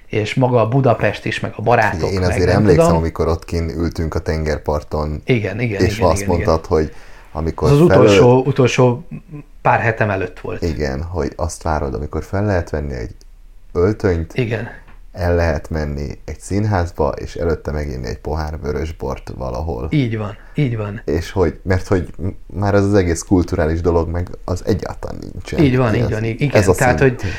és 0.09 0.35
maga 0.35 0.60
a 0.60 0.68
Budapest 0.68 1.24
is, 1.24 1.40
meg 1.40 1.52
a 1.56 1.62
barátok. 1.62 2.10
Én 2.10 2.22
azért 2.22 2.47
meg, 2.47 2.55
emlékszem, 2.55 2.85
tudom. 2.85 2.97
amikor 3.01 3.28
ott 3.28 3.44
kint 3.44 3.72
ültünk 3.72 4.14
a 4.14 4.18
tengerparton, 4.18 5.22
igen, 5.24 5.60
igen, 5.60 5.85
és 5.85 5.97
igen, 5.97 6.09
azt 6.09 6.20
igen, 6.20 6.35
mondtad, 6.35 6.64
igen. 6.64 6.78
hogy 6.78 6.93
amikor 7.32 7.70
az, 7.70 7.80
az 7.80 7.86
felölt, 7.86 8.05
utolsó, 8.05 8.43
utolsó 8.44 9.06
pár 9.62 9.80
hetem 9.80 10.10
előtt 10.10 10.40
volt. 10.40 10.62
Igen, 10.62 11.02
hogy 11.02 11.32
azt 11.36 11.62
várod, 11.62 11.94
amikor 11.94 12.24
fel 12.24 12.44
lehet 12.44 12.70
venni 12.70 12.94
egy 12.94 13.14
öltönyt, 13.72 14.35
igen. 14.35 14.68
el 15.12 15.35
lehet 15.35 15.70
menni 15.70 16.18
egy 16.24 16.40
színházba, 16.40 17.09
és 17.09 17.35
előtte 17.35 17.70
meginni 17.70 18.06
egy 18.06 18.18
pohár 18.18 18.60
vörös 18.60 18.93
bort 18.93 19.32
valahol. 19.36 19.89
Így 19.90 20.18
van, 20.18 20.36
így 20.55 20.76
van. 20.76 21.02
És 21.05 21.30
hogy, 21.30 21.60
mert 21.62 21.86
hogy 21.86 22.09
már 22.47 22.74
ez 22.74 22.85
az 22.85 22.94
egész 22.94 23.22
kulturális 23.22 23.80
dolog, 23.80 24.09
meg 24.09 24.28
az 24.44 24.62
egyáltalán 24.66 25.18
nincsen. 25.32 25.59
Így 25.59 25.76
van, 25.76 25.94
így 25.94 26.10
van, 26.10 26.24
igen. 26.24 26.51
Ez 26.51 26.68
a 26.68 26.74
Tehát, 26.74 26.98
szint. 26.98 27.20
hogy 27.20 27.30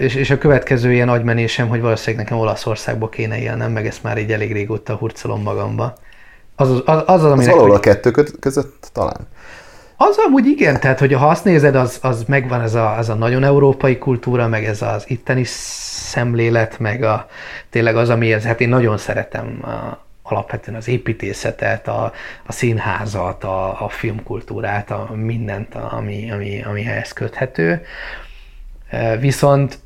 és, 0.00 0.14
és 0.14 0.30
a 0.30 0.38
következő 0.38 0.92
ilyen 0.92 1.08
agymenésem, 1.08 1.68
hogy 1.68 1.80
valószínűleg 1.80 2.24
nekem 2.24 2.38
Olaszországba 2.38 3.08
kéne 3.08 3.38
élnem, 3.38 3.72
meg 3.72 3.86
ezt 3.86 4.02
már 4.02 4.18
így 4.18 4.32
elég 4.32 4.52
régóta 4.52 4.94
hurcolom 4.94 5.42
magamba. 5.42 5.94
Az 6.56 6.70
az, 6.70 6.82
az, 6.84 7.02
az, 7.06 7.24
az 7.24 7.46
valahol 7.46 7.74
a 7.74 7.80
kettő 7.80 8.10
között 8.40 8.90
talán. 8.92 9.28
Az 9.96 10.16
amúgy 10.26 10.46
igen, 10.46 10.80
tehát 10.80 10.98
hogy 10.98 11.12
ha 11.12 11.28
azt 11.28 11.44
nézed, 11.44 11.74
az, 11.74 11.98
az 12.02 12.24
megvan 12.26 12.60
ez 12.60 12.74
a, 12.74 12.94
ez 12.98 13.08
a 13.08 13.14
nagyon 13.14 13.44
európai 13.44 13.98
kultúra, 13.98 14.48
meg 14.48 14.64
ez 14.64 14.82
az 14.82 15.04
itteni 15.06 15.44
szemlélet, 15.44 16.78
meg 16.78 17.02
a, 17.02 17.26
tényleg 17.70 17.96
az, 17.96 18.08
amihez, 18.08 18.44
hát 18.44 18.60
én 18.60 18.68
nagyon 18.68 18.98
szeretem 18.98 19.58
a, 19.62 19.98
alapvetően 20.22 20.76
az 20.76 20.88
építészetet, 20.88 21.88
a, 21.88 22.12
a 22.46 22.52
színházat, 22.52 23.44
a, 23.44 23.84
a 23.84 23.88
filmkultúrát, 23.88 24.90
a 24.90 25.10
mindent, 25.14 25.74
ami, 25.74 26.30
ami, 26.30 26.62
ami 26.62 26.86
ehhez 26.86 27.12
köthető. 27.12 27.82
Viszont 29.20 29.78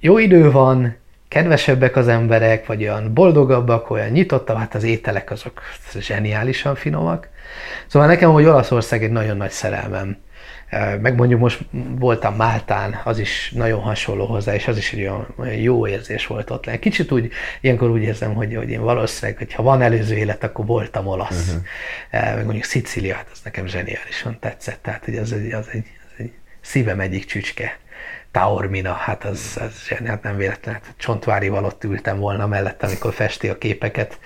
jó 0.00 0.18
idő 0.18 0.50
van, 0.50 0.96
kedvesebbek 1.28 1.96
az 1.96 2.08
emberek, 2.08 2.66
vagy 2.66 2.82
olyan 2.82 3.14
boldogabbak, 3.14 3.90
olyan 3.90 4.08
nyitottabb, 4.08 4.56
hát 4.56 4.74
az 4.74 4.82
ételek 4.82 5.30
azok 5.30 5.62
zseniálisan 5.98 6.74
finomak. 6.74 7.28
Szóval 7.86 8.08
nekem, 8.08 8.30
hogy 8.30 8.44
Olaszország 8.44 9.04
egy 9.04 9.10
nagyon 9.10 9.36
nagy 9.36 9.50
szerelmem. 9.50 10.16
Meg 11.00 11.14
mondjuk 11.14 11.40
most 11.40 11.60
voltam 11.98 12.34
Máltán, 12.34 13.00
az 13.04 13.18
is 13.18 13.52
nagyon 13.54 13.80
hasonló 13.80 14.26
hozzá, 14.26 14.54
és 14.54 14.68
az 14.68 14.76
is 14.76 14.92
egy 14.92 15.00
olyan, 15.00 15.26
olyan 15.36 15.54
jó 15.54 15.86
érzés 15.86 16.26
volt 16.26 16.50
ott 16.50 16.64
lenni. 16.66 16.78
Kicsit 16.78 17.12
úgy, 17.12 17.32
ilyenkor 17.60 17.90
úgy 17.90 18.02
érzem, 18.02 18.34
hogy, 18.34 18.54
hogy 18.54 18.70
én 18.70 18.80
valószínűleg, 18.80 19.38
hogyha 19.38 19.62
van 19.62 19.82
előző 19.82 20.16
élet, 20.16 20.44
akkor 20.44 20.66
voltam 20.66 21.06
olasz. 21.06 21.48
Uh-huh. 21.48 22.34
Meg 22.34 22.44
mondjuk 22.44 22.64
Szicília, 22.64 23.14
hát 23.14 23.28
az 23.32 23.40
nekem 23.44 23.66
zseniálisan 23.66 24.36
tetszett, 24.40 24.82
tehát 24.82 25.04
hogy 25.04 25.16
az 25.16 25.32
egy, 25.32 25.52
az 25.52 25.68
egy, 25.72 25.86
az 26.06 26.12
egy 26.16 26.32
szívem 26.60 27.00
egyik 27.00 27.24
csücske. 27.24 27.78
Taormina, 28.32 28.92
hát 28.92 29.24
az, 29.24 29.58
az 29.60 29.88
hát 30.06 30.22
nem 30.22 30.36
véletlen, 30.36 30.74
hát 30.74 30.94
Csontvárival 30.96 31.64
ott 31.64 31.84
ültem 31.84 32.18
volna 32.18 32.46
mellett, 32.46 32.82
amikor 32.82 33.12
festi 33.12 33.48
a 33.48 33.58
képeket, 33.58 34.18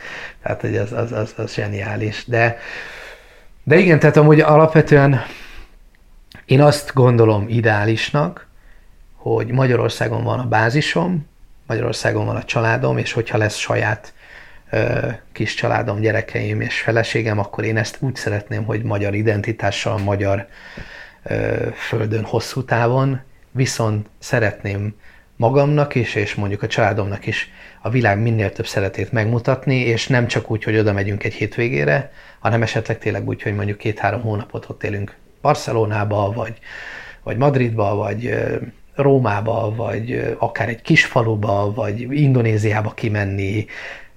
tehát 0.42 0.60
hogy 0.60 0.76
az, 0.76 0.92
az, 0.92 1.12
az, 1.12 1.34
az 1.36 1.54
zseniális. 1.54 2.24
De, 2.26 2.58
de 3.64 3.76
igen, 3.76 3.98
tehát 3.98 4.16
amúgy 4.16 4.40
alapvetően 4.40 5.20
én 6.44 6.60
azt 6.60 6.94
gondolom 6.94 7.44
ideálisnak, 7.48 8.46
hogy 9.16 9.50
Magyarországon 9.50 10.24
van 10.24 10.38
a 10.38 10.48
bázisom, 10.48 11.30
Magyarországon 11.66 12.26
van 12.26 12.36
a 12.36 12.44
családom, 12.44 12.98
és 12.98 13.12
hogyha 13.12 13.38
lesz 13.38 13.56
saját 13.56 14.12
ö, 14.70 15.08
kis 15.32 15.54
családom, 15.54 16.00
gyerekeim 16.00 16.60
és 16.60 16.80
feleségem, 16.80 17.38
akkor 17.38 17.64
én 17.64 17.76
ezt 17.76 17.96
úgy 18.00 18.16
szeretném, 18.16 18.64
hogy 18.64 18.82
magyar 18.82 19.14
identitással, 19.14 19.98
magyar 19.98 20.46
ö, 21.22 21.66
földön 21.74 22.24
hosszú 22.24 22.64
távon, 22.64 23.20
viszont 23.52 24.08
szeretném 24.18 24.94
magamnak 25.36 25.94
is, 25.94 26.14
és 26.14 26.34
mondjuk 26.34 26.62
a 26.62 26.66
családomnak 26.66 27.26
is 27.26 27.50
a 27.82 27.90
világ 27.90 28.18
minél 28.18 28.52
több 28.52 28.66
szeretét 28.66 29.12
megmutatni, 29.12 29.76
és 29.76 30.06
nem 30.06 30.26
csak 30.26 30.50
úgy, 30.50 30.64
hogy 30.64 30.78
oda 30.78 30.92
megyünk 30.92 31.24
egy 31.24 31.34
hétvégére, 31.34 32.12
hanem 32.38 32.62
esetleg 32.62 32.98
tényleg 32.98 33.28
úgy, 33.28 33.42
hogy 33.42 33.54
mondjuk 33.54 33.78
két-három 33.78 34.20
hónapot 34.20 34.68
ott 34.68 34.82
élünk 34.84 35.16
Barcelonába, 35.40 36.32
vagy, 36.32 36.58
vagy 37.22 37.36
Madridba, 37.36 37.94
vagy 37.94 38.34
Rómába, 38.94 39.74
vagy 39.74 40.34
akár 40.38 40.68
egy 40.68 40.82
kis 40.82 41.04
faluba, 41.04 41.72
vagy 41.74 42.00
Indonéziába 42.00 42.90
kimenni, 42.90 43.66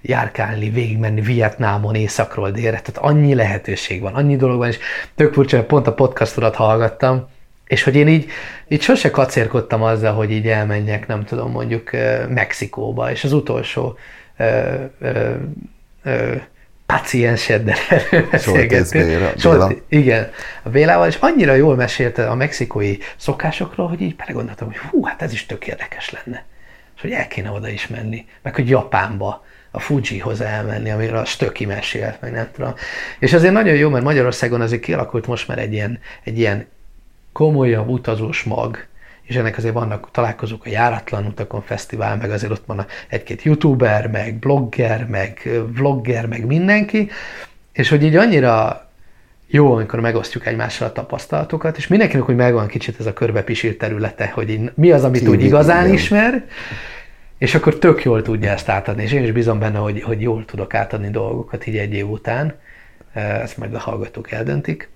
járkálni, 0.01 0.69
végigmenni 0.69 1.21
Vietnámon, 1.21 1.95
északról 1.95 2.51
délre, 2.51 2.81
tehát 2.81 3.11
annyi 3.11 3.35
lehetőség 3.35 4.01
van, 4.01 4.13
annyi 4.13 4.35
dolog 4.35 4.57
van, 4.57 4.67
és 4.67 4.79
tök 5.15 5.33
furcsa, 5.33 5.65
pont 5.65 5.87
a 5.87 5.93
podcastodat 5.93 6.55
hallgattam, 6.55 7.27
és 7.67 7.83
hogy 7.83 7.95
én 7.95 8.07
így, 8.07 8.29
így 8.67 8.81
sose 8.81 9.11
kacérkodtam 9.11 9.83
azzal, 9.83 10.13
hogy 10.13 10.31
így 10.31 10.47
elmenjek, 10.47 11.07
nem 11.07 11.25
tudom, 11.25 11.51
mondjuk 11.51 11.91
Mexikóba, 12.29 13.11
és 13.11 13.23
az 13.23 13.33
utolsó 13.33 13.97
ö, 14.37 14.73
ö, 14.99 15.33
ö, 16.03 16.35
pacienseddel 16.85 17.75
beszélgettünk. 18.31 19.03
Igen, 19.87 20.29
a 20.63 20.69
Bélával, 20.69 21.07
és 21.07 21.17
annyira 21.19 21.53
jól 21.53 21.75
mesélte 21.75 22.29
a 22.29 22.35
mexikói 22.35 22.97
szokásokról, 23.15 23.87
hogy 23.87 24.01
így 24.01 24.15
belegondoltam, 24.15 24.67
hogy 24.67 24.77
hú, 24.77 25.03
hát 25.03 25.21
ez 25.21 25.33
is 25.33 25.45
tök 25.45 25.67
érdekes 25.67 26.11
lenne. 26.11 26.45
És 26.95 27.01
hogy 27.01 27.11
el 27.11 27.27
kéne 27.27 27.49
oda 27.49 27.69
is 27.69 27.87
menni, 27.87 28.25
meg 28.41 28.55
hogy 28.55 28.69
Japánba, 28.69 29.43
a 29.71 29.79
Fujihoz 29.79 30.41
elmenni, 30.41 30.89
amiről 30.89 31.17
a 31.17 31.25
Stöki 31.25 31.65
mesélt, 31.65 32.21
meg 32.21 32.31
nem 32.31 32.49
tudom. 32.53 32.73
És 33.19 33.33
azért 33.33 33.53
nagyon 33.53 33.75
jó, 33.75 33.89
mert 33.89 34.03
Magyarországon 34.03 34.61
azért 34.61 34.81
kialakult 34.81 35.27
most 35.27 35.47
már 35.47 35.59
egy 35.59 35.73
ilyen, 35.73 35.99
egy 36.23 36.39
ilyen 36.39 36.67
komolyabb 37.35 37.89
utazós 37.89 38.43
mag, 38.43 38.85
és 39.21 39.35
ennek 39.35 39.57
azért 39.57 39.73
vannak 39.73 40.11
találkozók 40.11 40.65
a 40.65 40.69
Járatlan 40.69 41.25
Utakon 41.25 41.61
Fesztivál, 41.61 42.17
meg 42.17 42.31
azért 42.31 42.51
ott 42.51 42.63
van 42.65 42.85
egy-két 43.07 43.43
youtuber, 43.43 44.07
meg 44.07 44.35
blogger, 44.35 45.07
meg 45.07 45.49
vlogger, 45.75 46.27
meg 46.27 46.45
mindenki, 46.45 47.09
és 47.73 47.89
hogy 47.89 48.03
így 48.03 48.15
annyira 48.15 48.85
jó, 49.47 49.73
amikor 49.73 49.99
megosztjuk 49.99 50.45
egymással 50.45 50.87
a 50.87 50.91
tapasztalatokat, 50.91 51.77
és 51.77 51.87
mindenkinek, 51.87 52.25
hogy 52.25 52.35
megvan 52.35 52.67
kicsit 52.67 52.99
ez 52.99 53.05
a 53.05 53.13
körbepisírt 53.13 53.77
területe, 53.77 54.31
hogy 54.33 54.49
így, 54.49 54.71
mi 54.75 54.91
az, 54.91 55.03
amit 55.03 55.21
Ki, 55.21 55.27
úgy 55.27 55.43
igazán 55.43 55.83
igen. 55.83 55.93
ismer, 55.93 56.45
és 57.37 57.55
akkor 57.55 57.77
tök 57.77 58.03
jól 58.03 58.21
tudja 58.21 58.51
ezt 58.51 58.69
átadni, 58.69 59.03
és 59.03 59.11
én 59.11 59.23
is 59.23 59.31
bízom 59.31 59.59
benne, 59.59 59.77
hogy, 59.77 60.01
hogy 60.01 60.21
jól 60.21 60.45
tudok 60.45 60.73
átadni 60.73 61.09
dolgokat 61.09 61.67
így 61.67 61.77
egy 61.77 61.93
év 61.93 62.09
után, 62.09 62.53
ezt 63.13 63.57
majd 63.57 63.73
a 63.73 63.79
hallgatók 63.79 64.31
eldöntik 64.31 64.93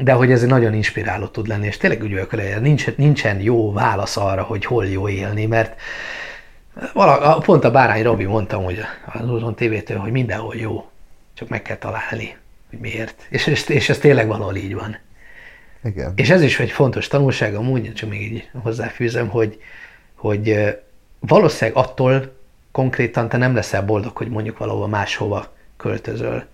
de 0.00 0.12
hogy 0.12 0.30
ez 0.30 0.42
nagyon 0.42 0.74
inspiráló 0.74 1.26
tud 1.26 1.46
lenni, 1.46 1.66
és 1.66 1.76
tényleg 1.76 2.28
vele, 2.30 2.58
nincs, 2.58 2.96
nincsen 2.96 3.40
jó 3.40 3.72
válasz 3.72 4.16
arra, 4.16 4.42
hogy 4.42 4.64
hol 4.64 4.86
jó 4.86 5.08
élni, 5.08 5.46
mert 5.46 5.80
vala, 6.92 7.38
pont 7.38 7.64
a 7.64 7.70
Bárány 7.70 8.02
Robi 8.02 8.24
mondtam, 8.24 8.64
hogy 8.64 8.78
az 9.06 9.30
Uzon 9.30 9.54
TV-től, 9.54 9.98
hogy 9.98 10.12
mindenhol 10.12 10.56
jó, 10.56 10.90
csak 11.34 11.48
meg 11.48 11.62
kell 11.62 11.76
találni, 11.76 12.36
hogy 12.70 12.78
miért. 12.78 13.26
És, 13.28 13.46
és, 13.46 13.68
és 13.68 13.88
ez 13.88 13.98
tényleg 13.98 14.26
valahol 14.26 14.56
így 14.56 14.74
van. 14.74 14.96
Igen. 15.84 16.12
És 16.16 16.30
ez 16.30 16.42
is 16.42 16.60
egy 16.60 16.70
fontos 16.70 17.08
tanulság, 17.08 17.54
amúgy 17.54 17.92
csak 17.92 18.08
még 18.08 18.32
így 18.32 18.50
hozzáfűzem, 18.62 19.28
hogy, 19.28 19.58
hogy 20.14 20.74
valószínűleg 21.18 21.84
attól 21.84 22.36
konkrétan 22.72 23.28
te 23.28 23.36
nem 23.36 23.54
leszel 23.54 23.82
boldog, 23.84 24.16
hogy 24.16 24.28
mondjuk 24.28 24.58
valahova 24.58 24.86
máshova 24.86 25.52
költözöl 25.76 26.44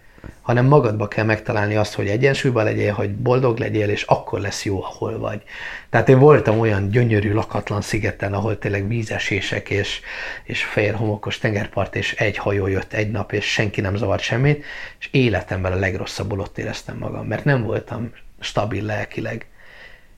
hanem 0.43 0.67
magadba 0.67 1.09
kell 1.09 1.25
megtalálni 1.25 1.77
azt, 1.77 1.95
hogy 1.95 2.09
egyensúlyban 2.09 2.65
legyél, 2.65 2.93
hogy 2.93 3.15
boldog 3.15 3.59
legyél, 3.59 3.89
és 3.89 4.03
akkor 4.03 4.41
lesz 4.41 4.65
jó, 4.65 4.83
ahol 4.83 5.19
vagy. 5.19 5.43
Tehát 5.91 6.09
én 6.09 6.19
voltam 6.19 6.59
olyan 6.59 6.91
gyönyörű 6.91 7.33
lakatlan 7.33 7.81
szigeten, 7.81 8.33
ahol 8.33 8.59
tényleg 8.59 8.89
vízesések 8.89 9.71
és, 9.71 10.01
és 10.45 10.65
fehér 10.65 10.95
homokos 10.95 11.39
tengerpart, 11.39 11.97
és 11.97 12.15
egy 12.15 12.37
hajó 12.37 12.67
jött 12.67 12.93
egy 12.93 13.11
nap, 13.11 13.33
és 13.33 13.53
senki 13.53 13.81
nem 13.81 13.97
zavart 13.97 14.23
semmit, 14.23 14.65
és 15.01 15.09
életemben 15.11 15.73
a 15.73 15.77
legrosszabbul 15.77 16.41
ott 16.41 16.59
éreztem 16.59 16.97
magam, 16.97 17.27
mert 17.27 17.45
nem 17.45 17.63
voltam 17.63 18.13
stabil 18.41 18.85
lelkileg. 18.85 19.47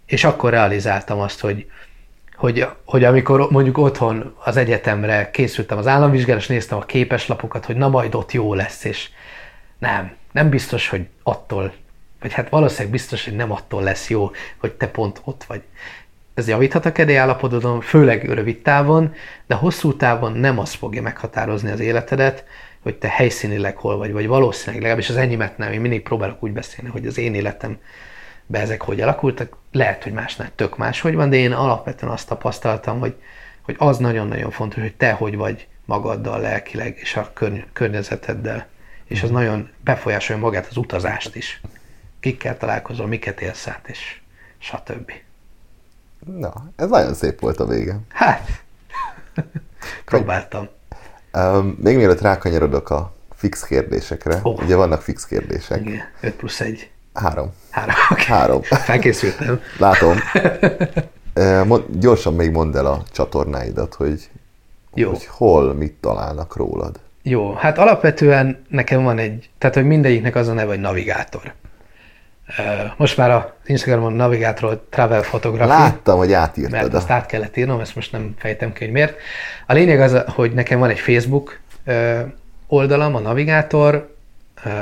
És 0.07 0.24
akkor 0.24 0.51
realizáltam 0.51 1.20
azt, 1.20 1.41
hogy, 1.41 1.66
hogy, 2.35 2.66
hogy 2.85 3.05
amikor 3.05 3.51
mondjuk 3.51 3.79
otthon 3.79 4.35
az 4.45 4.57
egyetemre 4.57 5.31
készültem 5.31 5.79
az 5.79 5.87
államvizsgára, 5.87 6.39
és 6.39 6.47
néztem 6.47 6.79
a 6.79 6.85
képeslapokat, 6.85 7.65
hogy 7.65 7.77
na 7.77 7.89
majd 7.89 8.15
ott 8.15 8.33
jó 8.33 8.55
lesz, 8.55 8.85
és 8.85 9.09
nem, 9.83 10.17
nem 10.33 10.49
biztos, 10.49 10.89
hogy 10.89 11.07
attól, 11.23 11.73
vagy 12.21 12.33
hát 12.33 12.49
valószínűleg 12.49 12.91
biztos, 12.91 13.25
hogy 13.25 13.37
nem 13.37 13.53
attól 13.53 13.83
lesz 13.83 14.11
jó, 14.11 14.31
hogy 14.57 14.73
te 14.73 14.89
pont 14.89 15.21
ott 15.25 15.45
vagy. 15.45 15.63
ez 16.35 16.49
javíthat 16.49 16.87
a 16.87 16.93
kedélyállapotodon, 16.93 17.81
főleg 17.81 18.31
rövid 18.31 18.63
távon, 18.63 19.15
de 19.47 19.55
hosszú 19.55 19.97
távon 19.97 20.33
nem 20.33 20.59
az 20.59 20.73
fogja 20.73 21.03
meghatározni 21.03 21.71
az 21.71 21.81
életedet, 21.81 22.45
hogy 22.83 22.95
te 22.95 23.09
helyszínileg 23.09 23.77
hol 23.77 23.97
vagy, 23.97 24.13
vagy 24.13 24.27
valószínűleg 24.27 24.81
legalábbis 24.81 25.09
az 25.09 25.17
enyémet 25.17 25.59
nem. 25.59 25.73
Én 25.73 25.81
mindig 25.81 26.03
próbálok 26.03 26.43
úgy 26.43 26.53
beszélni, 26.53 26.91
hogy 26.91 27.07
az 27.07 27.19
én 27.19 27.35
életem 27.35 27.79
be 28.47 28.61
ezek 28.61 28.83
hogy 28.83 29.01
alakultak. 29.01 29.57
Lehet, 29.73 30.03
hogy 30.03 30.13
másnál 30.13 30.51
tök 30.55 30.77
máshogy 30.77 31.15
van, 31.15 31.31
de 31.31 31.37
én 31.37 31.53
alapvetően 31.53 32.13
azt 32.13 32.29
tapasztaltam, 32.29 32.99
hogy, 32.99 33.15
hogy 33.63 33.75
az 33.79 33.99
nagyon-nagyon 33.99 34.51
fontos, 34.51 34.83
hogy 34.83 34.95
te 34.95 35.13
hogy 35.13 35.37
vagy 35.37 35.67
magaddal 35.85 36.41
lelkileg 36.41 36.99
és 37.01 37.17
a 37.17 37.31
körny- 37.33 37.67
környezeteddel. 37.73 38.71
És 39.13 39.23
az 39.23 39.31
nagyon 39.31 39.69
befolyásolja 39.85 40.43
magát 40.43 40.67
az 40.71 40.77
utazást 40.77 41.37
is. 41.37 41.61
Kikkel 42.21 42.57
találkozol, 42.57 43.07
miket 43.07 43.41
élsz 43.41 43.67
át, 43.69 43.89
és 43.89 44.21
stb. 44.59 45.13
Na, 46.37 46.53
ez 46.77 46.89
nagyon 46.89 47.15
szép 47.15 47.41
volt 47.41 47.61
a 47.61 47.67
vége. 47.67 47.99
Hát, 48.09 48.49
próbáltam. 50.05 50.69
Um, 51.33 51.79
még 51.83 51.97
mielőtt 51.97 52.21
rákanyarodok 52.21 52.91
a 52.91 53.13
fix 53.35 53.63
kérdésekre, 53.65 54.41
Oh. 54.43 54.63
ugye 54.63 54.77
vannak 54.77 55.03
fix 55.03 55.27
kérdések. 55.27 55.81
Igen, 55.81 56.03
5 56.21 56.35
plusz 56.35 56.61
1. 56.61 56.91
Három. 57.15 57.53
Három. 57.71 57.95
Okay. 58.11 58.25
Három. 58.25 58.63
Felkészültem. 58.63 59.61
Látom. 59.79 60.19
Mond, 61.69 61.85
gyorsan 61.91 62.35
még 62.35 62.51
mondd 62.51 62.77
el 62.77 62.87
a 62.87 63.03
csatornáidat, 63.13 63.95
hogy, 63.95 64.31
Jó. 64.95 65.11
hogy 65.11 65.27
hol 65.27 65.75
mit 65.75 65.93
találnak 65.93 66.57
rólad. 66.57 67.01
Jó, 67.23 67.53
hát 67.53 67.78
alapvetően 67.78 68.65
nekem 68.69 69.03
van 69.03 69.19
egy, 69.19 69.51
tehát 69.59 69.74
hogy 69.74 69.85
mindegyiknek 69.85 70.35
az 70.35 70.49
a 70.49 70.53
neve, 70.53 70.69
hogy 70.69 70.81
navigátor. 70.81 71.53
Most 72.97 73.16
már 73.16 73.31
az 73.31 73.44
Instagramon 73.65 74.12
navigátor 74.12 74.82
travel 74.90 75.20
photography. 75.20 75.69
Láttam, 75.69 76.19
hogy 76.19 76.28
mert 76.28 76.43
átírtad. 76.43 76.94
azt 76.94 77.11
A... 77.11 77.12
át 77.12 77.27
kellett 77.27 77.57
írnom, 77.57 77.81
ezt 77.81 77.94
most 77.94 78.12
nem 78.12 78.35
fejtem 78.39 78.73
ki, 78.73 78.85
hogy 78.85 78.93
miért. 78.93 79.16
A 79.66 79.73
lényeg 79.73 80.01
az, 80.01 80.24
hogy 80.27 80.53
nekem 80.53 80.78
van 80.78 80.90
egy 80.90 80.99
Facebook 80.99 81.61
oldalam, 82.66 83.15
a 83.15 83.19
navigátor, 83.19 84.12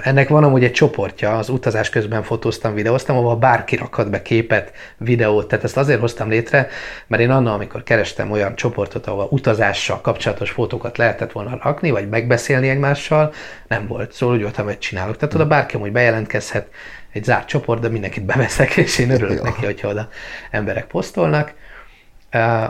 ennek 0.03 0.29
van 0.29 0.45
amúgy 0.45 0.65
egy 0.65 0.73
csoportja, 0.73 1.39
az 1.39 1.49
utazás 1.49 1.91
közben 1.91 2.23
fotóztam, 2.23 2.75
videóztam, 2.75 3.17
ahol 3.17 3.37
bárki 3.37 3.77
rakhat 3.77 4.11
be 4.11 4.23
képet, 4.23 4.73
videót, 4.97 5.49
tehát 5.49 5.65
ezt 5.65 5.77
azért 5.77 6.01
hoztam 6.01 6.29
létre, 6.29 6.69
mert 7.07 7.23
én 7.23 7.31
annól, 7.31 7.53
amikor 7.53 7.83
kerestem 7.83 8.31
olyan 8.31 8.57
csoportot, 8.57 9.07
ahol 9.07 9.29
utazással 9.31 10.01
kapcsolatos 10.01 10.51
fotókat 10.51 10.99
lehetett 10.99 11.33
volna 11.33 11.59
rakni, 11.63 11.91
vagy 11.91 12.09
megbeszélni 12.09 12.69
egymással, 12.69 13.33
nem 13.69 13.87
volt. 13.87 14.13
Szóval 14.13 14.35
úgy 14.35 14.43
voltam, 14.43 14.65
hogy 14.65 14.79
csinálok. 14.79 15.17
Tehát 15.17 15.35
oda 15.35 15.47
bárki 15.47 15.77
amúgy 15.77 15.93
bejelentkezhet, 15.93 16.69
egy 17.13 17.25
zárt 17.25 17.49
csoport, 17.49 17.81
de 17.81 17.89
mindenkit 17.89 18.25
beveszek, 18.25 18.77
és 18.77 18.99
én 18.99 19.11
örülök 19.11 19.37
Jó. 19.37 19.45
neki, 19.45 19.65
hogyha 19.65 19.89
oda 19.89 20.09
emberek 20.51 20.87
posztolnak. 20.87 21.53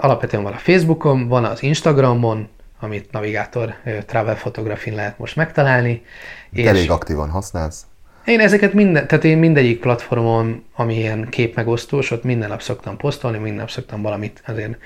Alapvetően 0.01 0.43
van 0.43 0.53
a 0.53 0.57
Facebookon, 0.57 1.29
van 1.29 1.45
az 1.45 1.63
Instagramon, 1.63 2.49
amit 2.81 3.13
navigátor 3.13 3.75
travel 4.07 4.37
photography 4.37 4.91
lehet 4.91 5.19
most 5.19 5.37
megtalálni. 5.37 6.05
És... 6.51 6.67
Elég 6.67 6.91
aktívan 6.91 7.31
használsz. 7.31 7.85
Én 8.25 8.41
ezeket 8.41 8.73
minden, 8.73 9.07
tehát 9.07 9.25
én 9.25 9.39
mindegyik 9.39 9.81
platformon, 9.81 10.65
ami 10.75 10.95
ilyen 10.95 11.29
képmegosztós, 11.29 12.11
ott 12.11 12.25
minden 12.25 12.49
nap 12.49 12.63
szoktam 12.63 12.97
posztolni, 12.97 13.39
minden 13.39 13.59
nap 13.59 13.71
szoktam 13.71 14.03
valamit 14.03 14.43
azért 14.47 14.77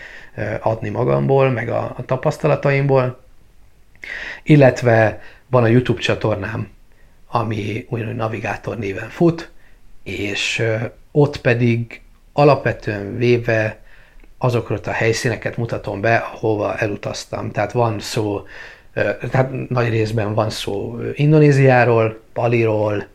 adni 0.60 0.88
magamból, 0.88 1.50
meg 1.50 1.68
a, 1.68 1.94
a 1.96 2.04
tapasztalataimból. 2.04 3.20
Illetve 4.42 5.20
van 5.46 5.62
a 5.62 5.66
YouTube 5.66 6.00
csatornám, 6.00 6.68
ami 7.28 7.86
ugyanúgy 7.88 8.14
navigátor 8.14 8.78
néven 8.78 9.08
fut, 9.08 9.50
és 10.02 10.62
ott 11.10 11.36
pedig 11.36 12.00
alapvetően 12.32 13.16
véve 13.16 13.82
azokról 14.44 14.78
a 14.84 14.90
helyszíneket 14.90 15.56
mutatom 15.56 16.00
be, 16.00 16.16
ahova 16.16 16.76
elutaztam. 16.76 17.50
Tehát 17.50 17.72
van 17.72 18.00
szó, 18.00 18.42
tehát 19.30 19.68
nagy 19.68 19.88
részben 19.88 20.34
van 20.34 20.50
szó 20.50 20.98
Indonéziáról, 21.14 22.20
Baliról, 22.34 23.06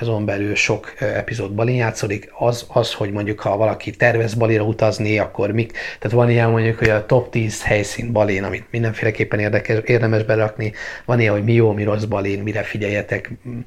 azon 0.00 0.24
belül 0.24 0.54
sok 0.54 0.94
epizód 0.98 1.52
Balin 1.52 1.74
játszódik, 1.74 2.32
az, 2.38 2.66
az, 2.68 2.92
hogy 2.92 3.10
mondjuk 3.10 3.40
ha 3.40 3.56
valaki 3.56 3.90
tervez 3.90 4.34
Balira 4.34 4.62
utazni, 4.62 5.18
akkor 5.18 5.50
mik, 5.50 5.72
tehát 5.98 6.16
van 6.16 6.30
ilyen 6.30 6.50
mondjuk, 6.50 6.78
hogy 6.78 6.88
a 6.88 7.06
top 7.06 7.30
10 7.30 7.62
helyszín 7.62 8.12
Balin, 8.12 8.42
amit 8.42 8.64
mindenféleképpen 8.70 9.38
érdekes, 9.38 9.78
érdemes 9.84 10.24
berakni, 10.24 10.72
van 11.04 11.20
ilyen, 11.20 11.32
hogy 11.32 11.44
mi 11.44 11.52
jó, 11.52 11.72
mi 11.72 11.82
rossz 11.82 12.04
Balin, 12.04 12.42
mire 12.42 12.62
figyeljetek, 12.62 13.30
mm, 13.48 13.58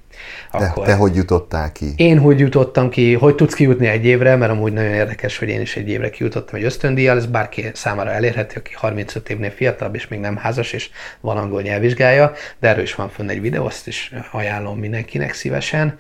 Te, 0.51 0.57
akkor... 0.57 0.85
te 0.85 0.93
hogy 0.93 1.15
jutottál 1.15 1.71
ki? 1.71 1.85
Én 1.95 2.19
hogy 2.19 2.39
jutottam 2.39 2.89
ki, 2.89 3.13
hogy 3.13 3.35
tudsz 3.35 3.53
kijutni 3.53 3.87
egy 3.87 4.05
évre, 4.05 4.35
mert 4.35 4.51
amúgy 4.51 4.73
nagyon 4.73 4.93
érdekes, 4.93 5.37
hogy 5.37 5.49
én 5.49 5.61
is 5.61 5.75
egy 5.75 5.89
évre 5.89 6.09
kijutottam 6.09 6.55
egy 6.55 6.63
ösztöndíjjal, 6.63 7.17
ez 7.17 7.25
bárki 7.25 7.69
számára 7.73 8.11
elérhető, 8.11 8.55
aki 8.59 8.73
35 8.75 9.29
évnél 9.29 9.51
fiatalabb 9.51 9.95
és 9.95 10.07
még 10.07 10.19
nem 10.19 10.37
házas, 10.37 10.73
és 10.73 10.89
van 11.19 11.37
angol 11.37 11.61
nyelvvizsgája, 11.61 12.31
de 12.59 12.67
erről 12.67 12.83
is 12.83 12.95
van 12.95 13.09
fönn 13.09 13.29
egy 13.29 13.41
videó, 13.41 13.65
azt 13.65 13.87
is 13.87 14.11
ajánlom 14.31 14.79
mindenkinek 14.79 15.33
szívesen. 15.33 15.97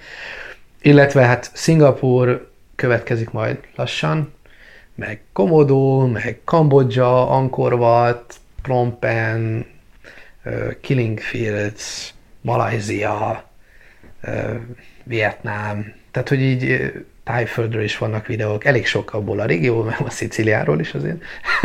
Illetve 0.81 1.21
hát 1.21 1.51
Szingapúr 1.53 2.49
következik 2.75 3.29
majd 3.29 3.57
lassan, 3.75 4.33
meg 4.95 5.21
Komodo, 5.33 6.07
meg 6.07 6.39
Kambodzsa, 6.43 7.29
Angkor 7.29 7.73
Wat, 7.73 8.35
Phnom 8.61 8.99
Penh, 8.99 9.65
Killing 10.81 11.19
Fields, 11.19 12.13
Malajzia, 12.41 13.49
Vietnám, 15.03 15.93
tehát 16.11 16.29
hogy 16.29 16.41
így 16.41 16.91
Tájföldről 17.23 17.83
is 17.83 17.97
vannak 17.97 18.25
videók, 18.25 18.65
elég 18.65 18.85
sok 18.85 19.13
abból 19.13 19.39
a 19.39 19.45
régióból, 19.45 19.83
meg 19.83 20.01
a 20.05 20.09
Sziciliáról 20.09 20.79
is 20.79 20.93
azért, 20.93 21.21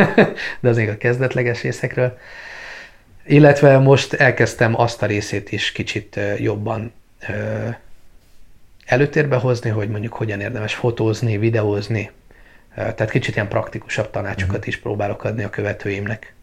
de 0.59 0.69
az 0.69 0.77
még 0.77 0.89
a 0.89 0.97
kezdetleges 0.97 1.61
részekről. 1.61 2.17
Illetve 3.25 3.77
most 3.77 4.13
elkezdtem 4.13 4.79
azt 4.79 5.01
a 5.01 5.05
részét 5.05 5.51
is 5.51 5.71
kicsit 5.71 6.19
jobban 6.37 6.93
előtérbe 8.85 9.35
hozni, 9.35 9.69
hogy 9.69 9.89
mondjuk 9.89 10.13
hogyan 10.13 10.39
érdemes 10.39 10.75
fotózni, 10.75 11.37
videózni. 11.37 12.11
Tehát 12.75 13.09
kicsit 13.09 13.35
ilyen 13.35 13.47
praktikusabb 13.47 14.09
tanácsokat 14.11 14.67
is 14.67 14.79
próbálok 14.79 15.23
adni 15.23 15.43
a 15.43 15.49
követőimnek. 15.49 16.33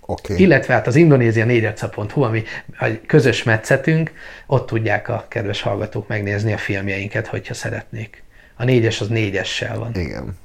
Okay. 0.00 0.40
Illetve 0.40 0.74
hát 0.74 0.86
az 0.86 0.96
Indonézia 0.96 1.44
4.hu, 1.44 2.22
ami 2.22 2.42
egy 2.80 3.00
közös 3.06 3.42
metszetünk, 3.42 4.12
ott 4.46 4.66
tudják 4.66 5.08
a 5.08 5.24
kedves 5.28 5.62
hallgatók 5.62 6.08
megnézni 6.08 6.52
a 6.52 6.58
filmjeinket, 6.58 7.26
hogyha 7.26 7.54
szeretnék. 7.54 8.22
A 8.56 8.64
négyes 8.64 9.00
az 9.00 9.08
négyessel 9.08 9.78
van. 9.78 9.94
Igen. 9.94 10.38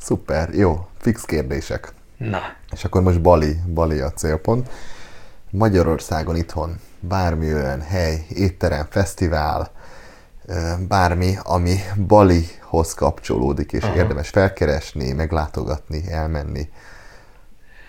Szuper, 0.00 0.48
jó. 0.54 0.88
Fix 1.00 1.24
kérdések. 1.24 1.92
Na, 2.16 2.40
És 2.72 2.84
akkor 2.84 3.02
most 3.02 3.20
Bali, 3.20 3.56
Bali 3.66 3.98
a 3.98 4.10
célpont. 4.10 4.68
Magyarországon 5.50 6.36
itthon 6.36 6.80
bármi 7.00 7.54
olyan 7.54 7.80
hely, 7.80 8.26
étterem, 8.34 8.86
fesztivál, 8.90 9.70
bármi, 10.88 11.34
ami 11.42 11.76
Balihoz 12.06 12.94
kapcsolódik, 12.94 13.72
és 13.72 13.82
Aha. 13.82 13.96
érdemes 13.96 14.28
felkeresni, 14.28 15.12
meglátogatni, 15.12 16.02
elmenni. 16.10 16.68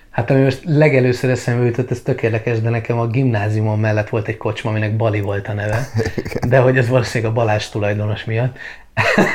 hát 0.09 0.29
ami 0.29 0.41
most 0.41 0.61
legelőször 0.63 1.29
eszembe 1.29 1.65
jutott, 1.65 1.91
ez 1.91 2.01
tök 2.01 2.23
érdekes, 2.23 2.61
de 2.61 2.69
nekem 2.69 2.99
a 2.99 3.07
gimnáziumon 3.07 3.79
mellett 3.79 4.09
volt 4.09 4.27
egy 4.27 4.37
kocsma, 4.37 4.69
aminek 4.69 4.95
Bali 4.95 5.21
volt 5.21 5.47
a 5.47 5.53
neve. 5.53 5.87
De 6.47 6.59
hogy 6.59 6.77
ez 6.77 6.87
valószínűleg 6.87 7.31
a 7.33 7.35
Balázs 7.35 7.69
tulajdonos 7.69 8.25
miatt. 8.25 8.57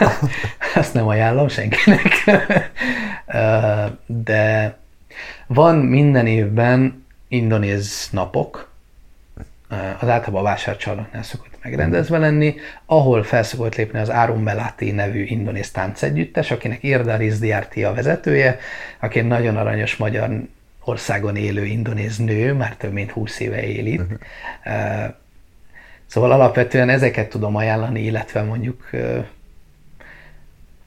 Azt 0.75 0.95
nem 0.95 1.09
ajánlom 1.09 1.49
senkinek. 1.49 2.09
De 4.07 4.77
van 5.47 5.77
minden 5.77 6.27
évben 6.27 7.07
indonéz 7.29 8.09
napok, 8.11 8.72
az 10.01 10.09
általában 10.09 10.41
a 10.41 10.43
vásárcsarnoknál 10.43 11.23
szokott 11.23 11.59
megrendezve 11.63 12.19
lenni, 12.19 12.55
ahol 12.87 13.23
felszokott 13.23 13.75
lépni 13.75 13.99
az 13.99 14.11
Áron 14.11 14.43
Melati 14.43 14.91
nevű 14.91 15.25
indonéz 15.25 15.71
táncegyüttes, 15.71 16.51
akinek 16.51 16.83
Irda 16.83 17.17
Rizdiárti 17.17 17.85
a 17.85 17.95
vezetője, 17.95 18.59
aki 19.01 19.19
egy 19.19 19.27
nagyon 19.27 19.57
aranyos 19.57 19.97
magyar 19.97 20.31
országon 20.85 21.37
élő 21.37 21.65
indonéz 21.65 22.19
nő, 22.19 22.53
már 22.53 22.77
több 22.77 22.93
mint 22.93 23.11
20 23.11 23.41
éve 23.41 23.63
él 23.63 23.87
itt. 23.87 24.11
Ö, 24.65 25.05
Szóval 26.13 26.33
alapvetően 26.33 26.89
ezeket 26.89 27.29
tudom 27.29 27.57
ajánlani, 27.57 28.05
illetve 28.05 28.43
mondjuk, 28.43 28.91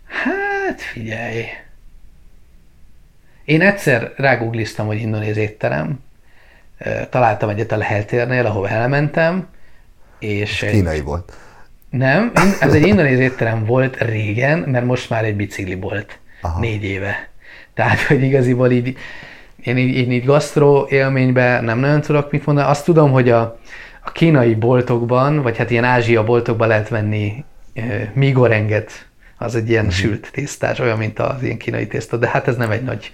hát 0.05 0.81
figyelj, 0.81 1.43
én 3.45 3.61
egyszer 3.61 4.13
rágugliztam, 4.17 4.85
hogy 4.85 4.99
indonéz 4.99 5.37
étterem, 5.37 6.03
találtam 7.09 7.49
egyet 7.49 7.71
a 7.71 7.77
Leheltérnél, 7.77 8.45
ahova 8.45 8.69
elmentem, 8.69 9.47
és 10.19 10.63
egy, 10.63 10.71
Kínai 10.71 11.01
volt. 11.01 11.33
nem, 11.89 12.31
ez 12.59 12.73
egy 12.73 12.87
indonéz 12.87 13.19
étterem 13.19 13.65
volt 13.65 13.97
régen, 13.97 14.59
mert 14.59 14.85
most 14.85 15.09
már 15.09 15.23
egy 15.23 15.35
bicikli 15.35 15.75
volt, 15.75 16.19
Aha. 16.41 16.59
négy 16.59 16.83
éve. 16.83 17.29
Tehát, 17.73 18.01
hogy 18.01 18.23
igaziból 18.23 18.71
így, 18.71 18.97
én 19.63 19.77
így, 19.77 19.95
én 19.95 20.11
így 20.11 20.25
gasztró 20.25 20.87
élményben 20.89 21.63
nem 21.63 21.79
nagyon 21.79 22.01
tudok 22.01 22.31
mit 22.31 22.45
mondani. 22.45 22.67
Azt 22.67 22.85
tudom, 22.85 23.11
hogy 23.11 23.29
a, 23.29 23.59
a 24.03 24.11
kínai 24.11 24.55
boltokban, 24.55 25.41
vagy 25.41 25.57
hát 25.57 25.71
ilyen 25.71 25.83
Ázsia 25.83 26.23
boltokban 26.23 26.67
lehet 26.67 26.89
venni 26.89 27.45
uh, 27.75 28.01
migorenget 28.13 29.04
az 29.37 29.55
egy 29.55 29.69
ilyen 29.69 29.85
uh-huh. 29.85 29.99
sült 29.99 30.29
tésztás, 30.31 30.79
olyan, 30.79 30.97
mint 30.97 31.19
az 31.19 31.43
ilyen 31.43 31.57
kínai 31.57 31.87
tészta, 31.87 32.17
de 32.17 32.27
hát 32.27 32.47
ez 32.47 32.55
nem 32.55 32.71
egy 32.71 32.83
nagy 32.83 33.11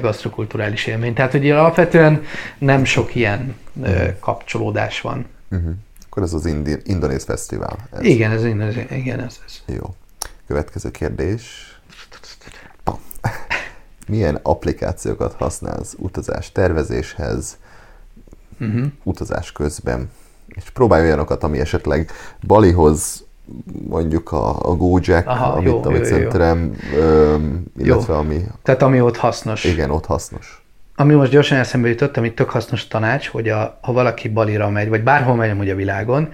gasztrokulturális 0.00 0.86
élmény. 0.86 1.14
Tehát 1.14 1.34
ugye 1.34 1.58
alapvetően 1.58 2.22
nem 2.58 2.84
sok 2.84 3.14
ilyen 3.14 3.56
uh-huh. 3.72 4.18
kapcsolódás 4.18 5.00
van. 5.00 5.26
Uh-huh. 5.50 5.72
Akkor 6.06 6.22
ez 6.22 6.32
az 6.32 6.46
Indi- 6.46 6.82
Indonéz 6.84 7.24
Fesztivál. 7.24 7.88
Ez. 7.92 8.02
Igen, 8.02 8.30
ez, 8.30 8.44
Indonéz, 8.44 8.76
igen, 8.90 9.20
ez, 9.20 9.40
ez. 9.46 9.74
Jó. 9.74 9.94
Következő 10.46 10.90
kérdés. 10.90 11.74
Milyen 14.08 14.38
applikációkat 14.42 15.32
használsz 15.32 15.94
utazás 15.98 16.52
tervezéshez, 16.52 17.58
uh-huh. 18.60 18.86
utazás 19.02 19.52
közben? 19.52 20.10
És 20.46 20.70
próbálj 20.70 21.04
olyanokat, 21.04 21.42
ami 21.42 21.60
esetleg 21.60 22.10
Balihoz 22.46 23.23
mondjuk 23.88 24.32
a, 24.32 24.70
a 24.70 24.76
Gojek, 24.76 25.26
Aha, 25.26 25.52
amit, 25.52 25.66
jó, 25.66 25.82
amit 25.84 25.98
jó, 25.98 26.04
szerintem, 26.04 26.72
jó. 26.94 27.00
Öm, 27.00 27.64
illetve 27.78 28.12
jó. 28.12 28.18
ami... 28.18 28.40
Tehát 28.62 28.82
ami 28.82 29.00
ott 29.00 29.16
hasznos. 29.16 29.64
Igen, 29.64 29.90
ott 29.90 30.06
hasznos. 30.06 30.64
Ami 30.96 31.14
most 31.14 31.30
gyorsan 31.30 31.58
eszembe 31.58 31.88
jutott, 31.88 32.16
ami 32.16 32.34
tök 32.34 32.50
hasznos 32.50 32.88
tanács, 32.88 33.28
hogy 33.28 33.48
a, 33.48 33.78
ha 33.82 33.92
valaki 33.92 34.28
Balira 34.28 34.70
megy, 34.70 34.88
vagy 34.88 35.02
bárhol 35.02 35.34
megy 35.34 35.50
amúgy 35.50 35.70
a 35.70 35.74
világon, 35.74 36.32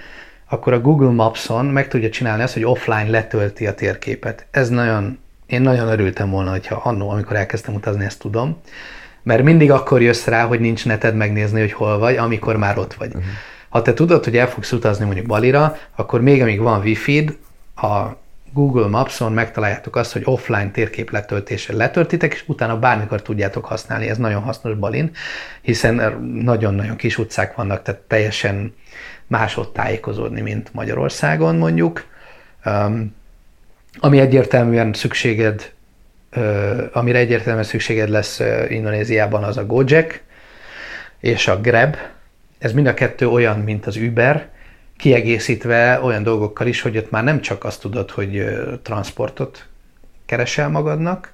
akkor 0.48 0.72
a 0.72 0.80
Google 0.80 1.10
Maps-on 1.10 1.64
meg 1.64 1.88
tudja 1.88 2.10
csinálni 2.10 2.42
azt, 2.42 2.54
hogy 2.54 2.64
offline 2.64 3.10
letölti 3.10 3.66
a 3.66 3.74
térképet. 3.74 4.46
Ez 4.50 4.68
nagyon, 4.68 5.18
én 5.46 5.62
nagyon 5.62 5.88
örültem 5.88 6.30
volna, 6.30 6.50
hogyha 6.50 6.80
annó, 6.84 7.10
amikor 7.10 7.36
elkezdtem 7.36 7.74
utazni, 7.74 8.04
ezt 8.04 8.18
tudom. 8.18 8.56
Mert 9.22 9.42
mindig 9.42 9.70
akkor 9.70 10.02
jössz 10.02 10.26
rá, 10.26 10.46
hogy 10.46 10.60
nincs 10.60 10.86
neted 10.86 11.14
megnézni, 11.14 11.60
hogy 11.60 11.72
hol 11.72 11.98
vagy, 11.98 12.16
amikor 12.16 12.56
már 12.56 12.78
ott 12.78 12.94
vagy. 12.94 13.08
Uh-huh. 13.08 13.24
Ha 13.70 13.82
te 13.82 13.94
tudod, 13.94 14.24
hogy 14.24 14.36
el 14.36 14.48
fogsz 14.48 14.72
utazni 14.72 15.04
mondjuk 15.04 15.26
Balira, 15.26 15.76
akkor 15.96 16.20
még 16.20 16.42
amíg 16.42 16.60
van 16.60 16.80
Wi-Fi, 16.80 17.38
a 17.76 18.16
Google 18.52 18.86
Maps-on 18.86 19.32
megtaláljátok 19.32 19.96
azt, 19.96 20.12
hogy 20.12 20.22
offline 20.24 20.70
térkép 20.70 21.10
letöltéssel 21.10 21.76
letöltitek, 21.76 22.32
és 22.32 22.44
utána 22.46 22.78
bármikor 22.78 23.22
tudjátok 23.22 23.64
használni. 23.64 24.08
Ez 24.08 24.18
nagyon 24.18 24.42
hasznos 24.42 24.74
Balin, 24.74 25.10
hiszen 25.60 26.20
nagyon-nagyon 26.42 26.96
kis 26.96 27.18
utcák 27.18 27.54
vannak, 27.54 27.82
tehát 27.82 28.00
teljesen 28.00 28.74
másod 29.26 29.72
tájékozódni, 29.72 30.40
mint 30.40 30.74
Magyarországon 30.74 31.56
mondjuk. 31.56 32.04
Um, 32.64 33.14
ami 33.98 34.18
egyértelműen 34.18 34.92
szükséged, 34.92 35.72
uh, 36.36 36.88
amire 36.92 37.18
egyértelműen 37.18 37.64
szükséged 37.64 38.08
lesz 38.08 38.40
uh, 38.40 38.70
Indonéziában, 38.70 39.44
az 39.44 39.56
a 39.56 39.66
Gojek 39.66 40.22
és 41.20 41.48
a 41.48 41.60
Grab, 41.60 41.96
ez 42.60 42.72
mind 42.72 42.86
a 42.86 42.94
kettő 42.94 43.28
olyan, 43.28 43.58
mint 43.58 43.86
az 43.86 43.96
Uber, 43.96 44.48
kiegészítve 44.96 46.00
olyan 46.02 46.22
dolgokkal 46.22 46.66
is, 46.66 46.80
hogy 46.80 46.96
ott 46.96 47.10
már 47.10 47.24
nem 47.24 47.40
csak 47.40 47.64
azt 47.64 47.80
tudod, 47.80 48.10
hogy 48.10 48.44
transportot 48.82 49.66
keresel 50.26 50.68
magadnak, 50.68 51.32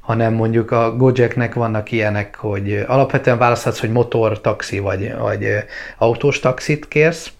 hanem 0.00 0.32
mondjuk 0.32 0.70
a 0.70 0.96
Gojeknek 0.96 1.54
vannak 1.54 1.92
ilyenek, 1.92 2.36
hogy 2.36 2.84
alapvetően 2.86 3.38
választhatsz, 3.38 3.80
hogy 3.80 3.92
motor, 3.92 4.40
taxi 4.40 4.78
vagy, 4.78 5.14
vagy 5.18 5.46
autós 5.98 6.40
taxit 6.40 6.88
kérsz, 6.88 7.30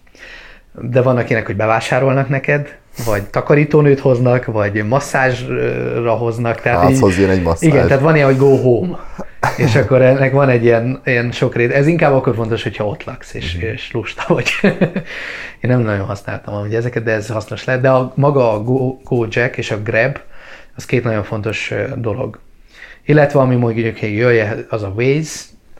de 0.81 1.01
vannak 1.01 1.29
ilyenek, 1.29 1.45
hogy 1.45 1.55
bevásárolnak 1.55 2.29
neked, 2.29 2.77
vagy 3.05 3.23
takarítónőt 3.23 3.99
hoznak, 3.99 4.45
vagy 4.45 4.87
masszázsra 4.87 6.13
hoznak. 6.13 6.61
Tehát 6.61 6.81
Házhoz 6.81 7.17
jön 7.17 7.29
egy 7.29 7.41
masszázs. 7.41 7.69
Igen, 7.69 7.87
tehát 7.87 8.01
van 8.01 8.15
ilyen, 8.15 8.27
hogy 8.27 8.37
go 8.37 8.55
home. 8.55 8.99
És 9.57 9.75
akkor 9.75 10.01
ennek 10.01 10.31
van 10.31 10.49
egy 10.49 10.63
ilyen, 10.63 11.01
ilyen 11.05 11.31
sok 11.31 11.55
rét. 11.55 11.71
Ez 11.71 11.87
inkább 11.87 12.13
akkor 12.13 12.35
fontos, 12.35 12.63
hogyha 12.63 12.85
ott 12.85 13.03
laksz, 13.03 13.33
és, 13.33 13.55
uh-huh. 13.55 13.71
és 13.71 13.91
lusta 13.91 14.23
vagy. 14.27 14.49
Én 15.61 15.69
nem 15.69 15.79
nagyon 15.79 16.05
használtam 16.05 16.53
amúgy 16.53 16.75
ezeket, 16.75 17.03
de 17.03 17.11
ez 17.11 17.27
hasznos 17.27 17.63
lehet. 17.63 17.81
De 17.81 17.89
a, 17.89 18.13
maga 18.15 18.53
a 18.53 18.63
Go, 18.63 18.97
Gojek 19.03 19.57
és 19.57 19.71
a 19.71 19.81
Grab, 19.81 20.19
az 20.75 20.85
két 20.85 21.03
nagyon 21.03 21.23
fontos 21.23 21.73
dolog. 21.95 22.39
Illetve 23.05 23.39
ami 23.39 23.55
mondjuk 23.55 24.01
jöjje, 24.01 24.65
az 24.69 24.83
a 24.83 24.93
Waze, 24.95 25.39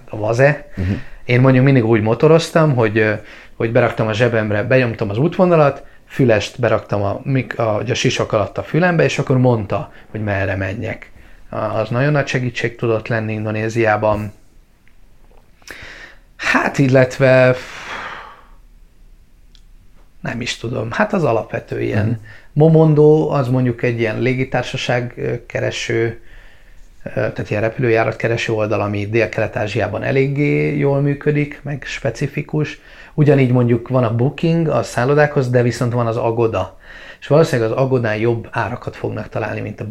a 0.09 0.17
Vaze. 0.17 0.67
Uh-huh. 0.77 0.95
Én 1.25 1.41
mondjuk 1.41 1.65
mindig 1.65 1.85
úgy 1.85 2.01
motoroztam, 2.01 2.75
hogy, 2.75 3.13
hogy 3.55 3.71
beraktam 3.71 4.07
a 4.07 4.13
zsebemre, 4.13 4.63
benyomtam 4.63 5.09
az 5.09 5.17
útvonalat, 5.17 5.83
fülest 6.07 6.59
beraktam 6.59 7.01
a, 7.01 7.21
a, 7.55 7.61
a 7.61 7.93
sisak 7.93 8.33
alatt 8.33 8.57
a 8.57 8.63
fülembe, 8.63 9.03
és 9.03 9.19
akkor 9.19 9.37
mondta, 9.37 9.91
hogy 10.11 10.23
merre 10.23 10.55
menjek. 10.55 11.11
Az 11.49 11.89
nagyon 11.89 12.11
nagy 12.11 12.27
segítség 12.27 12.75
tudott 12.75 13.07
lenni 13.07 13.33
Indonéziában. 13.33 14.31
Hát, 16.35 16.77
illetve 16.77 17.55
nem 20.21 20.41
is 20.41 20.57
tudom, 20.57 20.91
hát 20.91 21.13
az 21.13 21.23
alapvető 21.23 21.81
ilyen. 21.81 22.05
Mm. 22.05 22.11
Momondo 22.53 23.29
az 23.29 23.47
mondjuk 23.47 23.83
egy 23.83 23.99
ilyen 23.99 24.19
légitársaság 24.21 25.21
kereső, 25.47 26.21
tehát 27.13 27.49
ilyen 27.49 27.61
repülőjárat 27.61 28.15
kereső 28.15 28.53
oldal, 28.53 28.81
ami 28.81 29.05
Dél-Kelet-Ázsiában 29.05 30.03
eléggé 30.03 30.77
jól 30.77 31.01
működik, 31.01 31.59
meg 31.63 31.83
specifikus. 31.85 32.79
Ugyanígy 33.13 33.51
mondjuk 33.51 33.87
van 33.87 34.03
a 34.03 34.15
Booking 34.15 34.67
a 34.67 34.83
szállodákhoz, 34.83 35.49
de 35.49 35.61
viszont 35.61 35.93
van 35.93 36.07
az 36.07 36.17
Agoda. 36.17 36.79
És 37.19 37.27
valószínűleg 37.27 37.71
az 37.71 37.77
Agodán 37.77 38.15
jobb 38.15 38.47
árakat 38.51 38.95
fognak 38.95 39.29
találni, 39.29 39.61
mint 39.61 39.81
a 39.81 39.87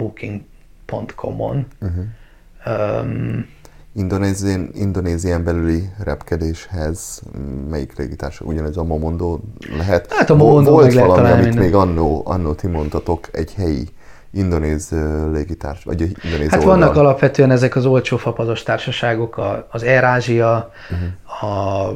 Booking.com-on. 0.95 1.67
Uh-huh. 1.81 3.01
Um, 3.01 3.49
Indonézien, 3.97 4.71
Indonézien 4.75 5.45
belüli 5.45 5.91
repkedéshez 6.05 7.23
melyik 7.69 7.97
légitársaság? 7.97 8.49
Ugyanez 8.49 8.77
a 8.77 8.85
Momondo 8.85 9.39
lehet? 9.77 10.13
Hát 10.13 10.31
a 10.31 10.35
Momondo 10.35 10.71
Volt 10.71 10.93
valami, 10.93 11.23
lehet 11.23 11.33
amit 11.33 11.45
minden. 11.45 11.63
még 11.63 11.75
annó, 11.75 12.23
annó 12.25 12.53
ti 12.53 12.67
mondtatok, 12.67 13.29
egy 13.33 13.55
helyi 13.55 13.89
indonéz 14.31 14.91
légitárs, 15.33 15.85
vagy 15.85 16.01
indonéz 16.01 16.51
Hát 16.51 16.61
oldal. 16.61 16.79
vannak 16.79 16.97
alapvetően 16.97 17.51
ezek 17.51 17.77
az 17.77 17.87
olcsó 17.87 18.17
fapados 18.17 18.63
társaságok, 18.63 19.41
az 19.71 19.83
Air 19.83 20.05
Asia, 20.05 20.73
uh-huh. 20.91 21.53
a, 21.55 21.89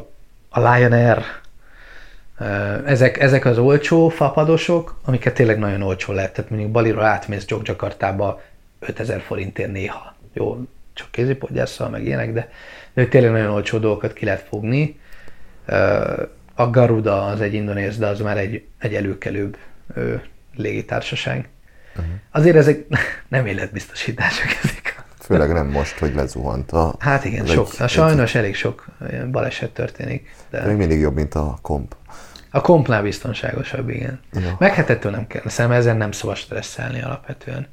a 0.49 0.59
Lion 0.59 0.91
Air, 0.91 1.23
ezek, 2.85 3.19
ezek 3.19 3.45
az 3.45 3.57
olcsó 3.57 4.09
fapadosok, 4.09 4.95
amiket 5.05 5.33
tényleg 5.33 5.59
nagyon 5.59 5.81
olcsó 5.81 6.13
lehet. 6.13 6.33
Tehát 6.33 6.49
mondjuk 6.49 6.71
Baliról 6.71 7.03
átmész 7.03 7.45
Jogjakartába 7.47 8.41
5000 8.79 9.21
forintért 9.21 9.71
néha. 9.71 10.15
Jó, 10.33 10.61
csak 10.93 11.11
kézipodgyásszal, 11.11 11.89
meg 11.89 12.05
ilyenek, 12.05 12.33
de, 12.33 12.49
de 12.93 13.05
tényleg 13.05 13.31
nagyon 13.31 13.51
olcsó 13.51 13.77
dolgokat 13.77 14.13
ki 14.13 14.25
lehet 14.25 14.47
fogni. 14.49 14.99
A 16.55 16.69
Garuda 16.69 17.25
az 17.25 17.41
egy 17.41 17.53
indonéz, 17.53 17.97
de 17.97 18.07
az 18.07 18.19
már 18.19 18.37
egy, 18.37 18.65
egy 18.79 18.95
előkelőbb 18.95 19.57
légitársaság. 20.55 21.49
Uh-huh. 21.95 22.13
Azért 22.31 22.55
ezek 22.55 22.85
nem 23.27 23.45
életbiztosítások 23.45 24.47
ezek. 24.63 25.03
Főleg 25.19 25.53
nem 25.53 25.67
most, 25.67 25.97
hogy 25.97 26.15
lezuhant 26.15 26.71
a... 26.71 26.95
Hát 26.99 27.25
igen, 27.25 27.45
sok. 27.45 27.69
Egy, 27.79 27.89
sajnos 27.89 28.35
egy... 28.35 28.41
elég 28.41 28.55
sok 28.55 28.85
baleset 29.31 29.71
történik. 29.71 30.35
De... 30.49 30.65
Még 30.65 30.75
mindig 30.75 30.99
jobb, 30.99 31.15
mint 31.15 31.33
a 31.33 31.57
komp. 31.61 31.95
A 32.51 32.61
kompnál 32.61 33.01
biztonságosabb, 33.01 33.89
igen. 33.89 34.19
Ja. 34.33 34.55
Meg 34.59 34.73
hát 34.73 34.89
ettől 34.89 35.11
nem 35.11 35.27
kell. 35.27 35.41
Szerintem 35.45 35.79
ezen 35.79 35.97
nem 35.97 36.11
szabad 36.11 36.35
stresszelni 36.35 37.01
alapvetően. 37.01 37.67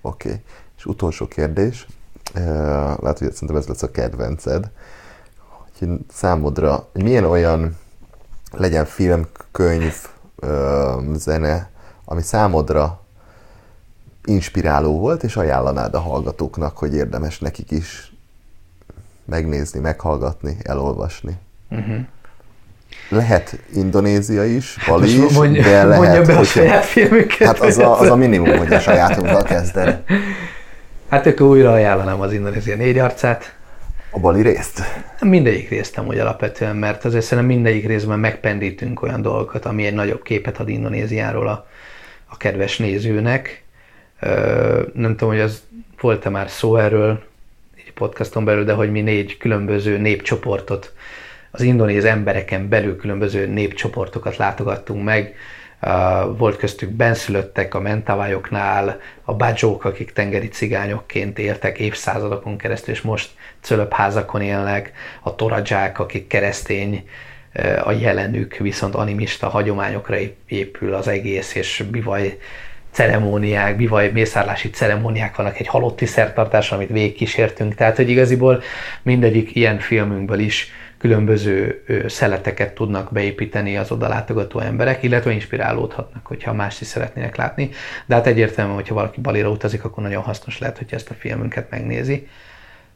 Oké. 0.00 0.28
Okay. 0.28 0.40
És 0.76 0.86
utolsó 0.86 1.26
kérdés. 1.26 1.86
Lehet, 2.34 3.18
hogy 3.18 3.32
szerintem 3.32 3.56
ez 3.56 3.66
lesz 3.66 3.82
a 3.82 3.90
kedvenced. 3.90 4.70
Hogy 5.78 5.88
számodra 6.12 6.88
milyen 6.92 7.24
olyan 7.24 7.76
legyen 8.50 8.84
film, 8.84 9.26
könyv, 9.52 9.94
zene, 11.12 11.70
ami 12.04 12.22
számodra 12.22 13.00
inspiráló 14.24 14.98
volt, 14.98 15.22
és 15.22 15.36
ajánlanád 15.36 15.94
a 15.94 16.00
hallgatóknak, 16.00 16.78
hogy 16.78 16.94
érdemes 16.94 17.38
nekik 17.38 17.70
is 17.70 18.12
megnézni, 19.24 19.80
meghallgatni, 19.80 20.56
elolvasni. 20.62 21.38
Uh-huh. 21.70 22.06
Lehet 23.08 23.58
Indonézia 23.74 24.44
is, 24.44 24.76
hát 24.76 24.88
Bali 24.88 25.24
is, 25.24 25.32
mondja, 25.32 25.62
de 25.62 25.84
lehet, 25.84 26.02
mondja 26.02 26.22
be 26.22 26.32
a 26.32 26.36
hogyha, 26.36 26.60
saját 26.60 26.84
filmüket. 26.84 27.46
Hát 27.46 27.60
az 27.60 27.78
a, 27.78 28.00
az 28.00 28.10
a 28.10 28.16
minimum, 28.16 28.58
hogy 28.58 28.72
a 28.72 28.80
sajátunkkal 28.80 29.42
kezded. 29.42 30.02
Hát 31.08 31.26
akkor 31.26 31.46
újra 31.46 31.72
ajánlanám 31.72 32.20
az 32.20 32.32
Indonézia 32.32 32.76
négy 32.76 32.98
arcát. 32.98 33.54
A 34.10 34.18
Bali 34.18 34.42
részt? 34.42 34.82
Mindegyik 35.20 35.68
részt 35.68 35.96
hogy 35.96 36.18
alapvetően, 36.18 36.76
mert 36.76 37.04
azért 37.04 37.24
szerintem 37.24 37.54
mindegyik 37.54 37.86
részben 37.86 38.18
megpendítünk 38.18 39.02
olyan 39.02 39.22
dolgokat, 39.22 39.64
ami 39.64 39.86
egy 39.86 39.94
nagyobb 39.94 40.22
képet 40.22 40.58
ad 40.58 40.68
Indonéziáról 40.68 41.48
a, 41.48 41.66
a 42.26 42.36
kedves 42.36 42.78
nézőnek. 42.78 43.62
Nem 44.92 45.16
tudom, 45.16 45.28
hogy 45.28 45.40
az 45.40 45.62
volt-e 46.00 46.28
már 46.28 46.50
szó 46.50 46.76
erről, 46.76 47.22
egy 47.76 47.92
podcaston 47.92 48.44
belül, 48.44 48.64
de 48.64 48.72
hogy 48.72 48.90
mi 48.90 49.00
négy 49.00 49.36
különböző 49.36 49.98
népcsoportot, 49.98 50.92
az 51.58 51.64
indonéz 51.64 52.04
embereken 52.04 52.68
belül 52.68 52.96
különböző 52.96 53.46
népcsoportokat 53.46 54.36
látogattunk 54.36 55.04
meg. 55.04 55.34
Volt 56.36 56.56
köztük 56.56 56.90
benszülöttek 56.90 57.74
a 57.74 57.80
mentavályoknál, 57.80 59.00
a 59.24 59.34
bácsók, 59.34 59.84
akik 59.84 60.12
tengeri 60.12 60.48
cigányokként 60.48 61.38
éltek 61.38 61.78
évszázadokon 61.78 62.56
keresztül, 62.58 62.94
és 62.94 63.00
most 63.00 63.30
cölöpházakon 63.60 64.40
élnek, 64.40 64.92
a 65.22 65.34
toradzsák, 65.34 65.98
akik 65.98 66.26
keresztény 66.26 67.08
a 67.84 67.92
jelenük, 67.92 68.56
viszont 68.56 68.94
animista 68.94 69.48
hagyományokra 69.48 70.16
épül 70.46 70.94
az 70.94 71.08
egész, 71.08 71.54
és 71.54 71.84
bivaj 71.90 72.38
ceremóniák, 72.90 73.76
bivaj 73.76 74.10
mészárlási 74.10 74.70
ceremóniák 74.70 75.36
vannak, 75.36 75.58
egy 75.58 75.66
halotti 75.66 76.06
szertartás, 76.06 76.72
amit 76.72 76.88
végigkísértünk, 76.88 77.74
tehát 77.74 77.96
hogy 77.96 78.10
igaziból 78.10 78.62
mindegyik 79.02 79.54
ilyen 79.54 79.78
filmünkből 79.78 80.38
is 80.38 80.72
különböző 80.98 81.84
szeleteket 82.06 82.74
tudnak 82.74 83.12
beépíteni 83.12 83.76
az 83.76 83.90
oda 83.90 84.08
látogató 84.08 84.58
emberek, 84.60 85.02
illetve 85.02 85.30
inspirálódhatnak, 85.30 86.26
hogyha 86.26 86.52
más 86.52 86.80
is 86.80 86.86
szeretnének 86.86 87.36
látni. 87.36 87.70
De 88.06 88.14
hát 88.14 88.26
egyértelműen, 88.26 88.76
hogyha 88.76 88.94
valaki 88.94 89.20
Balira 89.20 89.50
utazik, 89.50 89.84
akkor 89.84 90.02
nagyon 90.02 90.22
hasznos 90.22 90.58
lehet, 90.58 90.78
hogyha 90.78 90.96
ezt 90.96 91.10
a 91.10 91.14
filmünket 91.14 91.70
megnézi. 91.70 92.28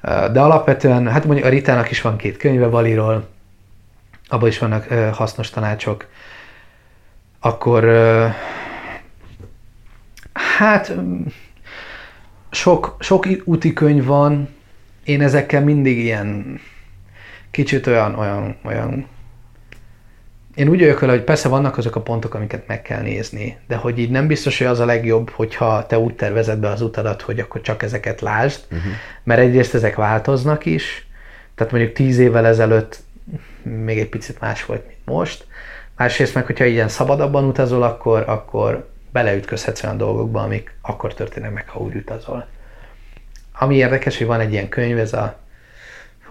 De 0.02 0.40
alapvetően, 0.40 1.08
hát 1.08 1.24
mondjuk 1.24 1.46
a 1.46 1.50
Ritának 1.50 1.90
is 1.90 2.00
van 2.00 2.16
két 2.16 2.36
könyve 2.36 2.68
Baliról, 2.68 3.28
abban 4.28 4.48
is 4.48 4.58
vannak 4.58 4.86
hasznos 4.92 5.50
tanácsok. 5.50 6.06
Akkor 7.40 7.84
hát 10.32 10.94
sok, 12.50 12.96
sok 13.00 13.26
úti 13.44 13.72
könyv 13.72 14.04
van, 14.04 14.48
én 15.04 15.22
ezekkel 15.22 15.62
mindig 15.62 15.98
ilyen 15.98 16.60
kicsit 17.52 17.86
olyan, 17.86 18.14
olyan, 18.14 18.56
olyan 18.64 19.06
én 20.54 20.68
úgy 20.68 20.80
vagyok 20.80 20.98
vele, 20.98 21.12
hogy 21.12 21.22
persze 21.22 21.48
vannak 21.48 21.78
azok 21.78 21.96
a 21.96 22.00
pontok, 22.00 22.34
amiket 22.34 22.66
meg 22.66 22.82
kell 22.82 23.02
nézni, 23.02 23.58
de 23.68 23.76
hogy 23.76 23.98
így 23.98 24.10
nem 24.10 24.26
biztos, 24.26 24.58
hogy 24.58 24.66
az 24.66 24.78
a 24.80 24.84
legjobb, 24.84 25.30
hogyha 25.30 25.86
te 25.86 25.98
úgy 25.98 26.14
tervezed 26.14 26.58
be 26.58 26.68
az 26.68 26.80
utadat, 26.80 27.22
hogy 27.22 27.40
akkor 27.40 27.60
csak 27.60 27.82
ezeket 27.82 28.20
lásd, 28.20 28.60
uh-huh. 28.64 28.92
mert 29.24 29.40
egyrészt 29.40 29.74
ezek 29.74 29.96
változnak 29.96 30.66
is, 30.66 31.06
tehát 31.54 31.72
mondjuk 31.72 31.92
tíz 31.92 32.18
évvel 32.18 32.46
ezelőtt 32.46 32.98
még 33.62 33.98
egy 33.98 34.08
picit 34.08 34.40
más 34.40 34.64
volt, 34.64 34.86
mint 34.86 34.98
most. 35.04 35.46
Másrészt 35.96 36.34
meg, 36.34 36.46
hogyha 36.46 36.64
ilyen 36.64 36.88
szabadabban 36.88 37.44
utazol, 37.44 37.82
akkor, 37.82 38.24
akkor 38.26 38.88
beleütközhetsz 39.12 39.82
olyan 39.84 39.96
dolgokba, 39.96 40.42
amik 40.42 40.74
akkor 40.80 41.14
történnek 41.14 41.52
meg, 41.52 41.68
ha 41.68 41.80
úgy 41.80 41.94
utazol. 41.94 42.46
Ami 43.52 43.74
érdekes, 43.74 44.18
hogy 44.18 44.26
van 44.26 44.40
egy 44.40 44.52
ilyen 44.52 44.68
könyv, 44.68 44.98
ez 44.98 45.12
a 45.12 45.38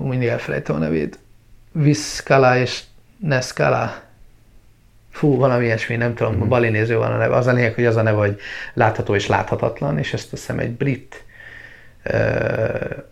Hú, 0.01 0.07
mindig 0.07 0.27
elfelejtem 0.27 0.75
a 0.75 0.79
nevét. 0.79 1.19
Viszkala 1.71 2.57
és 2.57 2.81
Neszkala. 3.17 4.01
Fú, 5.09 5.35
valami 5.37 5.65
ilyesmi, 5.65 5.95
nem 5.95 6.15
tudom, 6.15 6.35
mm. 6.35 6.47
balinéző 6.47 6.97
van 6.97 7.11
a 7.11 7.17
neve. 7.17 7.35
Az 7.35 7.47
a 7.47 7.51
lényeg, 7.51 7.73
hogy 7.73 7.85
az 7.85 7.95
a 7.95 8.01
neve, 8.01 8.17
hogy 8.17 8.39
látható 8.73 9.15
és 9.15 9.27
láthatatlan, 9.27 9.97
és 9.97 10.13
ezt 10.13 10.23
azt 10.23 10.31
hiszem 10.31 10.59
egy 10.59 10.71
brit 10.71 11.23
ö, 12.03 12.15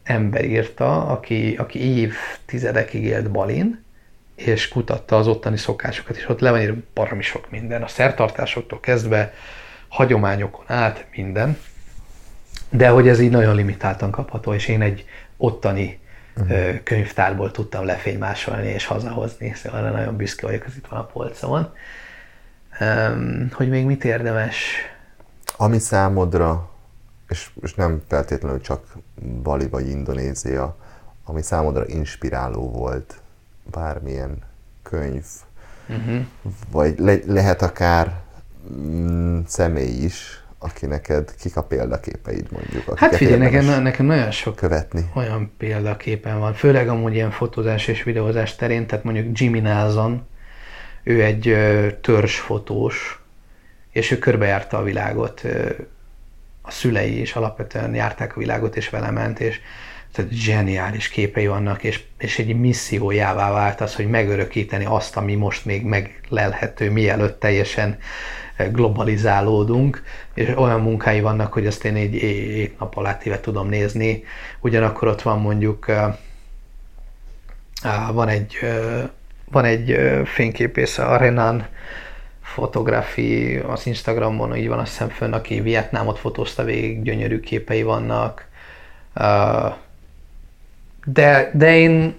ember 0.03 0.45
írta, 0.45 1.07
aki, 1.07 1.55
aki 1.57 1.79
évtizedekig 1.79 3.03
élt 3.03 3.31
Balin, 3.31 3.83
és 4.35 4.67
kutatta 4.67 5.17
az 5.17 5.27
ottani 5.27 5.57
szokásokat, 5.57 6.17
és 6.17 6.29
ott 6.29 6.39
le 6.39 6.51
van 6.51 6.61
írva 6.61 6.77
baromi 6.93 7.21
sok 7.21 7.49
minden, 7.49 7.83
a 7.83 7.87
szertartásoktól 7.87 8.79
kezdve, 8.79 9.33
hagyományokon 9.87 10.65
át 10.67 11.05
minden, 11.15 11.57
de 12.69 12.89
hogy 12.89 13.07
ez 13.07 13.19
így 13.19 13.31
nagyon 13.31 13.55
limitáltan 13.55 14.11
kapható, 14.11 14.53
és 14.53 14.67
én 14.67 14.81
egy 14.81 15.05
ottani 15.37 15.99
uh-huh. 16.39 16.83
könyvtárból 16.83 17.51
tudtam 17.51 17.85
lefénymásolni 17.85 18.67
és 18.67 18.85
hazahozni, 18.85 19.53
szóval 19.53 19.79
arra 19.79 19.91
nagyon 19.91 20.15
büszke 20.15 20.45
vagyok, 20.45 20.63
az 20.65 20.75
itt 20.75 20.87
van 20.87 20.99
a 20.99 21.05
polcomon. 21.05 21.73
Hogy 23.51 23.69
még 23.69 23.85
mit 23.85 24.03
érdemes? 24.03 24.73
Ami 25.57 25.79
számodra, 25.79 26.69
és, 27.29 27.49
és 27.61 27.73
nem 27.73 28.01
feltétlenül 28.07 28.61
csak 28.61 28.97
Bali 29.43 29.67
vagy 29.67 29.87
Indonézia, 29.87 30.77
ami 31.23 31.41
számodra 31.41 31.87
inspiráló 31.87 32.71
volt, 32.71 33.21
bármilyen 33.71 34.37
könyv, 34.83 35.25
uh-huh. 35.89 36.25
vagy 36.71 36.99
le, 36.99 37.15
lehet 37.25 37.61
akár 37.61 38.21
mm, 38.73 39.39
személy 39.47 40.03
is, 40.03 40.38
aki 40.59 40.85
neked, 40.85 41.35
kik 41.41 41.55
a 41.55 41.63
példaképeid 41.63 42.47
mondjuk? 42.51 42.99
Hát 42.99 43.15
figyelj, 43.15 43.37
nekem, 43.37 43.81
nekem 43.83 44.05
nagyon 44.05 44.31
sok 44.31 44.55
követni. 44.55 45.11
olyan 45.15 45.51
példaképen 45.57 46.39
van, 46.39 46.53
főleg 46.53 46.87
amúgy 46.87 47.13
ilyen 47.13 47.31
fotózás 47.31 47.87
és 47.87 48.03
videózás 48.03 48.55
terén, 48.55 48.87
tehát 48.87 49.03
mondjuk 49.03 49.39
Jimmy 49.39 49.59
Nelson, 49.59 50.27
ő 51.03 51.23
egy 51.23 51.55
törzsfotós, 52.01 53.21
és 53.91 54.11
ő 54.11 54.17
körbejárta 54.17 54.77
a 54.77 54.83
világot, 54.83 55.41
a 56.61 56.71
szülei 56.71 57.19
is 57.21 57.33
alapvetően 57.33 57.95
járták 57.95 58.35
a 58.35 58.39
világot, 58.39 58.75
és 58.75 58.89
vele 58.89 59.11
ment, 59.11 59.39
és 59.39 59.59
tehát 60.11 60.31
zseniális 60.31 61.09
képei 61.09 61.47
vannak, 61.47 61.83
és, 61.83 62.03
és 62.17 62.39
egy 62.39 62.59
missziójává 62.59 63.51
vált 63.51 63.81
az, 63.81 63.95
hogy 63.95 64.09
megörökíteni 64.09 64.85
azt, 64.85 65.17
ami 65.17 65.35
most 65.35 65.65
még 65.65 65.83
meglelhető, 65.83 66.91
mielőtt 66.91 67.39
teljesen 67.39 67.97
globalizálódunk, 68.71 70.03
és 70.33 70.51
olyan 70.55 70.81
munkái 70.81 71.21
vannak, 71.21 71.53
hogy 71.53 71.67
azt 71.67 71.85
én 71.85 71.95
egy 71.95 72.75
nap 72.79 72.97
alatt 72.97 73.23
éve 73.23 73.39
tudom 73.39 73.69
nézni. 73.69 74.23
Ugyanakkor 74.59 75.07
ott 75.07 75.21
van 75.21 75.39
mondjuk 75.39 75.85
van 78.11 78.27
egy, 78.27 78.57
van 79.51 79.65
egy 79.65 79.95
fényképész, 80.25 80.97
a 80.97 81.17
Renan 81.17 81.67
fotografi 82.41 83.57
az 83.57 83.87
Instagramon, 83.87 84.55
így 84.55 84.67
van 84.67 84.79
azt 84.79 84.91
hiszem 84.91 85.09
fönn, 85.09 85.33
aki 85.33 85.61
Vietnámot 85.61 86.19
fotózta 86.19 86.63
végig, 86.63 87.01
gyönyörű 87.01 87.39
képei 87.39 87.83
vannak. 87.83 88.47
De, 91.05 91.51
de 91.53 91.77
én 91.77 92.15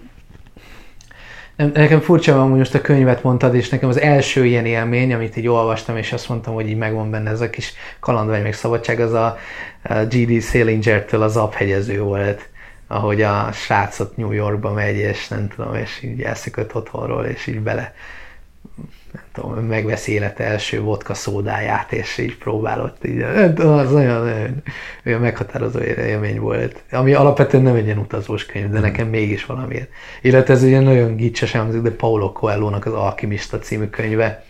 Nekem 1.55 1.99
furcsa 1.99 2.41
hogy 2.41 2.57
most 2.57 2.75
a 2.75 2.81
könyvet 2.81 3.23
mondtad, 3.23 3.55
és 3.55 3.69
nekem 3.69 3.89
az 3.89 3.99
első 3.99 4.45
ilyen 4.45 4.65
élmény, 4.65 5.13
amit 5.13 5.37
így 5.37 5.47
olvastam, 5.47 5.97
és 5.97 6.13
azt 6.13 6.29
mondtam, 6.29 6.53
hogy 6.53 6.69
így 6.69 6.77
megvan 6.77 7.09
benne 7.09 7.29
ez 7.29 7.41
a 7.41 7.49
kis 7.49 7.73
kalandvágy 7.99 8.43
meg 8.43 8.53
szabadság, 8.53 8.99
az 8.99 9.13
a 9.13 9.37
G.D. 10.09 10.41
Salinger-től 10.41 11.21
az 11.21 11.37
aphegyező 11.37 12.01
volt, 12.01 12.49
ahogy 12.87 13.21
a 13.21 13.49
srácot 13.51 14.17
New 14.17 14.31
Yorkba 14.31 14.73
megy, 14.73 14.95
és 14.95 15.27
nem 15.27 15.47
tudom, 15.47 15.75
és 15.75 16.01
így 16.03 16.21
elszökött 16.21 16.75
otthonról, 16.75 17.25
és 17.25 17.47
így 17.47 17.59
bele 17.59 17.93
nem 19.11 19.23
tudom, 19.31 19.65
megveszi 19.65 20.11
élete 20.11 20.43
első 20.43 20.81
vodka 20.81 21.13
szódáját, 21.13 21.93
és 21.93 22.17
így 22.17 22.37
próbálott. 22.37 23.05
Így, 23.05 23.21
az 23.57 23.93
olyan, 23.93 24.21
olyan, 24.21 24.63
olyan 25.05 25.21
meghatározó 25.21 25.79
élmény 25.79 26.39
volt. 26.39 26.83
Ami 26.91 27.13
alapvetően 27.13 27.63
nem 27.63 27.75
egy 27.75 27.85
ilyen 27.85 27.97
utazós 27.97 28.45
könyv, 28.45 28.69
de 28.69 28.79
nekem 28.79 29.07
mégis 29.07 29.45
valamiért. 29.45 29.89
Illetve 30.21 30.53
ez 30.53 30.63
ugye 30.63 30.79
nagyon 30.79 31.15
gicses 31.15 31.51
hangzik, 31.51 31.81
de 31.81 31.91
Paulo 31.91 32.31
Coelho-nak 32.31 32.85
az 32.85 32.93
Alkimista 32.93 33.59
című 33.59 33.85
könyve. 33.85 34.43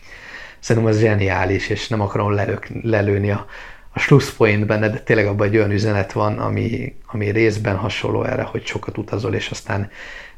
Szerintem 0.60 0.92
ez 0.92 1.00
zseniális, 1.00 1.70
és 1.70 1.88
nem 1.88 2.02
akarom 2.02 2.32
lelök, 2.32 2.68
lelőni 2.84 3.32
a, 3.32 3.46
a 3.94 4.00
slusszpoint 4.00 4.66
benne, 4.66 4.90
de 4.90 5.00
tényleg 5.00 5.26
abban 5.26 5.48
egy 5.48 5.58
olyan 5.58 5.72
üzenet 5.72 6.12
van, 6.12 6.40
ami, 6.40 6.96
ami 7.06 7.30
részben 7.30 7.76
hasonló 7.76 8.24
erre, 8.24 8.44
hogy 8.44 8.66
sokat 8.66 8.98
utazol, 8.98 9.34
és 9.34 9.50
aztán 9.50 9.90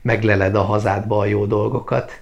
megleled 0.02 0.56
a 0.56 0.62
hazádba 0.62 1.18
a 1.18 1.26
jó 1.26 1.46
dolgokat 1.46 2.22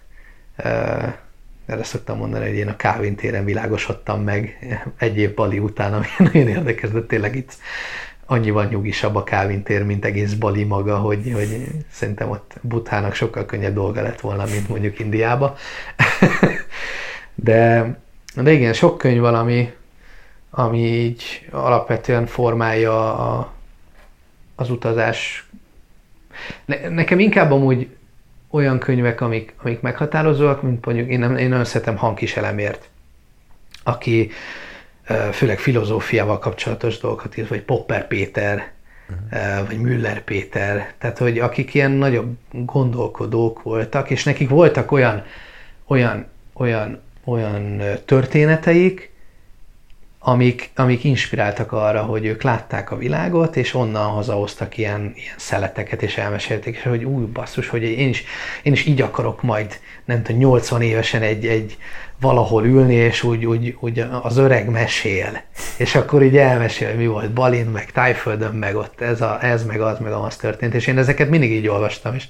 erre 1.65 1.83
szoktam 1.83 2.17
mondani, 2.17 2.47
hogy 2.47 2.57
én 2.57 2.67
a 2.67 2.75
Kávin 2.75 3.15
téren 3.15 3.45
világosodtam 3.45 4.23
meg 4.23 4.57
egy 4.97 5.17
év 5.17 5.33
Bali 5.33 5.59
után, 5.59 5.93
ami 5.93 6.05
nagyon 6.31 6.47
érdekes, 6.47 6.89
de 6.89 7.01
tényleg 7.01 7.35
itt 7.35 7.57
annyival 8.25 8.65
nyugisabb 8.65 9.15
a 9.15 9.23
Kávin 9.23 9.63
tér, 9.63 9.83
mint 9.83 10.05
egész 10.05 10.33
Bali 10.33 10.63
maga, 10.63 10.97
hogy, 10.97 11.31
hogy 11.33 11.67
szerintem 11.91 12.29
ott 12.29 12.53
Buthának 12.61 13.13
sokkal 13.13 13.45
könnyebb 13.45 13.73
dolga 13.73 14.01
lett 14.01 14.19
volna, 14.19 14.45
mint 14.45 14.69
mondjuk 14.69 14.99
Indiába. 14.99 15.55
de, 17.35 17.93
de 18.35 18.51
igen, 18.51 18.73
sok 18.73 18.97
könyv 18.97 19.19
van, 19.19 19.35
ami, 19.35 19.71
ami 20.49 20.79
így 20.79 21.47
alapvetően 21.51 22.25
formálja 22.25 23.17
a, 23.17 23.53
az 24.55 24.69
utazás. 24.69 25.49
Ne, 26.65 26.89
nekem 26.89 27.19
inkább 27.19 27.51
amúgy 27.51 27.88
olyan 28.52 28.80
könyvek, 28.80 29.22
amik, 29.22 29.53
amik 29.64 29.82
meghatározóak, 29.82 30.61
mint 30.61 30.86
mondjuk 30.86 31.10
én, 31.10 31.19
nem, 31.19 31.38
én 31.38 31.49
nagyon 31.49 31.65
szeretem 31.65 31.98
Hankis 31.98 32.36
Elemért, 32.38 32.90
aki 33.84 34.32
főleg 35.32 35.60
filozófiával 35.60 36.40
kapcsolatos 36.40 36.98
dolgokat 36.98 37.38
írt, 37.38 37.48
vagy 37.48 37.61
Popper 37.61 38.07
Péter, 38.07 38.72
uh-huh. 39.10 39.68
vagy 39.68 39.80
Müller 39.80 40.22
Péter, 40.22 40.94
tehát 40.98 41.18
hogy 41.18 41.40
akik 41.40 41.73
ilyen 41.73 41.91
nagyobb 41.91 42.38
gondolkodók 42.52 43.61
voltak, 43.61 44.10
és 44.10 44.23
nekik 44.23 44.49
voltak 44.49 44.91
olyan, 44.91 45.23
olyan, 45.88 46.26
olyan, 46.53 47.02
olyan 47.23 47.82
történeteik, 48.06 49.10
amik, 50.23 50.69
amik 50.76 51.03
inspiráltak 51.03 51.72
arra, 51.72 52.02
hogy 52.02 52.26
ők 52.26 52.41
látták 52.41 52.91
a 52.91 52.98
világot, 52.98 53.56
és 53.56 53.73
onnan 53.73 54.10
hazahoztak 54.10 54.77
ilyen, 54.77 55.14
ilyen 55.15 55.35
szeleteket, 55.38 56.02
és 56.02 56.18
elmesélték, 56.18 56.76
és 56.76 56.84
hogy 56.84 57.03
új 57.03 57.26
basszus, 57.26 57.68
hogy 57.68 57.84
én 57.84 58.10
is, 58.10 58.23
én 58.64 58.73
is 58.73 58.85
így 58.85 59.02
akarok 59.02 59.41
majd, 59.41 59.80
nem 60.06 60.23
tudom, 60.23 60.39
80 60.39 60.81
évesen 60.81 61.22
egy, 61.22 61.45
egy 61.45 61.77
valahol 62.19 62.65
ülni, 62.65 62.93
és 62.93 63.23
úgy, 63.23 63.45
úgy, 63.45 63.77
úgy 63.80 64.06
az 64.22 64.38
öreg 64.38 64.69
mesél. 64.69 65.41
És 65.77 65.95
akkor 65.95 66.23
így 66.23 66.38
elmesél, 66.38 66.95
mi 66.95 67.07
volt 67.07 67.31
Balin, 67.31 67.65
meg 67.65 67.91
Tájföldön, 67.91 68.56
meg 68.56 68.76
ott 68.76 69.02
ez, 69.02 69.22
a, 69.22 69.45
ez 69.45 69.65
meg 69.65 69.81
az, 69.81 69.99
meg 69.99 70.11
az 70.11 70.35
történt. 70.35 70.73
És 70.73 70.88
én 70.88 70.98
ezeket 70.98 71.30
mindig 71.30 71.52
így 71.52 71.68
olvastam, 71.68 72.15
és 72.15 72.23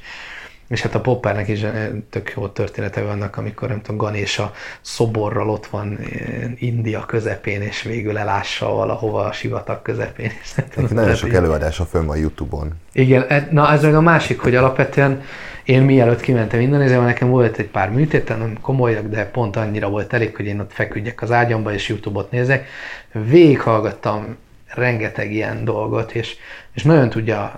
És 0.72 0.81
hát 0.81 0.95
a 0.95 1.02
Poppernek 1.02 1.48
is 1.48 1.61
eh, 1.61 1.89
tök 2.10 2.34
jó 2.35 2.48
története 2.48 3.02
vannak, 3.02 3.38
amikor 3.38 3.68
nem 3.68 3.81
tudom, 3.81 3.98
Ganesha 3.98 4.53
szoborral 4.81 5.49
ott 5.49 5.65
van 5.65 5.98
eh, 5.98 6.52
India 6.60 7.06
közepén, 7.06 7.61
és 7.61 7.81
végül 7.81 8.18
elássa 8.18 8.73
valahova 8.73 9.26
a 9.26 9.31
sivatag 9.31 9.81
közepén. 9.81 10.31
És 10.43 10.53
nem 10.53 10.65
tudom, 10.69 10.89
Nagyon 10.93 11.15
sok 11.15 11.30
így- 11.30 11.35
előadása 11.35 11.85
fönn 11.85 12.06
van 12.06 12.18
Youtube-on. 12.18 12.72
igen, 12.93 13.26
e- 13.27 13.48
na 13.52 13.72
ez 13.72 13.84
meg 13.84 13.95
a 13.95 14.02
másik, 14.02 14.39
hogy 14.39 14.56
alapvetően 14.56 15.22
én 15.64 15.81
mielőtt 15.81 16.22
kimentem 16.22 16.60
Indonéziába, 16.60 17.06
nekem 17.06 17.30
volt 17.30 17.57
egy 17.57 17.68
pár 17.68 17.89
műtétem, 17.91 18.39
nem 18.39 18.57
komolyak, 18.61 19.07
de 19.07 19.26
pont 19.26 19.56
annyira 19.56 19.89
volt 19.89 20.14
elég, 20.14 20.35
hogy 20.35 20.45
én 20.45 20.60
ott 20.60 20.73
feküdjek 20.73 21.22
az 21.22 21.31
ágyamba 21.31 21.73
és 21.73 21.89
Youtube-ot 21.89 22.31
nézek. 22.31 22.68
Végighallgattam 23.11 24.35
rengeteg 24.68 25.31
ilyen 25.34 25.64
dolgot, 25.65 26.11
és, 26.11 26.35
és 26.73 26.84
nagyon 26.84 27.10
tudja, 27.10 27.53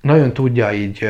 nagyon 0.00 0.32
tudja 0.32 0.72
így, 0.72 1.08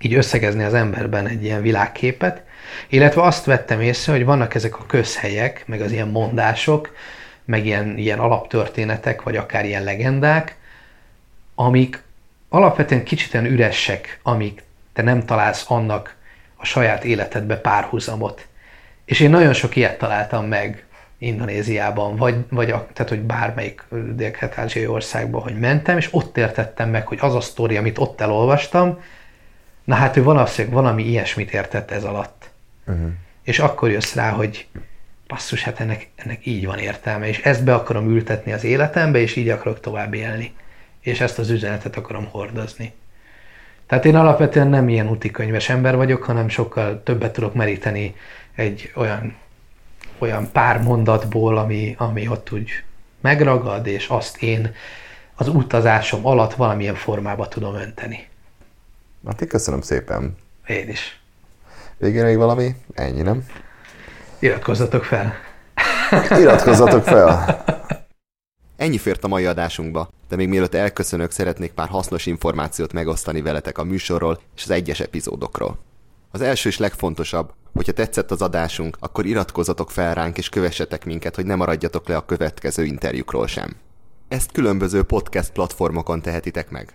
így 0.00 0.14
összegezni 0.14 0.62
az 0.62 0.74
emberben 0.74 1.26
egy 1.26 1.44
ilyen 1.44 1.62
világképet, 1.62 2.42
illetve 2.88 3.22
azt 3.22 3.44
vettem 3.44 3.80
észre, 3.80 4.12
hogy 4.12 4.24
vannak 4.24 4.54
ezek 4.54 4.78
a 4.78 4.86
közhelyek, 4.86 5.62
meg 5.66 5.80
az 5.80 5.92
ilyen 5.92 6.08
mondások, 6.08 6.96
meg 7.44 7.66
ilyen, 7.66 7.98
ilyen 7.98 8.18
alaptörténetek, 8.18 9.22
vagy 9.22 9.36
akár 9.36 9.64
ilyen 9.64 9.84
legendák, 9.84 10.56
amik 11.54 12.02
alapvetően 12.48 13.04
kicsit 13.04 13.34
üresek, 13.34 14.20
amik 14.22 14.62
te 14.92 15.02
nem 15.02 15.24
találsz 15.24 15.64
annak 15.68 16.16
a 16.56 16.64
saját 16.64 17.04
életedbe 17.04 17.56
párhuzamot. 17.56 18.46
És 19.04 19.20
én 19.20 19.30
nagyon 19.30 19.52
sok 19.52 19.76
ilyet 19.76 19.98
találtam 19.98 20.46
meg 20.46 20.84
Indonéziában, 21.18 22.16
vagy, 22.16 22.36
vagy 22.50 22.70
a, 22.70 22.86
tehát, 22.92 23.08
hogy 23.10 23.20
bármelyik 23.20 23.84
dél-kelet-ázsiai 24.14 24.86
országban, 24.86 25.42
hogy 25.42 25.58
mentem, 25.58 25.96
és 25.96 26.08
ott 26.10 26.36
értettem 26.36 26.90
meg, 26.90 27.06
hogy 27.06 27.18
az 27.20 27.34
a 27.34 27.40
sztori, 27.40 27.76
amit 27.76 27.98
ott 27.98 28.20
elolvastam, 28.20 28.98
na 29.84 29.94
hát 29.94 30.16
ő 30.16 30.22
valószínűleg 30.22 30.76
valami 30.76 31.04
ilyesmit 31.04 31.52
értett 31.52 31.90
ez 31.90 32.04
alatt. 32.04 32.50
Uh-huh. 32.86 33.10
És 33.42 33.58
akkor 33.58 33.90
jössz 33.90 34.14
rá, 34.14 34.30
hogy 34.30 34.66
basszus, 35.26 35.62
hát 35.62 35.80
ennek, 35.80 36.08
ennek 36.14 36.46
így 36.46 36.66
van 36.66 36.78
értelme, 36.78 37.28
és 37.28 37.38
ezt 37.38 37.64
be 37.64 37.74
akarom 37.74 38.08
ültetni 38.08 38.52
az 38.52 38.64
életembe, 38.64 39.18
és 39.18 39.36
így 39.36 39.48
akarok 39.48 39.80
tovább 39.80 40.14
élni. 40.14 40.54
És 41.00 41.20
ezt 41.20 41.38
az 41.38 41.50
üzenetet 41.50 41.96
akarom 41.96 42.28
hordozni. 42.30 42.92
Tehát 43.86 44.04
én 44.04 44.16
alapvetően 44.16 44.68
nem 44.68 44.88
ilyen 44.88 45.08
utikönyves 45.08 45.68
ember 45.68 45.96
vagyok, 45.96 46.22
hanem 46.22 46.48
sokkal 46.48 47.02
többet 47.02 47.32
tudok 47.32 47.54
meríteni 47.54 48.14
egy 48.54 48.92
olyan, 48.94 49.36
olyan 50.18 50.52
pár 50.52 50.82
mondatból, 50.82 51.58
ami, 51.58 51.94
ami 51.98 52.28
ott 52.28 52.52
úgy 52.52 52.70
megragad, 53.20 53.86
és 53.86 54.06
azt 54.06 54.42
én 54.42 54.74
az 55.34 55.48
utazásom 55.48 56.26
alatt 56.26 56.54
valamilyen 56.54 56.94
formába 56.94 57.48
tudom 57.48 57.74
önteni. 57.74 58.26
Hát 59.26 59.40
én 59.40 59.48
köszönöm 59.48 59.80
szépen. 59.80 60.36
Én 60.66 60.88
is. 60.88 61.20
Végén 61.98 62.24
még 62.24 62.36
valami? 62.36 62.74
Ennyi, 62.94 63.22
nem? 63.22 63.46
Iratkozzatok 64.38 65.04
fel! 65.04 65.32
Iratkozzatok 66.40 67.02
fel! 67.02 67.64
Ennyi 68.76 68.98
fért 68.98 69.24
a 69.24 69.28
mai 69.28 69.46
adásunkba, 69.46 70.08
de 70.28 70.36
még 70.36 70.48
mielőtt 70.48 70.74
elköszönök, 70.74 71.30
szeretnék 71.30 71.72
pár 71.72 71.88
hasznos 71.88 72.26
információt 72.26 72.92
megosztani 72.92 73.42
veletek 73.42 73.78
a 73.78 73.84
műsorról 73.84 74.40
és 74.56 74.62
az 74.62 74.70
egyes 74.70 75.00
epizódokról. 75.00 75.78
Az 76.30 76.40
első 76.40 76.68
és 76.68 76.78
legfontosabb, 76.78 77.52
hogyha 77.74 77.92
tetszett 77.92 78.30
az 78.30 78.42
adásunk, 78.42 78.96
akkor 79.00 79.26
iratkozzatok 79.26 79.90
fel 79.90 80.14
ránk 80.14 80.38
és 80.38 80.48
kövessetek 80.48 81.04
minket, 81.04 81.34
hogy 81.34 81.46
ne 81.46 81.54
maradjatok 81.54 82.08
le 82.08 82.16
a 82.16 82.24
következő 82.24 82.84
interjúkról 82.84 83.46
sem. 83.46 83.76
Ezt 84.28 84.52
különböző 84.52 85.02
podcast 85.02 85.52
platformokon 85.52 86.22
tehetitek 86.22 86.70
meg. 86.70 86.92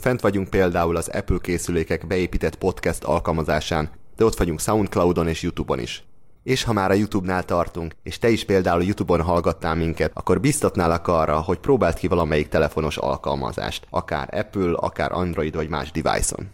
Fent 0.00 0.20
vagyunk 0.20 0.48
például 0.48 0.96
az 0.96 1.08
Apple 1.08 1.38
készülékek 1.40 2.06
beépített 2.06 2.56
podcast 2.56 3.04
alkalmazásán, 3.04 3.90
de 4.16 4.24
ott 4.24 4.36
vagyunk 4.36 4.60
Soundcloudon 4.60 5.28
és 5.28 5.42
YouTube-on 5.42 5.78
is. 5.78 6.04
És 6.42 6.62
ha 6.62 6.72
már 6.72 6.90
a 6.90 6.94
YouTube-nál 6.94 7.44
tartunk, 7.44 7.94
és 8.02 8.18
te 8.18 8.28
is 8.28 8.44
például 8.44 8.82
YouTube-on 8.82 9.22
hallgattál 9.22 9.74
minket, 9.74 10.10
akkor 10.14 10.40
biztatnálak 10.40 11.08
arra, 11.08 11.40
hogy 11.40 11.58
próbáld 11.58 11.94
ki 11.94 12.06
valamelyik 12.06 12.48
telefonos 12.48 12.96
alkalmazást, 12.96 13.86
akár 13.90 14.28
Apple, 14.34 14.72
akár 14.72 15.12
Android 15.12 15.54
vagy 15.54 15.68
más 15.68 15.90
device-on. 15.92 16.48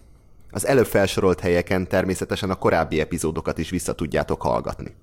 Az 0.50 0.66
előbb 0.66 0.86
felsorolt 0.86 1.40
helyeken 1.40 1.88
természetesen 1.88 2.50
a 2.50 2.54
korábbi 2.54 3.00
epizódokat 3.00 3.58
is 3.58 3.70
vissza 3.70 3.92
tudjátok 3.92 4.42
hallgatni. 4.42 4.94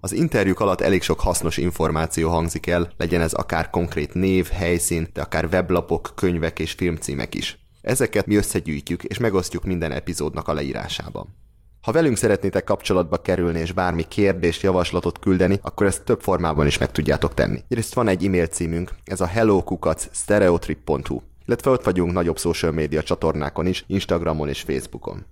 Az 0.00 0.12
interjúk 0.12 0.60
alatt 0.60 0.80
elég 0.80 1.02
sok 1.02 1.20
hasznos 1.20 1.56
információ 1.56 2.30
hangzik 2.30 2.66
el, 2.66 2.92
legyen 2.96 3.20
ez 3.20 3.32
akár 3.32 3.70
konkrét 3.70 4.14
név, 4.14 4.48
helyszín, 4.48 5.08
de 5.12 5.20
akár 5.20 5.44
weblapok, 5.44 6.12
könyvek 6.14 6.58
és 6.58 6.72
filmcímek 6.72 7.34
is. 7.34 7.65
Ezeket 7.86 8.26
mi 8.26 8.36
összegyűjtjük 8.36 9.04
és 9.04 9.18
megosztjuk 9.18 9.64
minden 9.64 9.92
epizódnak 9.92 10.48
a 10.48 10.52
leírásában. 10.52 11.34
Ha 11.80 11.92
velünk 11.92 12.16
szeretnétek 12.16 12.64
kapcsolatba 12.64 13.16
kerülni 13.16 13.58
és 13.58 13.72
bármi 13.72 14.02
kérdést, 14.08 14.62
javaslatot 14.62 15.18
küldeni, 15.18 15.58
akkor 15.62 15.86
ezt 15.86 16.04
több 16.04 16.20
formában 16.20 16.66
is 16.66 16.78
meg 16.78 16.90
tudjátok 16.90 17.34
tenni. 17.34 17.64
Egyrészt 17.68 17.94
van 17.94 18.08
egy 18.08 18.24
e-mail 18.24 18.46
címünk, 18.46 18.90
ez 19.04 19.20
a 19.20 19.26
hellokukac.stereotrip.hu, 19.26 21.20
illetve 21.46 21.70
ott 21.70 21.84
vagyunk 21.84 22.12
nagyobb 22.12 22.38
social 22.38 22.72
média 22.72 23.02
csatornákon 23.02 23.66
is, 23.66 23.84
Instagramon 23.86 24.48
és 24.48 24.60
Facebookon. 24.60 25.26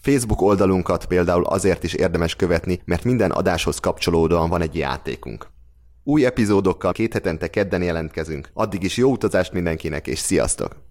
Facebook 0.00 0.40
oldalunkat 0.40 1.06
például 1.06 1.44
azért 1.44 1.84
is 1.84 1.94
érdemes 1.94 2.36
követni, 2.36 2.80
mert 2.84 3.04
minden 3.04 3.30
adáshoz 3.30 3.78
kapcsolódóan 3.78 4.48
van 4.48 4.60
egy 4.60 4.76
játékunk. 4.76 5.46
Új 6.02 6.24
epizódokkal 6.24 6.92
két 6.92 7.12
hetente 7.12 7.50
kedden 7.50 7.82
jelentkezünk, 7.82 8.50
addig 8.52 8.82
is 8.82 8.96
jó 8.96 9.10
utazást 9.10 9.52
mindenkinek, 9.52 10.06
és 10.06 10.18
sziasztok! 10.18 10.83